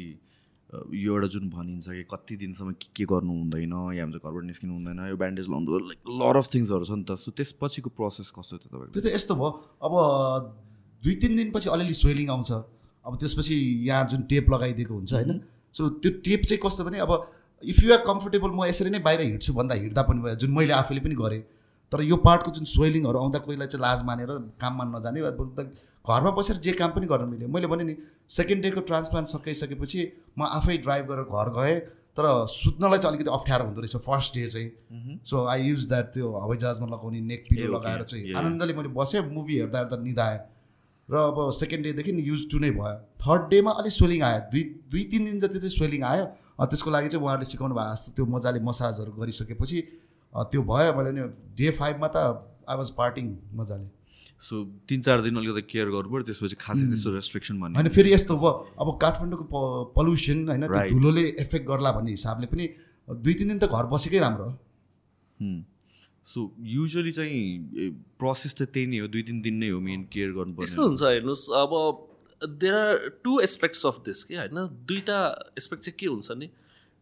यो 0.74 1.14
एउटा 1.14 1.28
जुन 1.34 1.50
भनिन्छ 1.50 1.88
कि 1.88 2.04
कति 2.12 2.36
दिनसम्म 2.36 2.72
के 2.82 2.88
के 2.98 3.06
गर्नु 3.06 3.34
हुँदैन 3.34 3.74
या 3.94 4.04
हुन्छ 4.04 4.18
घरबाट 4.18 4.44
निस्किनु 4.44 4.74
हुँदैन 4.74 5.00
यो 5.10 5.18
ब्यान्डेज 5.18 5.50
लाउनु 5.50 5.78
लाइक 5.90 6.00
लर 6.22 6.38
अफ 6.38 6.48
थिङ्सहरू 6.54 6.86
छ 6.86 6.92
नि 6.98 7.04
त। 7.04 7.18
सो 7.18 7.32
त्यसपछिको 7.32 7.90
प्रोसेस 7.94 8.32
कस्तो 8.38 8.58
थियो 8.58 8.70
तपाईँको? 8.74 8.94
त्यो 8.94 9.02
चाहिँ 9.02 9.16
यस्तो 9.16 9.34
भयो। 9.36 9.50
अब 9.82 9.94
दुई 11.04 11.16
तिन 11.22 11.36
दिनपछि 11.38 11.70
अलिअलि 11.70 11.94
स्वेलिङ 11.94 12.30
आउँछ। 12.30 12.52
अब 13.06 13.18
त्यसपछि 13.20 13.56
यहाँ 13.88 14.08
जुन 14.10 14.22
टेप 14.32 14.50
लगाइदिएको 14.50 14.94
हुन्छ 14.94 15.14
होइन? 15.14 15.42
सो 15.76 15.90
त्यो 16.02 16.12
टेप 16.26 16.42
चाहिँ 16.50 16.62
कस्तो 16.66 16.84
भने 16.86 17.00
अब 17.06 17.12
इफ 17.64 17.84
यु 17.84 17.94
आर 17.94 18.02
कम्फर्टेबल 18.06 18.50
म 18.50 18.66
यसरी 18.66 18.90
नै 18.90 19.00
बाहिर 19.00 19.22
हिँड्छु 19.22 19.54
भन्दा 19.54 19.76
हिँड्दा 19.76 20.02
पनि 20.10 20.22
भयो 20.22 20.36
जुन 20.42 20.52
मैले 20.58 20.74
आफैले 20.74 21.02
पनि 21.02 21.16
गरेँ। 21.16 21.42
तर 21.92 22.02
यो 22.02 22.18
पार्टको 22.18 22.52
जुन 22.52 22.66
स्वेलिङहरू 22.66 23.18
आउँदा 23.20 23.40
कोहीलाई 23.46 23.68
चाहिँ 23.68 23.82
लाज 23.82 24.00
मानेर 24.06 24.30
काममा 24.58 24.84
नजाने 24.98 25.22
घरमा 26.06 26.32
बसेर 26.38 26.58
जे 26.60 26.72
काम 26.74 26.92
पनि 26.92 27.06
गर्न 27.08 27.28
मिल्यो। 27.30 27.48
मैले 27.48 27.68
भने 27.68 27.84
नि 27.84 27.96
सेकेन्ड 28.30 28.64
डेको 28.64 28.82
ट्रान्सप्लान्ट 28.88 29.28
सकाइसकेपछि 29.30 30.02
म 30.38 30.44
आफै 30.54 30.78
ड्राइभ 30.78 31.06
गरेर 31.08 31.26
घर 31.26 31.50
गएँ 31.58 31.80
तर 32.14 32.26
सुत्नलाई 32.46 33.00
चाहिँ 33.00 33.16
अलिकति 33.16 33.32
अप्ठ्यारो 33.34 33.66
हुँदो 33.66 33.82
रहेछ 33.82 33.96
फर्स्ट 34.06 34.34
डे 34.36 34.48
चाहिँ। 34.50 35.20
सो 35.26 35.46
आई 35.48 35.62
युज 35.64 35.88
द्याट 35.90 36.06
त्यो 36.14 36.32
हवाई 36.38 36.58
जहाजमा 36.58 36.88
लगाउने 36.88 37.22
नेक 37.24 37.44
पिलो 37.50 37.72
लगाएर 37.78 38.04
चाहिँ 38.04 38.34
आनन्दले 38.36 38.74
मैले 38.74 38.90
बसेँ 38.94 39.22
मुभी 39.32 39.58
हेर्दा 39.60 39.80
हेर्दा 39.80 39.98
निधाएँ। 40.04 40.40
र 41.10 41.16
अब 41.16 41.50
सेकेन्ड 41.52 41.84
डेदेखि 41.86 42.12
युज 42.30 42.50
टु 42.52 42.60
नै 42.60 42.72
भयो। 42.72 42.96
थर्ड 43.24 43.50
डेमा 43.50 43.72
अलिक 43.72 43.94
स्वेलिङ 43.94 44.22
आयो। 44.24 44.40
दुई 44.52 44.64
दुई 44.92 45.04
तिन 45.12 45.26
दिन 45.26 45.40
जति 45.40 45.60
चाहिँ 45.60 45.76
स्वेलिङ 45.78 46.04
आयो 46.04 46.26
त्यसको 46.64 46.90
लागि 46.92 47.10
चाहिँ 47.10 47.24
उहाँहरूले 47.24 47.50
सिकाउनु 47.50 47.76
भएको 47.76 47.96
जस्तो 47.96 48.12
त्यो 48.16 48.26
मजाले 48.36 48.60
मसाजहरू 48.60 49.12
गरिसकेपछि 49.20 49.82
त्यो 50.34 50.62
भयो। 50.64 50.94
मैले 50.94 51.12
नि 51.12 51.22
डे 51.58 51.70
फाइभमा 51.80 52.08
त 52.16 52.18
आई 52.70 52.76
वाज 52.78 52.90
पार्टिङ 53.00 53.26
मजाले। 53.56 53.88
सो 54.44 54.64
तिन 54.90 55.02
चार 55.02 55.22
दिन 55.22 55.36
अलिकति 55.38 55.62
केयर 55.72 55.88
गर्नु 55.92 56.10
पऱ्यो 56.14 56.24
त्यसपछि 56.30 56.56
खासै 56.60 56.86
त्यस्तो 56.86 57.12
रेस्ट्रिक्सन 57.14 57.60
भन्ने 57.60 57.80
होइन 57.80 57.90
फेरि 57.98 58.14
यस्तो 58.14 58.36
भयो 58.38 58.52
अब 58.78 58.90
काठमाडौँको 59.02 59.62
पल्युसन 59.98 60.48
होइन 60.50 60.68
धुलोले 60.94 61.24
एफेक्ट 61.42 61.68
गर्ला 61.68 61.92
भन्ने 61.98 62.12
हिसाबले 62.12 62.48
पनि 62.48 62.66
दुई 63.08 63.34
तिन 63.34 63.48
दिन 63.48 63.60
त 63.60 63.70
घर 63.72 63.86
बसेकै 63.94 64.20
राम्रो 64.20 64.50
सो 66.28 66.42
युजली 66.72 67.12
चाहिँ 67.12 67.90
प्रोसेस 68.20 68.54
चाहिँ 68.56 68.72
त्यही 68.74 68.88
नै 68.88 69.00
हो 69.00 69.08
दुई 69.14 69.24
तिन 69.24 69.42
दिन 69.42 69.56
नै 69.64 69.70
हो 69.70 69.80
मेन 69.88 70.04
केयर 70.12 70.32
गर्नु 70.34 70.64
यस्तो 70.64 70.88
हुन्छ 70.88 71.04
हेर्नुहोस् 71.06 71.48
अब 71.62 71.72
there 72.42 72.76
are 72.76 73.10
two 73.24 73.40
aspects 73.42 73.86
of 73.86 74.00
this 74.06 74.24
कि 74.24 74.36
होइन? 74.36 74.68
दुईवटा 74.88 75.18
एस्पेक्ट 75.58 75.84
चाहिँ 75.84 75.98
के 76.00 76.08
हुन्छ 76.08 76.32
नि 76.38 76.50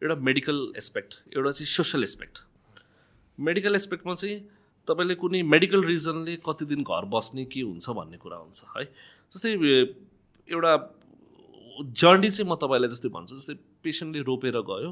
एउटा 0.02 0.16
मेडिकल 0.30 0.58
एस्पेक्ट 0.78 1.20
एउटा 1.36 1.52
चाहिँ 1.52 1.68
सोसल 1.74 2.04
एस्पेक्ट 2.04 2.44
मेडिकल 3.38 3.76
एस्पेक्टमा 3.76 4.14
चाहिँ 4.16 4.40
तपाईँले 4.88 5.16
कुनै 5.16 5.42
मेडिकल 5.46 5.84
रिजनले 5.86 6.36
कति 6.46 6.66
दिन 6.66 6.82
घर 6.84 7.06
बस्ने 7.14 7.46
के 7.46 7.62
हुन्छ 7.62 7.90
भन्ने 7.90 8.18
कुरा 8.18 8.38
हुन्छ 8.38 8.60
है? 8.78 8.84
जस्तै 9.32 9.52
एउटा 10.48 10.74
जर्नी 12.02 12.30
चाहिँ 12.30 12.50
म 12.50 12.56
तपाईँलाई 12.62 12.90
जस्तै 12.90 13.10
भन्छु 13.10 13.36
जस्तै 13.38 13.56
पेसेन्टले 13.84 14.22
रोपेर 14.30 14.58
गयो 14.72 14.92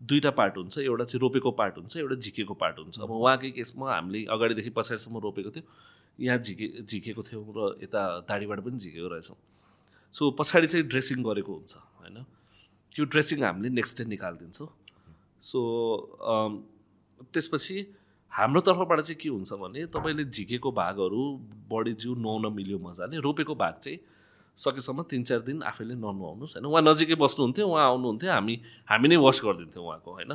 दुईवटा 0.00 0.30
पार्ट 0.38 0.56
हुन्छ 0.56 0.78
एउटा 0.78 1.04
चाहिँ 1.04 1.20
रोपेको 1.20 1.50
पार्ट 1.58 1.74
हुन्छ 1.78 1.96
एउटा 1.96 2.16
झिकेको 2.16 2.54
पार्ट 2.54 2.78
हुन्छ। 2.78 3.00
अब 3.00 3.10
उहाँकै 3.10 3.50
केसमा 3.56 3.86
हामीले 3.94 4.24
अगाडिदेखि 4.30 4.70
पछाडिसम्म 4.76 5.18
रोपेको 5.26 5.50
थियो 5.50 5.64
यहाँ 6.18 6.38
झिके 6.38 6.66
झिकेको 6.84 7.22
थियौँ 7.22 7.44
र 7.56 7.60
यता 7.82 8.00
दाढीबाट 8.28 8.60
पनि 8.60 8.78
झिकेको 8.78 9.08
रहेछौँ। 9.08 9.36
सो 10.12 10.30
पछाडि 10.38 10.66
चाहिँ 10.66 10.86
ड्रेसिङ 10.88 11.22
गरेको 11.24 11.52
हुन्छ 11.52 11.74
होइन? 11.76 12.16
त्यो 12.94 13.04
ड्रेसिङ 13.04 13.42
हामीले 13.44 13.68
नेक्स्ट 13.74 13.98
डे 13.98 14.04
निकालिदिन्छौँ। 14.08 14.68
सो 15.40 15.58
त्यसपछि 17.32 17.76
हाम्रो 18.36 18.60
तर्फबाट 18.60 19.00
चाहिँ 19.00 19.16
के 19.16 19.28
हुन्छ 19.28 19.52
भने 19.56 19.86
तपाईँले 19.88 20.24
झिकेको 20.28 20.70
भागहरू 20.72 21.20
बडी 21.72 21.92
जिउ 21.96 22.14
नुहाउन 22.20 22.52
मिल्यो 22.52 22.78
मजाले 22.78 23.16
रोपेको 23.24 23.54
भाग 23.54 23.74
चाहिँ 23.80 23.98
सकेसम्म 24.56 25.02
तिन 25.08 25.22
चार 25.24 25.40
दिन 25.40 25.62
आफैले 25.64 25.94
ननुहाउनुहोस् 25.96 26.56
होइन। 26.56 26.66
उहाँ 26.68 26.82
नजिकै 26.84 27.16
बस्नुहुन्थ्यो 27.16 27.64
उहाँ 27.64 27.84
आउनुहुन्थ्यो 27.86 28.32
हामी 28.32 28.54
हामी 28.88 29.08
नै 29.08 29.16
वास 29.16 29.40
गरिदिन्थ्यौँ 29.44 29.84
उहाँको 29.86 30.10
होइन। 30.12 30.32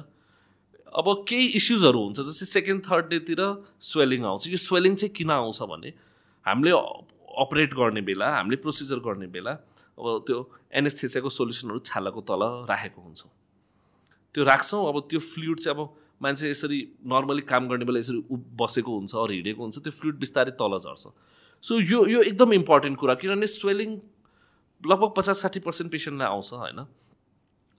अब 0.90 1.08
केही 1.30 1.46
इस्युजहरू 1.62 2.00
हुन्छ 2.02 2.20
जस्तै 2.20 2.46
सेकेन्ड 2.46 2.82
थर्ड 2.86 3.06
डेतिर 3.14 3.42
स्वेलिङ 3.80 4.26
आउँछ। 4.26 4.48
यो 4.50 4.58
स्वेलिङ 4.58 4.96
चाहिँ 4.98 5.14
किन 5.14 5.32
आउँछ 5.32 5.62
भने 5.70 5.94
हामीले 6.46 6.72
अपरेट 7.38 7.74
गर्ने 7.74 8.02
बेला 8.02 8.28
हामीले 8.38 8.58
प्रोसिजर 8.66 9.00
गर्ने 9.06 9.28
बेला 9.30 9.52
अब 9.98 10.26
त्यो 10.26 10.38
एनेस्थेसियाको 10.74 11.30
सोल्युसनहरू 11.30 11.80
छालाको 11.86 12.22
तल 12.26 12.42
राखेको 12.66 13.02
हुन्छौँ। 13.02 13.32
त्यो 14.36 14.42
राख्छौँ 14.44 14.82
अब 14.90 15.00
त्यो 15.10 15.20
फ्लुइड 15.22 15.60
चाहिँ 15.60 15.78
अब 15.78 16.01
मान्छे 16.22 16.50
यसरी 16.50 16.80
नर्मली 17.14 17.42
काम 17.52 17.68
गर्ने 17.70 17.86
बेला 17.86 18.00
यसरी 18.00 18.18
उ 18.30 18.38
बसेको 18.62 18.92
हुन्छ 18.98 19.16
अरू 19.16 19.34
हिँडेको 19.34 19.62
हुन्छ 19.62 19.78
त्यो 19.80 19.92
फ्लुइड 20.00 20.18
बिस्तारै 20.20 20.52
तल 20.60 20.78
झर्छ। 20.78 21.08
सो 21.64 21.80
यो 21.80 22.06
यो 22.08 22.22
एकदम 22.24 22.54
इम्पोर्टेन्ट 22.54 22.98
कुरा 22.98 23.14
किनभने 23.22 23.48
स्वेलिङ 23.48 23.90
लगभग 24.84 25.14
पचास 25.18 25.42
साठी 25.42 25.60
पर्सेन्ट 25.66 25.92
पेसेन्टलाई 25.92 26.28
आउँछ 26.28 26.54
होइन? 26.54 26.86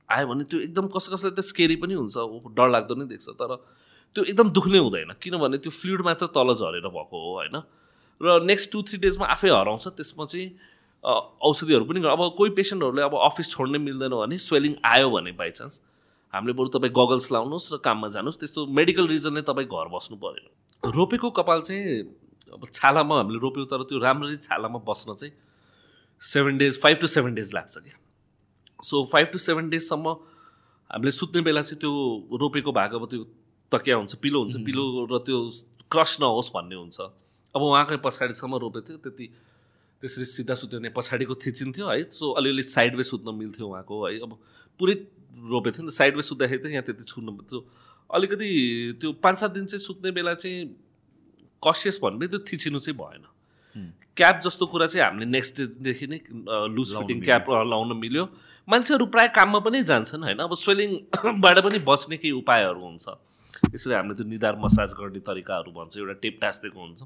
आयो 0.09 0.27
भने 0.27 0.44
त्यो 0.44 0.60
एकदम 0.60 0.86
कस 0.94 1.09
कसलाई 1.12 1.32
त 1.32 1.40
स्केरी 1.51 1.77
पनि 1.82 1.94
हुन्छ 1.94 2.16
डर 2.59 2.69
लाग्दो 2.70 2.94
नै 2.94 3.06
देख्छ 3.12 3.28
तर 3.39 3.56
त्यो 4.16 4.24
एकदम 4.24 4.51
दुख्ने 4.59 4.78
हुँदैन 4.78 5.12
किनभने 5.23 5.59
त्यो 5.59 5.73
फ्लुइड 5.73 6.01
मात्र 6.05 6.27
तल 6.35 6.55
झरेर 6.55 6.86
भएको 6.89 7.16
हो 7.23 7.32
होइन? 7.39 7.56
र 8.20 8.43
नेक्स्ट 8.44 8.73
टु 8.73 8.82
थ्री 8.89 8.98
डेजमा 9.06 9.27
आफै 9.35 9.48
हराउँछ 9.51 9.89
त्यसमा 9.98 10.24
चाहिँ 10.27 10.48
औषधिहरू 11.43 11.85
पनि 11.85 12.01
अब 12.06 12.23
कोही 12.39 12.51
पेसेन्टहरूले 12.59 13.02
अब 13.02 13.14
अफिस 13.27 13.51
छोड्नै 13.51 13.78
मिल्दैन 13.78 14.14
भने 14.14 14.39
स्वेलिङ 14.39 14.74
आयो 14.85 15.10
भने 15.10 15.32
बाइचान्स 15.39 15.81
हामीले 16.34 16.52
बरु 16.56 16.68
तपाईँ 16.72 16.92
गगल्स 16.92 17.26
लाउनुहोस् 17.32 17.72
र 17.72 17.76
काममा 17.84 18.09
जानुहोस्। 18.09 18.38
त्यस्तो 18.40 18.66
मेडिकल 18.68 19.06
रिजनले 19.09 19.42
तपाईँ 19.44 19.68
घर 19.68 19.88
बस्नु 19.92 20.16
परेन 20.16 20.46
रोपेको 20.90 21.30
कपाल 21.30 21.60
चाहिँ 21.62 21.84
अब 22.52 22.62
छालामा 22.68 23.16
हामीले 23.16 23.38
रोप्यौँ 23.38 23.66
तर 23.66 23.82
त्यो 23.88 23.98
राम्ररी 24.00 24.36
छालामा 24.40 24.78
बस्न 24.84 25.14
चाहिँ 25.14 25.32
seven 26.22 26.59
days 26.59 26.80
five 26.80 26.96
to 27.00 27.06
seven 27.06 27.34
days 27.34 27.52
लाग्छ 27.54 27.78
क्या। 27.78 27.96
सो 28.80 29.04
फाइभ 29.12 29.26
टु 29.32 29.38
सेभेन 29.38 29.68
डेजसम्म 29.70 30.09
हामीले 30.90 31.10
सुत्ने 31.12 31.40
बेला 31.42 31.62
चाहिँ 31.62 31.80
त्यो 31.80 31.92
रोपेको 32.40 32.72
भाग 32.72 32.94
अब 32.94 33.04
त्यो 33.09 33.24
तकिया 33.72 33.96
हुन्छ 33.96 34.14
पिलो 34.20 34.38
हुन्छ 34.40 34.56
पिलो 34.66 34.84
र 35.12 35.18
त्यो 35.24 35.38
क्रस 35.90 36.16
नहोस् 36.20 36.50
भन्ने 36.54 36.76
हुन्छ। 36.76 37.00
अब 37.54 37.60
उहाँकै 37.62 37.96
पछाडिसम्म 38.04 38.56
रोपेको 38.56 38.86
थियो 38.88 38.98
त्यति 39.00 39.26
त्यसरी 40.02 40.24
सिधा 40.26 40.54
सुत्यो 40.54 40.78
भने 40.80 40.90
पछाडिको 40.92 41.34
थिचिन्थ्यो 41.36 41.86
है। 41.88 42.02
सो 42.10 42.32
अलिअलि 42.36 42.62
साइडवे 42.64 43.02
सुत्न 43.02 43.34
मिल्थ्यो 43.34 43.66
उहाँको 43.68 43.94
है। 44.06 44.18
अब 44.20 44.32
पुरै 44.80 44.94
रोपेको 45.51 45.74
थियो 45.77 45.85
नि 45.86 45.90
त 45.90 45.94
साइडमा 45.98 46.23
सुत्दाखेरि 46.23 46.62
त 46.62 46.66
यहाँ 46.70 46.85
त्यति 46.86 47.05
छुनु 47.05 47.32
त्यो 47.51 47.59
अलिकति 48.10 48.48
त्यो 49.01 49.12
पाँच 49.24 49.36
सात 49.40 49.51
दिन 49.51 49.66
चाहिँ 49.66 49.82
सुत्ने 49.82 50.10
बेला 50.12 50.35
चाहिँ 50.35 50.59
कसियस 51.62 51.98
भन्ने 52.02 52.27
त्यो 52.28 52.39
थिचिनु 52.48 52.78
चाहिँ 52.78 52.98
भएन। 52.98 53.24
क्याप 54.16 54.40
जस्तो 54.44 54.66
कुरा 54.69 54.86
चाहिँ 54.86 55.05
हामीले 55.05 55.27
नेक्स्ट 55.27 55.60
डेदेखि 55.81 56.06
नै 56.06 56.19
लुज 56.69 56.89
फिटिङ 56.97 57.20
क्याप 57.24 57.47
लाउन 57.73 57.97
मिल्यो। 57.97 58.24
मान्छेहरू 58.69 59.06
प्रायः 59.09 59.32
काममा 59.32 59.59
पनि 59.64 59.82
जान्छन् 59.82 60.23
होइन? 60.23 60.39
अब 60.44 60.52
स्वेलिङबाट 60.55 61.59
पनि 61.64 61.78
बच्ने 61.81 62.16
केही 62.20 62.32
उपायहरू 62.36 62.81
हुन्छ। 62.81 63.06
यसरी 63.74 63.94
हामीले 63.94 64.14
त्यो 64.14 64.27
निधार 64.28 64.55
मसाज 64.60 64.93
गर्ने 65.01 65.20
तरिकाहरू 65.24 65.70
भन्छ 65.73 65.97
एउटा 65.97 66.14
टेप 66.20 66.39
टाँसिदिएको 66.40 66.78
हुन्छ। 66.78 67.01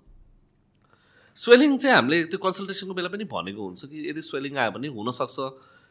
स्वेलिङ 1.36 1.76
चाहिँ 1.78 1.96
हामीले 1.96 2.16
त्यो 2.32 2.38
कन्सल्टेसनको 2.42 2.94
बेला 2.98 3.08
पनि 3.14 3.24
भनेको 3.30 3.62
हुन्छ 3.62 3.80
कि 3.86 3.96
यदि 4.10 4.22
स्वेलिङ 4.26 4.56
आयो 4.58 4.70
भने 4.74 4.88
हुनसक्छ। 4.90 5.36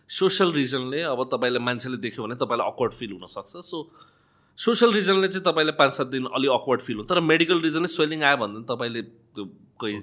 सोसल 0.09 0.51
रिजनले 0.53 1.01
अब 1.03 1.23
तपाईँले 1.31 1.59
मान्छेले 1.59 1.97
देख्यो 1.97 2.23
भने 2.23 2.35
तपाईँलाई 2.35 2.67
अक्वर्ड 2.71 2.93
फिल 2.93 3.11
हुनसक्छ। 3.11 3.53
सो 3.65 3.77
सोसल 4.57 4.93
रिजनले 4.93 5.27
चाहिँ 5.27 5.43
तपाईँले 5.45 5.71
पाँच 5.75 5.93
सात 5.93 6.07
दिन 6.07 6.25
अलिक 6.31 6.51
अक्वर्ड 6.51 6.81
फिल 6.81 6.95
हुन्छ 6.97 7.09
तर 7.09 7.19
मेडिकल 7.21 7.61
रिजनले 7.61 7.87
स्वेलिङ 7.89 8.23
आयो 8.23 8.37
भने 8.37 8.63
तपाईँले 8.63 9.01
त्यो 9.35 9.45
कोही 9.79 9.95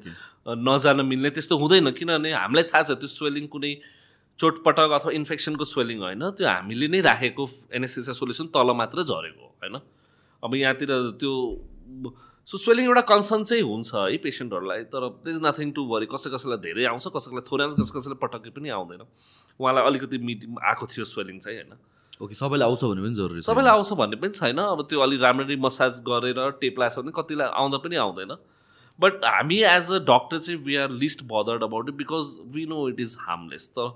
नजान 0.61 1.01
मिल्ने 1.07 1.31
त्यस्तो 1.31 1.57
हुँदैन। 1.57 1.91
किनभने 1.97 2.33
हामीलाई 2.33 2.65
थाहा 2.69 2.83
छ 2.83 2.99
त्यो 3.01 3.09
स्वेलिङ 3.09 3.47
कुनै 3.49 3.73
चोटपटक 4.39 4.91
अथवा 4.99 5.11
इन्फेक्सनको 5.13 5.65
स्वेलिङ 5.65 5.99
होइन। 6.03 6.23
त्यो 6.37 6.47
हामीले 6.49 6.89
नै 6.89 7.01
राखेको 7.01 7.45
एनेस्थेसिया 7.73 8.15
सोल्युसन 8.21 8.47
तल 8.53 8.69
मात्र 8.75 9.03
झरेको 9.07 9.47
होइन? 9.63 9.77
अब 10.43 10.55
यहाँतिर 10.55 10.91
त्यो 11.21 11.33
सो 12.49 12.59
स्वेलिङ 12.59 12.85
एउटा 12.87 13.01
कन्सर्न 13.09 13.45
चाहिँ 13.45 13.63
हुन्छ 13.63 13.95
है 13.95 14.17
पेसेन्टहरूलाई 14.19 14.83
तर 14.93 15.09
they 15.25 15.31
is 15.31 15.39
nothing 15.43 15.71
to 15.73 15.83
worry 15.87 16.07
कसै 16.11 16.31
कसैलाई 16.31 16.59
धेरै 16.65 16.85
आउँछ 16.91 17.07
कसैलाई 17.17 17.45
थोरै 17.49 17.65
आउँछ 17.65 17.77
कसै 17.81 17.93
कसैलाई 17.99 18.19
पटक्कै 18.19 18.51
पनि 18.51 18.69
आउँदैन। 18.77 19.03
उहाँलाई 19.61 19.83
अलिकति 19.89 20.19
मिट 20.19 20.41
आएको 20.61 20.87
थियो 20.91 21.05
स्वेलिङ 21.07 21.39
चाहिँ 21.39 21.59
होइन? 21.59 21.79
ओके 22.23 22.35
सबैलाई 22.35 22.69
आउँछ 22.69 22.83
भने 22.85 23.03
पनि 23.03 23.15
जरुरी 23.15 23.41
सबैलाई 23.47 23.73
आउँछ 23.73 23.93
भन्ने 24.01 24.17
पनि 24.19 24.33
छैन। 24.35 24.59
अब 24.59 24.81
त्यो 24.91 25.01
अलिक 25.01 25.21
राम्ररी 25.23 25.57
मसाज 25.63 26.03
गरेर 26.03 26.41
टेप 26.59 26.79
लगाएको 26.79 26.95
छ 26.95 27.05
भने 27.07 27.13
कतिलाई 27.23 27.49
आउँदा 27.63 27.79
पनि 27.79 27.97
आउँदैन। 28.05 28.33
बट 29.01 29.25
हामी 29.25 29.59
एज 29.69 29.91
अ 29.93 29.99
डक्टर 30.09 30.39
चाहिँ 30.39 30.59
we 30.65 30.77
are 30.77 30.91
least 31.03 31.23
bothered 31.33 31.63
about 31.63 31.89
it 31.89 31.95
because 31.97 32.37
we 32.55 32.67
know 32.67 32.89
it 32.89 33.01
is 33.01 33.17
harmless 33.21 33.69
त 33.79 33.87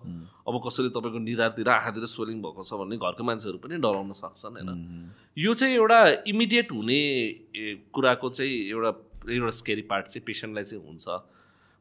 अब 0.48 0.60
कसैले 0.66 0.88
तपाईँको 0.96 1.18
निधारतिर 1.26 1.68
आँखातिर 1.68 2.04
स्वेलिङ 2.14 2.42
भएको 2.42 2.62
छ 2.62 2.80
भने 2.80 2.96
घरको 2.96 3.24
मान्छेहरू 3.24 3.58
पनि 3.58 3.76
डराउन 3.86 4.12
सक्छन् 4.18 4.56
होइन? 4.56 5.10
यो 5.38 5.54
चाहिँ 5.54 5.74
एउटा 5.74 6.00
इमिडिएट 6.26 6.72
हुने 6.72 7.00
कुराको 7.92 8.28
चाहिँ 8.30 8.58
एउटा 8.68 8.92
एउटा 9.32 9.50
स्केरी 9.62 9.82
पार्ट 9.90 10.06
चाहिँ 10.06 10.24
पेसेन्टलाई 10.26 10.64
चाहिँ 10.64 10.84
हुन्छ। 10.84 11.06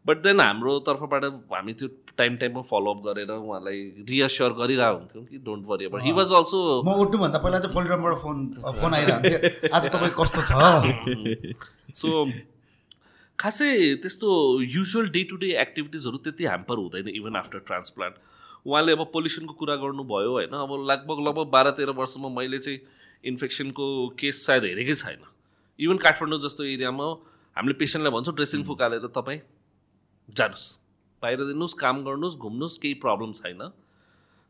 बट 0.05 0.17
देन 0.21 0.39
हाम्रो 0.39 0.79
तर्फबाट 0.87 1.23
हामी 1.53 1.73
त्यो 1.73 1.87
टाइम 2.17 2.35
टाइममा 2.37 2.61
फलोअप 2.61 2.99
गरेर 3.05 3.31
उहाँलाई 3.31 3.79
रियस्योर 4.09 4.51
गरिरहेको 4.59 4.97
हुन्थ्यौँ 4.97 5.23
कि 5.25 5.37
डोन्ट 5.45 5.65
वरी 5.67 5.85
अब 5.85 5.95
हि 6.03 6.11
वाज 6.19 6.33
अल्सो 6.39 6.59
म 6.85 6.93
उठ्नुभन्दा 7.05 7.39
पहिला 7.45 7.59
चाहिँ 7.59 7.73
फोन 8.23 8.35
फोन 8.81 8.93
आइरहन्थ्यो। 8.93 9.69
आज 9.73 9.89
तपाईँ 9.95 10.13
कस्तो 10.19 10.41
छ? 10.49 10.51
सो 12.01 12.09
खासै 13.39 13.95
त्यस्तो 14.03 14.27
युजुअल 14.61 15.09
डे 15.09 15.23
टु 15.23 15.35
डे 15.37 15.47
एक्टिभिटिजहरू 15.61 16.17
त्यति 16.17 16.43
ह्याम्पर 16.43 16.77
हुँदैन 16.77 17.07
इभन 17.09 17.35
आफ्टर 17.35 17.59
ट्रान्सप्लान्ट 17.67 18.15
उहाँले 18.65 18.91
अब 18.91 19.03
पोल्युसनको 19.13 19.53
कुरा 19.53 19.75
गर्नुभयो 19.75 20.31
होइन? 20.31 20.53
अब 20.55 20.71
लगभग 20.89 21.19
लगभग 21.27 21.47
बाह्र 21.51 21.71
तेह्र 21.77 21.91
वर्षमा 21.99 22.29
मैले 22.31 22.59
चाहिँ 22.59 22.79
इन्फेक्सनको 23.25 23.85
केस 24.19 24.45
सायद 24.45 24.63
हेरेकै 24.63 24.93
छैन। 24.95 25.21
इभन 25.79 25.97
काठमाडौँ 25.97 26.39
जस्तो 26.41 26.63
एरियामा 26.63 27.05
हामीले 27.57 27.75
पेसेन्टलाई 27.77 28.11
भन्छौँ 28.11 28.35
ड्रेसिङ 28.35 28.63
फुकालेर 28.63 29.07
तपाईँ 29.13 29.39
जानुहोस्। 30.29 30.67
बाहिर 31.21 31.39
दिनुहोस् 31.45 31.75
काम 31.75 32.03
गर्नुहोस् 32.05 32.37
घुम्नुहोस् 32.39 32.79
केही 32.81 32.93
प्रब्लम 33.03 33.31
छैन। 33.33 33.61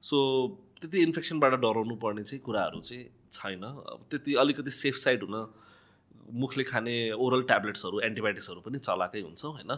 सो 0.03 0.18
त्यति 0.82 0.98
इन्फेक्सनबाट 1.02 1.53
डराउनु 1.60 1.95
पर्ने 1.99 2.24
चाहिँ 2.24 2.41
कुराहरू 2.45 2.80
चाहिँ 2.80 3.03
छैन। 3.34 3.64
अब 3.64 4.07
त्यति 4.12 4.32
अलिकति 4.36 4.72
सेफ 4.72 4.95
साइड 4.95 5.24
हुन 5.24 5.36
मुखले 6.34 6.64
खाने 6.64 7.11
ओरल 7.11 7.41
ट्याब्लेट्सहरू 7.41 7.99
एन्टिबायोटिक्सहरू 7.99 8.61
पनि 8.61 8.77
चलाएकै 8.77 9.22
हुन्छ 9.22 9.45
होइन? 9.45 9.77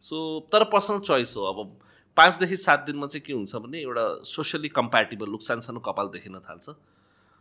सो 0.00 0.16
तर 0.52 0.64
पर्सनल 0.64 0.98
चोइस 0.98 1.34
हो। 1.36 1.44
अब 1.44 1.78
पाँचदेखि 2.16 2.56
सात 2.56 2.84
दिनमा 2.86 3.06
चाहिँ 3.06 3.24
के 3.26 3.32
हुन्छ 3.32 3.56
भने 3.56 3.78
एउटा 3.78 4.22
सोसियली 4.24 4.68
कम्प्याटेबल 4.68 5.28
लुक 5.28 5.42
सानो 5.42 5.60
सानो 5.60 5.80
कपाल 5.80 6.08
देखिन 6.08 6.38
थाल्छ। 6.38 6.70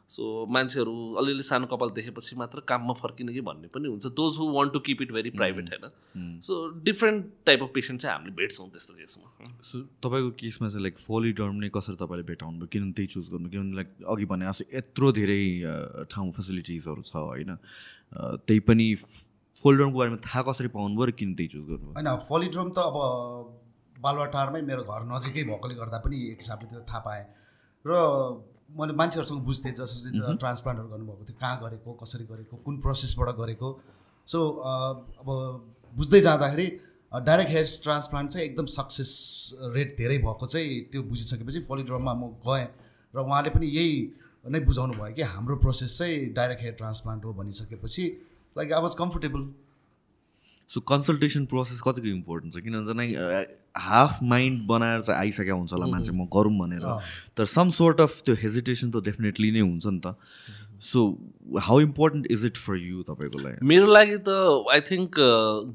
सो 0.10 0.24
मान्छेहरू 0.50 0.96
अलिअलि 1.20 1.44
सानो 1.44 1.68
कपाल 1.68 1.90
देखेपछि 1.92 2.36
मात्र 2.36 2.60
काममा 2.68 2.94
फर्किने 3.00 3.34
कि 3.34 3.42
भन्ने 3.42 3.68
पनि 3.68 3.88
हुन्छ। 3.88 4.08
Those 4.20 4.38
who 4.40 4.46
want 4.52 4.74
to 4.74 4.80
keep 4.80 5.02
it 5.02 5.12
very 5.12 5.30
private 5.32 5.70
होइन? 5.70 6.40
So 6.42 6.54
different 6.84 7.26
type 7.46 7.64
of 7.64 7.72
patient 7.76 8.02
चाहिँ 8.02 8.16
हामीले 8.16 8.36
भेट्छौँ 8.36 8.70
त्यस्तो 8.70 8.94
केसमा। 8.94 9.52
सो 9.62 9.82
तपाईँको 10.04 10.32
केसमा 10.40 10.70
चाहिँ 10.70 10.84
लाइक 10.84 10.98
फोलिडर्म 11.00 11.56
नै 11.60 11.70
कसरी 11.76 11.96
तपाईँले 12.00 12.24
भेटाउनु 12.24 12.58
भयो 12.58 12.68
किन 12.72 12.92
त्यही 12.92 13.08
चुज 13.14 13.30
गर्नु 13.32 13.50
किनभने 13.50 13.76
लाइक 13.76 13.90
अघि 14.08 14.26
भने 14.32 14.46
जस्तो 14.48 14.66
यत्रो 14.78 15.12
धेरै 15.20 15.42
ठाउँ 16.08 16.32
फेसिलिटिजहरू 16.40 17.02
छ 17.04 17.16
होइन? 17.28 17.56
त्यही 18.48 18.60
पनि 18.72 18.88
फोलिडर्मको 19.58 19.98
बारेमा 20.00 20.20
थाहा 20.24 20.42
कसरी 20.48 20.68
पाउनु 20.74 20.96
भयो 20.96 21.06
र 21.06 21.12
किन 21.20 21.36
त्यही 21.36 21.50
चुज 21.52 21.64
गर्नु 21.70 21.88
होइन 21.94 22.10
फोलिड्रोम 22.28 22.70
त 22.72 22.80
अब 22.90 22.98
बालुवाटारमै 23.96 24.62
मेरो 24.62 24.84
घर 24.86 25.02
नजिकै 25.12 25.44
भएकोले 25.50 25.76
गर्दा 25.76 25.98
पनि 26.06 26.18
एक 26.32 26.46
हिसाबले 26.46 26.68
त्यो 26.70 26.82
थाहा 26.88 27.00
पाएँ। 27.08 27.26
र 27.86 27.92
मैले 28.70 28.94
मान्छेहरूसँग 28.94 29.42
बुझ्थेँ 29.46 29.74
जसले 29.74 30.36
ट्रान्सप्लान्टहरू 30.36 30.90
गर्नुभएको 30.90 31.24
थियो 31.26 31.38
कहाँ 31.42 31.58
गरेको 31.64 31.94
कसरी 32.02 32.26
गरेको 32.26 32.58
कुन 32.66 32.78
प्रोसेसबाट 32.82 33.30
गरेको। 33.38 33.68
सो 34.28 34.40
अब 35.20 35.28
बुझ्दै 35.96 36.22
जाँदाखेरि 36.22 36.68
डाइरेक्ट 37.12 37.52
हेयर 37.52 37.68
ट्रान्सप्लान्ट 37.84 38.32
चाहिँ 38.32 38.46
एकदम 38.48 38.66
सक्सेस 38.68 39.12
रेट 39.76 39.96
धेरै 39.98 40.18
भएको 40.18 40.48
चाहिँ 40.48 40.82
त्यो 40.92 41.04
बुझिसकेपछि 41.04 41.60
पोलिड्रममा 41.70 42.14
म 42.14 42.24
गएँ 42.48 42.68
र 43.14 43.20
उहाँले 43.20 43.50
पनि 43.50 43.68
यही 43.68 43.96
नै 44.46 44.60
बुझाउनु 44.60 44.94
भयो 44.94 45.14
कि 45.16 45.22
हाम्रो 45.22 45.56
प्रोसेस 45.64 45.98
चाहिँ 45.98 46.34
डाइरेक्ट 46.34 46.62
हेयर 46.62 46.74
ट्रान्सप्लान्ट 46.74 47.26
हो 47.26 47.34
भनिसकेपछि 47.34 48.04
like 48.56 48.72
I 48.74 48.82
was 48.82 48.94
comfortable 49.00 49.42
so 50.72 50.82
consultation 50.92 51.46
process 51.46 51.82
कतिको 51.82 52.08
इम्पोर्टेन्ट 52.08 52.54
छ? 52.54 52.60
किनभने 52.60 53.06
हाफ 53.80 54.20
माइन्ड 54.24 54.62
बनाएर 54.68 55.02
चाहिँ 55.02 55.20
आइसकेको 55.20 55.58
हुन्छ 55.58 55.74
होला 55.74 55.86
मान्छे 55.88 56.12
म 56.12 56.26
गरौँ 56.36 56.54
भनेर। 56.60 56.86
तर 57.38 57.46
सम 57.46 57.70
सोर्ट 57.78 58.02
अफ 58.02 58.22
त्यो 58.26 58.36
हेजिटेसन 58.44 58.92
त 58.92 59.04
डेफिनेटली 59.06 59.52
नै 59.52 59.60
हुन्छ 59.60 59.86
नि 59.88 60.00
त। 60.06 60.16
So 60.82 61.04
how 61.68 61.80
important 61.82 62.28
is 62.32 62.46
it 62.46 62.58
for 62.58 62.76
you 62.78 63.04
तपाईँको 63.04 63.38
लागि 63.44 63.66
मेरो 63.66 63.86
लागि 63.94 64.18
त 64.28 64.30
आई 64.74 64.82
थिङ्क 64.90 65.22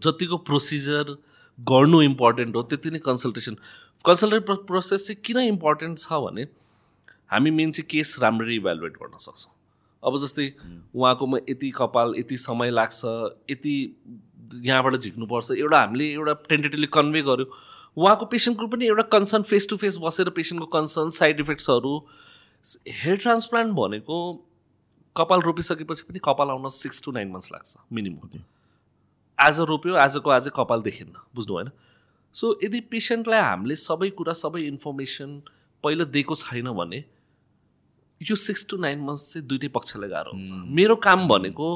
जतिको 0.06 0.36
प्रोसिजर 0.50 1.16
गर्नु 1.58 2.02
इम्पोर्टेन्ट 2.02 2.56
हो 2.56 2.62
त्यति 2.70 2.90
नै 2.90 2.98
कन्सल्टेसन 3.06 3.56
कन्सल्टेसन 4.04 4.66
प्रोसेस 4.68 5.06
चाहिँ 5.06 5.20
किन 5.24 5.38
इम्पोर्टेन्ट 5.46 5.98
छ 5.98 6.20
भने 6.26 6.46
हामी 7.32 7.50
मेन 7.58 7.72
चाहिँ 7.72 7.88
केस 7.90 8.16
राम्ररी 8.22 8.56
इभ्यालुएट 8.56 8.92
गर्न 9.02 9.18
सक्छौँ। 9.26 9.52
अब 10.02 10.16
जस्तै 10.18 10.46
उहाँकोमा 10.94 11.38
यति 11.48 11.70
कपाल 11.76 12.14
यति 12.18 12.36
समय 12.44 12.70
लाग्छ 12.70 13.00
यति 13.50 13.74
यहाँबाट 14.64 14.96
झिक्नुपर्छ 14.96 15.50
एउटा 15.52 15.78
हामीले 15.80 16.06
एउटा 16.12 16.32
टेन्टेटिभली 16.48 16.86
कन्भे 16.92 17.22
गर्यो। 17.28 17.46
उहाँको 17.97 18.27
पेसेन्टको 18.27 18.66
पनि 18.66 18.86
एउटा 18.86 19.02
कन्सर्न 19.12 19.43
फेस 19.44 19.69
टु 19.70 19.77
फेस 19.77 19.98
बसेर 20.02 20.28
पेसेन्टको 20.36 20.66
कन्सर्न 20.73 21.10
साइड 21.10 21.40
इफेक्ट्सहरू। 21.40 21.94
हेयर 22.89 23.16
ट्रान्सप्लान्ट 23.16 23.74
भनेको 23.74 24.19
कपाल 25.16 25.40
रोपिसकेपछि 25.40 26.02
पनि 26.09 26.20
कपाल 26.24 26.51
आउन 26.51 26.69
सिक्स 26.73 27.02
टु 27.05 27.12
नाइन 27.12 27.31
मन्थ्स 27.31 27.52
लाग्छ 27.52 27.77
मिनिमम 27.93 28.39
आज 29.39 29.60
रोप्यो 29.69 29.94
आजको 29.97 30.31
आजै 30.31 30.51
कपाल 30.56 30.82
देखिन्न 30.82 31.14
बुझ्नु 31.35 31.56
भएन। 31.56 31.70
सो 32.35 32.59
यदि 32.64 32.81
पेसेन्टलाई 32.93 33.40
हामीले 33.40 33.77
सबै 33.77 34.09
कुरा 34.19 34.32
सबै 34.40 34.62
इन्फर्मेसन 34.66 35.31
पहिला 35.85 36.05
दिएको 36.14 36.35
छैन 36.35 36.70
भने 36.73 37.05
यो 38.20 38.36
सिक्स 38.36 38.66
टु 38.70 38.77
नाइन 38.78 39.01
मन्थ्स 39.05 39.32
चाहिँ 39.32 39.47
दुइटै 39.48 39.69
पक्षलाई 39.77 40.09
गाह्रो 40.09 40.32
हुन्छ। 40.32 40.52
मेरो 40.78 40.97
काम 41.06 41.28
भनेको 41.28 41.69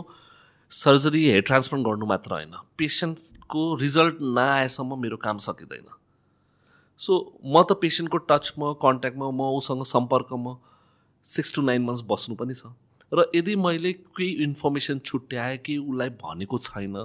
सर्जरी 0.71 1.25
हेयर 1.25 1.43
ट्रान्सप्लान्ट 1.43 1.87
गर्नु 1.87 2.07
मात्र 2.07 2.33
होइन। 2.33 2.55
पेसेन्टको 2.79 3.63
रिजल्ट 3.83 4.17
नआएसम्म 4.39 5.01
मेरो 5.03 5.17
काम 5.27 5.39
सकिँदैन। 5.45 5.87
सो 7.01 7.13
म 7.45 7.63
त 7.63 7.77
पेसेन्टको 7.83 8.19
टचमा 8.31 8.73
कन्ट्याक्टमा 8.83 9.31
म 9.31 9.51
उसँग 9.59 9.85
सम्पर्कमा 9.87 10.53
सिक्स 11.25 11.55
टु 11.55 11.63
नाइन 11.63 11.83
मन्थ्स 11.85 12.03
बस्नु 12.09 12.35
पनि 12.37 12.55
छ। 12.55 12.73
र 13.13 13.31
यदि 13.35 13.57
मैले 13.57 13.93
केही 13.93 14.31
इन्फर्मेसन 14.45 14.99
छुट्याएँ 15.05 15.59
कि 15.63 15.77
उसलाई 15.79 16.11
भनेको 16.23 16.59
छैन 16.59 16.97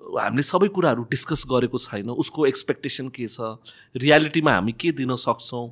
हामीले 0.00 0.42
सबै 0.42 0.68
कुराहरू 0.74 1.02
डिस्कस 1.10 1.44
गरेको 1.50 1.78
छैन 1.78 2.10
उसको 2.16 2.46
एक्सपेक्टेसन 2.46 3.08
के 3.12 3.26
छ 3.28 3.60
रियालिटीमा 3.94 4.52
हामी 4.52 4.72
के 4.72 4.92
दिन 4.96 5.14
सक्छौँ 5.16 5.66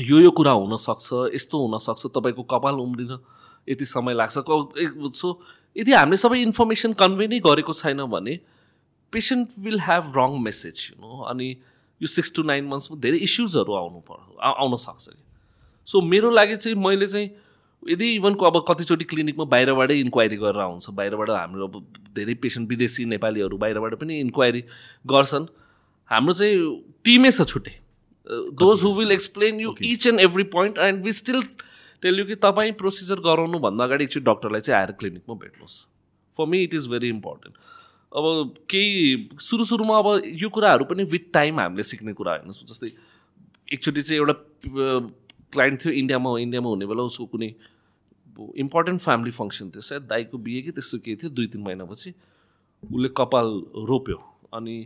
यो 0.00 0.18
यो 0.20 0.30
कुरा 0.32 0.52
हुनसक्छ 0.52 1.34
यस्तो 1.34 1.58
हुनसक्छ 1.62 2.06
तपाईँको 2.16 2.42
कपाल 2.50 2.80
उम्रिन 2.82 3.12
यति 3.68 3.84
समय 3.84 4.14
लाग्छ। 4.14 4.38
सो 5.14 5.28
यदि 5.76 5.92
हामीले 5.92 6.16
सबै 6.16 6.40
इन्फर्मेसन 6.42 6.92
कन्भे 6.98 7.26
नै 7.28 7.38
गरेको 7.46 7.72
छैन 7.72 8.04
भने 8.10 8.34
patient 9.12 9.48
will 9.58 9.80
have 9.80 10.12
wrong 10.16 10.38
message 10.42 10.76
you 10.90 10.96
know 11.00 11.22
अनि 11.30 11.48
यो 12.02 12.08
सिक्स 12.08 12.32
टु 12.36 12.42
नाइन 12.50 12.64
मन्थ्समा 12.68 12.98
धेरै 13.00 13.18
इस्युजहरू 13.28 13.72
आउनु 13.80 14.00
पर्छ 14.10 14.22
आउन 14.50 14.76
सक्छ 14.84 15.08
कि 15.08 15.22
सो 15.88 16.00
मेरो 16.12 16.30
लागि 16.30 16.56
चाहिँ 16.56 16.76
मैले 16.84 17.06
चाहिँ 17.06 17.30
यदि 17.82 18.08
इभनको 18.14 18.46
अब 18.46 18.64
कतिचोटि 18.68 19.04
क्लिनिकमा 19.10 19.44
बाहिरबाटै 19.52 19.98
इन्क्वायरी 20.00 20.36
गरेर 20.36 20.60
आउँछ 20.62 20.90
बाहिरबाट 20.98 21.30
हाम्रो 21.30 21.66
अब 21.68 21.74
धेरै 22.16 22.34
पेसेन्ट 22.42 22.68
विदेशी 22.68 23.04
नेपालीहरू 23.12 23.56
बाहिरबाट 23.58 23.94
पनि 24.00 24.18
इन्क्वायरी 24.20 24.62
गर्छन् 25.12 25.46
हाम्रो 26.10 26.34
चाहिँ 26.34 26.58
टिमै 27.04 27.30
छ 27.30 27.46
छुट्टै। 27.52 27.74
Those 28.60 28.82
who 28.84 28.92
will 28.94 29.12
explain 29.12 29.60
you 29.60 29.74
each 29.82 30.06
and 30.06 30.20
every 30.20 30.44
point 30.54 30.78
and 30.78 31.02
we 31.04 31.12
still 31.12 31.42
tell 32.02 32.24
कि 32.26 32.34
तपाईँ 32.44 32.72
प्रोसिजर 32.82 33.20
गराउनुभन्दा 33.26 33.84
अगाडि 33.84 34.04
एकचोटि 34.04 34.24
डक्टरलाई 34.26 34.60
चाहिँ 34.60 34.78
आएर 34.80 34.92
क्लिनिकमा 35.00 35.34
भेट्नुहोस्। 35.42 35.76
For 36.34 36.46
me 36.46 36.62
it 36.64 36.74
is 36.74 36.86
very 36.90 37.08
important 37.08 37.54
अब 38.12 38.54
केही 38.70 39.28
सुरु 39.40 39.64
सुरुमा 39.64 39.98
अब 39.98 40.08
यो 40.42 40.48
कुराहरू 40.48 40.84
पनि 40.84 41.04
विथ 41.12 41.32
टाइम 41.32 41.60
हामीले 41.60 41.82
सिक्ने 41.82 42.12
कुरा 42.12 42.32
होइन। 42.32 42.52
जस्तै 42.52 42.90
एकचोटि 43.72 44.02
चाहिँ 44.02 44.20
एउटा 44.20 44.34
क्लाइन्ट 45.52 45.84
थियो 45.84 45.92
इन्डियामा 45.92 46.38
इन्डियामा 46.40 46.68
हुने 46.68 46.86
बेला 46.86 47.02
उसको 47.08 47.26
कुनै 47.32 47.48
इम्पोर्टेन्ट 48.64 49.00
फ्यामिली 49.00 49.30
फङ्सन 49.32 49.70
थियो। 49.70 49.80
सायद 49.80 50.02
दाईको 50.08 50.38
बिहे 50.38 50.60
कि 50.62 50.70
त्यस्तो 50.76 50.98
केही 51.04 51.16
थियो 51.22 51.30
दुई 51.30 51.46
तिन 51.52 51.62
महिनापछि 51.62 52.10
उसले 52.82 53.08
कपाल 53.16 53.48
रोप्यो। 53.88 54.18
अनि 54.52 54.76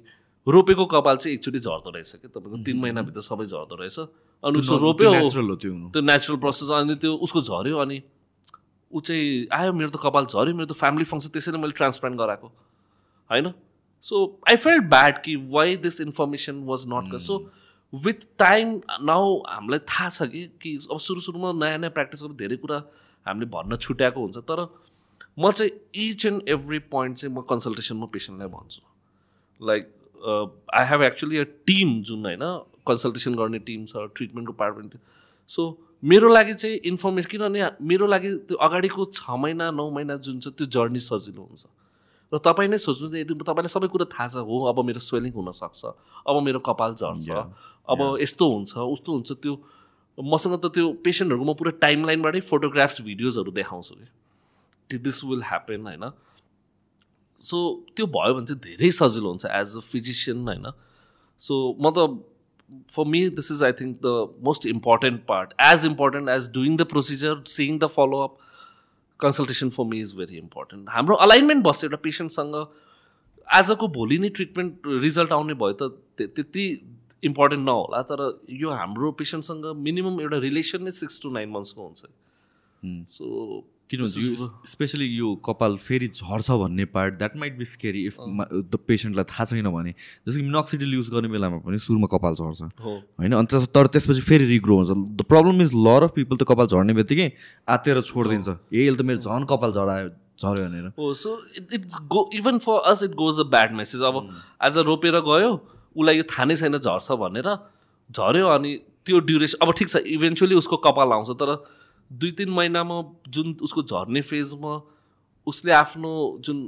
रोपेको 0.46 0.84
कपाल 0.86 1.16
चाहिँ 1.16 1.34
एकचोटि 1.36 1.58
झर्दो 1.58 1.90
रहेछ 1.90 2.12
कि 2.22 2.28
तपाईँको 2.28 2.62
तिन 2.62 2.78
महिनाभित्र 2.80 3.20
सबै 3.26 3.46
झर्दो 3.46 3.74
रहेछ। 3.74 3.98
अनि 4.44 4.58
उसको 4.58 4.76
रोप्यो 4.78 5.10
त्यो 5.90 6.00
नेचुरल 6.02 6.38
प्रोसेस 6.38 6.70
अनि 6.78 6.94
त्यो 7.02 7.12
उसको 7.26 7.40
झऱ्यो 7.42 7.78
अनि 7.78 7.98
ऊ 8.90 9.00
चाहिँ 9.00 9.46
आयो 9.50 9.72
मेरो 9.72 9.90
त 9.90 9.98
कपाल 9.98 10.24
झऱ्यो 10.30 10.54
मेरो 10.54 10.70
त 10.70 10.78
फ्यामिली 10.78 11.04
फङ्सन 11.10 11.30
त्यसैले 11.34 11.58
मैले 11.58 11.74
ट्रान्सप्लान्ट 11.74 12.18
गराएको। 12.18 12.48
होइन 13.30 13.52
सो 14.04 14.24
आई 14.48 14.56
फेल्ट 14.56 14.84
ब्याड 14.90 15.22
कि 15.24 15.36
why 15.52 15.76
this 15.84 16.00
information 16.00 16.62
was 16.64 16.84
not 16.88 17.16
so 17.20 17.38
with 17.92 18.26
time 18.38 18.80
now 19.08 19.36
हामीलाई 19.48 19.78
थाहा 19.88 20.08
छ 20.08 20.28
कि 20.30 20.46
कि 20.62 20.76
अब 20.92 20.98
सुरु 21.00 21.20
सुरुमा 21.20 21.52
नयाँ 21.64 21.78
नयाँ 21.78 21.92
प्र्याक्टिस 21.92 22.22
गरेर 22.22 22.36
धेरै 22.38 22.56
कुरा 22.64 22.82
हामीले 23.26 23.46
भन्न 23.52 23.76
छुट्याएको 23.76 24.20
हुन्छ 24.20 24.38
तर 24.50 24.66
म 25.38 25.50
चाहिँ 25.50 25.70
इच 26.02 26.26
एन्ड 26.26 26.48
एभ्री 26.48 26.78
पोइन्ट 26.92 27.16
चाहिँ 27.16 27.34
म 27.34 27.40
कन्सल्टेसनमा 27.50 28.06
पेसेन्टलाई 28.12 28.48
भन्छु। 28.48 28.82
Like 29.60 29.92
I 30.74 30.84
have 30.88 31.02
actually 31.02 31.38
a 31.38 31.44
team 31.66 32.00
जुन 32.02 32.24
होइन 32.26 32.44
कन्सल्टेसन 32.88 33.34
गर्ने 33.34 33.58
टिम 33.66 33.84
छ 33.84 34.06
ट्रिटमेन्टको 34.16 34.52
पार्टमेन्ट 34.62 34.94
सो 35.50 35.66
मेरो 36.02 36.28
लागि 36.28 36.54
चाहिँ 36.54 36.76
इन्फर्मेसन 36.84 37.30
किनभने 37.30 37.70
मेरो 37.90 38.06
लागि 38.06 38.34
त्यो 38.48 38.56
अगाडिको 38.68 39.04
छ 39.12 39.36
महिना 39.38 39.70
नौ 39.70 39.90
महिना 39.90 40.16
जुन 40.28 40.40
छ 40.40 40.48
त्यो 40.58 40.66
जर्नी 40.76 40.98
सजिलो 41.00 41.42
हुन्छ। 41.42 41.66
र 42.32 42.38
तपाईँ 42.38 42.68
नै 42.68 42.78
सोच्नु 42.78 43.14
यदि 43.16 43.34
तपाईँलाई 43.34 43.70
सबै 43.70 43.88
कुरा 43.88 44.06
थाहा 44.10 44.26
छ 44.28 44.36
हो 44.42 44.56
अब 44.66 44.78
मेरो 44.84 45.00
स्वेलिङ 45.00 45.32
हुनसक्छ 45.32 45.82
अब 46.26 46.42
मेरो 46.42 46.58
कपाल 46.68 46.94
झर्छ 46.94 47.28
अब 47.88 48.00
यस्तो 48.20 48.44
हुन्छ 48.52 48.72
उस्तो 48.94 49.12
हुन्छ 49.12 49.32
त्यो 49.42 49.54
मसँग 50.18 50.54
त 50.60 50.72
त्यो 50.74 50.92
पेसेन्टहरूको 51.04 51.44
म 51.44 51.54
पुरा 51.54 51.70
टाइम 51.80 52.04
लाइनबाटै 52.04 52.40
फोटोग्राफ्स 52.40 53.00
भिडियोजहरू 53.02 53.50
देखाउँछु 53.52 53.94
कि। 53.94 54.98
दिस 54.98 55.24
विल 55.24 55.42
ह्यापन 55.42 55.86
होइन। 55.86 56.10
सो 57.40 57.56
त्यो 57.96 58.06
भयो 58.06 58.34
भने 58.34 58.46
चाहिँ 58.46 58.62
धेरै 58.62 58.90
सजिलो 58.90 59.28
हुन्छ 59.28 59.46
एज 59.46 59.76
अ 59.76 59.80
फिजिसियन 59.80 60.48
होइन। 60.48 60.72
सो 61.40 61.54
म 61.80 61.90
त 61.90 62.24
for 62.90 63.04
me 63.04 63.20
this 63.30 63.52
is 63.52 63.62
I 63.62 63.72
think 63.72 64.00
the 64.06 64.40
most 64.42 64.66
important 64.66 65.20
part 65.26 65.52
as 65.60 65.86
important 65.86 66.28
as 66.28 66.50
doing 66.54 66.76
the 66.76 66.84
procedure 66.84 67.42
seeing 67.46 67.78
the 67.78 67.86
follow up 67.86 68.38
consultation 69.20 69.70
for 69.70 69.84
me 69.84 70.00
is 70.00 70.14
very 70.16 70.36
important. 70.38 70.88
हाम्रो 70.90 71.14
अलाइनमेन्ट 71.26 71.64
बस्छ 71.64 71.84
एउटा 71.84 71.96
पेसेन्टसँग 72.02 72.54
आजको 73.48 73.88
भोलि 73.96 74.18
नै 74.18 74.28
treatment 74.36 74.86
result 75.02 75.32
आउने 75.32 75.54
भयो 75.54 75.72
त 75.72 75.82
त्यति 76.18 76.64
इम्पोर्टेन्ट 77.24 77.64
नहोला 77.66 78.02
तर 78.10 78.20
यो 78.50 78.70
हाम्रो 78.70 79.10
पेसेन्टसँग 79.20 79.64
मिनिमम 79.84 80.20
एउटा 80.20 80.38
रिलेसन 80.44 80.82
नै 80.84 80.90
सिक्स 80.98 81.20
टु 81.22 81.30
नाइन 81.32 81.50
मन्थ्सको 81.50 81.82
हुन्छ। 81.82 82.02
सो 83.10 83.24
किनभने 83.90 84.22
यो 84.26 84.46
स्पेसली 84.66 85.06
यो 85.06 85.34
कपाल 85.46 85.76
फेरि 85.78 86.08
झर्छ 86.08 86.50
भन्ने 86.52 86.84
part 86.90 87.14
that 87.18 87.36
might 87.36 87.58
be 87.58 87.64
scary 87.64 88.04
if 88.06 88.16
the 88.20 88.78
पेसेन्टलाई 88.86 89.24
थाहा 89.24 89.44
छैन 89.44 89.68
भने। 89.70 89.90
जस्तो 89.90 90.36
कि 90.36 90.42
मिनोक्सिडिल 90.42 90.94
युज 90.94 91.08
गर्ने 91.10 91.28
बेलामा 91.28 91.58
पनि 91.62 91.78
सुरुमा 91.78 92.08
कपाल 92.10 92.34
झर्छ। 92.34 92.62
होइन? 92.82 93.32
अन्त 93.32 93.54
तर 93.70 93.86
त्यसपछि 93.86 94.20
फेरि 94.22 94.46
रिग्रो 94.46 94.76
हुन्छ। 94.76 94.90
The 94.90 95.24
problem 95.28 95.62
is 95.62 95.70
lot 95.86 96.02
of 96.02 96.12
people 96.16 96.36
त 96.36 96.42
कपाल 96.48 96.66
झर्ने 96.66 96.92
बित्तिकै 96.94 97.30
आतेर 97.68 98.00
छोडिदिन्छ। 98.02 98.48
ए 98.74 98.86
यसले 98.86 98.96
त 98.96 99.06
मेरो 99.06 99.20
झन् 99.22 99.46
कपाल 99.46 99.72
झरायो 99.72 100.08
झऱ्यो 100.36 100.64
भनेर। 100.66 100.90
हो 100.98 101.12
so 101.14 101.38
it 101.56 101.72
it's 101.72 101.96
go 102.10 102.28
even 102.34 102.58
for 102.66 102.78
us 102.90 103.02
it 103.02 103.14
goes 103.14 103.40
a 103.40 103.48
bad 103.54 103.72
message 103.76 104.02
अब 104.02 104.18
आज 104.60 104.78
रोपेर 104.90 105.20
गयो 105.30 105.52
उसलाई 105.96 106.16
यो 106.16 106.24
थाहा 106.26 106.44
नै 106.44 106.56
छैन 106.56 106.76
झर्छ 106.76 107.12
भनेर 107.22 107.48
झऱ्यो 108.10 108.46
अनि 108.48 108.76
त्यो 109.06 109.18
ड्युरेसन 109.22 109.58
अब 109.62 109.72
ठिक 109.78 109.88
छ 109.88 109.96
इभेन्चुली 110.12 110.54
उसको 110.56 110.76
कपाल 110.84 111.12
आउँछ 111.12 111.30
तर 111.40 111.50
दुई 112.10 112.30
तिन 112.38 112.50
महिनामा 112.50 113.02
जुन 113.28 113.56
उसको 113.62 113.82
झर्ने 113.82 114.20
फेजमा 114.22 114.74
उसले 115.46 115.72
आफ्नो 115.72 116.10
जुन 116.40 116.58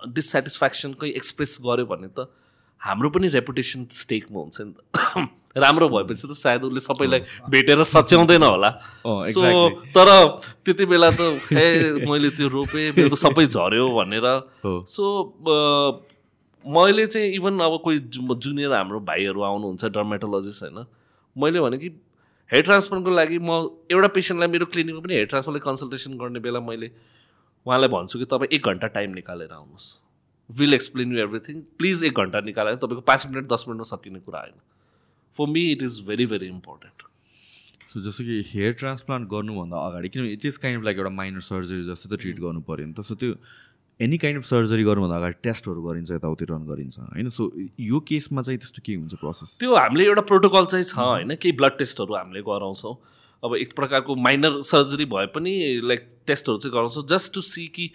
डिससेटिस्फ्याक्सनकै 0.00 1.08
एक्सप्रेस 1.16 1.58
गर्यो 1.64 1.86
भने 1.86 2.08
त 2.08 2.28
हाम्रो 2.80 3.10
पनि 3.10 3.28
रेपुटेसन 3.28 3.86
स्टेकमा 3.90 4.40
हुन्छ 4.40 4.60
नि 4.60 4.72
त। 4.72 5.28
राम्रो 5.64 5.88
भएपछि 5.88 6.26
त 6.28 6.32
सायद 6.34 6.64
उसले 6.64 6.80
सबैलाई 6.80 7.20
भेटेर 7.50 7.82
सच्याउँदैन 7.82 8.42
होला। 8.42 8.70
सो 9.30 9.42
तर 9.94 10.08
त्यति 10.66 10.84
बेला 10.86 11.10
त 11.10 11.20
ए 11.52 12.02
मैले 12.02 12.30
त्यो 12.34 12.48
रोपेँ 12.50 12.90
मेरो 12.98 13.08
त 13.08 13.18
सबै 13.18 13.46
झऱ्यो 13.46 13.86
भनेर। 13.94 14.26
सो 14.66 15.04
मैले 16.64 17.06
चाहिँ 17.06 17.30
इभन 17.38 17.60
अब 17.60 17.78
कोही 17.84 17.98
जुनियर 18.10 18.72
हाम्रो 18.72 19.00
भाइहरू 19.00 19.40
आउनुहुन्छ 19.42 19.84
डर्मेटोलोजिस्ट 19.94 20.62
होइन। 20.62 20.84
मैले 21.36 21.60
भने 21.60 21.78
कि 21.78 21.88
हेयर 22.50 22.64
ट्रान्सप्लान्टको 22.64 23.10
लागि 23.10 23.38
म 23.40 23.50
एउटा 23.90 24.08
पेसेन्टलाई 24.14 24.48
मेरो 24.48 24.66
क्लिनिकमा 24.72 25.00
पनि 25.00 25.14
हेयर 25.14 25.26
ट्रान्सप्लान्टलाई 25.26 25.64
कन्सल्टेसन 25.64 26.16
गर्ने 26.18 26.40
बेला 26.40 26.60
मैले 26.60 26.90
उहाँलाई 27.66 27.88
भन्छु 27.88 28.18
कि 28.18 28.24
तपाईँ 28.32 28.54
एक 28.56 28.66
घन्टा 28.68 28.86
टाइम 28.96 29.14
निकालेर 29.14 29.52
आउनुहोस्। 29.52 29.86
Will 30.50 30.74
explain 30.74 31.12
you 31.12 31.18
everything. 31.20 31.60
Please 31.78 32.04
एक 32.04 32.20
घन्टा 32.20 32.40
निकालेर 32.44 32.76
तपाईँको 32.76 33.00
पाँच 33.08 33.26
मिनट 33.26 33.48
दस 33.52 33.64
मिनटमा 33.68 33.88
सकिने 33.90 34.20
कुरा 34.20 34.40
होइन। 34.40 34.60
For 35.36 35.46
me 35.48 35.62
it 35.72 35.82
is 35.82 36.00
very 36.06 36.26
very 36.26 36.46
important 36.48 37.02
so 37.92 38.00
जस्तो 38.00 38.24
कि 38.24 38.36
हेयर 38.48 38.72
ट्रान्सप्लान्ट 38.78 39.28
गर्नुभन्दा 39.30 39.86
अगाडि 39.86 40.08
किनभने 40.08 40.32
it 40.32 40.44
is 40.46 40.56
kind 40.58 40.78
of 40.78 40.84
like 40.84 40.98
एउटा 40.98 41.10
माइनर 41.16 41.40
सर्जरी 41.48 41.84
जस्तो 41.88 42.16
त 42.16 42.20
ट्रिट 42.20 42.40
गर्नु 42.40 42.60
पऱ्यो 42.68 42.86
नि 42.86 42.92
त। 42.92 43.00
सो 43.00 43.14
त्यो 43.14 43.34
एनी 44.00 44.16
काइन्ड 44.18 44.38
अफ 44.38 44.44
सर्जरी 44.44 44.84
गर्नुभन्दा 44.84 45.16
अगाडि 45.16 45.34
टेस्टहरू 45.42 45.82
गरिन्छ 45.82 46.10
यताउति 46.10 46.44
रन 46.50 46.66
गरिन्छ 46.66 46.98
होइन? 46.98 47.28
सो 47.28 47.50
यो 47.80 48.00
केसमा 48.08 48.42
चाहिँ 48.42 48.58
त्यस्तो 48.58 48.82
के 48.86 48.94
हुन्छ 48.94 49.14
प्रोसेस 49.14 49.56
त्यो 49.60 49.74
हामीले 49.74 50.04
एउटा 50.04 50.22
प्रोटोकल 50.30 50.64
चाहिँ 50.66 50.84
छ 50.84 50.98
होइन? 50.98 51.34
केही 51.36 51.52
ब्लड 51.54 51.78
टेस्टहरू 51.78 52.14
हामीले 52.14 52.42
गराउँछौँ। 52.42 52.94
अब 53.42 53.54
एक 53.56 53.72
प्रकारको 53.76 54.14
माइनर 54.16 54.60
सर्जरी 54.66 55.04
भए 55.06 55.26
पनि 55.30 55.54
लाइक 55.84 56.08
टेस्टहरू 56.26 56.58
चाहिँ 56.58 56.74
गराउँछौँ 56.74 57.06
जस्ट 57.06 57.34
टु 57.34 57.40
सी 57.44 57.66
कि 57.70 57.90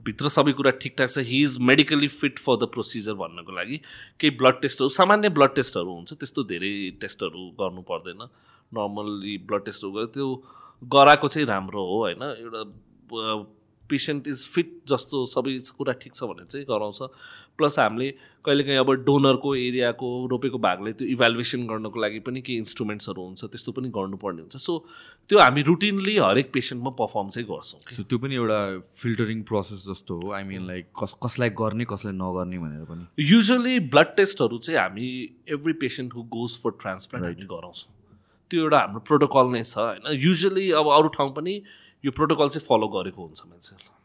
भित्र 0.00 0.28
सबै 0.28 0.52
कुरा 0.52 0.70
ठिकठाक 0.84 1.08
छ। 1.08 1.24
He 1.24 1.42
is 1.42 1.56
medically 1.64 2.08
fit 2.12 2.38
for 2.38 2.56
the 2.56 2.68
procedure 2.74 3.14
भन्नको 3.16 3.52
लागि 3.52 3.76
केही 4.20 4.36
ब्लड 4.36 4.60
टेस्टहरू 4.62 4.88
सामान्य 4.92 5.28
ब्लड 5.32 5.54
टेस्टहरू 5.54 5.94
हुन्छ 5.94 6.12
त्यस्तो 6.14 6.44
धेरै 6.44 6.74
टेस्टहरू 7.00 7.50
गर्नु 7.60 7.82
पर्दैन। 7.88 8.20
नर्मल्ली 8.72 9.38
ब्लड 9.48 9.64
टेस्टहरू 9.64 9.92
गरेर 9.92 10.12
त्यो 10.14 10.28
गराएको 10.82 11.28
चाहिँ 11.28 11.46
राम्रो 11.48 11.82
हो 11.82 11.96
होइन? 12.04 12.22
एउटा 12.22 12.62
पेसेन्ट 13.90 14.28
इज 14.28 14.46
फिट 14.54 14.72
जस्तो 14.88 15.24
सबै 15.34 15.58
कुरा 15.78 15.92
ठिक 16.00 16.14
छ 16.14 16.24
भने 16.24 16.44
चाहिँ 16.46 16.66
गराउँछ। 16.68 17.02
प्लस 17.58 17.78
हामीले 17.78 18.10
कहिलेकाहीँ 18.44 18.78
अब 18.78 18.90
डोनरको 19.04 19.54
एरियाको 19.56 20.08
रोपेको 20.30 20.58
भागले 20.58 20.92
त्यो 20.98 21.06
इभ्यालुएसन 21.08 21.66
गर्नको 21.66 22.00
लागि 22.00 22.20
पनि 22.26 22.40
केही 22.40 22.58
इन्स्ट्रुमेन्ट्सहरू 22.58 23.22
हुन्छ 23.22 23.44
त्यस्तो 23.44 23.72
पनि 23.72 23.88
गर्नुपर्ने 23.96 24.40
हुन्छ। 24.42 24.56
सो 24.56 24.78
त्यो 25.30 25.38
हामी 25.38 25.62
रुटिनली 25.66 26.16
हरेक 26.18 26.52
पेसेन्टमा 26.54 26.90
पर्फर्म 27.00 27.28
चाहिँ 27.28 27.48
गर्छौँ। 27.48 27.80
सो 27.96 28.02
त्यो 28.02 28.18
पनि 28.18 28.34
एउटा 28.34 28.60
फिल्टरिङ 29.00 29.42
प्रोसेस 29.50 29.84
जस्तो 29.88 30.20
हो? 30.20 30.30
आई 30.32 30.44
मिन 30.44 30.66
लाइक 30.66 30.86
कस 31.02 31.14
कसलाई 31.26 31.50
गर्ने 31.58 31.84
कसलाई 31.90 32.14
नगर्ने 32.14 32.58
भनेर 32.58 32.84
पनि। 32.86 33.26
युजली 33.26 33.78
ब्लड 33.90 34.14
टेस्टहरू 34.16 34.58
चाहिँ 34.58 34.80
हामी 34.80 35.08
every 35.58 35.72
patient 35.82 36.14
who 36.14 36.22
goes 36.38 36.58
for 36.62 36.78
transplant 36.80 37.26
हामी 37.26 37.46
गराउँछौँ। 37.50 37.90
त्यो 38.50 38.62
एउटा 38.62 38.78
हाम्रो 38.78 39.00
प्रोटोकल 39.10 39.52
नै 39.52 39.62
छ 39.64 39.78
होइन। 39.78 40.18
युजली 40.22 40.70
अब 40.78 40.94
अरू 40.94 41.08
ठाउँ 41.18 41.34
पनि 41.34 41.60
यो 42.04 42.10
प्रोटोकल 42.12 42.48
चाहिँ 42.48 42.66
फलो 42.66 42.88
गरेको 42.88 43.22
हुन्छ 43.22 43.42
मान्छेहरूलाई। 43.46 43.96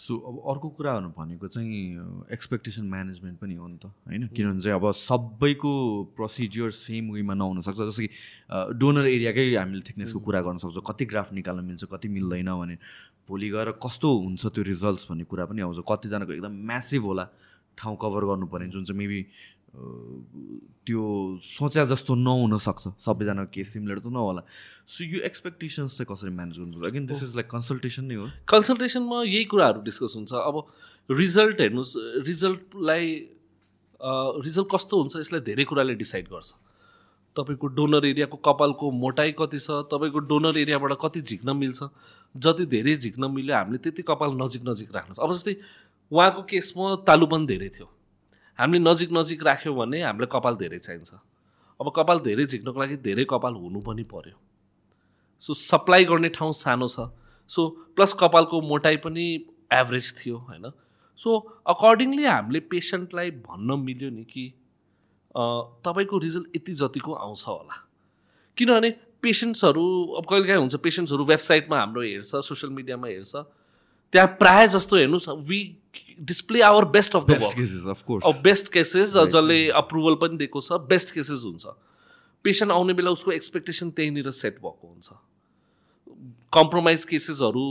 सो 0.00 0.16
अब 0.16 0.34
अर्को 0.50 0.68
कुराहरू 0.78 1.08
भनेको 1.12 1.48
चाहिँ 1.48 2.28
एक्सपेक्टेसन 2.32 2.84
म्यानेजमेन्ट 2.88 3.38
पनि 3.38 3.54
हो 3.54 3.66
नि 3.68 3.76
त 3.76 3.92
होइन? 4.06 4.26
किनभने 4.32 4.60
चाहिँ 4.60 4.76
अब 4.78 4.90
सबैको 4.96 5.72
प्रोसिजियर 6.16 6.70
सेम 6.70 7.10
वेमा 7.12 7.34
नहुनसक्छ 7.34 7.78
जस्तो 7.78 8.02
कि 8.02 8.08
डोनर 8.78 9.06
एरियाकै 9.06 9.44
हामीले 9.54 9.82
थिकनेसको 9.82 10.18
कुरा 10.22 10.40
गर्न 10.40 10.58
सक्छौँ। 10.62 10.82
कति 10.88 11.04
ग्राफ 11.04 11.32
निकाल्न 11.36 11.64
मिल्छ 11.64 11.84
कति 11.92 12.08
मिल्दैन 12.08 12.48
भने 12.48 12.76
भोलि 13.28 13.48
गएर 13.50 13.70
कस्तो 13.82 14.08
हुन्छ 14.08 14.46
त्यो 14.46 14.62
रिजल्ट्स 14.64 15.10
भन्ने 15.10 15.24
कुरा 15.26 15.44
पनि 15.50 15.60
आउँछ। 15.62 15.84
कतिजनाको 15.84 16.32
एकदम 16.32 16.54
म्यासिभ 16.66 17.04
होला 17.04 17.28
ठाउँ 17.78 17.96
कभर 18.00 18.24
गर्नुपर्ने 18.30 18.68
जुन 18.70 18.84
चाहिँ 18.84 18.98
मेबी 18.98 19.20
त्यो 19.70 21.02
सोच्या 21.46 21.84
जस्तो 21.84 22.14
नहुनसक्छ 22.14 22.88
सबैजनाको 22.98 23.50
केस 23.54 23.72
सिमिलर 23.72 23.98
त 23.98 24.06
नहोला। 24.10 24.42
सो 24.86 25.04
यो 25.04 25.20
एक्सपेक्टेसन्स 25.22 25.96
चाहिँ 25.96 26.08
कसरी 26.10 26.30
म्यानेज 26.30 26.58
गर्नु 26.58 26.86
again 26.86 27.06
this 27.06 27.22
is 27.22 27.34
like 27.36 27.46
consultation 27.50 28.04
नै 28.04 28.14
हो। 28.18 28.26
कन्सल्टेसनमा 28.50 29.22
यही 29.22 29.44
कुराहरू 29.46 29.80
डिस्कस 29.86 30.12
हुन्छ। 30.16 30.32
अब 30.32 30.56
रिजल्ट 31.08 31.60
हेर्नुहोस् 31.60 31.94
रिजल्टलाई 32.26 33.04
रिजल्ट 34.42 34.68
कस्तो 34.74 34.94
हुन्छ 34.98 35.16
यसलाई 35.16 35.40
धेरै 35.46 35.64
कुराले 35.70 35.94
डिसाइड 36.02 36.26
गर्छ। 36.34 36.50
तपाईँको 37.36 37.66
डोनर 37.78 38.04
एरियाको 38.06 38.36
कपालको 38.42 38.90
मोटाइ 38.90 39.32
कति 39.38 39.58
छ 39.60 39.86
तपाईँको 39.86 40.18
डोनर 40.26 40.58
एरियाबाट 40.58 40.92
कति 40.98 41.20
झिक्न 41.22 41.56
मिल्छ 41.56 41.80
जति 42.34 42.66
धेरै 42.66 42.96
झिक्न 42.96 43.30
मिल्यो 43.30 43.54
हामीले 43.56 43.78
त्यति 43.78 44.02
कपाल 44.02 44.34
नजिक 44.34 44.62
नजिक 44.66 44.90
राख्नुहोस्। 44.90 45.22
अब 45.22 45.30
जस्तै 45.30 45.54
उहाँको 46.10 46.42
केसमा 46.50 46.94
तालुपन 47.06 47.46
धेरै 47.46 47.70
थियो। 47.70 47.86
हामीले 48.60 48.84
नजिक 48.84 49.12
नजिक 49.12 49.42
राख्यौँ 49.42 49.74
भने 49.76 50.00
हामीलाई 50.02 50.28
कपाल 50.28 50.54
धेरै 50.60 50.78
चाहिन्छ। 50.78 51.12
अब 51.80 51.86
कपाल 51.96 52.18
धेरै 52.20 52.44
झिक्नको 52.44 52.80
लागि 52.80 52.96
धेरै 53.00 53.24
कपाल 53.24 53.54
हुनु 53.56 53.80
पनि 53.80 54.04
पर्यो। 54.04 54.36
सो 55.42 55.54
सप्लाई 55.56 56.04
गर्ने 56.04 56.28
ठाउँ 56.28 56.52
सानो 56.52 56.86
छ। 56.86 57.08
सो 57.50 57.60
प्लस 57.96 58.12
कपालको 58.20 58.60
मोटाइ 58.60 58.96
पनि 59.00 59.24
एभरेज 59.72 60.06
थियो 60.18 60.36
होइन। 60.36 60.70
सो 61.18 61.28
अकर्डिङली 61.66 62.24
हामीले 62.24 62.60
पेसेन्टलाई 62.68 63.30
भन्न 63.48 63.78
मिल्यो 63.80 64.10
नि 64.10 64.24
कि 64.24 64.44
तपाईँको 65.32 66.18
रिजल्ट 66.18 66.56
यति 66.56 66.72
जतिको 66.74 67.12
आउँछ 67.14 67.44
होला। 67.48 67.76
किनभने 68.56 68.90
पेसेन्ट्सहरू 69.22 69.84
अब 70.18 70.24
कहिले 70.28 70.46
काहीँ 70.46 70.60
हुन्छ 70.60 70.76
पेसेन्ट्सहरू 70.84 71.24
वेबसाइटमा 71.24 71.76
हाम्रो 71.80 72.02
हेर्छ 72.02 72.44
सोसियल 72.44 72.72
मिडियामा 72.72 73.08
हेर्छ। 73.08 73.32
त्यहाँ 74.12 74.28
प्रायः 74.40 74.66
जस्तो 74.74 74.96
हेर्नुहोस् 74.96 75.28
we 75.48 75.60
display 76.30 76.60
our 76.62 76.84
best 76.96 77.16
of 77.16 77.24
the 77.26 77.38
work 77.42 78.42
best 78.44 78.72
cases 78.72 79.12
जसले 79.14 79.58
अप्रुभल 79.80 80.14
पनि 80.22 80.36
दिएको 80.36 80.60
छ 80.60 80.78
बेस्ट 80.88 81.14
केसेस 81.14 81.42
हुन्छ। 81.44 81.66
पेसेन्ट 82.44 82.72
आउने 82.72 82.92
बेला 82.94 83.10
उसको 83.10 83.32
एक्सपेक्टेसन 83.32 83.90
त्यहीँनिर 83.96 84.30
सेट 84.30 84.58
भएको 84.58 84.86
हुन्छ। 84.86 85.08
कम्प्रोमाइज 86.52 87.04
केसेसहरू 87.04 87.64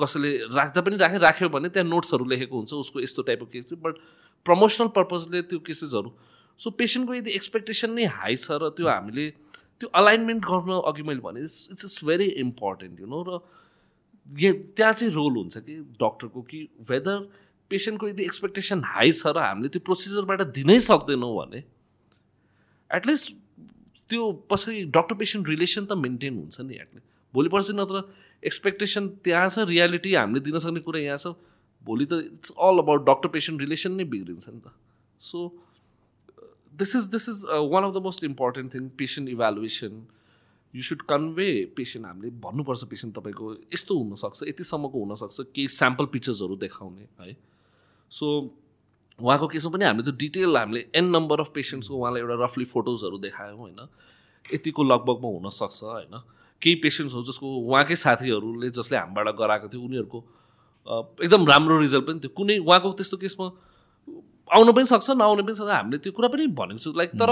कसैले 0.00 0.30
राख्दा 0.54 0.80
पनि 0.86 0.96
राख्यो 0.96 1.18
राख्यो 1.18 1.48
भने 1.48 1.68
त्यहाँ 1.68 1.88
नोट्सहरू 1.88 2.24
लेखेको 2.24 2.56
हुन्छ 2.56 2.72
उसको 2.74 3.00
यस्तो 3.00 3.22
टाइपको 3.28 3.46
केस 3.52 3.72
बट 3.82 3.94
प्रमोसनल 4.46 4.88
पर्पजले 4.96 5.42
त्यो 5.50 5.58
केसेसहरू 5.66 6.12
सो 6.58 6.70
पेसेन्टको 6.80 7.14
यदि 7.14 7.30
एक्सपेक्टेसन 7.32 7.90
नै 7.98 8.04
हाई 8.16 8.36
छ 8.36 8.58
र 8.60 8.68
त्यो 8.76 8.88
हामीले 8.88 9.26
त्यो 9.80 9.88
अलाइनमेन्ट 10.00 10.44
गर्न 10.44 10.80
अघि 10.90 11.02
मैले 11.08 11.20
भने 11.24 11.40
it's 11.40 11.68
it's 11.72 12.04
very 12.04 12.28
important 12.44 13.00
you 13.00 13.06
know 13.06 13.22
र 13.28 13.40
त्यहाँ 14.26 14.92
चाहिँ 14.92 15.12
रोल 15.14 15.34
हुन्छ 15.36 15.58
कि 15.58 15.74
डक्टरको 16.02 16.42
कि 16.50 16.60
वेदर 16.90 17.18
पेसेन्टको 17.70 18.08
यदि 18.08 18.22
एक्सपेक्टेसन 18.24 18.82
हाई 18.84 19.12
छ 19.12 19.26
र 19.26 19.38
हामीले 19.38 19.68
त्यो 19.68 19.80
प्रोसिजरबाट 19.86 20.42
दिनै 20.58 20.78
सक्दैनौँ 20.86 21.34
भने 21.36 21.62
एटलिस्ट 22.90 23.34
त्यो 24.10 24.22
पछि 24.50 24.82
डक्टर 24.96 25.14
पेसेन्ट 25.22 25.48
रिलेसन 25.48 25.84
त 25.84 25.92
मेन्टेन 25.98 26.34
हुन्छ 26.38 26.60
नि 26.60 26.74
एटलिस्ट 26.74 27.06
भोलि 27.34 27.48
पर्सि 27.54 27.72
नत्र 27.76 28.02
एक्सपेक्टेसन 28.42 29.08
त्यहाँ 29.24 29.48
छ 29.48 29.66
रियालिटी 29.68 30.14
हामीले 30.14 30.40
दिन 30.48 30.58
सक्ने 30.64 30.80
कुरा 30.80 31.00
यहाँ 31.00 31.18
छ। 31.18 31.34
भोलि 31.84 32.06
त 32.06 32.12
it's 32.34 32.50
all 32.58 32.78
about 32.78 33.06
doctor 33.06 33.28
patient 33.34 33.60
relation 33.60 33.92
नै 33.92 34.04
बिग्रिन्छ 34.12 34.48
नि 34.48 34.60
त। 34.60 34.72
So 35.20 35.38
this 36.74 36.96
is 36.96 37.04
this 37.14 37.28
is 37.28 37.44
one 37.72 37.84
of 37.84 37.92
the 37.94 38.02
most 38.06 38.24
important 38.24 38.74
thing 38.74 38.88
patient 38.98 39.28
evaluation 39.30 39.94
you 40.76 40.82
should 40.82 41.02
convey 41.08 41.48
patient 41.76 42.06
हामीले 42.06 42.30
भन्नुपर्छ 42.44 42.84
पेसेन्ट 42.92 43.14
तपाईँको 43.16 43.44
यस्तो 43.74 43.92
हुनसक्छ 43.98 44.42
यतिसम्मको 44.48 44.96
हुनसक्छ 45.04 45.36
केही 45.56 45.68
स्याम्पल 45.72 46.06
पिक्चर्सहरू 46.12 46.56
देखाउने 46.56 47.04
है? 47.20 47.36
सो 48.12 48.26
उहाँको 49.18 49.46
केसमा 49.48 49.70
पनि 49.72 49.84
हामीले 49.84 50.04
त्यो 50.04 50.16
डिटेल 50.20 50.56
हामीले 50.56 50.80
एन 50.94 51.04
नम्बर 51.16 51.40
अफ 51.40 51.50
पेसेन्ट्सको 51.54 51.94
उहाँलाई 51.96 52.20
एउटा 52.22 52.36
रफली 52.44 52.64
फोटोजहरू 52.68 53.18
देखायौँ 53.18 53.58
होइन? 53.58 53.80
यतिको 54.44 54.82
लगभगमा 54.84 55.28
हुनसक्छ 55.36 55.82
होइन? 55.82 56.14
केही 56.62 56.74
पेसेन्ट्सहरू 56.84 57.22
जसको 57.24 57.46
उहाँकै 57.64 57.96
साथीहरूले 57.96 58.68
जसले 58.70 58.96
हामीबाट 58.98 59.28
गराएको 59.40 59.68
थियो 59.72 59.82
उनीहरूको 59.82 60.18
एकदम 61.24 61.46
राम्रो 61.46 61.78
रिजल्ट 61.80 62.04
पनि 62.06 62.18
थियो। 62.20 62.32
कुनै 62.36 62.56
उहाँको 62.60 62.92
त्यस्तो 62.92 63.16
केसमा 63.16 63.46
आउनु 64.50 64.72
पनि 64.72 64.86
सक्छ 64.86 65.08
नआउनु 65.16 65.42
पनि 65.42 65.56
सक्छ। 65.56 65.70
हामीले 65.72 65.98
त्यो 66.04 66.12
कुरा 66.12 66.28
पनि 66.28 66.46
भनेको 66.52 66.80
छु। 66.84 66.92
लाइक 66.92 67.10
तर 67.16 67.30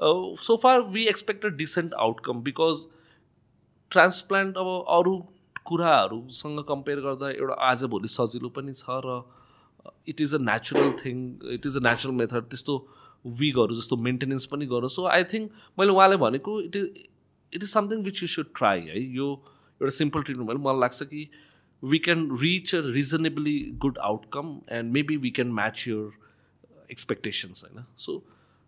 so 0.00 0.56
far 0.62 0.80
we 0.92 1.06
expect 1.08 1.44
a 1.44 1.48
decent 1.56 1.92
outcome 2.00 2.42
because 2.42 2.86
transplant 3.90 4.56
अब 4.56 4.66
अरू 4.88 5.16
कुराहरूसँग 5.64 6.64
कम्पेयर 6.68 7.00
गर्दा 7.00 7.30
एउटा 7.30 7.54
आजभोलि 7.68 8.08
सजिलो 8.08 8.48
पनि 8.48 8.72
छ 8.72 9.00
र 9.06 9.22
it 10.08 10.20
is 10.20 10.34
a 10.34 10.38
natural 10.40 10.92
thing 11.04 11.22
it 11.54 11.66
is 11.66 11.76
a 11.76 11.80
natural 11.82 12.14
method 12.16 12.48
त्यस्तो 12.50 12.76
विगहरू 13.24 13.74
जस्तो 13.74 13.96
मेन्टेनेन्स 13.96 14.46
पनि 14.46 14.66
गरौँ। 14.66 14.88
सो 14.88 15.06
आई 15.06 15.24
थिङ्क 15.32 15.52
मैले 15.78 15.92
उहाँले 15.92 16.16
भनेको 16.16 16.60
it 16.60 16.76
is 16.76 16.88
it 17.52 17.62
is 17.62 17.68
something 17.68 18.02
which 18.04 18.22
you 18.22 18.28
should 18.28 18.52
try 18.56 18.80
है। 18.80 19.02
यो 19.14 19.28
एउटा 19.80 19.94
सिम्पल 19.96 20.22
ट्रिटमेन्ट 20.22 20.50
भने 20.50 20.64
मलाई 20.64 20.80
लाग्छ 20.80 21.02
कि 21.02 21.28
we 21.82 21.98
can 21.98 22.28
reach 22.40 22.74
a 22.74 22.80
reasonably 22.86 23.58
good 23.84 23.98
outcome 23.98 24.60
and 24.70 24.92
maybe 24.92 25.16
we 25.16 25.30
can 25.30 25.52
match 25.52 25.84
your 25.88 26.10
expectations 26.90 27.64
होइन 27.64 27.84
सो 27.96 28.18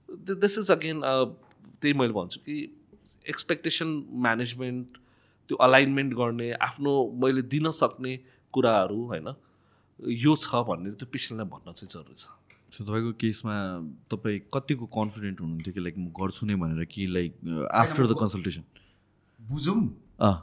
दिस 0.09 0.59
इज 0.59 0.71
अगेन 0.71 1.01
त्यही 1.81 1.93
मैले 1.99 2.13
भन्छु 2.13 2.41
कि 2.41 2.57
एक्सपेक्टेसन 3.29 3.89
म्यानेजमेन्ट 4.27 4.99
त्यो 5.51 5.57
अलाइनमेन्ट 5.67 6.15
गर्ने 6.15 6.53
आफ्नो 6.67 6.93
मैले 7.23 7.43
दिन 7.55 7.71
सक्ने 7.71 8.17
कुराहरू 8.55 9.01
होइन? 9.07 9.29
यो 10.01 10.37
छ 10.37 10.63
भन्ने 10.69 10.91
त्यो 11.01 11.07
पेसेन्टलाई 11.13 11.49
भन्न 11.51 11.73
चाहिँ 11.73 11.91
जरुरी 11.93 12.15
छ। 12.15 12.29
सो 12.75 12.85
तपाईँको 12.85 13.13
केसमा 13.23 13.55
तपाईँ 14.11 14.39
कतिको 14.55 14.87
कन्फिडेन्ट 14.91 15.41
हुनुहुन्थ्यो 15.41 15.73
कि 15.75 15.81
लाइक 15.81 15.97
म 15.99 16.11
गर्छु 16.11 16.47
नै 16.47 16.55
भनेर 16.59 16.85
कि 16.91 17.07
लाइक 17.07 17.33
आफ्टर 17.71 18.07
द 18.07 18.17
कन्सल्टेसन 18.21 18.65
बुझौँ। 19.41 19.81
अँ 20.21 20.37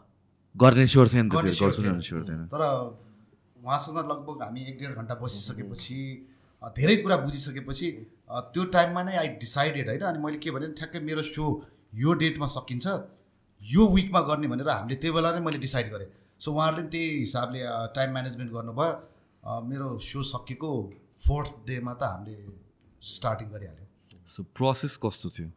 गर्ने 0.56 0.86
स्योर 0.88 1.08
थिएन 1.08 1.30
त 1.30 1.34
गर्छु 1.36 1.82
नै 1.84 2.00
स्योर 2.02 2.24
थिएन। 2.24 2.46
तर 2.48 2.64
उहाँसँग 3.64 3.98
लगभग 3.98 4.42
हामी 4.44 4.62
एक 4.70 4.78
डेढ 4.80 4.96
घन्टा 4.96 5.16
बसिसकेपछि 5.16 5.98
धेरै 6.62 6.96
कुरा 7.04 7.18
बुझिसकेपछि 7.18 7.88
त्यो 8.54 8.64
टाइममा 8.74 9.02
नै 9.04 9.16
आई 9.18 9.28
डिसाइडेड 9.42 9.88
होइन 9.90 10.04
अनि 10.10 10.20
मैले 10.24 10.38
के 10.38 10.52
भने 10.52 10.68
ठ्याक्कै 10.80 11.00
मेरो 11.10 11.22
सो 11.30 11.46
यो 11.94 12.14
डेटमा 12.22 12.48
सकिन्छ 12.56 12.86
यो 13.62 13.88
विकमा 13.96 14.22
गर्ने 14.30 14.48
भनेर 14.48 14.70
हामीले 14.70 14.96
त्यो 15.02 15.14
बेला 15.14 15.32
नै 15.36 15.42
मैले 15.46 15.58
डिसाइड 15.60 15.88
गरेँ। 15.94 16.10
सो 16.42 16.52
उहाँहरूले 16.54 16.82
पनि 16.82 16.92
त्यही 16.92 17.20
हिसाबले 17.20 17.60
टाइम 17.96 18.10
म्यानेजमेन्ट 18.14 18.52
गर्नुभयो। 18.52 19.62
मेरो 19.70 19.88
सो 20.00 20.24
सकिएको 20.34 20.70
फोर्थ 21.26 21.52
डेमा 21.68 21.94
त 21.94 22.04
हामीले 22.04 22.38
स्टार्टिङ 23.02 23.48
गरिहाल्यो। 23.50 23.86
सो 24.34 24.44
प्रोसेस 24.56 24.98
कस्तो 25.04 25.30
थियो? 25.30 25.50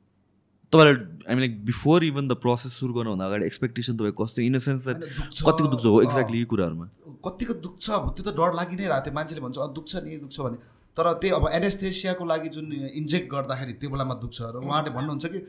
तपाईँलाई 0.73 0.97
I 1.29 1.35
like 1.39 1.65
before 1.65 2.05
even 2.05 2.29
the 2.29 2.35
process 2.43 2.73
सुरु 2.81 2.93
गर्नुभन्दा 2.95 3.25
अगाडि 3.27 3.45
एक्सपेक्टेसन 3.47 3.97
तपाईँ 3.97 4.17
कस्तो 4.21 4.43
इन 4.43 4.57
द 4.57 4.59
सेन्स 4.67 4.89
कतिको 4.89 5.69
दुख्छ 5.69 5.87
हो? 5.87 6.01
एक्ज्याक्टली 6.03 6.39
यी 6.39 6.45
कुराहरूमा। 6.53 6.87
कतिको 7.25 7.55
दुख्छ? 7.65 7.87
त्यो 7.89 8.23
त 8.25 8.29
डर 8.37 8.51
लागि 8.59 8.77
नै 8.77 8.87
रहेको 8.89 9.05
थियो। 9.05 9.15
मान्छेले 9.15 9.41
भन्छ 9.47 9.57
दुख्छ 9.79 9.93
नि 10.05 10.17
दुख्छ 10.25 10.37
भने। 10.41 10.57
तर 10.97 11.07
त्यही 11.21 11.35
अब 11.35 11.45
एनेस्थेसियाको 11.59 12.25
लागि 12.33 12.49
जुन 12.57 12.73
इन्जेक्ट 13.01 13.27
गर्दाखेरि 13.35 13.73
त्यो 13.83 13.91
बेलामा 13.95 14.15
दुख्छ 14.25 14.39
र 14.55 14.57
उहाँले 14.63 14.91
भन्नुहुन्छ 14.97 15.27
कि 15.35 15.41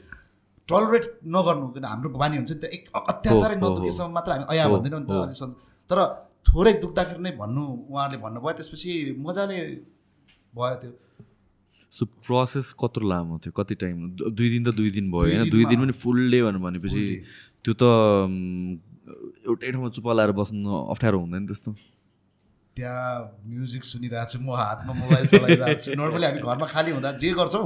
टलरेट 0.70 1.06
नगर्नु 1.36 1.68
किन 1.74 1.86
हाम्रो 1.86 2.10
बानी 2.22 2.36
हुन्छ 2.42 2.52
नि 2.52 2.60
त 2.60 2.66
एक 2.76 2.84
अत्याचारै 3.14 3.56
नदुखेसम्म 3.64 4.12
मात्र 4.18 4.32
हामी 4.36 4.46
अया 4.54 4.64
भन्दैनौँ 4.74 5.02
नि 5.02 5.08
त 5.08 5.14
अहिलेसम्म 5.22 5.54
तर 5.90 6.00
थोरै 6.50 6.74
दुख्दाखेरि 6.84 7.22
नै 7.26 7.32
भन्नु 7.42 7.64
उहाँहरूले 7.92 8.18
भन्नुभयो 8.26 8.54
त्यसपछि 8.58 8.92
मजाले 9.26 9.58
भयो 10.58 10.76
त्यो। 10.82 10.92
सो 11.96 12.04
प्रोसेस 12.26 12.68
कत्रो 12.82 13.06
लामो 13.10 13.38
थियो 13.44 13.54
कति 13.60 13.76
टाइम 13.82 13.98
दुई 14.18 14.50
दिन 14.54 14.62
त 14.66 14.70
दुई 14.80 14.90
दिन 14.98 15.06
भयो 15.14 15.22
होइन? 15.22 15.50
दुई 15.54 15.66
दिन 15.70 15.80
पनि 15.82 15.94
फुल 16.02 16.18
डे 16.32 16.40
भनेर 16.46 16.62
भनेपछि 16.66 17.04
त्यो 17.64 17.74
त 17.82 17.84
एउटै 19.46 19.72
ठाउँमा 19.72 19.90
चुप्पा 19.96 20.14
लाएर 20.18 20.32
बस्नु 20.42 20.70
अप्ठ्यारो 20.94 21.18
हुँदैन 21.22 21.46
त्यस्तो। 21.46 21.72
त्यहाँ 22.76 23.42
म्युजिक 23.48 23.84
सुनिरहेको 23.88 24.32
छु 24.32 24.40
म 24.44 24.52
हातमा 24.52 24.94
मोबाइल 24.94 25.26
चलाइरहेको 25.32 25.82
छु। 25.82 25.96
नर्मली 25.96 26.26
हामी 26.28 26.42
घरमा 26.44 26.68
खाली 26.68 26.92
हुँदा 26.92 27.10
जे 27.24 27.30
गर्छौँ 27.40 27.66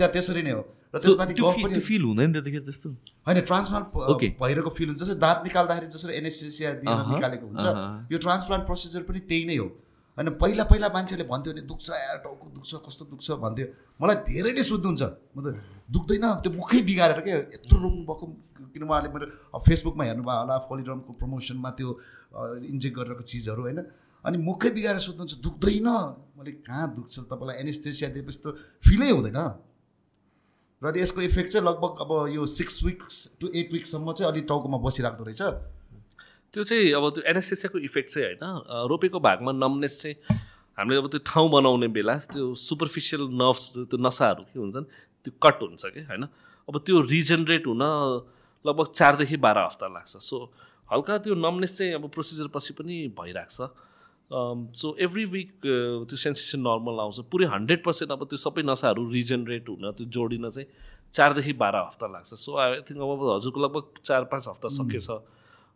त्यहाँ 0.00 0.12
त्यसरी 0.16 0.42
नै 0.48 0.52
हो। 0.56 0.62
र 0.90 0.96
त्यसमाथि 0.98 1.80
फिल 1.84 2.02
हुँदैन 2.02 2.32
त्यतिखेर 2.34 2.62
त्यस्तो? 2.66 2.88
होइन 3.26 3.38
ट्रान्सप्लान्ट 3.46 3.86
भइरहेको 4.40 4.70
फिल 4.74 4.88
हुन्छ। 4.90 5.00
जस्तै 5.04 5.18
दाँत 5.20 5.38
निकाल्दाखेरि 5.46 5.86
जसरी 5.92 6.12
एनएसएसिया 6.18 6.70
निकालेको 6.82 7.46
हुन्छ 7.46 7.66
यो 8.10 8.18
ट्रान्सप्लान्ट 8.18 8.64
प्रोसिजर 8.66 9.02
पनि 9.06 9.20
त्यही 9.28 9.44
नै 9.46 9.56
हो। 9.60 9.68
होइन 10.18 10.28
पहिला 10.40 10.64
पहिला 10.72 10.88
मान्छेले 10.90 11.24
भन्थ्यो 11.30 11.52
भने 11.54 11.62
दुख्छ 11.70 11.88
या 11.90 12.16
टाउको 12.24 12.46
दुख्छ 12.56 12.70
कस्तो 12.86 13.04
दुख्छ? 13.12 13.28
भन्थ्यो। 13.44 13.66
मलाई 14.00 14.16
धेरै 14.26 14.52
नै 14.56 14.62
सोध्नुहुन्छ 14.66 15.02
म 15.36 15.38
त 15.44 15.46
दुख्दैन 15.94 16.24
त्यो 16.42 16.50
मुखै 16.58 16.80
बिगारेर 16.88 17.20
के 17.22 17.32
यत्रो 17.54 17.76
रोक्नु 17.76 18.02
भएको 18.08 18.24
किन 18.74 18.82
उहाँले 18.84 19.08
मेरो 19.14 19.26
फेसबुकमा 19.62 20.04
हेर्नुभयो 20.10 20.38
होला 20.42 20.54
फोलिड्रमको 20.66 21.10
प्रमोसनमा 21.20 21.70
त्यो 21.78 21.88
इन्जेक्ट 22.72 22.96
गरेको 22.98 23.22
चिजहरू 23.30 23.62
होइन। 23.62 23.78
अनि 24.24 24.36
मुखै 24.38 24.70
बिगारेर 24.70 25.00
सोध्नुहुन्छ 25.00 25.34
दुख्दैन? 25.40 25.88
मैले 26.36 26.52
कहाँ 26.66 26.86
दुख्छ 26.94 27.14
तपाईँलाई? 27.30 27.56
एनेस्थेसिया 27.62 28.08
दिएपछि 28.14 28.40
त 28.44 28.46
फिलै 28.84 29.10
हुँदैन। 29.10 29.40
र 30.82 30.96
यसको 30.96 31.20
इफेक्ट 31.20 31.48
चाहिँ 31.52 31.64
लगभग 31.68 31.92
अब 32.00 32.10
यो 32.32 32.42
सिक्स 32.48 32.84
विक्स 32.84 33.16
टु 33.40 33.46
एट 33.52 33.68
विक्ससम्म 33.72 34.12
चाहिँ 34.16 34.32
अलिक 34.32 34.44
टाउकोमा 34.48 34.78
बसिराख्दो 34.80 35.24
रहेछ। 35.24 35.42
त्यो 36.52 36.62
चाहिँ 36.64 36.92
अब 36.96 37.04
त्यो 37.14 37.22
एनेस्थेसियाको 37.30 37.78
इफेक्ट 37.84 38.08
चाहिँ 38.10 38.26
होइन। 38.40 38.88
रोपेको 38.88 39.18
भागमा 39.20 39.52
नम्नेस 39.52 39.94
चाहिँ 40.02 40.16
हामीले 40.78 40.98
अब 41.00 41.08
त्यो 41.12 41.20
ठाउँ 41.20 41.48
बनाउने 41.52 41.88
बेला 41.92 42.14
त्यो 42.32 42.54
सुपरफिसियल 42.56 43.22
नर्भ्स 43.36 43.64
त्यो 43.92 43.98
नसाहरू 44.00 44.42
के 44.48 44.56
हुन्छन् 44.56 44.86
त्यो 45.24 45.32
कट 45.36 45.60
हुन्छ 45.62 45.84
कि 45.94 46.00
होइन? 46.08 46.24
अब 46.68 46.74
त्यो 46.80 46.96
रिजेनरेट 47.12 47.64
हुन 47.68 47.84
लगभग 48.64 48.86
चारदेखि 48.96 49.36
बाह्र 49.36 49.58
हप्ता 49.68 49.86
लाग्छ। 49.86 50.16
सो 50.16 50.36
हल्का 50.88 51.18
त्यो 51.24 51.34
नम्नेस 51.36 51.72
चाहिँ 51.76 51.92
अब 52.00 52.08
प्रोसिजर 52.08 52.48
पछि 52.48 52.72
पनि 52.80 52.96
भइरहेको 53.12 53.52
छ 53.52 53.68
सो 54.30 54.94
एभ्री 55.00 55.24
विक 55.26 55.52
त्यो 55.62 56.16
सेन्सेसन 56.16 56.60
नर्मल 56.60 57.00
आउँछ। 57.00 57.20
पुरै 57.30 57.46
हन्ड्रेड 57.50 57.82
पर्सेन्ट 57.84 58.12
अब 58.12 58.24
त्यो 58.30 58.38
सबै 58.38 58.62
नसाहरू 58.62 59.08
रिजेनरेट 59.10 59.68
हुन 59.68 59.90
त्यो 59.98 60.06
जोडिन 60.06 60.48
चाहिँ 60.50 60.66
चारदेखि 61.12 61.52
बाह्र 61.58 61.76
हप्ता 61.86 62.06
लाग्छ। 62.06 62.34
सो 62.34 62.56
आई 62.56 62.80
थिङ्क 62.86 63.00
अब 63.02 63.22
हजुरको 63.34 63.60
लगभग 63.60 63.84
चार 64.04 64.24
पाँच 64.30 64.48
हप्ता 64.48 64.68
सकेछ। 64.70 65.08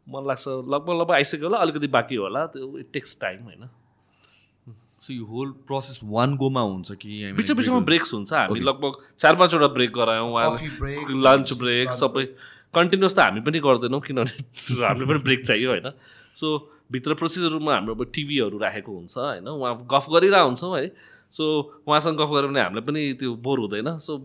मलाई 0.06 0.26
लाग्छ 0.28 0.48
लगभग 0.48 0.94
लगभग 1.00 1.14
आइसक्यो 1.14 1.46
होला 1.48 1.58
अलिकति 1.58 1.88
बाँकी 1.96 2.16
होला। 2.16 2.46
त्यो 2.54 2.78
इट 2.78 2.88
टेक्स 2.92 3.20
टाइम 3.20 3.42
होइन? 3.44 3.68
सो 5.02 5.12
यो 5.12 5.24
होल 5.26 5.50
प्रोसेस 5.66 6.00
वान 6.04 6.36
गोमा 6.36 6.60
हुन्छ 6.62 6.92
कि 7.02 7.32
बिच 7.36 7.50
बिचमा 7.52 7.78
ब्रेक्स 7.88 8.14
हुन्छ। 8.14 8.32
हामी 8.32 8.60
लगभग 8.60 8.92
चार 9.18 9.34
पाँचवटा 9.36 9.66
ब्रेक 9.74 9.92
गरायौँ 9.92 10.30
उहाँले 10.30 11.22
लन्च 11.26 11.52
ब्रेक 11.58 11.90
सबै। 11.90 12.24
कन्टिन्युस 12.74 13.14
त 13.16 13.18
हामी 13.18 13.40
पनि 13.40 13.58
गर्दैनौँ 13.66 14.00
किनभने 14.00 14.84
हामीले 14.86 15.06
पनि 15.06 15.18
ब्रेक 15.26 15.44
चाहियो 15.46 15.70
होइन? 15.70 15.90
सो 16.34 16.46
भित्र 16.90 17.14
प्रोसेसर 17.14 17.50
रुममा 17.52 17.74
हाम्रो 17.74 17.94
अब 17.94 18.04
टिभीहरू 18.14 18.58
राखेको 18.58 18.92
हुन्छ 18.92 19.16
होइन? 19.18 19.48
उहाँ 19.48 19.74
गफ 19.90 20.06
गरिरहेको 20.12 20.46
हुन्छौँ 20.46 20.72
है। 20.78 20.86
सो 21.30 21.44
उहाँसँग 21.88 22.16
गफ 22.20 22.30
गऱ्यो 22.30 22.48
भने 22.48 22.60
हामीलाई 22.60 22.84
पनि 22.84 23.02
त्यो 23.20 23.34
बोर 23.40 23.58
हुँदैन। 23.60 23.96
सो 23.98 24.18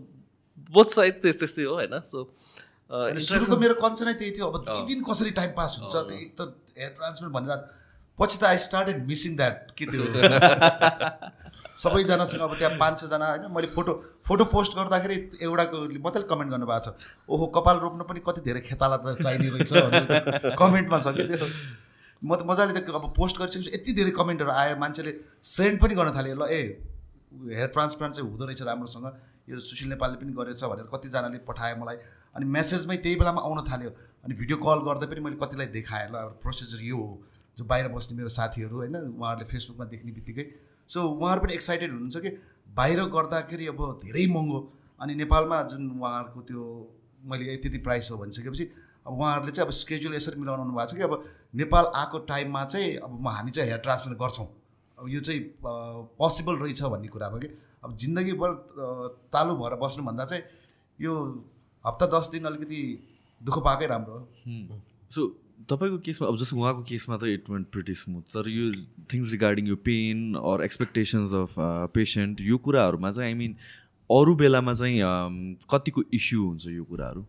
बोथ 0.70 0.88
साइड 0.94 1.14
त्यस 1.22 1.36
त्यस्तै 1.38 1.64
हो 1.64 1.74
होइन? 1.74 2.00
सो 2.04 3.56
मेरो 3.56 3.74
कन्सर्नै 3.80 4.14
त्यही 4.14 4.32
थियो। 4.36 4.46
अब 4.46 4.86
दिन 4.88 5.02
कसरी 5.08 5.30
टाइम 5.40 5.50
पास 5.56 5.70
हुन्छ? 5.80 5.94
एक 6.12 6.30
त 6.40 6.40
हेयर 6.78 6.90
ट्रान्सफर 6.98 7.28
भनेर 7.36 7.58
पछि 8.18 8.38
त 8.38 8.44
आई 8.44 8.58
स्टार्टेड 8.68 9.06
मिसिङ 9.08 9.36
द्याट 9.36 9.70
के 9.78 9.84
त्यो? 9.90 10.02
सबैजनासँग 11.82 12.40
अब 12.44 12.52
त्यहाँ 12.60 12.76
पाँच 12.78 13.00
छजना 13.00 13.26
होइन? 13.26 13.44
मैले 13.56 13.68
फोटो 13.74 13.92
फोटो 14.28 14.44
पोस्ट 14.52 14.76
गर्दाखेरि 14.76 15.16
एउटाको 15.42 15.76
मात्रै 16.04 16.22
कमेन्ट 16.28 16.50
गर्नुभएको 16.52 16.92
छ। 16.92 17.08
ओहो 17.24 17.46
कपाल 17.56 17.76
रोप्नु 17.84 18.04
पनि 18.04 18.20
कति 18.20 18.40
धेरै 18.44 18.60
खेताला 18.68 18.96
त 19.00 19.16
चाहिने 19.22 19.48
रहेछ 19.48 19.72
कमेन्टमा 20.60 20.98
छ 21.00 21.06
कि 21.16 21.24
त्यो 21.30 21.48
म 22.22 22.36
त 22.36 22.42
मजाले 22.44 22.72
त 22.76 22.88
अब 22.90 23.12
पोस्ट 23.16 23.38
गरिसकेपछि 23.38 23.70
यति 23.74 23.92
धेरै 23.96 24.12
कमेन्टहरू 24.12 24.50
आयो 24.52 24.76
मान्छेले 24.76 25.12
सेन्ड 25.40 25.80
पनि 25.80 25.94
गर्न 25.94 26.12
थाल्यो 26.16 26.36
ल 26.36 26.44
ए 26.48 26.60
हेयर 27.56 27.68
ट्रान्सप्लान्ट 27.72 28.14
चाहिँ 28.16 28.28
हुँदो 28.30 28.44
रहेछ 28.44 28.62
राम्रोसँग। 28.62 29.06
यो 29.48 29.58
सुशील 29.58 29.88
नेपालले 29.88 30.16
पनि 30.20 30.32
गरेछ 30.34 30.62
भनेर 30.62 30.86
कतिजनाले 30.92 31.38
पठायो 31.48 31.76
मलाई। 31.80 31.96
अनि 32.36 32.44
मेसेजमै 32.46 32.96
त्यही 33.02 33.16
बेलामा 33.16 33.40
आउन 33.40 33.58
थाल्यो। 33.66 33.90
अनि 34.24 34.34
भिडियो 34.36 34.56
कल 34.60 34.78
गर्दा 34.86 35.06
पनि 35.10 35.20
मैले 35.20 35.36
कतिलाई 35.42 35.66
देखाएँ। 35.72 36.08
ल 36.12 36.14
अब 36.14 36.38
प्रोसेसर 36.42 36.82
यो 36.84 36.96
हो 36.96 37.08
जो 37.58 37.64
बाहिर 37.64 37.88
बस्ने 37.88 38.16
मेरो 38.18 38.28
साथीहरू 38.28 38.76
होइन 38.76 38.96
उहाँहरूले 39.16 39.46
फेसबुकमा 39.48 39.84
देख्ने 39.88 40.12
बित्तिकै। 40.12 40.44
सो 40.90 40.98
उहाँहरू 41.00 41.40
पनि 41.40 41.52
एक्साइटेड 41.54 41.90
हुनुहुन्छ 41.90 42.16
कि 42.20 42.30
बाहिर 42.68 43.00
गर्दाखेरि 43.16 43.66
अब 43.72 43.80
धेरै 44.04 44.26
महँगो। 44.28 44.60
अनि 45.00 45.12
नेपालमा 45.14 45.58
जुन 45.72 45.82
उहाँहरूको 45.96 46.40
त्यो 46.46 46.62
मैले 47.24 47.54
यति 47.54 47.78
प्राइस 47.80 48.10
हो 48.10 48.16
भनिसकेपछि 48.18 48.64
अब 49.06 49.12
उहाँहरूले 49.12 49.52
चाहिँ 49.52 49.66
अब 49.66 49.72
स्केड्युल 49.72 50.14
यसरी 50.14 50.40
मिलाउनु 50.40 50.72
भएको 50.76 50.86
छ 50.86 50.96
कि 50.96 51.02
अब 51.02 51.14
नेपाल 51.54 51.84
आएको 51.94 52.18
टाइममा 52.26 52.64
चाहिँ 52.64 52.96
अब 52.96 53.28
हामी 53.28 53.50
चाहिँ 53.50 53.68
हेयर 53.68 53.80
ट्रान्सफर 53.80 54.14
गर्छौँ। 54.16 54.46
अब 54.98 55.08
यो 55.08 55.20
चाहिँ 55.20 55.40
पोसिबल 55.64 56.54
रहेछ 56.56 56.82
भन्ने 56.82 57.08
कुरा 57.08 57.28
भयो 57.28 57.40
कि? 57.40 57.48
अब 57.84 57.96
जिन्दगीभर 57.96 58.50
तालु 59.32 59.54
भएर 59.56 59.74
बस्नुभन्दा 59.82 60.24
चाहिँ 60.24 60.42
यो 60.98 61.12
हप्ता 61.84 62.06
दस 62.14 62.28
दिन 62.32 62.44
अलिकति 62.44 62.80
दुःख 63.40 63.58
पाएकै 63.64 63.86
राम्रो 63.86 64.14
हो। 64.14 64.80
सो 65.10 65.26
तपाईँको 65.70 65.98
केसमा 66.04 66.28
अब 66.28 66.36
जस्तो 66.36 66.56
उहाँको 66.56 66.82
केसमा 66.88 67.16
त 67.16 67.24
इट 67.34 67.50
वेन्ट 67.50 67.66
प्रिटी 67.72 67.94
स्मुथ 67.94 68.22
तर 68.34 68.48
यो 68.48 68.70
थिङ्स 69.12 69.30
रिगार्डिङ 69.32 69.66
यो 69.68 69.76
pain 69.76 70.34
or 70.34 70.64
expectations 70.64 71.34
of 71.34 71.54
patient 71.94 72.40
यो 72.40 72.58
कुराहरूमा 72.58 73.10
चाहिँ 73.12 73.30
आई 73.30 73.34
मिन 73.38 73.56
अरू 74.10 74.34
बेलामा 74.36 74.72
चाहिँ 74.74 75.56
कतिको 75.70 76.02
इस्यु 76.12 76.42
हुन्छ 76.44 76.66
यो 76.68 76.84
कुराहरू? 76.84 77.24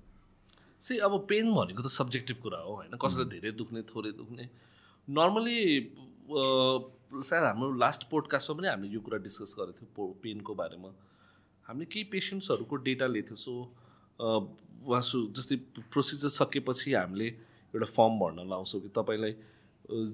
सी 0.81 0.97
अब 0.97 1.13
पेन 1.29 1.53
भनेको 1.53 1.81
त 1.83 1.87
सब्जेक्टिभ 1.93 2.37
कुरा 2.43 2.59
हो 2.59 2.73
होइन? 2.75 2.97
कसैलाई 2.97 3.29
धेरै 3.29 3.51
दुख्ने 3.53 3.81
थोरै 3.89 4.11
दुख्ने। 4.17 4.49
नर्मली 5.07 5.59
सायद 6.31 7.43
हाम्रो 7.43 7.71
लास्ट 7.77 8.09
पोडकास्टमा 8.09 8.57
पनि 8.57 8.67
हामीले 8.67 8.93
यो 8.93 9.01
कुरा 9.05 9.17
डिस्कस 9.21 9.55
गरेको 9.59 9.85
थियो 9.85 10.07
पेनको 10.23 10.53
बारेमा। 10.55 10.89
हामीले 11.65 11.85
केही 11.85 12.03
पेसेन्ट्सहरूको 12.11 12.75
डेटा 12.87 13.07
लिएको 13.07 13.27
थियो। 13.27 13.37
सो 13.37 13.51
उहाँ 14.81 15.01
सु 15.05 15.17
जस्तै 15.37 15.55
प्रोसिजर 15.91 16.29
सकेपछि 16.33 16.93
हामीले 16.93 17.27
एउटा 17.73 17.87
फर्म 17.87 18.13
भर्न 18.19 18.49
लाउँछौँ 18.49 18.81
कि 18.81 18.89
तपाईँलाई 18.97 19.33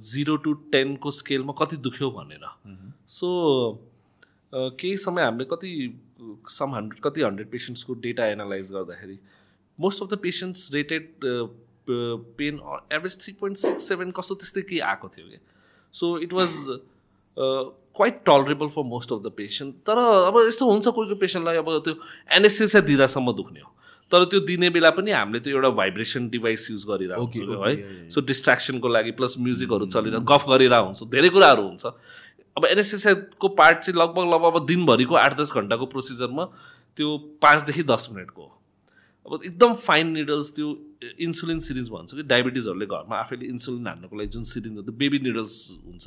जिरो 0.03 0.35
टु 0.43 0.53
टेनको 0.73 1.11
स्केलमा 1.11 1.53
कति 1.61 1.77
दुख्यो 1.79 2.09
भनेर। 2.11 2.45
सो 3.07 3.27
केही 4.53 4.97
समय 4.97 5.23
हामीले 5.23 5.45
कति 5.45 5.71
सम 6.49 6.75
हन्ड्रेड 6.75 7.01
कति 7.03 7.21
हन्ड्रेड 7.21 7.49
पेसेन्ट्सको 7.51 7.93
डेटा 8.03 8.25
एनालाइज 8.27 8.71
गर्दाखेरि 8.73 9.17
most 9.79 10.03
of 10.03 10.09
the 10.09 10.17
patients 10.23 10.69
rated 10.73 11.09
pain 12.39 12.59
average 12.93 13.17
three 13.23 13.33
point 13.39 13.57
six 13.57 13.87
seven 13.89 14.11
कस्तो 14.17 14.35
त्यस्तै 14.35 14.61
केही 14.61 14.79
आएको 14.91 15.07
थियो 15.07 15.27
कि? 15.27 15.39
So 15.93 16.17
it 16.19 16.33
was 16.33 16.51
quite 17.37 18.21
tolerable 18.25 18.67
for 18.75 18.83
most 18.85 19.13
of 19.13 19.21
the 19.23 19.31
patient 19.37 19.75
तर 19.87 19.97
अब 20.27 20.39
यस्तो 20.47 20.71
हुन्छ 20.71 20.87
कोही 20.87 21.07
कोही 21.07 21.19
पेसेन्टलाई 21.19 21.57
अब 21.57 21.69
त्यो 21.85 21.95
एनेस्थेसिया 22.37 22.81
दिँदासम्म 22.83 23.31
दुख्ने 23.33 23.59
हो। 23.59 23.73
तर 24.11 24.23
त्यो 24.25 24.39
दिने 24.49 24.69
बेला 24.69 24.89
पनि 24.97 25.11
हामीले 25.11 25.39
त्यो 25.39 25.55
एउटा 25.55 25.69
भाइब्रेसन 25.77 26.27
डिभाइस 26.29 26.69
युज 26.71 26.85
गरिरहेको 26.89 27.23
हुन्छौँ 27.23 27.65
है? 27.67 28.09
सो 28.09 28.21
डिस्ट्राक्सनको 28.27 28.87
लागि 28.87 29.11
प्लस 29.13 29.35
म्युजिकहरू 29.39 29.85
चलिरहेको 29.87 30.33
गफ 30.33 30.45
गरिरहेको 30.49 30.85
हुन्छ 30.85 31.03
धेरै 31.15 31.29
कुराहरू 31.29 31.63
हुन्छ। 31.63 31.85
अब 32.57 32.65
एनएसएसआईको 32.65 33.47
पार्ट 33.57 33.79
चाहिँ 33.79 33.99
लगभग 33.99 34.33
लगभग 34.33 34.55
अब 34.55 34.65
दिनभरिको 34.67 35.15
आठ 35.15 35.39
दस 35.39 35.53
घन्टाको 35.53 35.85
प्रोसिजरमा 35.87 36.45
त्यो 36.97 37.17
पाँचदेखि 37.41 37.83
दस 37.91 38.07
मिनटको 38.13 38.45
अब 39.27 39.43
एकदम 39.43 39.73
फाइन 39.75 40.07
निडल्स 40.13 40.51
त्यो 40.55 40.67
इन्सुलिन 41.19 41.59
सिरिज 41.59 41.89
भन्छ 41.91 42.15
कि 42.15 42.23
डायबिटिजहरूले 42.31 42.85
घरमा 42.87 43.15
आफैले 43.17 43.45
इन्सुलिन 43.47 43.87
हान्नुको 43.87 44.15
लागि 44.17 44.29
जुन 44.35 44.43
सिरिज 44.51 44.73
हुन्छ 44.73 44.89
बेबी 45.01 45.19
निडल्स 45.19 45.55
हुन्छ। 45.85 46.05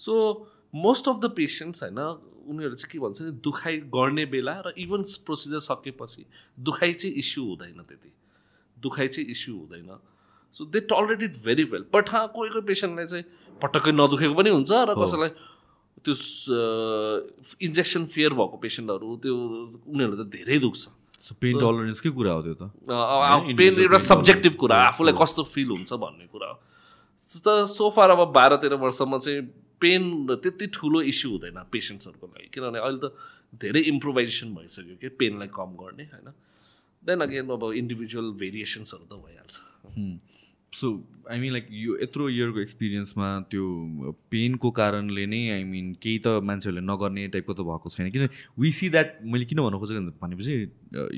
So 0.00 0.12
most 0.74 1.08
of 1.08 1.16
the 1.20 1.30
patients 1.36 1.82
होइन 1.82 1.98
उनीहरू 2.50 2.74
चाहिँ 2.74 2.90
के 2.92 2.98
भन्छ 2.98 3.22
दुखाइ 3.40 3.76
गर्ने 3.94 4.24
बेला 4.26 4.54
र 4.66 4.72
इभन 4.78 5.02
प्रोसिजर 5.26 5.58
सकेपछि 5.64 6.24
दुखाइ 6.58 6.92
चाहिँ 6.92 7.14
इस्यु 7.16 7.44
हुँदैन 7.44 7.82
त्यति। 7.88 8.12
दुखाइ 8.76 9.08
चाहिँ 9.08 9.30
इस्यु 9.30 9.56
हुँदैन। 9.56 9.98
So 10.54 10.64
they 10.66 10.80
tolerate 10.92 11.22
it 11.22 11.34
very 11.44 11.64
well 11.72 11.84
but 11.94 12.08
हा 12.10 12.26
कोही 12.36 12.50
कोही 12.50 12.64
पेसेन्टलाई 12.66 13.06
चाहिँ 13.06 13.24
पटक्कै 13.60 13.92
नदुखेको 13.92 14.34
पनि 14.34 14.50
हुन्छ 14.50 14.70
र 14.72 14.94
कसैलाई 14.98 15.30
त्यो 16.04 16.14
इन्जेक्सन 17.66 18.06
फेयर 18.06 18.32
भएको 18.34 18.56
पेसेन्टहरू 18.60 19.16
त्यो 19.22 19.34
उनीहरू 19.88 20.14
त 20.16 20.26
धेरै 20.36 20.58
दुख्छ। 20.60 20.99
पेन 21.38 21.54
टलरेन्सकै 21.60 22.10
कुरा 22.10 22.32
हो 22.32 22.42
त्यो 22.42 22.54
त। 22.58 22.62
पेन 23.54 23.72
एउटा 23.86 23.98
सब्जेक्टिभ 23.98 24.54
कुरा 24.58 24.76
आफूलाई 24.90 25.14
कस्तो 25.14 25.42
फिल 25.46 25.68
हुन्छ 25.76 25.90
भन्ने 25.94 26.26
कुरा 26.26 26.48
हो। 26.50 26.56
त 27.28 27.48
सोफार 27.70 28.10
अब 28.10 28.22
बाह्र 28.34 28.56
तेह्र 28.58 28.74
वर्षमा 28.80 29.18
चाहिँ 29.18 29.40
पेन 29.80 30.02
त्यति 30.42 30.66
ठुलो 30.74 30.98
इस्यु 31.06 31.30
हुँदैन 31.30 31.58
पेसेन्ट्सहरूको 31.70 32.26
लागि। 32.26 32.48
किनभने 32.50 32.78
अहिले 32.82 33.00
त 33.00 33.14
धेरै 33.54 33.80
इम्प्रोभाइजेसन 33.92 34.48
भइसक्यो 34.54 34.96
कि 35.00 35.08
पेनलाई 35.20 35.48
कम 35.54 35.70
गर्ने 35.78 36.04
होइन? 36.10 36.28
देन 37.02 37.18
अगेन 37.20 37.48
अब 37.50 37.62
इन्डिभिजुअल 37.80 38.28
भेरिएसन्सहरू 38.36 39.04
त 39.06 39.14
भइहाल्छ। 39.24 39.56
सो 40.72 40.88
आई 41.30 41.38
मिन 41.40 41.52
लाइक 41.52 41.66
यो 41.70 41.96
यत्रो 42.02 42.28
इयरको 42.28 42.60
एक्सपिरियन्समा 42.60 43.28
त्यो 43.50 43.64
पेनको 44.30 44.70
कारणले 44.70 45.24
नै 45.26 45.40
आई 45.50 45.64
मिन 45.64 45.92
केही 46.02 46.18
त 46.18 46.42
मान्छेहरूले 46.46 46.82
नगर्ने 46.86 47.26
टाइपको 47.34 47.54
त 47.54 47.66
भएको 47.66 47.90
छैन। 47.90 48.10
किन 48.10 48.28
वी 48.58 48.70
सी 48.72 48.88
द्याट 48.90 49.18
मैले 49.34 49.44
किन 49.50 49.62
भन्नु 49.62 49.78
खोजेको 49.78 50.14
भनेपछि 50.22 50.54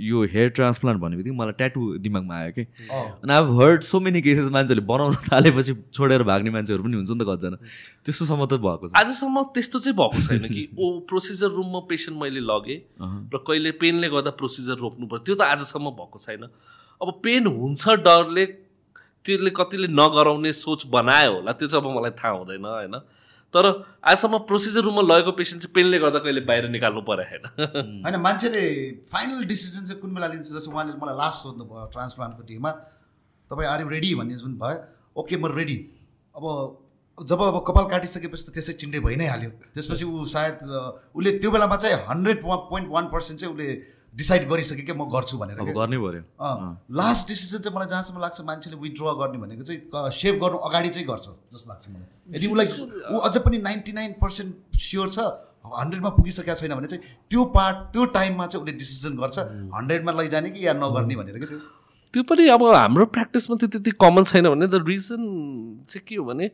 यो 0.09 0.23
हेयर 0.35 0.49
ट्रान्सप्लान्ट 0.59 1.01
भन्ने 1.01 1.17
बित्तिकै 1.17 1.37
मलाई 1.37 1.57
ट्याटु 1.61 1.81
दिमागमा 2.07 2.37
आयो 2.37 2.53
कि 2.59 2.65
अनि 2.97 3.33
I 3.33 3.57
heard 3.61 3.83
so 3.89 4.01
many 4.09 4.23
cases 4.25 4.51
मान्छेहरूले 4.57 4.87
बनाउनु 4.89 5.21
थालेपछि 5.29 5.75
छोडेर 5.93 6.23
भाग्ने 6.33 6.51
मान्छेहरू 6.57 6.83
पनि 6.89 6.97
हुन्छ 6.97 7.11
नि 7.13 7.25
त 7.25 7.29
कतिजना। 7.29 7.57
त्यस्तोसम्म 8.09 8.47
त 8.47 8.61
भएको 8.67 8.89
छ 8.89 8.93
आजसम्म 9.05 9.43
त्यस्तो 9.53 9.79
चाहिँ 9.87 9.97
भएको 10.01 10.27
छैन 10.29 10.49
कि 10.49 10.67
ओ 10.83 10.91
प्रोसिजर 11.13 11.57
रुममा 11.61 11.81
पेसेन्ट 11.93 12.21
मैले 12.25 12.45
लगेँ 12.53 12.79
र 13.37 13.45
कहिले 13.49 13.77
पेनले 13.85 14.09
गर्दा 14.17 14.37
प्रोसिजर 14.41 14.77
रोक्नु 14.85 15.07
पर्छ 15.13 15.25
त्यो 15.29 15.35
त 15.37 15.53
आजसम्म 15.53 15.97
भएको 16.01 16.19
छैन। 16.27 16.49
अब 17.01 17.09
पेन 17.23 17.47
हुन्छ 17.53 17.89
डरले 18.07 18.45
त्यसले 19.25 19.51
कतिले 19.51 19.89
नगराउने 19.91 20.53
सोच 20.53 20.87
बनायो 20.95 21.33
होला 21.35 21.53
त्यो 21.53 21.69
चाहिँ 21.69 21.85
अब 21.85 21.91
मलाई 21.97 22.11
थाहा 22.21 22.33
हुँदैन 22.39 22.65
होइन? 22.65 22.97
तर 23.55 23.65
आजसम्म 24.01 24.39
प्रोसिजर 24.49 24.83
रुममा 24.83 25.03
लगेको 25.03 25.33
पेसेन्ट 25.39 25.63
चाहिँ 25.63 25.75
पेनले 25.77 25.99
गर्दा 25.99 26.19
कहिले 26.25 26.41
बाहिर 26.49 26.69
निकाल्नु 26.73 27.03
पऱ्यो 27.09 27.25
होइन? 27.31 27.45
होइन 28.05 28.17
मान्छेले 28.27 28.63
फाइनल 29.13 29.45
डिसिजन 29.45 29.83
चाहिँ 29.87 30.01
कुन 30.01 30.15
बेला 30.15 30.27
लिन्छ 30.33 30.49
जस्तो 30.57 30.71
उहाँले 30.73 30.93
मलाई 30.97 31.17
लास्ट 31.21 31.39
सोध्नु 31.43 31.65
भयो 31.71 31.87
ट्रान्सप्लान्टको 31.93 32.43
टिममा 32.49 32.71
तपाईँ 33.51 33.69
आर 33.69 33.81
रेडी 33.89 34.15
भन्ने 34.21 34.37
जुन 34.41 34.57
भयो 34.57 34.79
ओके 35.21 35.37
म 35.37 35.53
रेडी 35.53 35.77
अब 36.35 36.45
जब 37.19 37.41
अब 37.45 37.57
कपाल 37.69 37.85
काटिसकेपछि 37.93 38.45
त 38.49 38.51
त्यसै 38.57 38.73
चिन्डे 38.81 38.99
भइ 39.05 39.17
नै 39.21 39.27
हाल्यो। 39.29 39.51
त्यसपछि 39.77 40.05
ऊ 40.05 40.25
सायद 40.33 40.65
उसले 41.13 41.31
त्यो 41.39 41.51
बेलामा 41.53 41.77
चाहिँ 41.77 41.97
हन्ड्रेड 42.09 42.39
पोइन्ट 42.43 42.89
वान 42.89 43.05
पर्सेन्ट 43.13 43.41
चाहिँ 43.41 43.53
उसले 43.55 43.69
डिसाइड 44.15 44.49
गरिसकेँ 44.49 44.85
कि 44.87 44.93
म 44.93 45.05
गर्छु 45.09 45.39
भनेर 45.39 45.59
अब 45.59 45.69
गर्नै 45.77 45.99
पऱ्यो 46.05 46.23
लास्ट 47.01 47.29
डिसिजन 47.29 47.59
चाहिँ 47.65 47.77
मलाई 47.77 47.89
जहाँसम्म 47.89 48.21
लाग्छ 48.21 48.41
मान्छेले 48.49 48.77
विथड्र 48.83 49.13
गर्ने 49.21 49.39
भनेको 49.45 49.65
चाहिँ 49.69 50.11
सेभ 50.21 50.35
गर्नु 50.43 50.59
अगाडि 50.69 50.89
चाहिँ 50.89 51.07
गर्छ 51.09 51.27
जस्तो 51.53 51.69
लाग्छ 51.73 51.85
मलाई। 51.89 52.37
यदि 52.37 52.47
उसलाई 52.53 52.69
ऊ 53.13 53.19
अझ 53.19 53.37
पनि 53.47 53.59
नाइन्टी 53.69 53.93
नाइन 53.93 54.13
पर्सेन्ट 54.21 54.81
स्योर 54.89 55.09
छ 55.17 55.19
हन्ड्रेडमा 55.81 56.11
पुगिसकेको 56.19 56.55
छैन 56.61 56.75
भने 56.75 56.89
चाहिँ 56.93 57.03
त्यो 57.31 57.45
पार्ट 57.57 57.77
त्यो 57.93 58.05
टाइममा 58.19 58.47
चाहिँ 58.47 58.63
उसले 58.65 58.75
डिसिजन 58.79 59.17
गर्छ 59.23 59.39
हन्ड्रेडमा 59.79 60.13
लैजाने 60.21 60.51
कि 60.51 60.67
या 60.67 60.73
नगर्ने 60.83 61.17
भनेर 61.17 61.39
कि 61.39 61.47
त्यो? 61.47 61.59
त्यो 62.15 62.23
पनि 62.29 62.49
अब 62.53 62.63
हाम्रो 62.75 63.07
प्र्याक्टिसमा 63.17 63.57
त्यो 63.63 63.69
त्यति 63.77 63.91
कमन 64.05 64.25
छैन 64.33 64.49
भने 64.49 64.67
द 64.69 64.85
रिजन 64.89 65.23
चाहिँ 65.89 66.05
के 66.09 66.17
हो 66.21 66.25
भने 66.29 66.51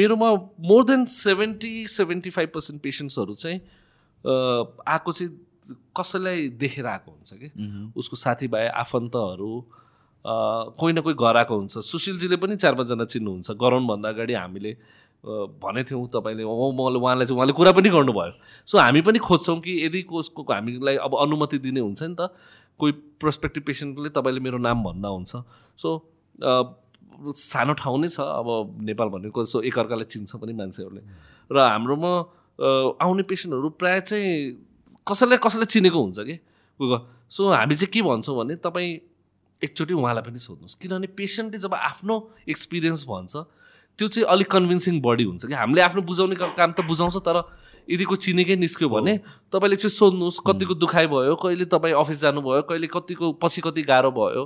मेरोमा 0.00 0.28
more 0.68 0.84
than 0.92 1.04
seventy 1.14 1.72
seventy 1.96 2.30
five 2.36 2.48
percent 2.54 2.82
पेसेन्ट्सहरू 2.82 3.34
चाहिँ 3.34 3.58
आएको 4.94 5.12
चाहिँ 5.12 5.30
कसैलाई 5.96 6.48
देखेर 6.60 6.86
आएको 6.86 7.10
हुन्छ 7.10 7.30
कि? 7.34 7.48
उसको 7.96 8.16
साथीभाइ 8.16 8.66
आफन्तहरू 8.82 9.52
कोही 10.24 10.92
न 10.92 11.00
कोही 11.00 11.14
गराएको 11.14 11.54
हुन्छ। 11.56 11.78
सुशीलजीले 11.86 12.36
पनि 12.36 12.56
चार 12.56 12.74
पाँचजना 12.74 13.04
चिन्नुहुन्छ। 13.04 13.50
गराउनुभन्दा 13.56 14.08
अगाडि 14.08 14.34
हामीले 14.34 14.72
भनेको 15.58 15.86
थियौँ 15.90 16.06
तपाईँले 16.14 16.44
मैले 16.44 16.98
उहाँलाई 16.98 17.26
चाहिँ 17.26 17.36
उहाँले 17.36 17.52
कुरा 17.58 17.72
पनि 17.72 17.88
गर्नुभयो। 17.90 18.32
सो 18.68 18.78
हामी 18.78 19.00
पनि 19.02 19.18
खोज्छौँ 19.18 19.58
कि 19.60 19.72
यदि 19.86 20.02
कसको 20.06 20.42
हामीलाई 20.42 20.96
अब 21.02 21.12
अनुमति 21.18 21.58
दिने 21.58 21.80
हुन्छ 21.80 22.02
नि 22.02 22.14
त 22.14 22.30
कोही 22.78 22.92
प्रोस्पेक्टिभ 23.22 23.62
पेसेन्टले 23.66 24.08
तपाईँले 24.14 24.40
मेरो 24.40 24.58
नाम 24.58 24.82
भन्दा 24.84 25.08
हुन्छ। 25.08 25.32
सो 25.78 25.88
सानो 27.32 27.72
ठाउँ 27.80 27.98
नै 28.00 28.08
छ 28.08 28.20
अब 28.20 28.78
नेपाल 28.82 29.08
भनेको। 29.08 29.44
सो 29.44 29.62
एकअर्कालाई 29.62 30.04
चिन्छ 30.04 30.36
पनि 30.36 30.52
मान्छेहरूले। 30.52 31.02
र 31.50 31.56
हाम्रोमा 31.58 32.12
आउने 33.02 33.22
पेसेन्टहरू 33.24 33.68
प्रायः 33.80 34.00
चाहिँ 34.00 34.32
कसैलाई 35.08 35.38
कसैलाई 35.42 35.66
चिनेको 35.66 36.02
हुन्छ 36.02 36.18
कि? 36.20 36.36
सो 37.30 37.50
हामी 37.50 37.74
चाहिँ 37.74 37.90
के 37.92 38.02
भन्छौँ 38.02 38.36
भने 38.36 38.54
तपाईँ 38.62 38.90
एकचोटि 39.62 39.94
उहाँलाई 39.94 40.22
पनि 40.22 40.38
सोध्नुहोस्। 40.38 40.74
किनभने 40.78 41.06
पेसेन्टले 41.16 41.58
जब 41.58 41.74
आफ्नो 41.74 42.14
एक्सपिरियन्स 42.48 43.04
भन्छ 43.08 43.36
त्यो 43.98 44.08
चाहिँ 44.08 44.26
अलिक 44.28 44.50
कन्भिन्सिङ 44.50 45.00
बडी 45.00 45.24
हुन्छ 45.24 45.46
कि? 45.46 45.54
हामीले 45.54 45.82
आफ्नो 45.82 46.02
बुझाउने 46.02 46.36
काम 46.36 46.72
त 46.72 46.84
बुझाउँछ 46.84 47.16
तर 47.24 47.42
यदिको 47.88 48.16
चिनेकै 48.16 48.56
निस्क्यो 48.56 48.88
भने 48.88 49.16
तपाईँले 49.52 49.76
चाहिँ 49.76 49.94
सोध्नुहोस् 49.96 50.40
कतिको 50.46 50.74
दुखाइ 50.74 51.06
भयो 51.06 51.34
कहिले 51.38 51.64
तपाईँ 51.64 51.94
अफिस 51.94 52.20
जानुभयो 52.20 52.62
कहिले 52.68 52.86
कतिको 52.92 53.32
पछि 53.40 53.60
कति 53.64 53.82
गाह्रो 53.82 54.10
भयो। 54.10 54.44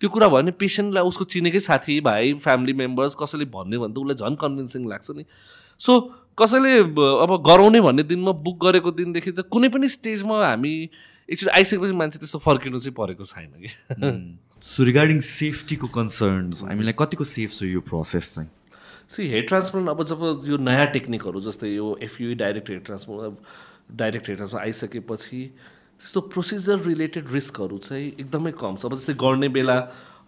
त्यो 0.00 0.08
कुरा 0.10 0.28
भयो 0.28 0.42
भने 0.42 0.50
पेसेन्टलाई 0.58 1.04
उसको 1.04 1.24
चिनेकै 1.24 1.60
साथी 1.60 2.00
भाइ 2.00 2.32
फ्यामिली 2.42 2.72
मेम्बर्स 2.72 3.14
कसैले 3.14 3.44
भनिदियो 3.44 3.80
भने 3.82 3.94
त 3.94 3.98
उसलाई 3.98 4.16
झन् 4.18 4.36
कन्भिन्सिङ 4.36 4.88
लाग्छ 4.88 5.10
नि। 5.14 5.24
सो 5.80 5.92
कसैले 6.38 6.72
अब 7.24 7.30
गराउने 7.46 7.80
भन्ने 7.80 8.02
दिनमा 8.10 8.32
बुक 8.46 8.56
गरेको 8.64 8.90
दिनदेखि 8.98 9.32
त 9.32 9.44
कुनै 9.50 9.68
पनि 9.74 9.88
स्टेजमा 9.88 10.36
हामी 10.44 10.74
एकचोटि 11.28 11.50
आइसकेपछि 11.52 11.92
मान्छे 12.00 12.18
त्यस्तो 12.18 12.38
फर्किनु 12.40 12.78
चाहिँ 12.78 12.94
परेको 12.94 13.24
छैन 13.24 13.52
कि। 13.62 13.70
सो 14.64 14.84
रिगार्डिङ 14.84 15.20
सेफ्टीको 15.20 15.86
कन्सर्न्स 15.96 16.62
हामीलाई 16.64 16.94
कतिको 16.98 17.24
सेफ 17.24 17.50
छ 17.52 17.62
यो 17.68 17.80
प्रोसेस 17.90 18.34
चाहिँ? 18.34 18.50
सी 19.08 19.28
हेयर 19.28 19.44
ट्रान्सप्लान्ट 19.48 19.88
अब 19.88 20.02
जब 20.04 20.20
यो 20.48 20.56
नयाँ 20.62 20.86
टेक्निकहरू 20.94 21.40
जस्तै 21.40 21.68
यो 21.68 21.86
FUE 22.02 22.34
direct 22.44 22.68
hair 22.70 22.82
transplant 22.86 23.36
direct 23.96 24.28
hair 24.28 24.36
transplant 24.36 24.64
आइसकेपछि 24.64 25.40
त्यस्तो 26.00 26.20
प्रोसिजर 26.32 26.80
रिलेटेड 26.86 27.32
रिस्कहरू 27.32 27.78
चाहिँ 27.78 28.06
एकदमै 28.20 28.52
कम 28.60 28.76
छ। 28.76 28.84
अब 28.86 28.94
जस्तै 28.94 29.14
गर्ने 29.22 29.48
बेला 29.56 29.76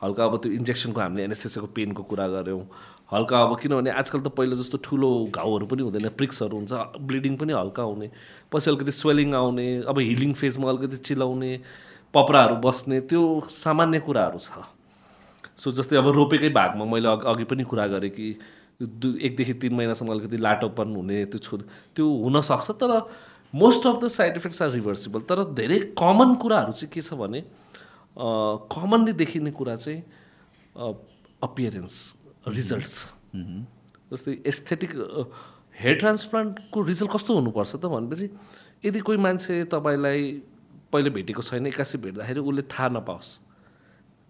हल्का 0.02 0.24
अब 0.24 0.36
त्यो 0.42 0.52
इन्जेक्सनको 0.52 1.00
हामीले 1.00 1.24
एनएसएसएको 1.24 1.66
पेनको 1.76 2.02
कुरा 2.08 2.26
गऱ्यौँ 2.34 2.62
हल्का 3.12 3.40
अब 3.42 3.58
किनभने 3.60 3.90
आजकल 3.90 4.20
त 4.20 4.28
पहिला 4.38 4.56
जस्तो 4.56 4.78
ठुलो 4.86 5.10
घाउहरू 5.34 5.66
पनि 5.66 5.82
हुँदैन 5.82 6.08
प्रिक्सहरू 6.14 6.56
हुन्छ 6.56 6.72
ब्लिडिङ 7.02 7.36
पनि 7.36 7.52
हल्का 7.52 7.82
हुने 7.82 8.10
पछि 8.52 8.70
अलिकति 8.70 8.92
स्वेलिङ 8.92 9.34
आउने 9.34 9.66
अब 9.90 9.98
हिलिङ 9.98 10.32
फेजमा 10.40 10.68
अलिकति 10.70 10.96
चिलाउने 11.08 11.52
पपराहरू 12.14 12.56
बस्ने 12.62 13.00
त्यो 13.10 13.22
सामान्य 13.50 14.00
कुराहरू 14.06 14.38
छ। 14.38 14.62
सो 15.56 15.70
जस्तै 15.70 15.96
अब 15.96 16.08
रोपेकै 16.14 16.48
भागमा 16.54 16.84
मैले 16.86 17.08
अघि 17.32 17.44
पनि 17.50 17.64
कुरा 17.66 17.86
गरेँ 17.94 18.10
कि 18.10 18.28
दु 18.80 19.08
एकदेखि 19.20 19.54
तिन 19.62 19.74
महिनासम्म 19.74 20.10
अलिकति 20.12 20.36
लाटोपन 20.36 20.94
हुने 20.96 21.24
त्यो 21.34 21.38
छु 21.38 21.56
त्यो 21.96 22.06
हुनसक्छ 22.22 22.70
तर 22.80 22.92
most 23.54 23.86
of 23.86 23.96
the 24.02 24.08
side 24.08 24.36
effects 24.36 24.62
are 24.62 24.70
reversible 24.70 25.20
तर 25.28 25.42
धेरै 25.58 25.78
कमन 25.98 26.34
कुराहरू 26.42 26.72
चाहिँ 26.72 26.92
के 26.94 27.00
छ 27.02 27.18
भने 27.18 27.42
कमनली 28.16 29.12
देखिने 29.18 29.50
कुरा 29.58 29.76
चाहिँ 29.76 30.00
अपियरेन्स 31.42 31.96
रिजल्ट्स 32.46 32.94
जस्तै 34.12 34.32
एस्थेटिक 34.46 34.90
हेयर 35.80 35.94
ट्रान्सप्लान्टको 35.98 36.82
रिजल्ट 36.82 37.10
कस्तो 37.12 37.34
हुनुपर्छ 37.34 37.72
त 37.76 37.84
भनेपछि 37.86 38.26
यदि 38.84 39.00
कोही 39.00 39.18
मान्छे 39.18 39.64
तपाईँलाई 39.72 40.20
पहिले 40.92 41.10
भेटेको 41.16 41.42
छैन 41.42 41.66
एक्कासी 41.66 41.98
भेट्दाखेरि 42.04 42.40
उसले 42.40 42.62
थाहा 42.72 42.88
नपाओस् 42.96 43.30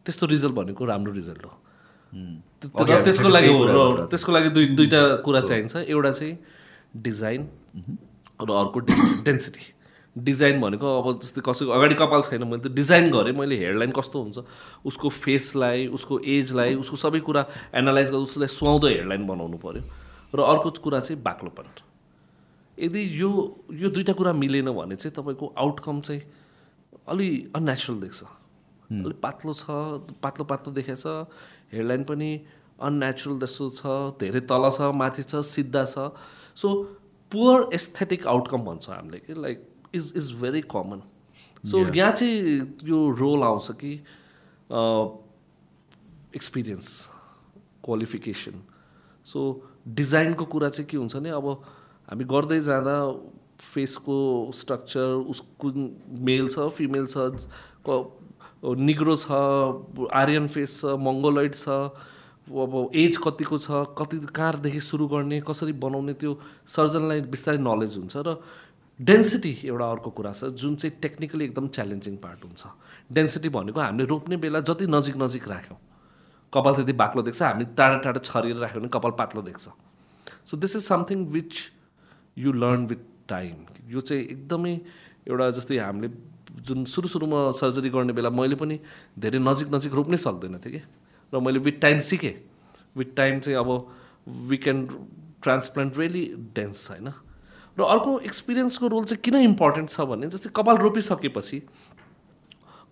त्यस्तो 0.06 0.26
रिजल्ट 0.26 0.54
भनेको 0.54 0.84
राम्रो 0.84 1.12
रिजल्ट 1.12 1.44
हो। 1.44 1.54
त्यसको 2.60 3.28
लागि 3.28 3.48
त्यसको 4.10 4.32
लागि 4.32 4.48
दुई 4.50 4.66
दुईवटा 4.74 5.00
कुरा 5.24 5.40
चाहिन्छ। 5.40 5.76
एउटा 5.76 6.10
चाहिँ 6.10 6.34
डिजाइन 6.96 7.48
र 8.40 8.50
अर्को 8.50 8.78
डेन्सिटी 9.24 9.64
डिजाइन 10.16 10.60
भनेको 10.60 10.86
अब 11.00 11.20
जस्तै 11.20 11.42
कसैको 11.46 11.70
अगाडि 11.70 11.94
कपाल 11.94 12.22
छैन 12.22 12.44
मैले 12.44 12.62
त 12.62 12.72
डिजाइन 12.74 13.10
गरेँ 13.10 13.32
मैले 13.32 13.56
हेयरलाइन 13.56 13.92
कस्तो 13.94 14.22
हुन्छ 14.22 14.38
उसको 14.84 15.08
फेसलाई 15.08 15.86
उसको 15.98 16.18
एजलाई 16.34 16.74
उसको 16.82 16.96
सबै 16.96 17.20
कुरा 17.28 17.46
एनालाइज 17.74 18.10
गरेर 18.10 18.26
उसलाई 18.26 18.50
सुहाउँदो 18.56 18.86
हेयरलाइन 18.88 19.26
बनाउनु 19.26 19.58
पऱ्यो 19.62 19.82
र 20.34 20.40
अर्को 20.50 20.70
कुरा 20.82 21.00
चाहिँ 21.00 21.22
बाक्लोपन 21.22 21.70
यदि 22.78 23.00
यो 23.20 23.30
यो 23.76 23.88
दुइटा 23.90 24.12
कुरा 24.18 24.32
मिलेन 24.34 24.70
भने 24.72 24.96
चाहिँ 24.96 25.14
तपाईँको 25.14 25.54
आउटकम 25.58 26.00
चाहिँ 26.00 26.22
अलि 27.08 27.28
अननेचुरल 27.56 28.00
देख्छ। 28.00 28.22
अलिक 28.90 29.18
पातलो 29.22 29.52
छ 29.52 29.64
पातलो 30.22 30.44
पातलो 30.44 30.72
देखेछ 30.74 31.06
हेयरलाइन 31.72 32.04
पनि 32.04 32.30
अननेचुरल 32.82 33.38
जस्तो 33.38 33.68
छ 33.70 33.82
धेरै 34.20 34.40
तल 34.50 34.70
छ 34.70 34.90
माथि 34.96 35.22
छ 35.22 35.46
सिधा 35.46 35.84
छ। 35.84 36.10
सो 36.56 36.68
पुवर 37.32 37.68
एस्थेटिक 37.74 38.26
आउटकम 38.26 38.64
भन्छ 38.64 38.90
हामीले 38.90 39.18
कि 39.26 39.34
like 39.42 39.58
is 39.94 40.12
is 40.16 40.32
very 40.40 40.60
common 40.70 41.02
so 41.64 41.78
यहाँ 41.94 42.12
चाहिँ 42.12 42.58
यो 42.84 42.98
रोल 43.18 43.42
आउँछ 43.42 43.70
कि 43.80 43.92
एक्सपिरियन्स 46.36 46.88
क्वालिफिकेसन 47.84 48.62
सो 49.26 49.40
डिजाइनको 49.90 50.44
कुरा 50.46 50.68
चाहिँ 50.68 50.88
के 50.88 50.96
हुन्छ 50.96 51.16
भने 51.16 51.30
अब 51.32 51.46
हामी 52.08 52.24
गर्दै 52.26 52.60
जाँदा 52.60 52.96
फेसको 53.60 54.16
स्ट्रक्चर 54.54 55.08
उसको 55.28 55.72
मेल 56.22 56.48
छ 56.48 56.68
फिमेल 56.70 57.06
छ 57.06 57.98
निग्रो 58.80 59.16
छ 59.16 60.06
आर्यन 60.12 60.46
फेस 60.48 60.80
छ 60.80 60.96
मङ्गोलोइड 61.00 61.54
छ 61.54 61.68
अब 62.58 62.90
एज 62.94 63.16
कतिको 63.24 63.58
छ 63.58 63.84
कति 63.98 64.18
कहाँदेखि 64.30 64.80
सुरु 64.82 65.06
गर्ने 65.08 65.40
कसरी 65.42 65.72
बनाउने 65.78 66.14
त्यो 66.14 66.32
सर्जनलाई 66.68 67.20
बिस्तारै 67.30 67.58
नलेज 67.60 67.96
हुन्छ 67.98 68.16
र 68.18 68.36
डेन्सिटी 69.00 69.52
एउटा 69.64 69.90
अर्को 69.90 70.10
कुरा 70.10 70.32
छ 70.32 70.44
जुन 70.60 70.74
चाहिँ 70.76 70.98
टेक्निकली 71.02 71.44
एकदम 71.44 71.68
च्यालेन्जिङ 71.68 72.16
पार्ट 72.16 72.44
हुन्छ। 72.44 72.62
डेन्सिटी 73.12 73.48
भनेको 73.48 73.80
हामीले 73.80 74.04
रोप्ने 74.08 74.36
बेला 74.36 74.60
जति 74.60 74.86
नजिक 74.86 75.16
नजिक 75.16 75.48
राख्यौँ। 75.48 75.78
कपाल 76.52 76.74
त्यति 76.74 76.92
बाक्लो 76.92 77.22
देख्छ 77.22 77.42
हामी 77.42 77.64
टाढा 77.76 77.98
टाढा 78.04 78.20
छरिएर 78.20 78.56
राख्यो 78.56 78.80
भने 78.80 78.88
कपाल 78.88 79.12
पातलो 79.18 79.42
देख्छ। 79.42 79.68
So 80.46 80.56
this 80.56 80.76
is 80.76 80.82
something 80.84 81.24
which 81.32 81.54
you 82.38 82.52
learn 82.52 82.86
with 82.86 83.02
time 83.28 83.56
यो 83.88 84.00
चाहिँ 84.00 84.22
एकदमै 84.24 84.74
एउटा 85.28 85.50
जस्तै 85.56 85.78
हामीले 85.78 86.10
जुन 86.60 86.84
सुरु 86.84 87.08
सुरुमा 87.08 87.40
सर्जरी 87.56 87.90
गर्ने 87.90 88.12
बेला 88.12 88.30
मैले 88.30 88.56
पनि 88.60 88.78
धेरै 89.16 89.38
नजिक 89.40 89.74
नजिक 89.74 89.92
रोप्नै 89.94 90.16
सक्दैन 90.18 90.58
थिएँ 90.60 90.72
कि। 90.74 90.82
र 91.32 91.40
मैले 91.40 91.58
विथ 91.64 91.80
टाइम 91.80 91.98
सिकेँ। 92.04 92.36
विथ 92.96 93.16
टाइम 93.16 93.40
चाहिँ 93.40 93.58
अब 93.58 93.70
we 94.50 94.56
can 94.58 94.86
transplant 95.40 95.98
really 95.98 96.24
dense 96.54 96.90
होइन? 96.90 97.10
र 97.80 97.88
अर्को 97.90 98.18
एक्सपिरियन्सको 98.28 98.88
रोल 98.88 99.04
चाहिँ 99.04 99.22
किन 99.24 99.36
इम्पोर्टेन्ट 99.42 99.90
छ 99.90 100.04
भने 100.08 100.26
जस्तै 100.30 100.50
कपाल 100.56 100.76
रोपिसकेपछि 100.84 101.58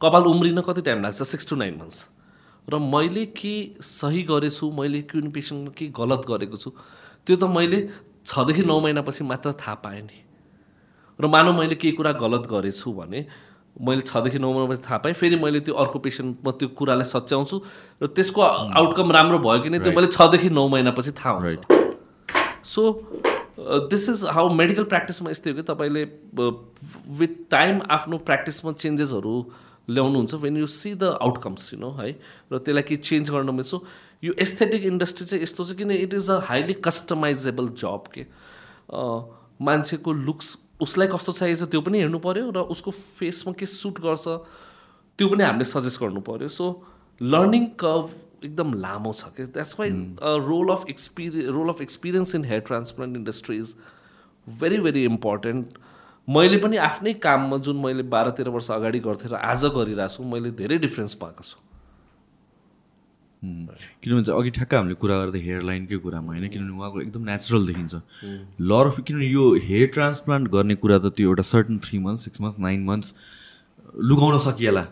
कपाल 0.01 0.23
उम्रिन 0.31 0.61
कति 0.65 0.83
टाइम 0.83 1.03
लाग्छ? 1.03 1.23
सिक्स 1.23 1.49
टु 1.49 1.57
नाइन 1.57 1.75
मन्थ्स 1.81 2.09
र 2.69 2.79
मैले 2.79 3.25
के 3.37 3.55
सही 3.81 4.23
गरेछु 4.31 4.71
मैले 4.73 5.01
कुन 5.11 5.31
पेसेन्टमा 5.31 5.73
के 5.79 5.87
गलत 5.99 6.25
गरेको 6.29 6.57
छु 6.57 6.71
त्यो 7.27 7.37
त 7.37 7.45
मैले 7.53 7.79
छदेखि 8.25 8.63
नौ 8.65 8.81
महिनापछि 8.81 9.25
मात्र 9.25 9.53
थाहा 9.61 9.75
पाएँ 9.85 10.03
नि। 10.03 10.19
र 11.19 11.27
मानव 11.27 11.59
मैले 11.59 11.75
केही 11.75 11.93
कुरा 11.97 12.13
गलत 12.21 12.49
गरेछु 12.51 12.93
भने 12.93 13.25
मैले 13.81 14.03
छदेखि 14.03 14.39
नौ 14.39 14.53
महिनापछि 14.53 14.83
थाहा 14.85 14.99
पाएँ 15.05 15.15
फेरि 15.15 15.37
मैले 15.37 15.61
त्यो 15.65 15.75
अर्को 15.75 15.99
पेसेन्टमा 16.05 16.53
त्यो 16.61 16.69
कुरालाई 16.79 17.09
सच्याउँछु 17.09 17.57
र 18.03 18.07
त्यसको 18.17 18.41
आउटकम 18.43 19.13
राम्रो 19.13 19.39
भयो 19.39 19.61
कि 19.63 19.71
नै 19.71 19.79
त्यो 19.81 19.93
मैले 19.93 20.13
छदेखि 20.13 20.51
नौ 20.51 20.69
महिनापछि 20.69 21.13
थाहा 21.19 21.33
हुन्छ। 21.37 21.59
So 22.65 22.83
this 23.91 24.09
is 24.09 24.25
how 24.33 24.49
medical 24.55 24.85
प्र्याक्टिसमा 24.85 25.31
यस्तै 25.31 25.51
हो 25.51 25.57
कि 25.57 25.63
तपाईँले 25.71 26.05
विथ 27.21 27.35
टाइम 27.51 27.81
आफ्नो 27.91 28.19
प्र्याक्टिसमा 28.29 28.73
चेन्जेसहरू 28.73 29.35
ल्याउनुहुन्छ 29.91 30.35
when 30.43 30.57
you 30.57 30.67
see 30.67 30.95
the 30.95 31.17
outcomes 31.23 31.73
you 31.75 31.81
know 31.81 31.91
है? 31.99 32.11
र 32.53 32.59
त्यसलाई 32.59 32.83
के 32.83 32.97
चेन्ज 32.97 33.31
गर्न 33.31 33.55
मिल्छ। 33.55 33.75
यो 34.25 34.33
एस्थेटिक 34.39 34.85
इन्डस्ट्री 34.85 35.27
चाहिँ 35.27 35.43
यस्तो 35.43 35.65
छ 35.65 35.77
किन 35.79 35.91
it 35.91 36.15
is 36.15 36.31
a 36.31 36.39
highly 36.45 36.75
customisable 36.87 37.69
जब 37.83 38.03
के? 38.15 38.27
मान्छेको 39.61 40.13
लुक्स 40.13 40.57
उसलाई 40.81 41.09
कस्तो 41.13 41.33
चाहिन्छ 41.33 41.63
त्यो 41.75 41.81
पनि 41.83 41.99
हेर्नु 41.99 42.19
पऱ्यो 42.23 42.51
र 42.55 42.59
उसको 42.71 42.91
फेसमा 42.91 43.53
के 43.59 43.67
सुट 43.67 44.01
गर्छ 44.01 44.27
त्यो 45.19 45.29
पनि 45.29 45.43
हामीले 45.45 45.65
सजेस्ट 45.65 46.01
गर्नु 46.03 46.21
पऱ्यो 46.23 46.49
सो 46.49 46.67
लर्निङ 47.21 47.65
कर्भ 47.83 48.15
एकदम 48.45 48.75
लामो 48.81 49.13
छ 49.13 49.31
कि 49.37 49.45
that's 49.55 49.79
why 49.81 49.91
role 50.49 50.69
of 50.73 50.85
experience 50.89 51.55
role 51.55 51.69
of 51.69 51.81
experience 51.83 52.35
in 52.35 52.45
hair 52.45 52.61
transplant 52.67 53.17
industry 53.17 53.57
is 53.59 53.75
very 54.47 54.79
very 54.81 55.05
important 55.05 55.79
मैले 56.29 56.59
पनि 56.59 56.77
आफ्नै 56.85 57.13
काममा 57.25 57.57
जुन 57.67 57.77
मैले 57.85 58.03
बाह्र 58.13 58.31
तेह्र 58.39 58.51
वर्ष 58.51 58.71
अगाडि 58.71 58.99
गर्थेँ 59.07 59.31
र 59.31 59.35
आज 59.47 59.65
गरिरहेको 59.77 60.15
छु 60.15 60.23
मैले 60.35 60.51
धेरै 60.61 60.79
डिफ्रेन्स 60.79 61.15
पाएको 61.23 61.45
छु। 61.45 61.57
किनभने 63.43 64.25
चाहिँ 64.25 64.41
अघि 64.41 64.51
ठ्याक्क 64.51 64.75
हामीले 64.75 64.95
कुरा 65.01 65.17
गर्दा 65.19 65.39
हेयर 65.39 65.63
लाइनकै 65.63 65.97
कुरामा 66.05 66.33
होइन? 66.33 66.49
किनभने 66.49 66.73
उहाँको 66.79 67.01
एकदम 67.01 67.23
नेचुरल 67.25 67.67
देखिन्छ। 67.67 67.95
लर 68.61 68.87
अफ 68.87 69.01
किनभने 69.01 69.27
यो 69.27 69.45
हेयर 69.67 69.87
ट्रान्सप्लान्ट 69.97 70.49
गर्ने 70.53 70.75
कुरा 70.85 70.99
त 70.99 71.13
त्यो 71.17 71.29
एउटा 71.29 71.43
certain 71.51 71.79
three 71.85 71.99
months 72.07 72.25
six 72.25 72.41
months 72.41 72.59
nine 72.61 72.85
months 72.85 73.15
लुगाउन 74.11 74.39
सकिएला। 74.47 74.85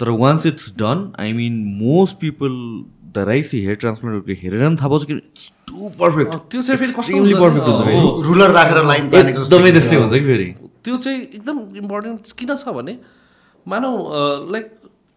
तर 0.00 0.10
once 0.22 0.46
it's 0.46 0.72
done 0.78 1.10
I 1.20 1.32
mean 1.32 1.54
most 1.80 2.16
people 2.20 2.52
the 3.14 3.24
rise 3.28 3.50
hair 3.54 3.74
ट्रान्सप्लान्टहरूको 3.82 4.40
हेरेर 4.42 4.66
पनि 4.66 4.76
थाहा 4.76 4.88
पाउँछ 4.88 5.04
कि 5.04 5.14
टु 5.68 5.88
पर्फेक्ट 5.98 6.34
त्यो 6.50 6.62
चाहिँ 6.62 6.78
फेरि 6.78 7.34
पर्फेक्ट 7.34 7.68
हुन्छ 7.68 8.26
रुलर 8.26 8.50
राखेर 8.52 8.84
लाइन 8.84 9.10
एकदमै 9.14 9.70
त्यस्तै 9.72 9.96
हुन्छ। 9.96 10.12
कि 10.12 10.20
फेरि? 10.30 10.48
त्यो 10.84 10.96
चाहिँ 10.96 11.20
एकदम 11.20 11.58
इम्पोर्टेन्ट 11.82 12.32
किन 12.38 12.54
छ 12.54 12.68
भने 12.78 12.98
मानौ 13.66 13.90
लाइक 14.54 14.64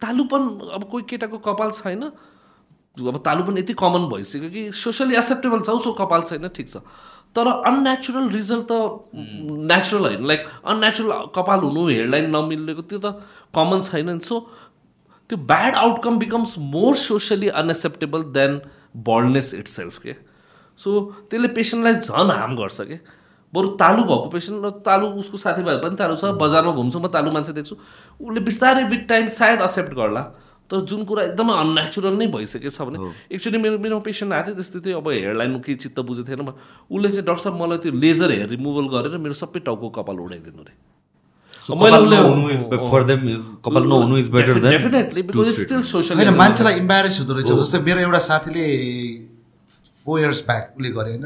तालुपन 0.02 0.42
अब 0.74 0.84
कोही 0.90 1.04
केटाको 1.10 1.38
कपाल 1.46 1.70
छैन। 1.78 2.02
अब 2.02 3.16
तालुपन 3.24 3.58
यति 3.58 3.72
कमन 3.80 4.08
भइसक्यो 4.12 4.50
कि 4.50 4.62
सोसियली 4.76 5.14
एक्सेप्टेबल 5.16 5.60
छ 5.60 5.68
उसको 5.80 5.92
कपाल 6.00 6.22
छैन 6.28 6.48
ठिक 6.56 6.68
छ। 6.68 6.76
तर 7.32 7.46
अननेचुरल 7.48 8.28
रिजल्ट 8.28 8.66
त 8.68 8.72
नेचुरल 9.70 10.04
होइन। 10.06 10.26
लाइक 10.28 10.40
अननेचुरल 10.68 11.12
कपाल 11.36 11.60
हुनु 11.60 11.86
हेयरलाइन 11.88 12.28
नमिलेको 12.36 12.82
त्यो 12.84 12.98
त 12.98 13.24
कमन 13.56 13.80
छैन। 13.80 14.18
सो 14.20 14.36
त्यो 15.32 15.38
bad 15.46 15.74
outcome 15.76 16.18
becomes 16.18 16.54
more 16.60 16.96
socially 16.98 17.48
unacceptable 17.56 18.22
than 18.32 18.60
baldness 19.04 19.52
itself 19.68 19.98
के 19.98 20.14
सो 20.78 21.00
त्यसले 21.30 21.48
पेसेन्टलाई 21.56 21.94
झन् 21.94 22.30
हार्म 22.32 22.56
गर्छ 22.56 22.80
कि 22.82 22.98
बरु 23.52 23.68
तालु 23.80 24.02
भएको 24.04 24.28
पेसेन्ट 24.28 24.64
र 24.64 24.70
तालु 24.84 25.08
उसको 25.22 25.38
साथीभाइ 25.38 25.76
पनि 25.80 25.96
तालु 25.96 26.16
छ 26.16 26.36
बजारमा 26.36 26.72
घुम्छु 26.74 26.98
म 26.98 27.12
तालु 27.16 27.32
मान्छे 27.32 27.52
देख्छु 27.52 27.76
उसले 28.20 28.44
बिस्तारै 28.44 28.84
विथ 28.92 29.08
टाइम 29.08 29.32
सायद 29.38 29.66
एक्सेप्ट 29.68 29.96
गर्ला 29.96 30.26
तर 30.70 30.84
जुन 30.92 31.08
कुरा 31.08 31.24
एकदमै 31.32 31.58
अननेचुरल 31.64 32.20
नै 32.20 32.28
भइसकेको 32.36 32.76
छ 32.76 32.92
भने 32.92 33.10
एक्चुली 33.32 33.64
मेरो 33.64 33.82
मेरो 33.88 34.04
पेसेन्ट 34.04 34.32
आएको 34.36 34.48
थियो 34.48 34.60
त्यस्तै 34.60 34.86
थियो 34.86 35.00
अब 35.00 35.12
हेयरलाइन 35.16 35.60
केही 35.64 35.82
चित्त 35.84 36.08
बुझेको 36.08 36.28
थिएन 36.28 36.46
उसले 36.46 37.08
चाहिँ 37.08 37.26
डक्टर 37.26 37.44
साहब 37.44 37.62
मलाई 37.62 37.84
त्यो 37.84 37.98
लेजर 38.04 38.38
हेयर 38.38 38.56
रिमुभल 38.56 38.96
गरेर 38.96 39.22
मेरो 39.24 39.44
सबै 39.44 39.68
टाउको 39.68 39.96
कपाल 40.00 40.26
उडाइदिनु 40.28 40.66
अरे 40.66 40.91
मान्छेलाई 46.32 46.74
इम्बारेस 46.78 47.14
हुँदो 47.20 47.32
रहेछ। 47.34 47.46
जस्तै 47.46 47.78
मेरो 47.86 48.00
एउटा 48.00 48.18
साथीले 48.18 48.64
फोर 50.06 50.16
इयर्स 50.20 50.40
ब्याक 50.46 50.64
उसले 50.76 50.90
गरे 50.90 51.10
होइन? 51.10 51.24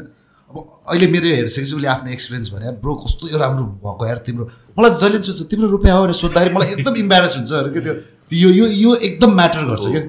अब 0.49 0.55
अहिले 0.87 1.07
मेरो 1.09 1.27
हेरिसकेपछि 1.27 1.73
उसले 1.75 1.87
आफ्नो 1.89 2.09
एक्सपिरियन्स 2.11 2.47
भने 2.53 2.67
ब्रो 2.79 2.93
कस्तो 3.03 3.23
यो 3.33 3.37
राम्रो 3.37 3.63
भएको 3.81 4.03
यार 4.07 4.19
तिम्रो। 4.25 4.45
मलाई 4.77 4.91
जहिले 5.01 5.17
सोध्छ 5.25 5.41
तिम्रो 5.49 5.67
रुपियाँ 5.73 5.95
हो 5.97 6.01
भनेर 6.03 6.17
सोद्धाखेरि 6.21 6.53
मलाई 6.55 6.67
एकदम 6.77 6.95
इम्बारेस 7.03 7.33
हुन्छ 7.37 7.51
अरे 7.51 7.69
कि 7.73 7.81
त्यो 7.81 8.49
यो 8.53 8.65
यो 8.67 8.91
एकदम 8.95 9.31
म्याटर 9.35 9.61
गर्छ 9.73 9.85
क्या। 9.89 10.01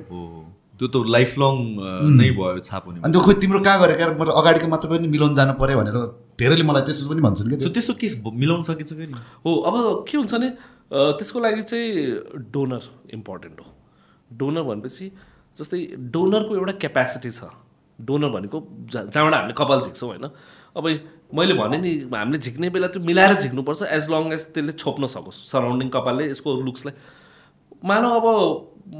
त्यो 0.78 0.86
त 0.94 0.96
लाइफ 1.09 1.30
लङ 1.40 1.55
नै 2.20 2.30
भयो 2.38 2.60
छाप 2.62 2.82
हुने 2.86 2.98
अनि 3.02 3.12
त्यो 3.12 3.20
खोइ 3.24 3.34
तिम्रो 3.42 3.60
कहाँ 3.66 3.78
गरे 3.80 3.94
क्या 3.98 4.06
मतलब 4.14 4.34
अगाडिको 4.42 4.66
मात्र 4.68 4.86
पनि 4.88 5.09
मिलाउनु 5.09 5.34
जानु 5.34 5.52
पऱ्यो 5.59 5.76
भनेर 5.80 5.96
धेरैले 6.39 6.65
मलाई 6.65 6.82
त्यस्तो 6.86 7.09
पनि 7.10 7.20
भन्छन् 7.20 7.48
कि 7.51 7.70
त्यस्तो 7.74 7.94
केस 8.01 8.15
मिलाउन 8.24 8.62
सकिन्छ 8.62 8.93
कि 8.93 9.06
हो 9.44 9.51
अब 9.69 9.74
के 10.09 10.16
हुन्छ 10.16 10.35
भने 10.35 10.48
त्यसको 11.19 11.39
लागि 11.40 11.62
चाहिँ 11.62 11.86
डोनर 12.55 12.82
इम्पोर्टेन्ट 13.15 13.60
हो। 13.60 13.66
डोनर 14.31 14.62
भनेपछि 14.70 15.06
जस्तै 15.56 15.78
डोनरको 16.15 16.52
एउटा 16.56 16.73
क्यापेसिटी 16.85 17.31
छ। 17.31 17.51
डोनर 17.98 18.31
भनेको 18.31 18.59
जहाँबाट 18.86 19.35
हामीले 19.35 19.55
कपाल 19.59 19.81
झिक्छौँ 19.81 20.09
होइन? 20.09 20.27
अब 20.78 20.85
मैले 21.35 21.55
भने 21.59 21.78
नि 21.82 21.90
हामीले 22.15 22.39
झिक्ने 22.39 22.70
बेला 22.70 22.89
त्यो 22.94 23.02
मिलाएर 23.02 23.35
झिक्नुपर्छ 23.43 23.82
एज 23.90 24.09
लङ 24.10 24.32
एज 24.32 24.44
त्यसले 24.55 24.73
छोप्न 24.78 25.06
सकोस्। 25.10 25.43
सराउन्डिङ 25.51 25.89
कपालले 25.90 26.31
यसको 26.31 26.55
लुक्सलाई 26.62 26.94
मानव 27.85 28.15
अब 28.15 28.27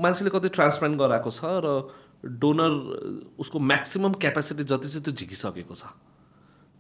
मान्छेले 0.03 0.31
कति 0.35 0.49
ट्रान्सप्लान्ट 0.59 0.99
गराएको 0.99 1.31
छ 1.31 1.41
र 1.63 1.69
डोनर 2.43 2.73
उसको 3.39 3.59
म्याक्सिमम् 3.71 4.15
क्यापेसिटी 4.19 4.65
जति 4.67 4.89
चाहिँ 4.89 5.05
त्यो 5.07 5.13
झिकिसकेको 5.15 5.75
छ। 5.75 5.85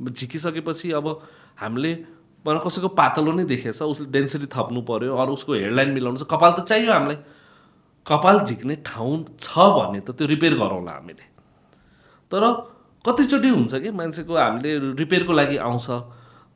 झिकिसकेपछि 0.00 0.90
अब 0.92 1.06
हामीले 1.58 1.92
मलाई 2.44 2.60
कसैको 2.64 2.88
पातलो 2.94 3.32
नै 3.32 3.44
देखेछ 3.44 3.82
उसले 3.82 4.06
डेन्सिटी 4.14 4.46
थप्नु 4.46 4.80
पऱ्यो 4.86 5.16
अरू 5.16 5.32
उसको 5.34 5.52
हेडलाइन 5.54 5.90
मिलाउनु 5.92 6.18
छ। 6.18 6.24
कपाल 6.30 6.52
त 6.52 6.60
चाहियो 6.64 6.92
हामीलाई। 6.92 7.18
कपाल 8.06 8.36
झिक्ने 8.46 8.74
ठाउँ 8.86 9.14
छ 9.36 9.52
भने 9.76 10.00
त 10.00 10.14
त्यो 10.14 10.26
रिपेयर 10.26 10.54
गरौँला 10.54 10.92
हामीले। 10.92 11.24
तर 12.30 12.42
कतिचोटि 13.04 13.48
हुन्छ 13.48 13.74
कि 13.74 13.90
मान्छेको 13.90 14.32
हामीले 14.34 14.70
रिपेयरको 14.96 15.32
लागि 15.32 15.56
आउँछ 15.58 15.88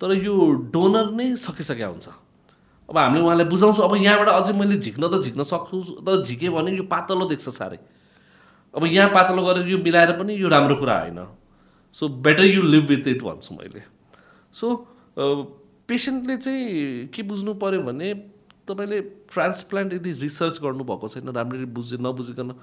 तर 0.01 0.11
यो 0.17 0.35
डोनर 0.71 1.11
नै 1.13 1.27
सकिसकेका 1.37 1.87
हुन्छ 1.87 2.09
अब 2.89 2.97
हामीले 2.99 3.23
उहाँलाई 3.23 3.47
बुझाउँछौँ 3.47 3.85
अब 3.85 3.95
यहाँबाट 3.97 4.29
अझै 4.29 4.53
मैले 4.55 4.77
झिक्न 4.79 5.03
त 5.09 5.21
झिक्न 5.23 5.43
सक्छु 5.43 6.03
तर 6.07 6.23
झिकेँ 6.23 6.51
भने 6.51 6.71
यो 6.79 6.85
पातलो 6.87 7.27
देख्छ 7.29 7.49
साह्रै। 7.49 7.79
अब 8.75 8.85
यहाँ 8.87 9.11
पातलो 9.11 9.43
गरेर 9.43 9.69
यो 9.69 9.79
मिलाएर 9.79 10.13
पनि 10.17 10.33
यो 10.35 10.49
राम्रो 10.49 10.77
कुरा 10.77 10.99
होइन। 11.01 11.21
So 11.95 12.09
better 12.27 12.45
you 12.45 12.63
live 12.65 12.85
with 12.89 13.09
it 13.09 13.23
भन्छु 13.23 13.55
मैले। 13.55 13.83
सो 14.55 14.75
पेसेन्टले 15.89 16.37
चाहिँ 16.37 17.07
के 17.15 17.23
बुझ्नु 17.25 17.55
पऱ्यो 17.63 17.83
भने 17.83 18.15
तपाईँले 18.69 19.01
ट्रान्सप्लान्ट 19.33 19.93
यदि 19.93 20.13
रिसर्च 20.21 20.61
गर्नुभएको 20.63 21.09
छैन 21.09 21.29
राम्ररी 21.37 21.65
बुझे 21.77 21.97
नबुझिकन 22.01 22.55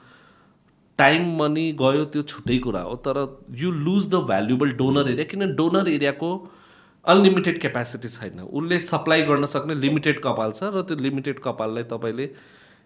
टाइम 0.99 1.27
मनी 1.39 1.65
गयो 1.81 2.05
त्यो 2.13 2.21
छुट्टै 2.21 2.57
कुरा 2.59 2.81
हो 2.81 2.95
तर 3.07 3.17
you 3.55 3.71
lose 3.73 4.07
the 4.07 4.23
valuable 4.31 4.71
donor 4.79 5.09
area 5.09 5.25
किन 5.31 5.55
डोनर 5.55 5.89
एरियाको 5.89 6.29
अनलिमिटेड 7.05 7.59
क्यापेसिटी 7.61 8.07
छैन। 8.09 8.39
उसले 8.41 8.79
सप्लाई 8.79 9.21
गर्न 9.29 9.45
सक्ने 9.47 9.75
लिमिटेड 9.75 10.19
कपाल 10.19 10.51
छ 10.51 10.71
र 10.73 10.81
त्यो 10.83 10.97
लिमिटेड 10.99 11.39
कपाललाई 11.39 11.83
तपाईँले 11.91 12.29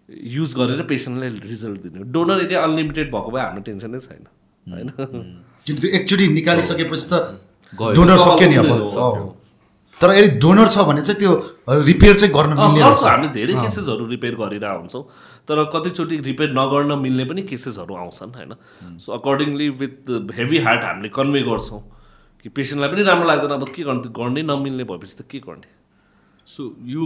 युज 0.09 0.53
गरेर 0.55 0.83
पेसेन्टलाई 0.91 1.29
रिजल्ट 1.49 1.81
दिने 1.81 2.03
डोनर 2.13 2.43
एरिया 2.43 2.63
अनलिमिटेड 2.63 3.11
भएको 3.11 3.31
भए 3.31 3.41
हाम्रो 3.41 3.63
टेन्सनै 3.63 3.99
छैन। 3.99 4.25
होइन। 4.69 4.89
किनकि 5.67 5.87
एकचोटि 5.97 6.27
निकालिसकेपछि 6.39 7.07
त 7.11 7.13
डोनर 7.73 8.17
सक्यो 8.17 8.47
नि 8.49 8.55
अब। 8.55 9.35
तर 10.01 10.09
यदि 10.15 10.29
डोनर 10.39 10.67
छ 10.67 10.83
भने 10.87 11.01
चाहिँ 11.01 11.19
त्यो 11.19 11.31
रिपेयर 11.89 12.15
चाहिँ 12.19 12.33
गर्न 12.33 12.53
मिल्ने 12.59 12.79
गर्छ 12.81 13.03
हामीले 13.03 13.31
धेरै 13.33 13.53
केसेसहरू 13.61 14.05
रिपेयर 14.07 14.35
गरिरहेको 14.35 14.79
हुन्छौँ 14.79 15.03
तर 15.47 15.63
कतिचोटि 15.73 16.17
रिपेयर 16.29 16.49
नगर्न 16.59 16.97
मिल्ने 16.99 17.25
पनि 17.29 17.41
केसेसहरू 17.51 17.93
आउँछन् 17.95 18.33
होइन। 18.37 18.53
So 18.99 19.11
accordingly 19.13 19.69
with 19.81 20.09
heavy 20.37 20.57
heart 20.65 20.83
हामीले 20.83 21.09
कन्भे 21.13 21.41
गर्छौँ 21.49 21.81
कि 22.41 22.49
पेसेन्टलाई 22.49 22.89
पनि 22.91 23.03
राम्रो 23.03 23.27
लाग्दैन 23.27 23.51
अब 23.51 23.63
के 23.75 23.83
गर्ने 23.83 24.09
गर्नै 24.19 24.41
नमिल्ने 24.43 24.83
भएपछि 24.83 25.15
त 25.15 25.27
के 25.29 25.39
गर्ने? 25.39 25.69
सो 26.47 26.61
यो 26.89 27.05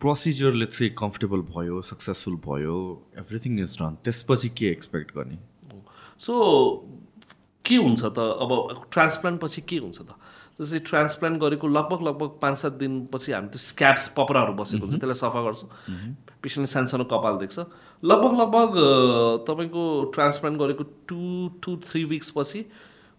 प्रोसिजरले 0.00 0.66
चाहिँ 0.66 0.92
कम्फर्टेबल 0.96 1.40
भयो 1.52 1.80
सक्सेसफुल 1.84 2.36
भयो 2.46 2.76
एभ्रिथिङ 3.20 3.60
इज 3.60 3.76
डन 3.80 3.96
त्यसपछि 4.04 4.48
के 4.56 4.66
एक्सपेक्ट 4.70 5.16
गर्ने? 5.16 5.38
सो 6.20 6.32
के 7.64 7.76
हुन्छ 7.76 8.02
त? 8.04 8.18
अब 8.18 8.84
ट्रान्सप्लान्ट 8.92 9.40
पछि 9.40 9.60
के 9.64 9.76
हुन्छ 9.80 9.98
त? 10.04 10.12
जस्तै 10.60 10.78
ट्रान्सप्लान्ट 10.84 11.40
गरेको 11.40 11.66
लगभग 11.68 12.00
लगभग 12.04 12.30
पाँच 12.36 12.56
सात 12.58 12.72
दिनपछि 12.76 13.32
हामी 13.32 13.48
त्यो 13.48 13.60
स्क्याप्स 13.64 14.08
पपराहरू 14.16 14.52
बसेको 14.60 14.84
हुन्छ। 14.84 15.00
त्यसलाई 15.00 15.16
सफा 15.16 15.40
गर्छौँ। 15.40 15.68
पेसेन्टले 16.44 16.68
सानसानो 16.68 17.04
कपाल 17.08 17.34
देख्छ। 17.40 17.58
लगभग 18.04 18.32
लगभग 18.40 18.70
तपाईँको 19.48 19.82
ट्रान्सप्लान्ट 20.12 20.56
गरेको 20.60 20.84
टु 21.08 21.20
टु 21.64 21.70
थ्री 21.80 22.04
विक्सपछि 22.12 22.60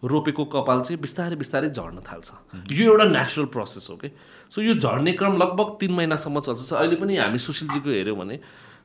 रोपेको 0.05 0.43
कपाल 0.53 0.81
चाहिँ 0.85 1.01
बिस्तारै 1.01 1.35
बिस्तारै 1.41 1.69
झर्न 1.73 2.05
थाल्छ। 2.05 2.29
यो 2.69 2.85
एउटा 2.93 3.05
नेचुरल 3.09 3.47
प्रोसेस 3.49 3.89
हो 3.89 3.95
कि 3.97 4.09
सो 4.49 4.61
यो 4.61 4.73
झर्ने 4.77 5.11
क्रम 5.17 5.37
लगभग 5.41 5.77
तिन 5.81 5.91
महिनासम्म 5.97 6.39
चल्छ। 6.45 6.73
अहिले 6.73 6.95
पनि 7.01 7.17
हामी 7.17 7.37
सुशीलजीको 7.37 7.89
हेऱ्यौँ 7.89 8.17
भने 8.17 8.37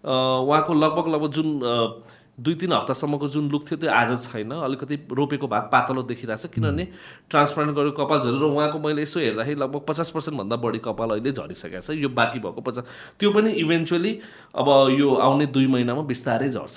उहाँको 0.05 0.73
लगभग 0.75 1.07
लगभग 1.13 1.31
जुन 1.33 1.49
दुई 2.39 2.55
तिन 2.55 2.73
हप्तासम्मको 2.73 3.29
जुन 3.29 3.49
लुक 3.51 3.63
थियो 3.65 3.77
त्यो 3.81 3.91
आज 3.91 4.11
छैन। 4.23 4.51
अलिकति 4.53 4.97
रोपेको 5.09 5.47
भाग 5.49 5.69
पातलो 5.73 6.03
देखिरहेको 6.05 6.37
छ। 6.37 6.53
किनभने 6.53 6.85
ट्रान्सप्लान्ट 7.31 7.73
गरेको 7.77 7.97
कपाल 7.97 8.21
झरेर 8.21 8.43
उहाँको 8.45 8.79
मैले 8.79 9.03
यसो 9.03 9.21
हेर्दाखेरि 9.21 9.57
लगभग 9.57 9.83
पचास 9.89 10.11
पर्सेन्टभन्दा 10.13 10.57
बढी 10.57 10.79
कपाल 10.85 11.11
अहिले 11.17 11.33
झरिसकेको 11.33 11.81
छ। 11.81 11.97
यो 11.97 12.09
बाँकी 12.13 12.39
भएको 12.45 12.61
पचास 12.61 12.85
त्यो 13.17 13.31
पनि 13.33 13.51
इभेन्चुली 13.65 14.13
अब 14.53 14.69
यो 15.01 15.09
आउने 15.17 15.47
दुई 15.49 15.67
महिनामा 15.67 16.03
बिस्तारै 16.05 16.49
झर्छ। 16.53 16.77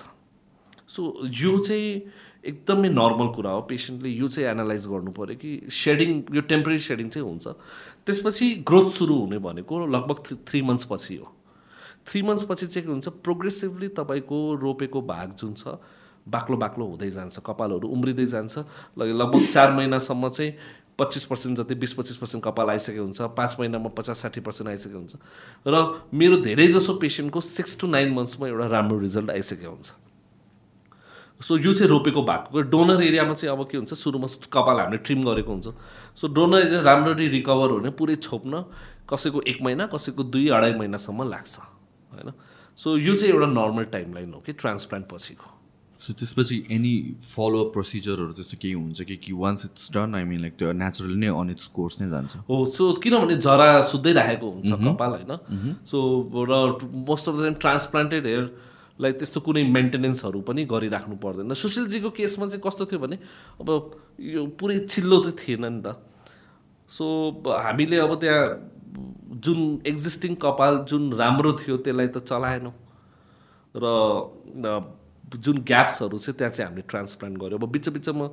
सो 0.87 1.01
यो 1.27 1.57
चाहिँ 1.59 1.91
एकदमै 2.39 2.89
नर्मल 2.89 3.27
कुरा 3.35 3.51
हो। 3.51 3.61
पेसेन्टले 3.67 4.09
यो 4.09 4.27
चाहिँ 4.31 4.49
एनालाइज 4.49 4.87
गर्नु 4.87 5.11
पऱ्यो 5.11 5.35
कि 5.35 5.51
सेडिङ 5.67 6.09
यो 6.35 6.41
टेम्परेरी 6.47 6.79
सेडिङ 6.79 7.09
चाहिँ 7.11 7.27
हुन्छ। 7.27 7.47
त्यसपछि 8.07 8.63
ग्रोथ 8.63 8.87
सुरु 8.95 9.15
हुने 9.15 9.37
भनेको 9.43 9.85
लगभग 9.85 10.23
थ्री 10.25 10.35
थ्री 10.47 10.61
मन्थ्स 10.63 10.87
पछि 10.87 11.15
हो। 11.19 11.27
थ्री 12.09 12.21
मन्थ्सपछि 12.25 12.67
चाहिँ 12.67 12.85
के 12.85 12.91
हुन्छ 12.91 13.07
प्रोग्रेसिभली 13.21 13.87
तपाईँको 13.93 14.37
रोपेको 14.61 15.01
भाग 15.05 15.33
जुन 15.37 15.53
छ 15.53 15.77
बाक्लो 16.27 16.57
बाक्लो 16.57 16.85
हुँदै 16.85 17.09
जान्छ 17.09 17.39
कपालहरू 17.45 17.87
उम्रिँदै 17.87 18.25
जान्छ। 18.25 18.57
लगभग 18.97 19.45
चार 19.47 19.71
महिनासम्म 19.71 20.29
चाहिँ 20.29 20.51
पच्चिस 20.99 21.25
पर्सेन्ट 21.25 21.57
जति 21.57 21.75
बिस 21.75 21.93
पच्चिस 21.93 22.17
पर्सेन्ट 22.17 22.43
कपाल 22.43 22.69
आइसकेको 22.69 23.03
हुन्छ 23.03 23.21
पाँच 23.37 23.55
महिनामा 23.59 23.89
पचास 23.97 24.21
साठी 24.21 24.41
पर्सेन्ट 24.41 24.69
आइसकेको 24.69 24.97
हुन्छ। 24.99 25.15
र 25.67 25.75
मेरो 26.13 26.37
धेरै 26.43 26.67
जसो 26.67 26.93
पेसेन्टको 26.99 27.39
सिक्स 27.39 27.79
टु 27.79 27.87
नाइन 27.87 28.13
मन्थ्समा 28.13 28.47
एउटा 28.47 28.67
राम्रो 28.67 28.99
रिजल्ट 28.99 29.29
आइसकेको 29.29 29.71
हुन्छ। 29.71 29.89
सो 31.39 31.57
यो 31.57 31.73
चाहिँ 31.73 31.89
रोपेको 31.89 32.21
भएको 32.21 32.61
डोनर 32.67 33.01
एरियामा 33.01 33.33
चाहिँ 33.33 33.55
अब 33.55 33.63
के 33.71 33.77
हुन्छ 33.77 33.93
सुरुमा 33.95 34.27
कपाल 34.51 34.79
हामीले 34.79 34.97
ट्रिम 34.99 35.23
गरेको 35.23 35.51
हुन्छ। 35.51 35.67
सो 36.19 36.27
डोनर 36.27 36.59
एरिया 36.67 36.81
राम्ररी 36.83 37.27
रिकभर 37.31 37.69
हुने 37.79 37.89
पुरै 37.95 38.15
छोप्न 38.19 38.63
कसैको 39.07 39.41
एक 39.47 39.61
महिना 39.63 39.85
कसैको 39.87 40.23
दुई 40.27 40.47
अढाई 40.51 40.73
महिनासम्म 40.75 41.29
लाग्छ। 41.31 41.78
होइन? 42.11 42.31
सो 42.77 42.97
यो 42.97 43.15
चाहिँ 43.15 43.33
एउटा 43.33 43.47
नर्मल 43.51 43.83
टाइमलाइन 43.93 44.33
हो 44.33 44.39
कि 44.45 44.53
ट्रान्सप्लान्ट 44.53 45.05
पछिको। 45.11 45.55
सो 46.01 46.13
त्यसपछि 46.15 46.57
एनी 46.71 46.93
फलोअप 47.21 47.73
प्रोसिजरहरू 47.73 48.31
त्यस्तो 48.31 48.57
केही 48.61 48.73
हुन्छ 48.73 49.01
कि 49.03 49.15
कि 49.19 49.33
once 49.35 49.65
it's 49.65 49.91
done 49.91 50.15
I 50.15 50.23
mean 50.23 50.39
like 50.41 50.53
त्यो 50.55 50.71
नेचुरली 50.71 51.17
नै 51.19 51.27
अन 51.27 51.49
इट्स 51.51 51.67
कोर्स 51.75 51.99
नै 52.01 52.07
जान्छ? 52.09 52.35
हो 52.47 52.65
सो 52.65 52.91
किनभने 53.03 53.35
जरा 53.35 53.67
सुत्दै 53.83 54.13
राखेको 54.15 54.47
हुन्छ 54.49 54.71
कपाल 54.79 55.11
होइन? 55.11 55.75
सो 55.83 55.97
र 56.31 56.53
most 57.03 57.29
of 57.29 57.35
the 57.35 57.41
time 57.41 57.53
transplanted 57.59 58.25
हेयरलाई 58.25 59.11
त्यस्तो 59.19 59.39
कुनै 59.43 59.63
मेन्टेनेन्सहरू 59.75 60.39
पनि 60.47 60.63
गरिराख्नु 60.71 61.15
पर्दैन। 61.19 61.53
सुशीलजीको 61.53 62.09
केसमा 62.15 62.47
चाहिँ 62.47 62.63
कस्तो 62.63 62.85
थियो 62.87 62.99
भने 62.99 63.19
अब 63.59 63.67
यो 64.23 64.47
पुरै 64.55 64.79
चिल्लो 64.87 65.19
चाहिँ 65.19 65.35
थिएन 65.35 65.65
नि 65.67 65.81
त। 65.83 65.99
सो 66.89 67.05
हामीले 67.43 67.97
अब 67.99 68.15
त्यहाँ 68.23 68.43
जुन 69.45 69.59
एक्जिस्टिङ 69.87 70.35
कपाल 70.35 70.77
जुन 70.89 71.13
राम्रो 71.13 71.51
थियो 71.53 71.77
त्यसलाई 71.77 72.07
त 72.07 72.17
चलाएनौँ। 72.25 72.73
र 73.75 73.85
जुन 75.29 75.57
ग्याप्सहरू 75.61 76.17
छ 76.17 76.29
त्यहाँ 76.29 76.53
चाहिँ 76.53 76.67
हामीले 76.69 76.85
ट्रान्सप्लान्ट 76.89 77.37
गऱ्यौँ। 77.37 77.59
अब 77.59 77.69
बिच 77.69 77.89
बिचमा 77.89 78.27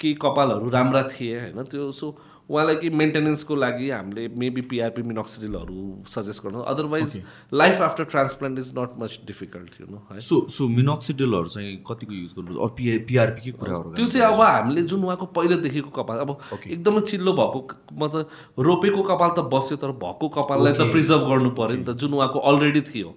केही 0.00 0.14
कपालहरू 0.16 0.68
राम्रा 0.70 1.02
थिए 1.12 1.36
होइन? 1.40 1.62
त्यो 1.64 1.90
सो 1.92 2.06
उहाँलाई 2.50 2.76
कि 2.76 2.88
मेन्टेनेन्सको 2.90 3.54
लागि 3.56 3.90
हामीले 3.90 4.26
मेबी 4.42 4.62
पिआरपी 4.70 5.02
मिनोक्सिडिलहरू 5.06 5.82
सजेस्ट 6.10 6.44
गर्नु। 6.44 6.60
Otherwise 6.72 7.20
life 7.54 7.82
after 7.82 8.04
transplant 8.10 8.58
is 8.58 8.72
not 8.78 8.98
much 8.98 9.20
difficult 9.26 9.80
you 9.80 9.86
know 9.90 10.02
है 10.10 10.18
सो 10.20 10.40
सो 10.50 10.68
मिनोक्सिडिलहरू 10.70 11.48
चाहिँ 11.48 11.76
कतिको 11.88 12.14
युज 12.14 12.32
गर्नु 12.38 12.68
पिआरपी 13.06 13.40
के 13.40 13.52
कुराहरू 13.60 13.94
त्यो 13.94 14.06
चाहिँ 14.06 14.26
अब 14.26 14.40
हामीले 14.40 14.82
जुन 14.90 15.04
उहाँको 15.04 15.26
पहिलेदेखिको 15.38 15.90
कपाल 16.00 16.18
अब 16.18 16.36
एकदमै 16.66 17.00
चिल्लो 17.06 17.32
भएको 17.32 17.60
मतलब 17.94 18.64
रोपेको 18.66 19.02
कपाल 19.12 19.30
त 19.30 19.46
बस्यो 19.54 19.76
तर 19.78 19.92
भएको 20.02 20.28
कपाललाई 20.40 20.72
त 20.74 20.90
प्रिजर्भ 20.90 21.28
गर्नु 21.30 21.50
पऱ्यो 21.54 21.76
नि 21.76 21.84
त। 21.84 21.94
जुन 21.94 22.14
उहाँको 22.14 22.38
अलरेडी 22.50 22.82
थियो 22.90 23.14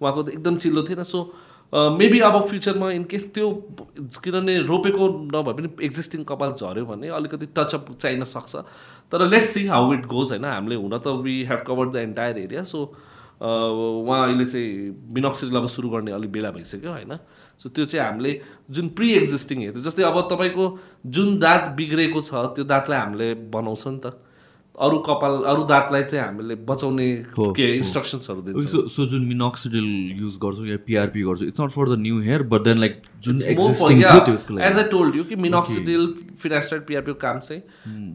उहाँको 0.00 0.22
त 0.22 0.28
एकदम 0.30 0.56
चिल्लो 0.62 0.82
थिएन। 0.86 1.02
सो 1.02 1.18
मेबी 1.72 2.18
अब 2.20 2.40
फ्युचरमा 2.46 2.90
इनकेस 2.92 3.24
त्यो 3.34 3.50
किनभने 4.24 4.56
रोपेको 4.62 5.08
नभए 5.32 5.52
पनि 5.52 5.68
एक्जिस्टिङ 5.86 6.22
कपाल 6.24 6.52
झऱ्यो 6.52 6.84
भने 6.86 7.08
अलिकति 7.08 7.46
टचअप 7.56 7.86
चाहिन 7.98 8.24
सक्छ। 8.24 8.56
तर 9.12 9.26
let's 9.26 9.48
see 9.48 9.66
how 9.66 9.92
it 9.94 10.06
goes 10.06 10.30
होइन? 10.30 10.44
हामीले 10.44 10.74
हुन 10.76 10.98
त 10.98 11.06
we 11.22 11.42
have 11.44 11.64
covered 11.66 11.92
the 11.92 11.96
entire 11.96 12.38
area 12.38 12.62
so 12.62 12.82
उहाँ 13.36 14.22
अहिले 14.26 14.44
चाहिँ 14.44 14.68
मिनक्सिल 15.14 15.56
अब 15.56 15.66
सुरु 15.68 15.88
गर्ने 15.90 16.12
अलिक 16.12 16.32
बेला 16.32 16.50
भइसक्यो 16.50 16.90
होइन? 16.90 17.18
सो 17.58 17.68
त्यो 17.68 17.84
चाहिँ 17.84 18.06
हामीले 18.06 18.40
जुन 18.70 18.88
प्रि 18.96 19.12
एक्जिस्टिङ 19.14 19.58
हेर्थ्यो 19.60 19.82
जस्तै 19.82 20.02
अब 20.02 20.20
तपाईँको 20.30 20.64
जुन 21.06 21.38
दाँत 21.38 21.68
बिग्रेको 21.76 22.20
छ 22.20 22.46
त्यो 22.56 22.64
दाँतलाई 22.64 22.98
हामीले 22.98 23.34
बनाउँछ 23.52 23.86
नि 23.86 23.98
त। 23.98 24.14
अरू 24.76 24.98
कपाल 25.08 25.34
अरू 25.48 25.62
दाँतलाई 25.64 26.02
चाहिँ 26.02 26.24
हामीले 26.24 26.54
बचाउने 26.68 27.06
के 27.32 27.66
इन्स्ट्रक्सन्सहरू 27.76 28.40
दिन्छ। 28.42 28.92
सो 28.92 29.06
जुन 29.08 29.22
मिनोक्सिडिल 29.26 29.86
युज 30.20 30.36
गर्छौँ 30.42 30.66
या 30.68 30.76
पिआरपी 30.86 31.22
गर्छौँ। 31.22 31.48
It's 31.48 31.60
not 31.60 31.70
for 31.72 31.88
the 31.88 31.98
new 32.00 32.20
hair 32.22 32.42
but 32.52 32.60
then 32.64 32.78
like 32.78 33.02
जुन 33.24 33.36
एज 33.40 34.78
आई 34.78 34.84
टोल्ड 34.92 35.16
यु 35.16 35.24
कि 35.24 35.36
मिनोक्सिडिल 35.36 36.02
फिनास्टाइड 36.38 36.86
पिआरपीको 36.86 37.18
काम 37.20 37.38
चाहिँ 37.40 37.62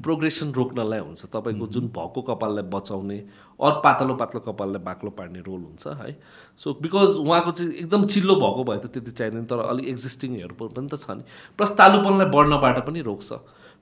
प्रोग्रेसन 0.06 0.52
रोक्नलाई 0.54 1.00
हुन्छ। 1.00 1.26
तपाईँको 1.34 1.68
जुन 1.68 1.88
भएको 1.98 2.22
कपाललाई 2.30 2.64
बचाउने 2.70 3.18
अरू 3.60 3.82
पातलो 3.82 4.14
पातलो 4.22 4.40
कपाललाई 4.46 4.84
बाक्लो 4.86 5.10
पार्ने 5.18 5.40
रोल 5.42 5.62
हुन्छ 5.62 5.88
है। 5.98 6.18
सो 6.62 6.78
बिकज 6.78 7.18
उहाँको 7.26 7.52
चाहिँ 7.52 7.72
एकदम 7.74 8.06
चिल्लो 8.06 8.36
भएको 8.38 8.64
भए 8.70 8.78
त 8.78 8.94
त्यति 8.94 9.12
चाहिँदैन 9.12 9.46
तर 9.50 9.66
अलिक 9.66 9.88
एक्जिस्टिङ 9.88 10.36
हेयर 10.36 10.54
पनि 10.62 10.88
त 10.88 10.96
छ 10.96 11.18
नि। 11.18 11.24
प्लस 11.58 11.72
तालुपनलाई 11.82 12.30
बढ्नबाट 12.30 12.86
पनि 12.86 13.02
रोक्छ। 13.02 13.30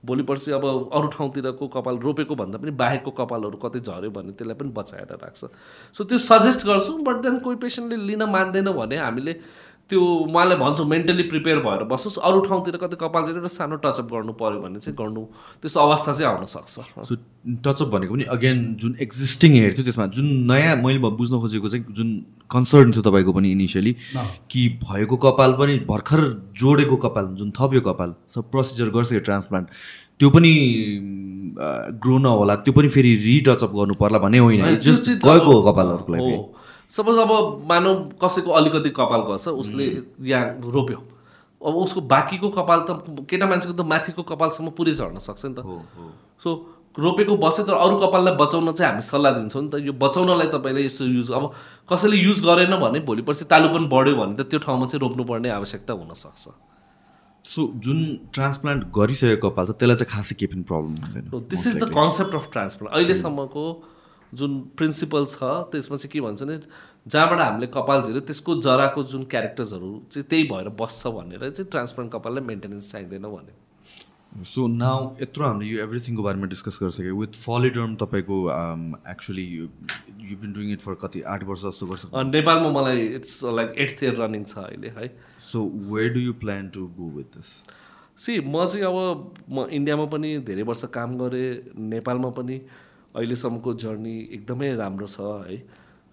भोलि 0.05 0.23
पर्सि 0.23 0.51
अब 0.51 0.65
अरू 0.93 1.07
ठाउँतिरको 1.07 1.67
कपाल 1.67 1.97
रोपेको 1.97 2.35
भन्दा 2.35 2.57
पनि 2.57 2.71
बाहेकको 2.71 3.11
कपालहरू 3.11 3.57
कतै 3.57 3.79
झऱ्यो 3.79 4.09
भने 4.09 4.31
त्यसलाई 4.31 4.55
पनि 4.55 4.69
बचाएर 4.71 5.11
राख्छ। 5.23 5.45
सो 5.93 6.03
त्यो 6.03 6.17
सजेस्ट 6.17 6.65
गर्छौँ 6.67 6.99
बट 7.03 7.15
देन 7.21 7.39
कोही 7.39 7.55
पेसेन्टले 7.55 7.97
लिन 8.07 8.23
मान्दैन 8.23 8.71
भने 8.71 8.97
हामीले 8.97 9.33
त्यो 9.89 10.01
उहाँलाई 10.01 10.57
भन्छु 10.57 10.83
मेन्टली 10.85 11.23
प्रिपेयर 11.29 11.59
भएर 11.59 11.83
बसोस्। 11.89 12.17
अरू 12.21 12.39
ठाउँतिर 12.41 12.75
कतै 12.77 12.97
कपाल 13.01 13.23
चाहिँ 13.23 13.35
एउटा 13.35 13.49
सानो 13.49 13.75
टचअप 13.83 14.07
गर्नु 14.13 14.33
पऱ्यो 14.37 14.59
भने 14.61 14.79
चाहिँ 14.79 14.95
गर्नु 14.97 15.21
त्यस्तो 15.61 15.79
अवस्था 15.79 16.13
चाहिँ 16.13 16.29
आउन 16.29 16.45
सक्छ। 16.45 16.75
सो 17.09 17.15
टचअप 17.65 17.87
भनेको 17.89 18.13
पनि 18.13 18.23
अगेन 18.29 18.57
जुन 18.81 18.95
एक्जिस्टिङ 19.01 19.51
हेयर 19.53 19.73
थियो 19.73 19.83
त्यसमा 19.83 20.05
जुन 20.13 20.27
नयाँ 20.51 20.75
मैले 20.83 20.99
बुझ्न 20.99 21.39
खोजेको 21.39 21.69
चाहिँ 21.69 21.85
जुन 21.91 22.09
कन्सर्न 22.51 22.91
थियो 22.91 23.03
तपाईँको 23.09 23.33
पनि 23.33 23.51
इनिसियली 23.51 23.95
कि 24.51 24.67
भएको 24.83 25.17
कपाल 25.25 25.53
पनि 25.59 25.79
भर्खर 25.89 26.21
जोडेको 26.59 26.95
कपाल 27.07 27.33
जुन 27.41 27.49
थप्यो 27.57 27.81
कपाल 27.89 28.13
सब 28.29 28.51
प्रोसिजर 28.51 28.89
गर्छ 28.93 29.11
यो 29.13 29.19
ट्रान्सप्लान्ट 29.25 29.67
त्यो 30.19 30.29
पनि 30.29 30.53
ग्रो 32.03 32.17
नहोला 32.19 32.55
त्यो 32.61 32.73
पनि 32.73 32.87
फेरि 32.93 33.15
रिटचअप 33.25 33.71
गर्नु 33.75 33.93
पर्ला 33.95 34.19
भन्ने 34.19 34.39
होइन। 34.39 34.61
गएको 34.61 35.51
हो 35.51 35.61
कपालहरूको 35.71 36.13
लागि। 36.13 36.33
सपोज 36.91 37.17
अब 37.19 37.31
मानौ 37.69 37.93
कसैको 38.21 38.51
अलिकति 38.59 38.89
कपाल 38.97 39.21
गर्छ 39.29 39.47
उसले 39.59 39.85
यहाँ 40.23 40.71
रोप्यो। 40.73 40.99
अब 41.61 41.75
उसको 41.75 42.01
बाँकीको 42.07 42.49
कपाल 42.49 42.79
त 42.89 43.25
केटा 43.29 43.45
मान्छेको 43.45 43.73
त 43.73 43.85
माथिको 43.85 44.23
कपालसम्म 44.25 44.69
पुरै 44.73 44.93
झर्न 44.93 45.17
सक्छ 45.19 45.45
नि 45.45 45.53
त। 45.53 45.65
सो 46.43 46.49
रोपेको 46.97 47.35
बस्यो 47.37 47.65
तर 47.65 47.73
अरू 47.75 47.95
कपाललाई 47.99 48.35
बचाउन 48.35 48.71
चाहिँ 48.71 48.91
हामी 48.91 49.03
सल्लाह 49.05 49.31
दिन्छौँ 49.33 49.61
नि 49.63 49.69
त। 49.69 49.75
यो 49.85 49.93
बचाउनलाई 49.93 50.47
तपाईँले 50.55 50.85
यसो 50.85 51.05
युज 51.05 51.31
अब 51.31 51.51
कसैले 51.91 52.17
युज 52.17 52.41
गरेन 52.45 52.75
भने 52.79 52.99
भोलि 53.05 53.21
पर्सि 53.21 53.45
तालु 53.45 53.69
पनि 53.75 53.87
बढ्यो 53.91 54.15
भने 54.15 54.33
त 54.35 54.49
त्यो 54.49 54.59
ठाउँमा 54.65 54.85
चाहिँ 54.87 55.01
रोप्नुपर्ने 55.03 55.49
आवश्यकता 55.51 55.93
हुनसक्छ 55.93 56.47
सो 57.45 57.61
जुन 57.85 57.99
ट्रान्सप्लान्ट 58.33 58.83
गरिसकेको 58.95 59.49
कपाल 59.49 59.65
छ 59.67 59.71
त्यसलाई 59.77 59.97
चाहिँ 60.01 60.11
खासै 60.15 60.35
केही 60.39 60.49
पनि 60.55 60.63
प्रब्लम 60.63 60.95
हुँदैन। 61.05 61.25
This 61.53 61.67
is 61.67 61.77
the 61.83 61.93
concept 61.93 62.35
of 62.35 62.49
transplant 62.51 62.95
अहिलेसम्मको 62.95 63.63
जुन 64.33 64.59
प्रिन्सिपल 64.77 65.25
छ 65.25 65.43
त्यसमा 65.71 65.97
चाहिँ 65.97 66.11
के 66.11 66.21
भन्छ 66.21 66.43
भने 66.43 66.57
जहाँबाट 67.07 67.39
हामीले 67.39 67.67
कपाल 67.73 68.01
झिर्यो 68.01 68.21
त्यसको 68.29 68.55
जराको 68.61 69.03
जुन 69.13 69.23
क्यारेक्टर्सहरू 69.31 69.89
चाहिँ 70.11 70.27
त्यही 70.29 70.43
भएर 70.51 70.69
बस्छ 70.81 71.07
भनेर 71.15 71.49
चाहिँ 71.49 71.69
ट्रान्सप्लान्ट 71.71 72.11
कपाललाई 72.13 72.43
मेन्टेनेन्स 72.45 72.91
चाहिँदैन 72.91 73.27
भने 73.31 73.53
सो 74.45 74.67
नाउ 74.67 75.09
यत्रो 75.21 75.45
हामीले 75.45 75.69
यो 75.69 75.83
एभ्रिथिङको 75.83 76.23
बारेमा 76.23 76.47
डिस्कस 76.47 76.77
गरिसक्यो 76.81 77.15
विथ 77.17 77.33
फलिडर्म 77.43 77.95
तपाईँको 78.03 78.37
actually 79.11 79.45
you 79.57 80.37
been 80.41 80.53
doing 80.53 80.71
it 80.71 80.81
for 80.81 80.93
कति 81.03 81.21
आठ 81.35 81.43
वर्ष 81.43 81.61
जस्तो 81.63 81.85
गर्छ 81.91 82.05
नेपालमा 82.27 82.69
मलाई 82.79 83.07
it's 83.15 83.39
like 83.59 83.73
eighth 83.85 84.03
year 84.03 84.15
running 84.21 84.43
छ 84.43 84.57
अहिले 84.57 84.89
है। 84.97 85.07
So 85.51 85.63
where 85.93 86.13
do 86.13 86.19
you 86.19 86.33
plan 86.43 86.69
to 86.75 86.85
go 86.99 87.09
with 87.15 87.37
this 87.37 87.49
C 88.25 88.39
म 88.39 88.65
चाहिँ 88.65 88.85
अब 88.85 89.33
म 89.53 89.65
इन्डियामा 89.79 90.05
पनि 90.13 90.37
धेरै 90.51 90.63
वर्ष 90.69 90.83
काम 90.93 91.17
गरेँ 91.17 91.49
नेपालमा 91.89 92.29
पनि। 92.37 92.59
अहिलेसम्मको 93.15 93.73
जर्नी 93.83 94.17
एकदमै 94.31 94.75
राम्रो 94.75 95.07
छ 95.07 95.19
है। 95.47 95.57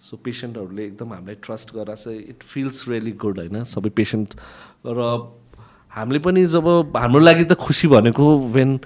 सो 0.00 0.16
पेसेन्टहरूले 0.24 0.84
एकदम 0.86 1.12
हामीलाई 1.12 1.34
ट्रस्ट 1.42 1.74
गराएको 1.74 2.02
छ 2.02 2.08
इट 2.30 2.42
फिल्स 2.42 2.88
रियली 2.88 3.12
गुड 3.16 3.38
होइन। 3.38 3.64
सबै 3.64 3.90
पेसेन्ट 3.96 4.34
र 4.86 5.00
हामीले 5.90 6.20
पनि 6.20 6.44
जब 6.46 6.96
हाम्रो 6.96 7.20
लागि 7.20 7.44
त 7.44 7.52
खुसी 7.56 7.88
भनेको 7.88 8.24
when 8.52 8.78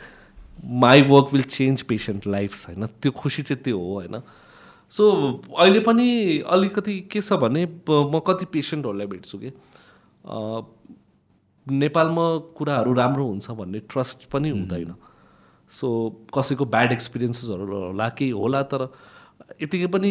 my 0.64 1.02
work 1.02 1.32
will 1.32 1.42
change 1.42 1.82
patient 1.90 2.26
life 2.26 2.52
होइन। 2.66 2.86
त्यो 2.86 3.12
खुसी 3.12 3.42
चाहिँ 3.42 3.62
त्यो 3.64 3.78
हो 3.78 3.94
होइन। 3.94 4.22
सो 4.90 5.04
अहिले 5.58 5.80
पनि 5.80 6.06
अलिकति 6.46 6.94
के 7.10 7.20
छ 7.20 7.32
भने 7.42 7.64
म 7.90 8.20
कति 8.26 8.44
पेसेन्टहरूलाई 8.52 9.06
भेट्छु 9.06 9.38
कि? 9.38 9.50
नेपालमा 11.66 12.26
कुराहरू 12.56 12.92
राम्रो 12.94 13.24
हुन्छ 13.26 13.50
भन्ने 13.50 13.78
ट्रस्ट 13.90 14.30
पनि 14.30 14.50
हुँदैन। 14.50 14.94
सो 15.70 15.88
कसैको 16.34 16.64
ब्याड 16.66 16.92
एक्सपिरियन्सेसहरू 16.92 17.64
होला 17.80 18.08
केही 18.18 18.30
होला 18.30 18.62
तर 18.70 18.88
यतिकै 19.62 19.86
पनि 19.94 20.10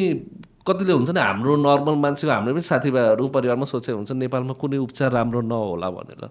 कतिले 0.68 0.94
हुन्छ 0.94 1.10
नि 1.10 1.20
हाम्रो 1.20 1.56
नर्मल 1.66 1.96
मान्छेको 2.04 2.32
हाम्रो 2.34 2.54
पनि 2.54 2.62
साथीभाइहरू 2.70 3.28
परिवारमा 3.36 3.66
सोचेको 3.66 3.98
हुन्छ 3.98 4.12
नेपालमा 4.24 4.54
कुनै 4.62 4.78
उपचार 4.78 5.12
राम्रो 5.12 5.42
नहोला 5.42 5.90
भनेर। 5.90 6.30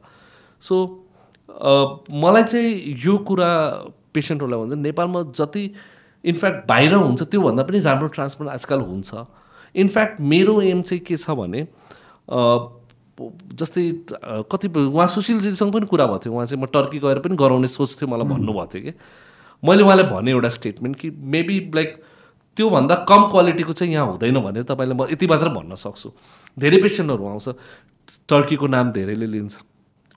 सो 0.63 0.75
मलाई 2.23 2.43
चाहिँ 2.45 2.73
यो 3.05 3.17
कुरा 3.29 3.51
पेसेन्टहरूलाई 4.15 4.61
भन्छ 4.61 4.81
नेपालमा 4.89 5.23
जति 5.37 5.65
इनफ्याक्ट 6.25 6.69
बाहिर 6.69 6.95
हुन्छ 6.95 7.23
त्योभन्दा 7.23 7.63
पनि 7.63 7.79
राम्रो 7.81 8.09
ट्रान्सप्लान्ट 8.17 8.53
आजकल 8.55 8.81
हुन्छ। 8.81 9.11
इनफ्याक्ट 9.75 10.21
मेरो 10.33 10.61
एम 10.63 10.83
चाहिँ 10.83 11.03
के 11.05 11.17
छ 11.17 11.31
भने 11.41 11.61
जस्तै 13.55 13.83
कतिपय 14.51 14.81
उहाँ 14.95 15.07
सुशीलजीसँग 15.07 15.73
पनि 15.73 15.87
कुरा 15.87 16.07
भएको 16.07 16.19
थियो। 16.25 16.33
उहाँ 16.35 16.47
चाहिँ 16.47 16.63
म 16.63 16.67
टर्की 16.67 16.99
गएर 16.99 17.19
पनि 17.25 17.37
गराउने 17.37 17.69
सोच 17.69 17.91
थियो 17.99 18.09
मलाई 18.09 18.27
भन्नुभएको 18.29 18.67
थियो 18.75 18.83
कि। 18.83 18.93
मैले 19.63 19.83
उहाँलाई 19.83 20.07
भने 20.07 20.31
एउटा 20.31 20.49
स्टेटमेन्ट 20.49 20.97
कि 20.99 21.11
मेबी 21.11 21.57
लाइक 21.75 21.91
त्योभन्दा 22.57 22.95
कम 23.09 23.23
क्वालिटीको 23.31 23.73
चाहिँ 23.73 23.93
यहाँ 23.93 24.07
हुँदैन 24.07 24.39
भनेर 24.41 24.63
तपाईँलाई 24.67 24.97
म 24.97 25.07
यति 25.11 25.27
मात्र 25.27 25.49
भन्न 25.55 25.75
सक्छु। 25.75 26.09
धेरै 26.59 26.79
पेसेन्टहरू 26.83 27.27
आउँछ। 27.27 27.49
टर्कीको 28.29 28.67
नाम 28.67 28.93
धेरैले 28.93 29.27
लिन्छ। 29.27 29.55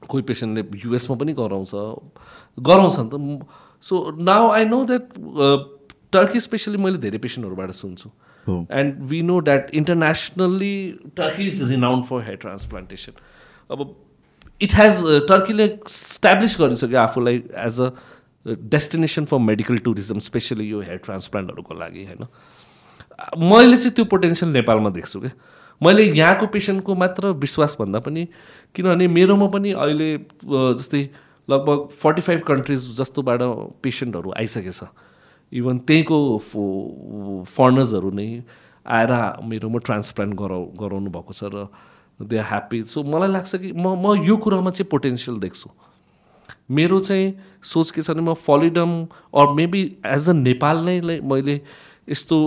कोही 0.07 0.23
पेसेन्टले 0.23 0.61
युएसमा 0.85 1.15
पनि 1.17 1.33
गराउँछ। 1.33 1.71
गराउँछ 2.57 2.97
नि 2.99 3.09
त 3.09 3.45
so 3.83 3.95
now 4.17 4.49
I 4.49 4.65
know 4.65 4.77
that 4.85 5.05
Turkey 6.13 6.39
especially 6.39 6.77
मैले 6.77 6.97
धेरै 6.97 7.17
पेसेन्टहरूबाट 7.17 7.71
सुन्छु। 7.71 8.09
And 8.49 9.01
we 9.09 9.21
know 9.21 9.41
that 9.41 9.69
internationally 9.75 10.75
Turkey 11.17 11.47
is 11.47 11.63
renowned 11.69 12.05
for 12.05 12.21
hair 12.21 12.37
transplantation 12.37 13.13
अब 13.71 13.95
इट 14.61 14.75
हेज 14.75 15.03
टर्कीले 15.29 15.67
स्ट्याब्लिस 15.87 16.57
गरिसक्यो 16.61 16.99
आफूलाई 16.99 17.43
as 17.65 17.81
a 17.81 17.89
destination 18.75 19.25
for 19.25 19.37
medical 19.39 19.77
tourism 19.87 20.19
especially 20.19 20.69
यो 20.69 20.81
हेयर 20.81 20.97
ट्रान्सप्लान्टहरूको 21.05 21.73
लागि 21.79 22.05
होइन 22.05 22.27
मैले 23.51 23.77
चाहिँ 23.77 23.95
त्यो 23.95 24.05
पोटेन्सियल 24.05 24.51
नेपालमा 24.51 24.89
देख्छु 24.89 25.19
क्या 25.19 25.31
मैले 25.81 26.03
यहाँको 26.03 26.47
पेसेन्टको 26.47 26.95
मात्र 26.95 27.27
विश्वास 27.43 27.75
भन्दा 27.79 27.99
पनि 27.99 28.27
किनभने 28.75 29.07
मेरोमा 29.07 29.47
पनि 29.47 29.71
अहिले 29.71 30.09
जस्तै 30.45 31.01
लगभग 31.49 31.87
फोर्टी 32.01 32.21
फाइभ 32.21 32.39
कन्ट्रिज 32.47 32.81
जस्तोबाट 32.97 33.41
पेसेन्टहरू 33.83 34.33
आइसकेछ। 34.37 34.83
इभन 35.53 35.77
त्यहीँको 35.87 36.17
फर्नर्सहरू 37.47 38.11
नै 38.11 38.27
आएर 38.85 39.11
मेरोमा 39.45 39.79
ट्रान्सप्लान्ट 39.85 40.33
गराउ 40.41 40.65
गराउनु 40.79 41.09
भएको 41.11 41.33
छ 41.33 41.43
र 41.53 41.67
दे 42.19 42.37
आर 42.37 42.45
ह्याप्पी। 42.45 42.83
सो 42.83 43.03
मलाई 43.03 43.29
लाग्छ 43.31 43.55
कि 43.55 43.71
म 43.71 43.95
म 43.97 44.15
यो 44.25 44.37
कुरामा 44.37 44.71
चाहिँ 44.71 44.89
पोटेन्सियल 44.91 45.37
देख्छु। 45.39 45.69
मेरो 46.71 46.99
चाहिँ 46.99 47.33
सोच 47.63 47.91
के 47.91 48.01
छ 48.01 48.11
भने 48.11 48.21
म 48.21 48.33
फलिडम 48.33 48.91
or 49.35 49.53
maybe 49.55 49.81
as 50.05 50.29
a 50.29 50.33
Nepal 50.33 50.85
नै 50.85 51.19
मैले 51.19 51.55
यस्तो 52.09 52.37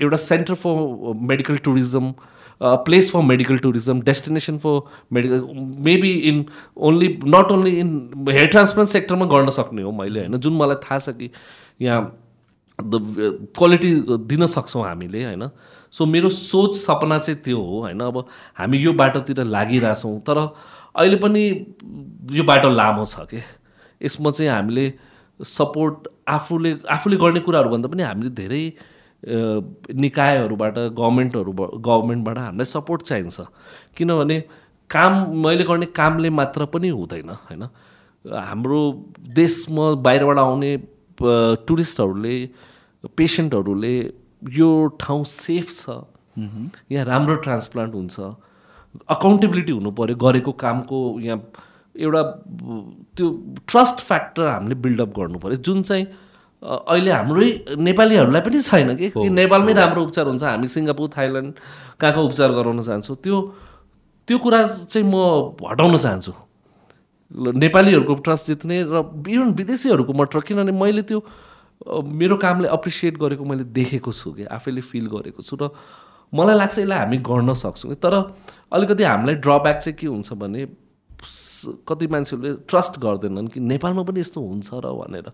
एउटा 0.00 0.16
centre 0.16 0.54
for 0.54 1.14
medical 1.30 1.56
tourism 1.64 2.12
place 2.60 3.10
for 3.12 3.22
medical 3.22 3.58
tourism 3.58 4.00
destination 4.02 4.58
for 4.58 4.80
medical 5.12 5.40
maybe 5.86 6.12
in 6.28 6.44
only 6.88 7.08
not 7.24 7.50
only 7.52 7.78
in 7.80 7.90
hair 8.28 8.46
transplant 8.48 8.90
सेक्टरमा 8.90 9.26
गर्न 9.26 9.50
सक्ने 9.56 9.82
हो 9.82 9.92
मैले 9.92 10.20
होइन? 10.20 10.36
जुन 10.38 10.56
मलाई 10.56 10.76
थाहा 10.84 10.98
छ 10.98 11.16
कि 11.18 11.30
यहाँ 11.80 12.00
द 12.78 13.00
क्वालिटी 13.56 13.90
दिन 14.28 14.46
सक्छौँ 14.46 14.82
हामीले 14.84 15.24
होइन? 15.24 15.48
सो 15.92 16.06
मेरो 16.06 16.28
सोच 16.30 16.74
सपना 16.76 17.18
चाहिँ 17.18 17.40
त्यो 17.42 17.60
हो 17.60 17.80
होइन? 17.80 18.00
अब 18.00 18.26
हामी 18.58 18.78
यो 18.78 18.92
बाटोतिर 18.92 19.44
लागिरहेछौँ 19.44 20.20
तर 20.20 20.38
अहिले 20.38 21.16
पनि 21.16 21.42
यो 22.36 22.44
बाटो 22.44 22.70
लामो 22.70 23.04
छ 23.04 23.26
कि? 23.30 23.40
यसमा 24.00 24.30
चाहिँ 24.30 24.50
हामीले 24.50 24.92
सपोर्ट 25.40 26.08
आफूले 26.28 26.76
आफूले 26.90 27.16
गर्ने 27.16 27.40
कुराहरूभन्दा 27.40 27.88
पनि 27.88 28.02
हामीले 28.02 28.30
धेरै 28.30 28.62
निकायहरूबाट 29.96 30.78
गभर्मेन्टहरू 30.78 31.52
गभर्मेन्टबाट 31.52 32.38
हामीलाई 32.38 32.64
सपोर्ट 32.64 33.02
चाहिन्छ। 33.02 33.40
किनभने 33.96 34.38
काम 34.90 35.12
मैले 35.44 35.64
गर्ने 35.64 35.86
कामले 35.96 36.30
मात्र 36.30 36.64
पनि 36.72 36.88
हुँदैन 36.88 37.30
होइन? 37.30 37.62
हाम्रो 38.24 38.80
देशमा 39.34 39.90
बाहिरबाट 40.04 40.38
आउने 40.38 40.76
टुरिस्टहरूले 41.20 42.36
पेसेन्टहरूले 43.16 43.94
यो 44.58 44.70
ठाउँ 45.00 45.24
सेफ 45.24 45.66
छ। 45.70 45.82
यहाँ 46.92 47.04
राम्रो 47.04 47.34
ट्रान्सप्लान्ट 47.46 47.94
हुन्छ। 47.94 48.16
अकाउन्टेबिलिटी 49.10 49.72
हुनु 49.72 49.90
पऱ्यो 49.96 50.16
गरेको 50.16 50.52
कामको 50.52 50.98
यहाँ 51.20 51.40
एउटा 51.96 52.22
त्यो 53.16 53.26
ट्रस्ट 53.68 54.00
फ्याक्टर 54.08 54.46
हामीले 54.46 54.74
बिल्डअप 54.84 55.10
गर्नु 55.18 55.38
पऱ्यो। 55.40 55.56
जुन 55.64 55.82
चाहिँ 55.82 56.06
अहिले 56.62 57.10
हाम्रै 57.10 57.48
नेपालीहरूलाई 57.78 58.40
पनि 58.40 58.60
छैन 58.60 58.96
कि? 58.96 59.12
नेपालमै 59.16 59.72
राम्रो 59.72 60.02
उपचार 60.02 60.26
हुन्छ 60.26 60.44
हामी 60.44 60.68
सिङ्गापुर 60.68 61.08
थाइल्यान्ड 61.16 61.52
कहाँ 62.00 62.12
कहाँ 62.12 62.24
उपचार 62.24 62.50
गराउन 62.52 62.82
चाहन्छौँ? 62.82 63.16
त्यो 63.16 63.36
त्यो 64.28 64.36
कुरा 64.38 64.60
चाहिँ 64.92 65.06
म 65.08 65.16
हटाउन 65.64 65.96
चाहन्छु। 65.96 66.32
नेपालीहरूको 67.30 68.14
ट्रस्ट 68.14 68.46
जित्ने 68.46 68.82
र 68.82 69.02
इभन 69.28 69.50
विदेशीहरूको 69.58 70.12
मात्र 70.12 70.40
किनभने 70.40 70.72
मैले 70.72 71.02
त्यो 71.02 71.20
मेरो 72.12 72.36
कामले 72.36 72.68
एप्रिसिएट 72.68 73.18
गरेको 73.18 73.44
मैले 73.44 73.64
देखेको 73.74 74.12
छु 74.12 74.32
कि 74.32 74.44
आफैले 74.46 74.80
फिल 74.80 75.06
गरेको 75.06 75.42
छु 75.42 75.56
र 75.56 75.70
मलाई 76.32 76.56
लाग्छ 76.56 76.78
यसलाई 76.78 76.98
हामी 76.98 77.18
गर्न 77.26 77.54
सक्छौँ 77.54 77.94
तर 77.94 78.14
अलिकति 78.72 79.02
हामीलाई 79.02 79.34
ड्रब्याक 79.42 79.78
चाहिँ 79.78 79.96
के 79.98 80.06
हुन्छ 80.06 80.32
भने 80.32 80.66
कति 81.88 82.06
मान्छेहरूले 82.06 82.54
ट्रस्ट 82.68 82.98
गर्दैनन् 83.00 83.48
कि 83.48 83.60
नेपालमा 83.60 84.02
पनि 84.02 84.20
यस्तो 84.20 84.40
हुन्छ 84.40 84.70
र 84.74 84.92
भनेर। 84.94 85.30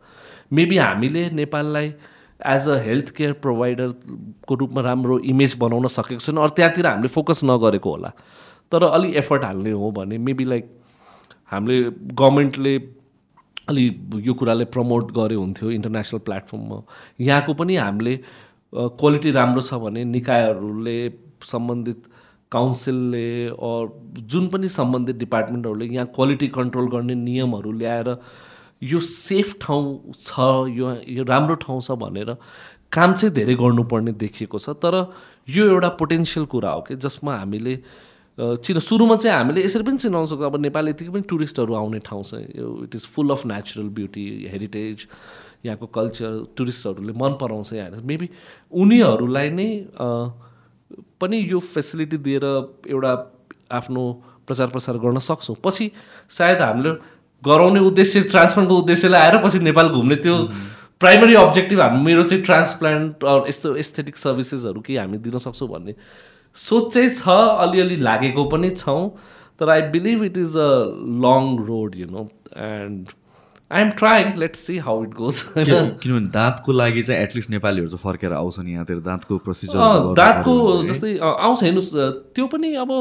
मेबी 0.52 0.76
हामीले 0.78 1.30
नेपाललाई 1.30 1.88
एज 2.40 2.68
अ 2.68 2.76
हेल्थ 2.84 3.10
केयर 3.16 3.32
प्रोभाइडरको 3.42 4.54
रूपमा 4.54 4.80
राम्रो 4.82 5.18
इमेज 5.32 5.56
बनाउन 5.58 5.86
सकेको 5.88 6.20
छैन 6.20 6.36
अरू 6.36 6.54
त्यहाँतिर 6.56 6.86
हामीले 6.86 7.08
फोकस 7.08 7.40
नगरेको 7.44 7.90
होला। 7.90 8.10
तर 8.72 8.82
अलि 8.84 9.12
एफर्ट 9.18 9.44
हाल्ने 9.44 9.70
हो 9.70 9.90
भने 9.90 10.18
मेबी 10.18 10.44
लाइक 10.44 10.70
हामीले 11.48 11.90
गभर्मेन्टले 12.20 12.76
अलि 13.70 13.84
यो 14.26 14.34
कुरालाई 14.34 14.64
प्रमोट 14.74 15.12
गरे 15.16 15.34
हुन्थ्यो 15.34 15.70
इन्टरनेसनल 15.70 16.20
प्लेटफर्ममा। 16.28 16.78
यहाँको 17.20 17.54
पनि 17.54 17.76
हामीले 17.76 18.16
क्वालिटी 18.72 19.30
राम्रो 19.30 19.62
छ 19.62 19.74
भने 19.84 20.04
निकायहरूले 20.04 20.98
सम्बन्धित 21.44 22.02
काउन्सिलले 22.52 23.26
जुन 24.32 24.48
पनि 24.48 24.68
सम्बन्धित 24.68 25.16
डिपार्टमेन्टहरूले 25.16 25.86
यहाँ 25.94 26.06
क्वालिटी 26.14 26.48
कन्ट्रोल 26.56 26.88
गर्ने 26.90 27.14
नियमहरू 27.14 27.72
ल्याएर 27.72 28.16
यो 28.82 29.00
सेफ 29.00 29.54
ठाउँ 29.62 30.12
छ 30.18 30.40
यो 30.78 30.94
यो 31.08 31.24
राम्रो 31.24 31.54
ठाउँ 31.64 31.80
छ 31.80 31.90
भनेर 32.02 32.36
काम 32.92 33.12
चाहिँ 33.14 33.34
धेरै 33.34 33.54
गर्नुपर्ने 33.54 34.12
देखिएको 34.20 34.58
छ। 34.58 34.70
तर 34.82 34.94
यो 35.48 35.66
एउटा 35.66 35.88
पोटेन्सियल 36.00 36.46
कुरा 36.46 36.70
हो 36.70 36.80
कि 36.88 36.96
जसमा 36.96 37.36
हामीले 37.36 37.74
चिन 38.38 38.78
सुरुमा 38.80 39.16
चाहिँ 39.16 39.36
हामीले 39.36 39.64
यसरी 39.64 39.82
पनि 39.84 39.98
चिनाउन 39.98 40.26
सक्छौँ। 40.26 40.46
अब 40.46 40.56
नेपाल 40.60 40.88
यतिकै 40.88 41.12
पनि 41.12 41.22
टुरिस्टहरू 41.28 41.74
आउने 41.74 41.98
ठाउँ 42.00 42.22
छ। 42.24 42.34
यो 42.56 42.68
it 42.84 42.94
is 42.94 43.06
full 43.12 43.30
of 43.30 43.46
natural 43.46 43.88
beauty 43.92 44.24
heritage 44.52 45.06
यहाँको 45.66 45.86
कल्चर 45.86 46.56
टुरिस्टहरूले 46.56 47.12
मन 47.12 47.32
पराउँछ 47.40 47.72
यहाँ 47.72 48.00
मेबी 48.02 48.28
उनीहरूलाई 48.72 49.50
नै 49.52 49.68
पनि 51.20 51.38
यो 51.50 51.58
फेसिलिटी 51.60 52.16
दिएर 52.18 52.44
एउटा 52.88 53.12
आफ्नो 53.72 54.02
प्रचार 54.46 54.66
प्रसार 54.68 54.96
गर्न 54.98 55.18
सक्छौँ। 55.20 55.56
पछि 55.64 55.90
सायद 56.30 56.62
हामीले 56.62 56.92
गराउने 57.42 57.80
उद्देश्य 57.80 58.22
ट्रान्सप्लान्टको 58.32 58.76
उद्देश्यले 58.78 59.16
आएर 59.16 59.38
पछि 59.44 59.58
नेपाल 59.60 59.88
घुम्ने 59.88 60.16
त्यो 60.16 60.34
प्राइमरी 61.00 61.34
अब्जेक्टिभ 61.36 61.80
हामी 61.80 62.02
मेरो 62.02 62.22
चाहिँ 62.22 62.44
ट्रान्सप्लान्ट 62.44 63.24
यस्तो 63.48 63.74
एस्थेटिक 63.76 64.16
सर्भिसेसहरू 64.16 64.80
केही 64.80 64.98
हामी 64.98 65.18
दिन 65.18 65.38
सक्छौँ 65.38 65.68
भन्ने 65.68 65.94
सोच 66.56 66.92
छ 66.92 67.38
अलिअलि 67.58 67.96
लागेको 67.96 68.44
पनि 68.44 68.70
छौँ 68.70 69.08
तर 69.60 69.68
I 69.68 69.82
believe 69.90 70.22
it 70.24 70.36
is 70.36 70.56
a 70.56 70.70
long 71.26 71.56
road 71.66 71.96
you 71.96 72.06
know 72.06 72.28
and 72.58 73.08
I 73.70 73.82
am 73.82 73.90
trying 73.90 74.32
let 74.36 74.56
see 74.56 74.78
how 74.78 75.04
it 75.04 75.14
goes 75.14 75.42
किनभने 75.56 76.28
दाँतको 76.28 76.72
लागि 76.72 77.02
चाहिँ 77.02 77.22
एटलिस्ट 77.22 77.50
नेपालीहरू 77.50 77.88
चाहिँ 77.88 78.02
फर्केर 78.02 78.32
आउँछन् 78.32 78.68
यहाँतिर 78.68 79.00
दाँतको 79.00 79.38
प्रोसिजर 79.38 80.14
दाँतको 80.14 80.56
जस्तै 80.82 81.18
आउँछ 81.18 81.62
हेर्नुहोस् 81.62 81.94
त्यो 82.34 82.46
पनि 82.46 82.74
अब 82.76 82.92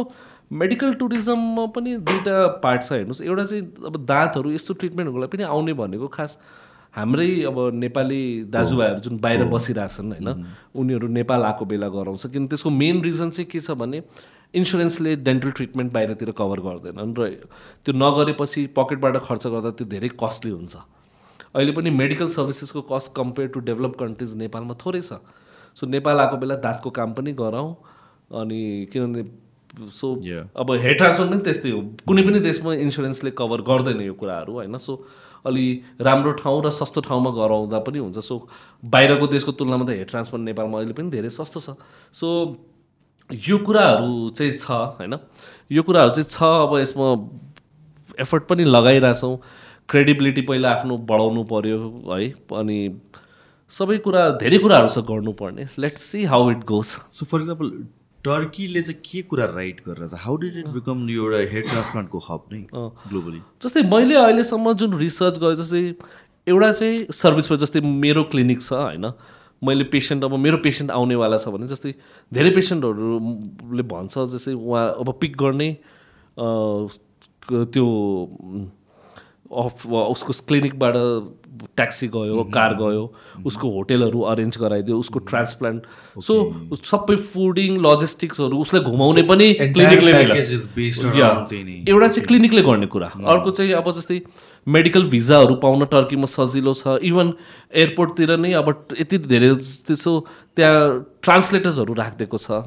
मेडिकल 0.53 0.94
टुरिज्ममा 0.94 1.65
पनि 1.76 1.95
दुईवटा 1.98 2.48
पार्ट 2.64 2.84
छ 2.84 2.91
हेर्नुहोस् 2.91 3.22
एउटा 3.22 3.44
चाहिँ 3.44 3.64
अब 3.86 4.06
दाँतहरू 4.06 4.52
यस्तो 4.52 4.73
ट्रिटमेन्टहरूको 4.73 5.19
लागि 5.19 5.38
पनि 5.38 5.44
आउने 5.49 5.73
भनेको 5.73 6.07
खास 6.07 6.38
हाम्रै 6.93 7.30
अब 7.47 7.57
नेपाली 7.73 8.22
दाजुभाइहरू 8.51 8.99
जुन 8.99 9.18
बाहिर 9.19 9.43
बसिरहेछन् 9.47 10.11
होइन? 10.11 10.30
उनीहरू 10.76 11.07
नेपाल 11.07 11.43
आएको 11.43 11.65
बेला 11.65 11.88
गराउँछ। 11.88 12.26
किन 12.27 12.47
त्यसको 12.47 12.69
मेन 12.69 13.01
रिजन 13.01 13.30
चाहिँ 13.31 13.47
के 13.47 13.59
छ 13.59 13.72
भने 13.80 14.01
इन्सुरेन्सले 14.53 15.15
डेन्टल 15.23 15.51
ट्रिटमेन्ट 15.51 15.91
बाहिरतिर 15.93 16.31
कभर 16.35 16.59
गर्दैनन् 16.61 17.15
र 17.15 17.27
त्यो 17.85 17.95
नगरेपछि 17.95 18.65
पकेटबाट 18.76 19.18
खर्च 19.23 19.47
गर्दा 19.47 19.72
त्यो 19.72 19.88
धेरै 19.88 20.09
कस्टली 20.19 20.51
हुन्छ। 20.51 20.76
अहिले 21.55 21.72
पनि 21.72 21.89
medical 21.91 22.27
सर्भिसेसको 22.27 22.81
cost 22.91 23.15
compare 23.15 23.47
to 23.55 23.59
develop 23.69 23.95
countries 23.99 24.35
नेपालमा 24.43 24.76
थोरै 24.84 25.01
छ। 25.01 25.23
सो 25.76 25.88
नेपाल 25.88 26.19
आएको 26.19 26.38
बेला 26.38 26.55
दाँतको 26.59 26.89
काम 26.91 27.13
पनि 27.15 27.31
गराउँ 27.39 27.72
अनि 28.35 28.59
किनभने 28.91 29.23
सो 29.91 30.07
अब 30.55 30.72
हेयर 30.72 30.95
ट्रान्सफर 30.99 31.27
पनि 31.27 31.39
त्यस्तै 31.47 31.72
हो। 31.72 31.81
कुनै 32.07 32.22
पनि 32.27 32.39
देशमा 32.43 32.73
इन्सुरेन्सले 32.84 33.31
कभर 33.31 33.61
गर्दैन 33.63 34.01
यो 34.03 34.13
कुराहरू 34.19 34.53
होइन? 34.53 34.77
सो 34.77 35.07
अलि 35.45 35.65
राम्रो 36.01 36.31
ठाउँ 36.41 36.61
र 36.63 36.69
सस्तो 36.69 37.01
ठाउँमा 37.01 37.31
गराउँदा 37.31 37.80
पनि 37.81 37.99
हुन्छ। 37.99 38.19
सो 38.19 38.47
बाहिरको 38.84 39.27
देशको 39.27 39.51
तुलनामा 39.51 39.85
त 39.85 39.89
हेयर 39.89 40.07
ट्रान्सफर 40.09 40.38
नेपालमा 40.39 40.77
अहिले 40.77 40.93
पनि 40.93 41.09
धेरै 41.09 41.30
सस्तो 41.30 41.59
छ। 41.59 41.77
सो 42.13 42.27
यो 43.30 43.57
कुराहरू 43.65 44.30
चाहिँ 44.35 44.51
छ 44.53 44.72
होइन? 44.99 45.13
यो 45.72 45.81
कुराहरू 45.84 46.11
चाहिँ 46.11 46.30
छ 46.30 46.43
अब 46.43 46.77
यसमा 46.77 47.07
एफर्ट 48.19 48.43
पनि 48.47 48.63
लगाइरहेछौँ। 48.63 49.35
क्रेडिबिलिटी 49.89 50.41
पहिला 50.47 50.72
आफ्नो 50.72 50.97
बढाउनु 51.09 51.43
पऱ्यो 51.43 51.77
है? 52.11 52.30
अनि 52.53 52.80
सबै 53.72 53.97
कुरा 54.03 54.22
धेरै 54.38 54.57
कुराहरू 54.59 54.88
छ 54.88 54.99
गर्नुपर्ने। 55.07 55.68
Let's 55.80 56.01
see 56.11 56.23
how 56.27 56.51
it 56.51 56.63
goes 56.68 56.89
so 57.18 57.26
for 57.26 57.41
example 57.41 57.68
टर्कीले 58.26 58.81
चाहिँ 58.81 59.02
के 59.06 59.22
कुरा 59.30 59.45
राइट 59.56 59.81
गरेर 59.88 60.15
हाउ 60.23 60.35
डिड 60.38 60.57
इट 60.57 60.68
बिकम 60.77 61.10
एउटा 61.10 61.38
हेयर 61.52 61.64
ट्रान्सप्लान्टको 61.69 62.19
हब 62.30 62.41
नै 62.52 62.61
ग्लोबली 62.72 63.41
जस्तै 63.64 63.84
मैले 63.91 64.15
अहिलेसम्म 64.23 64.73
जुन 64.81 64.98
रिसर्च 64.99 65.39
गरेँ 65.43 65.56
जस्तै 65.61 65.84
एउटा 66.48 66.72
चाहिँ 66.72 67.06
सर्भिसमा 67.22 67.57
जस्तै 67.64 67.80
मेरो 67.85 68.23
क्लिनिक 68.31 68.61
छ 68.61 68.73
होइन। 68.73 69.06
मैले 69.61 69.84
पेसेन्ट 69.93 70.23
अब 70.23 70.34
मेरो 70.43 70.57
पेसेन्ट 70.57 70.91
आउनेवाला 70.91 71.38
छ 71.38 71.48
भने 71.56 71.68
जस्तै 71.68 71.91
धेरै 72.34 72.52
पेसेन्टहरूले 72.52 73.84
भन्छ 73.89 74.14
जस्तै 74.31 74.53
उहाँ 74.53 74.85
अब 75.02 75.11
पिक 75.22 75.38
गर्ने 75.38 75.69
त्यो 77.73 77.85
अफ 79.64 79.85
उसको 79.85 80.34
क्लिनिकबाट 80.48 80.95
ट्याक्सी 81.52 82.07
गयो 82.07 82.44
कार 82.53 82.73
गयो 82.76 83.03
उसको 83.45 83.69
होटेलहरू 83.72 84.19
अरेन्ज 84.32 84.57
गराइदियो 84.57 84.98
उसको 84.98 85.19
ट्रान्सप्लान्ट 85.30 85.84
सो 86.23 86.34
सबै 86.84 87.15
फुडिङ 87.15 87.78
लजिस्टिक्सहरू 87.82 88.57
उसलाई 88.57 88.84
घुमाउने 88.84 89.23
पनि 89.23 89.53
क्लिनिकले 89.53 90.11
एउटा 90.11 92.07
चाहिँ 92.07 92.26
क्लिनिकले 92.28 92.61
गर्ने 92.61 92.88
कुरा। 92.88 93.10
अर्को 93.28 93.52
चाहिँ 93.52 93.73
अब 93.73 93.91
जस्तै 93.91 94.22
मेडिकल 94.68 95.03
भिजाहरू 95.10 95.56
पाउन 95.57 95.86
टर्कीमा 95.91 96.26
सजिलो 96.28 96.73
छ। 96.73 96.99
इभन 97.03 97.34
एयरपोर्टतिर 97.73 98.38
नै 98.38 98.52
अब 98.53 98.69
यति 98.99 99.18
धेरै 99.26 99.49
त्यसो 99.88 100.14
त्यहाँ 100.56 101.19
ट्रान्सलेटर्सहरू 101.22 101.94
राखिदिएको 101.94 102.38
छ। 102.38 102.61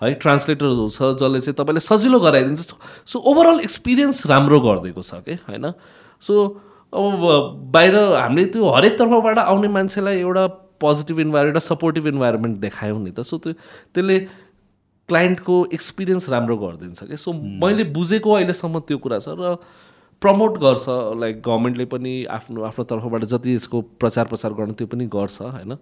है 0.00 0.12
ट्रान्सलेटरहरू 0.18 0.88
छ 0.90 1.16
जसले 1.16 1.40
चाहिँ 1.40 1.56
तपाईँले 1.56 1.80
सजिलो 1.80 2.18
गराइदिन्छ। 2.20 2.74
सो 3.06 3.16
ओभरअल 3.22 3.60
एक्सपिरियन्स 3.62 4.26
राम्रो 4.26 4.58
गरिदिएको 4.60 5.02
छ 5.02 5.22
कि 5.24 5.34
होइन? 5.48 5.72
सो 6.22 6.34
अब 6.92 7.70
बाहिर 7.72 7.96
हामीले 7.96 8.46
त्यो 8.52 8.68
हरेक 8.68 8.98
तर्फबाट 8.98 9.38
आउने 9.38 9.68
मान्छेलाई 9.68 10.18
एउटा 10.18 10.46
पोजिटिभ 10.80 11.20
इन्भाइरोमेन्ट 11.20 11.56
एउटा 11.56 11.64
सपोर्टिभ 11.66 12.06
इन्भाइरोमेन्ट 12.06 12.58
देखायौँ 12.58 12.98
नि 13.02 13.10
त 13.10 13.20
सो 13.20 13.38
त्यो 13.38 13.52
त्यसले 13.94 14.18
क्लाइन्टको 15.08 15.56
एक्सपिरियन्स 15.74 16.28
राम्रो 16.30 16.56
गरिदिन्छ 16.56 17.02
कि? 17.04 17.16
सो 17.16 17.32
मैले 17.32 17.84
बुझेको 17.96 18.32
अहिलेसम्म 18.32 18.80
त्यो 18.88 18.98
कुरा 18.98 19.18
छ 19.18 19.34
र 19.38 19.56
प्रमोट 20.22 20.58
गर्छ 20.58 20.84
लाइक 21.20 21.42
गभर्मेन्टले 21.42 21.84
पनि 21.92 22.12
आफ्नो 22.30 22.62
आफ्नो 22.62 22.84
तर्फबाट 22.84 23.24
जति 23.24 23.54
यसको 23.54 23.80
प्रचार 24.02 24.26
प्रसार 24.32 24.52
गर्न 24.58 24.72
त्यो 24.78 24.86
पनि 24.86 25.06
गर्छ 25.06 25.42
होइन? 25.42 25.76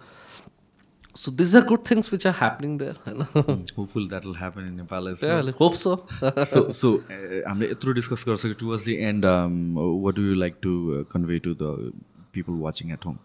So 1.14 1.30
this 1.32 1.54
are 1.56 1.62
good 1.66 1.80
things 1.90 2.12
which 2.12 2.26
are 2.26 2.34
happening 2.38 2.76
there 2.78 2.96
होइन 3.06 3.64
हामीले 7.48 7.70
यत्रो 7.70 7.92
डिस्कस 7.92 8.24
गरिसक्यो 8.28 8.54
towards 8.60 8.84
the 8.84 8.94
end 9.08 9.24
what 10.04 10.14
do 10.16 10.22
you 10.22 10.34
like 10.34 10.54
to 10.62 11.04
convey 11.12 11.38
to 11.38 11.54
the 11.62 11.92
people 12.34 12.60
watching 12.62 12.92
at 12.92 13.06
home 13.06 13.18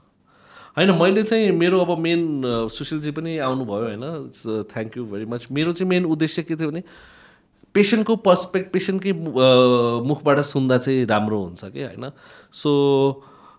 होइन 0.78 0.92
मैले 1.02 1.24
चाहिँ 1.24 1.52
मेरो 1.58 1.80
अब 1.80 2.00
मेन 2.00 2.22
सुशीलजी 2.78 3.12
पनि 3.18 3.38
आउनुभयो 3.50 3.84
होइन? 3.84 4.04
थ्याङ्क 4.74 4.98
यू 4.98 5.06
भेरी 5.06 5.26
मच 5.26 5.48
मेरो 5.52 5.72
चाहिँ 5.72 5.90
मेन 5.90 6.06
उद्देश्य 6.06 6.44
के 6.44 6.56
थियो 6.56 6.72
भने 6.72 6.84
पेसेन्टको 7.76 8.16
पर्सपेक्ट 8.26 8.72
पेसेन्टकै 8.74 9.14
मुखबाट 10.10 10.40
सुन्दा 10.52 10.78
चाहिँ 10.78 11.06
राम्रो 11.06 11.40
हुन्छ 11.44 11.66
कि 11.66 11.84
होइन? 11.84 12.12
सो 12.52 12.72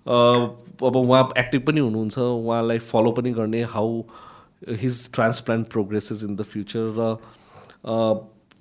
अब 0.09 0.97
उहाँ 0.97 1.23
एक्टिभ 1.39 1.63
पनि 1.67 1.81
हुनुहुन्छ 1.81 2.19
उहाँलाई 2.19 2.79
फलो 2.79 3.13
पनि 3.13 3.31
गर्ने 3.39 3.63
how 3.75 4.01
his 4.81 5.13
transplant 5.13 5.69
progresses 5.69 6.25
in 6.25 6.37
the 6.37 6.43
future 6.43 6.93
र 6.99 7.17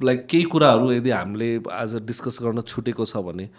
लाइक 0.04 0.26
केही 0.30 0.44
कुराहरू 0.54 0.92
यदि 0.92 1.10
हामीले 1.10 1.50
आज 1.74 1.96
डिस्कस 2.06 2.40
गर्न 2.44 2.62
छुटेको 2.62 3.06
छ 3.06 3.18
भने 3.28 3.50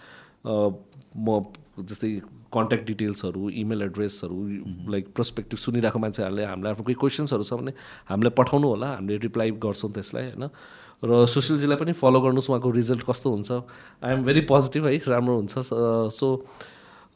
म 0.46 1.44
जस्तै 1.80 2.10
कन्ट्याक्ट 2.52 2.86
डिटेल्सहरू 2.86 3.48
इमेल 3.62 3.82
एड्रेसहरू 3.82 4.36
लाइक 4.92 5.08
पर्सपेक्टिभ 5.16 5.58
सुनिरहेको 5.58 5.98
मान्छेहरूले 5.98 6.44
हामीलाई 6.44 6.72
आफ्नो 6.72 6.84
केही 6.84 6.98
क्वेसन्सहरू 7.00 7.42
छ 7.42 7.60
भने 7.62 7.72
हामीलाई 8.10 8.34
पठाउनु 8.38 8.68
होला 8.68 8.88
हामीले 8.92 9.18
रिप्लाई 9.24 9.50
गर्छौँ 9.64 9.90
त्यसलाई 9.92 10.24
होइन? 10.24 10.44
र 11.04 11.24
सुशीलजीलाई 11.26 11.76
पनि 11.76 11.92
फलो 11.92 12.20
गर्नुहोस् 12.20 12.50
उहाँको 12.50 12.70
रिजल्ट 12.70 13.02
कस्तो 13.10 13.30
हुन्छ? 13.30 13.50
आई 14.04 14.12
एम 14.12 14.22
भेरी 14.24 14.40
पोजिटिभ 14.52 14.86
है 14.86 14.96
राम्रो 15.08 15.36
हुन्छ 15.36 15.54
सो 16.18 16.28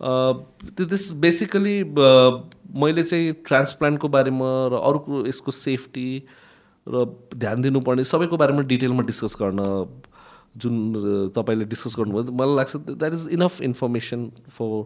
दिस 0.01 1.13
बेसिकली 1.13 1.85
मैले 1.85 3.03
चाहिँ 3.03 3.33
ट्रान्सप्लान्टको 3.33 4.09
बारेमा 4.09 4.69
र 4.73 4.81
अरू 4.83 5.27
यसको 5.27 5.51
सेफ्टी 5.51 6.23
र 6.87 7.05
ध्यान 7.37 7.63
दिनुपर्ने 7.63 8.05
सबैको 8.05 8.37
बारेमा 8.37 8.63
डिटेलमा 8.63 9.03
डिस्कस 9.03 9.37
गर्न 9.41 9.65
जुन 10.57 11.31
तपाईँले 11.37 11.65
डिस्कस 11.65 11.97
गर्नुभयो 11.99 12.33
मलाई 12.33 12.57
लाग्छ 12.57 12.77
that 12.77 13.13
is 13.13 13.29
enough 13.33 13.61
information 13.63 14.31
for 14.49 14.85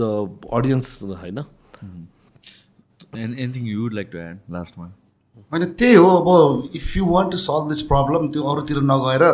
the 0.00 0.38
audience 0.52 1.02
होइन? 1.02 1.38
Anything 3.16 3.66
you 3.66 3.80
would 3.82 3.94
like 3.94 4.10
to 4.12 4.18
add 4.18 4.38
लास्टमा 4.50 4.86
होइन 5.52 5.64
त्यही 5.64 5.94
हो 5.94 6.08
अब 6.08 6.70
if 6.74 6.96
you 6.96 7.04
want 7.04 7.30
to 7.30 7.36
solve 7.36 7.68
this 7.68 7.82
problem 7.82 8.28
त्यो 8.28 8.42
अरूतिर 8.42 8.82
नगएर 8.82 9.24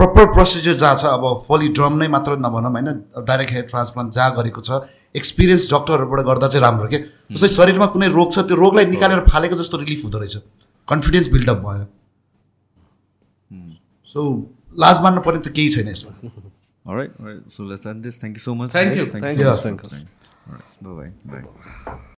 प्रपर 0.00 0.32
प्रोसिजर 0.32 0.74
जहाँ 0.82 0.96
छ 0.96 1.04
अब 1.12 1.24
फली 1.48 1.68
ड्रम 1.78 1.96
नै 2.00 2.08
मात्र 2.16 2.36
नभनौँ 2.46 2.72
होइन? 2.72 2.88
डाइरेक्ट 3.28 3.52
हेयर 3.52 3.64
ट्रान्सप्लान्ट 3.70 4.12
जहाँ 4.14 4.30
गरेको 4.36 4.60
छ 4.64 4.80
एक्सपिरियन्स 5.16 5.70
डक्टरहरूबाट 5.72 6.20
गर्दा 6.26 6.48
चाहिँ 6.48 6.62
राम्रो 6.64 6.88
के? 6.88 6.98
जस्तै 7.32 7.48
शरीरमा 7.54 7.86
कुनै 7.94 8.08
रोग 8.18 8.28
छ 8.34 8.38
त्यो 8.48 8.56
रोगलाई 8.56 8.86
निकालेर 8.96 9.20
फालेको 9.28 9.56
जस्तो 9.62 9.76
रिलिफ 9.78 10.04
हुँदो 10.04 10.18
रहेछ। 10.18 10.36
कन्फिडेन्स 10.88 11.28
बिल्डअप 11.32 11.58
भयो। 11.66 11.84
सो 14.14 14.20
लाज 14.78 15.02
मान्नु 15.02 15.20
पर्ने 15.26 15.40
त 15.40 15.52
केही 15.52 15.68
छैन 15.76 15.88
यसमा। 15.88 16.12
Alright, 16.88 17.12
alright. 17.20 17.50
So 17.50 17.64
let's 17.64 17.84
end 17.86 18.02
this. 18.02 18.16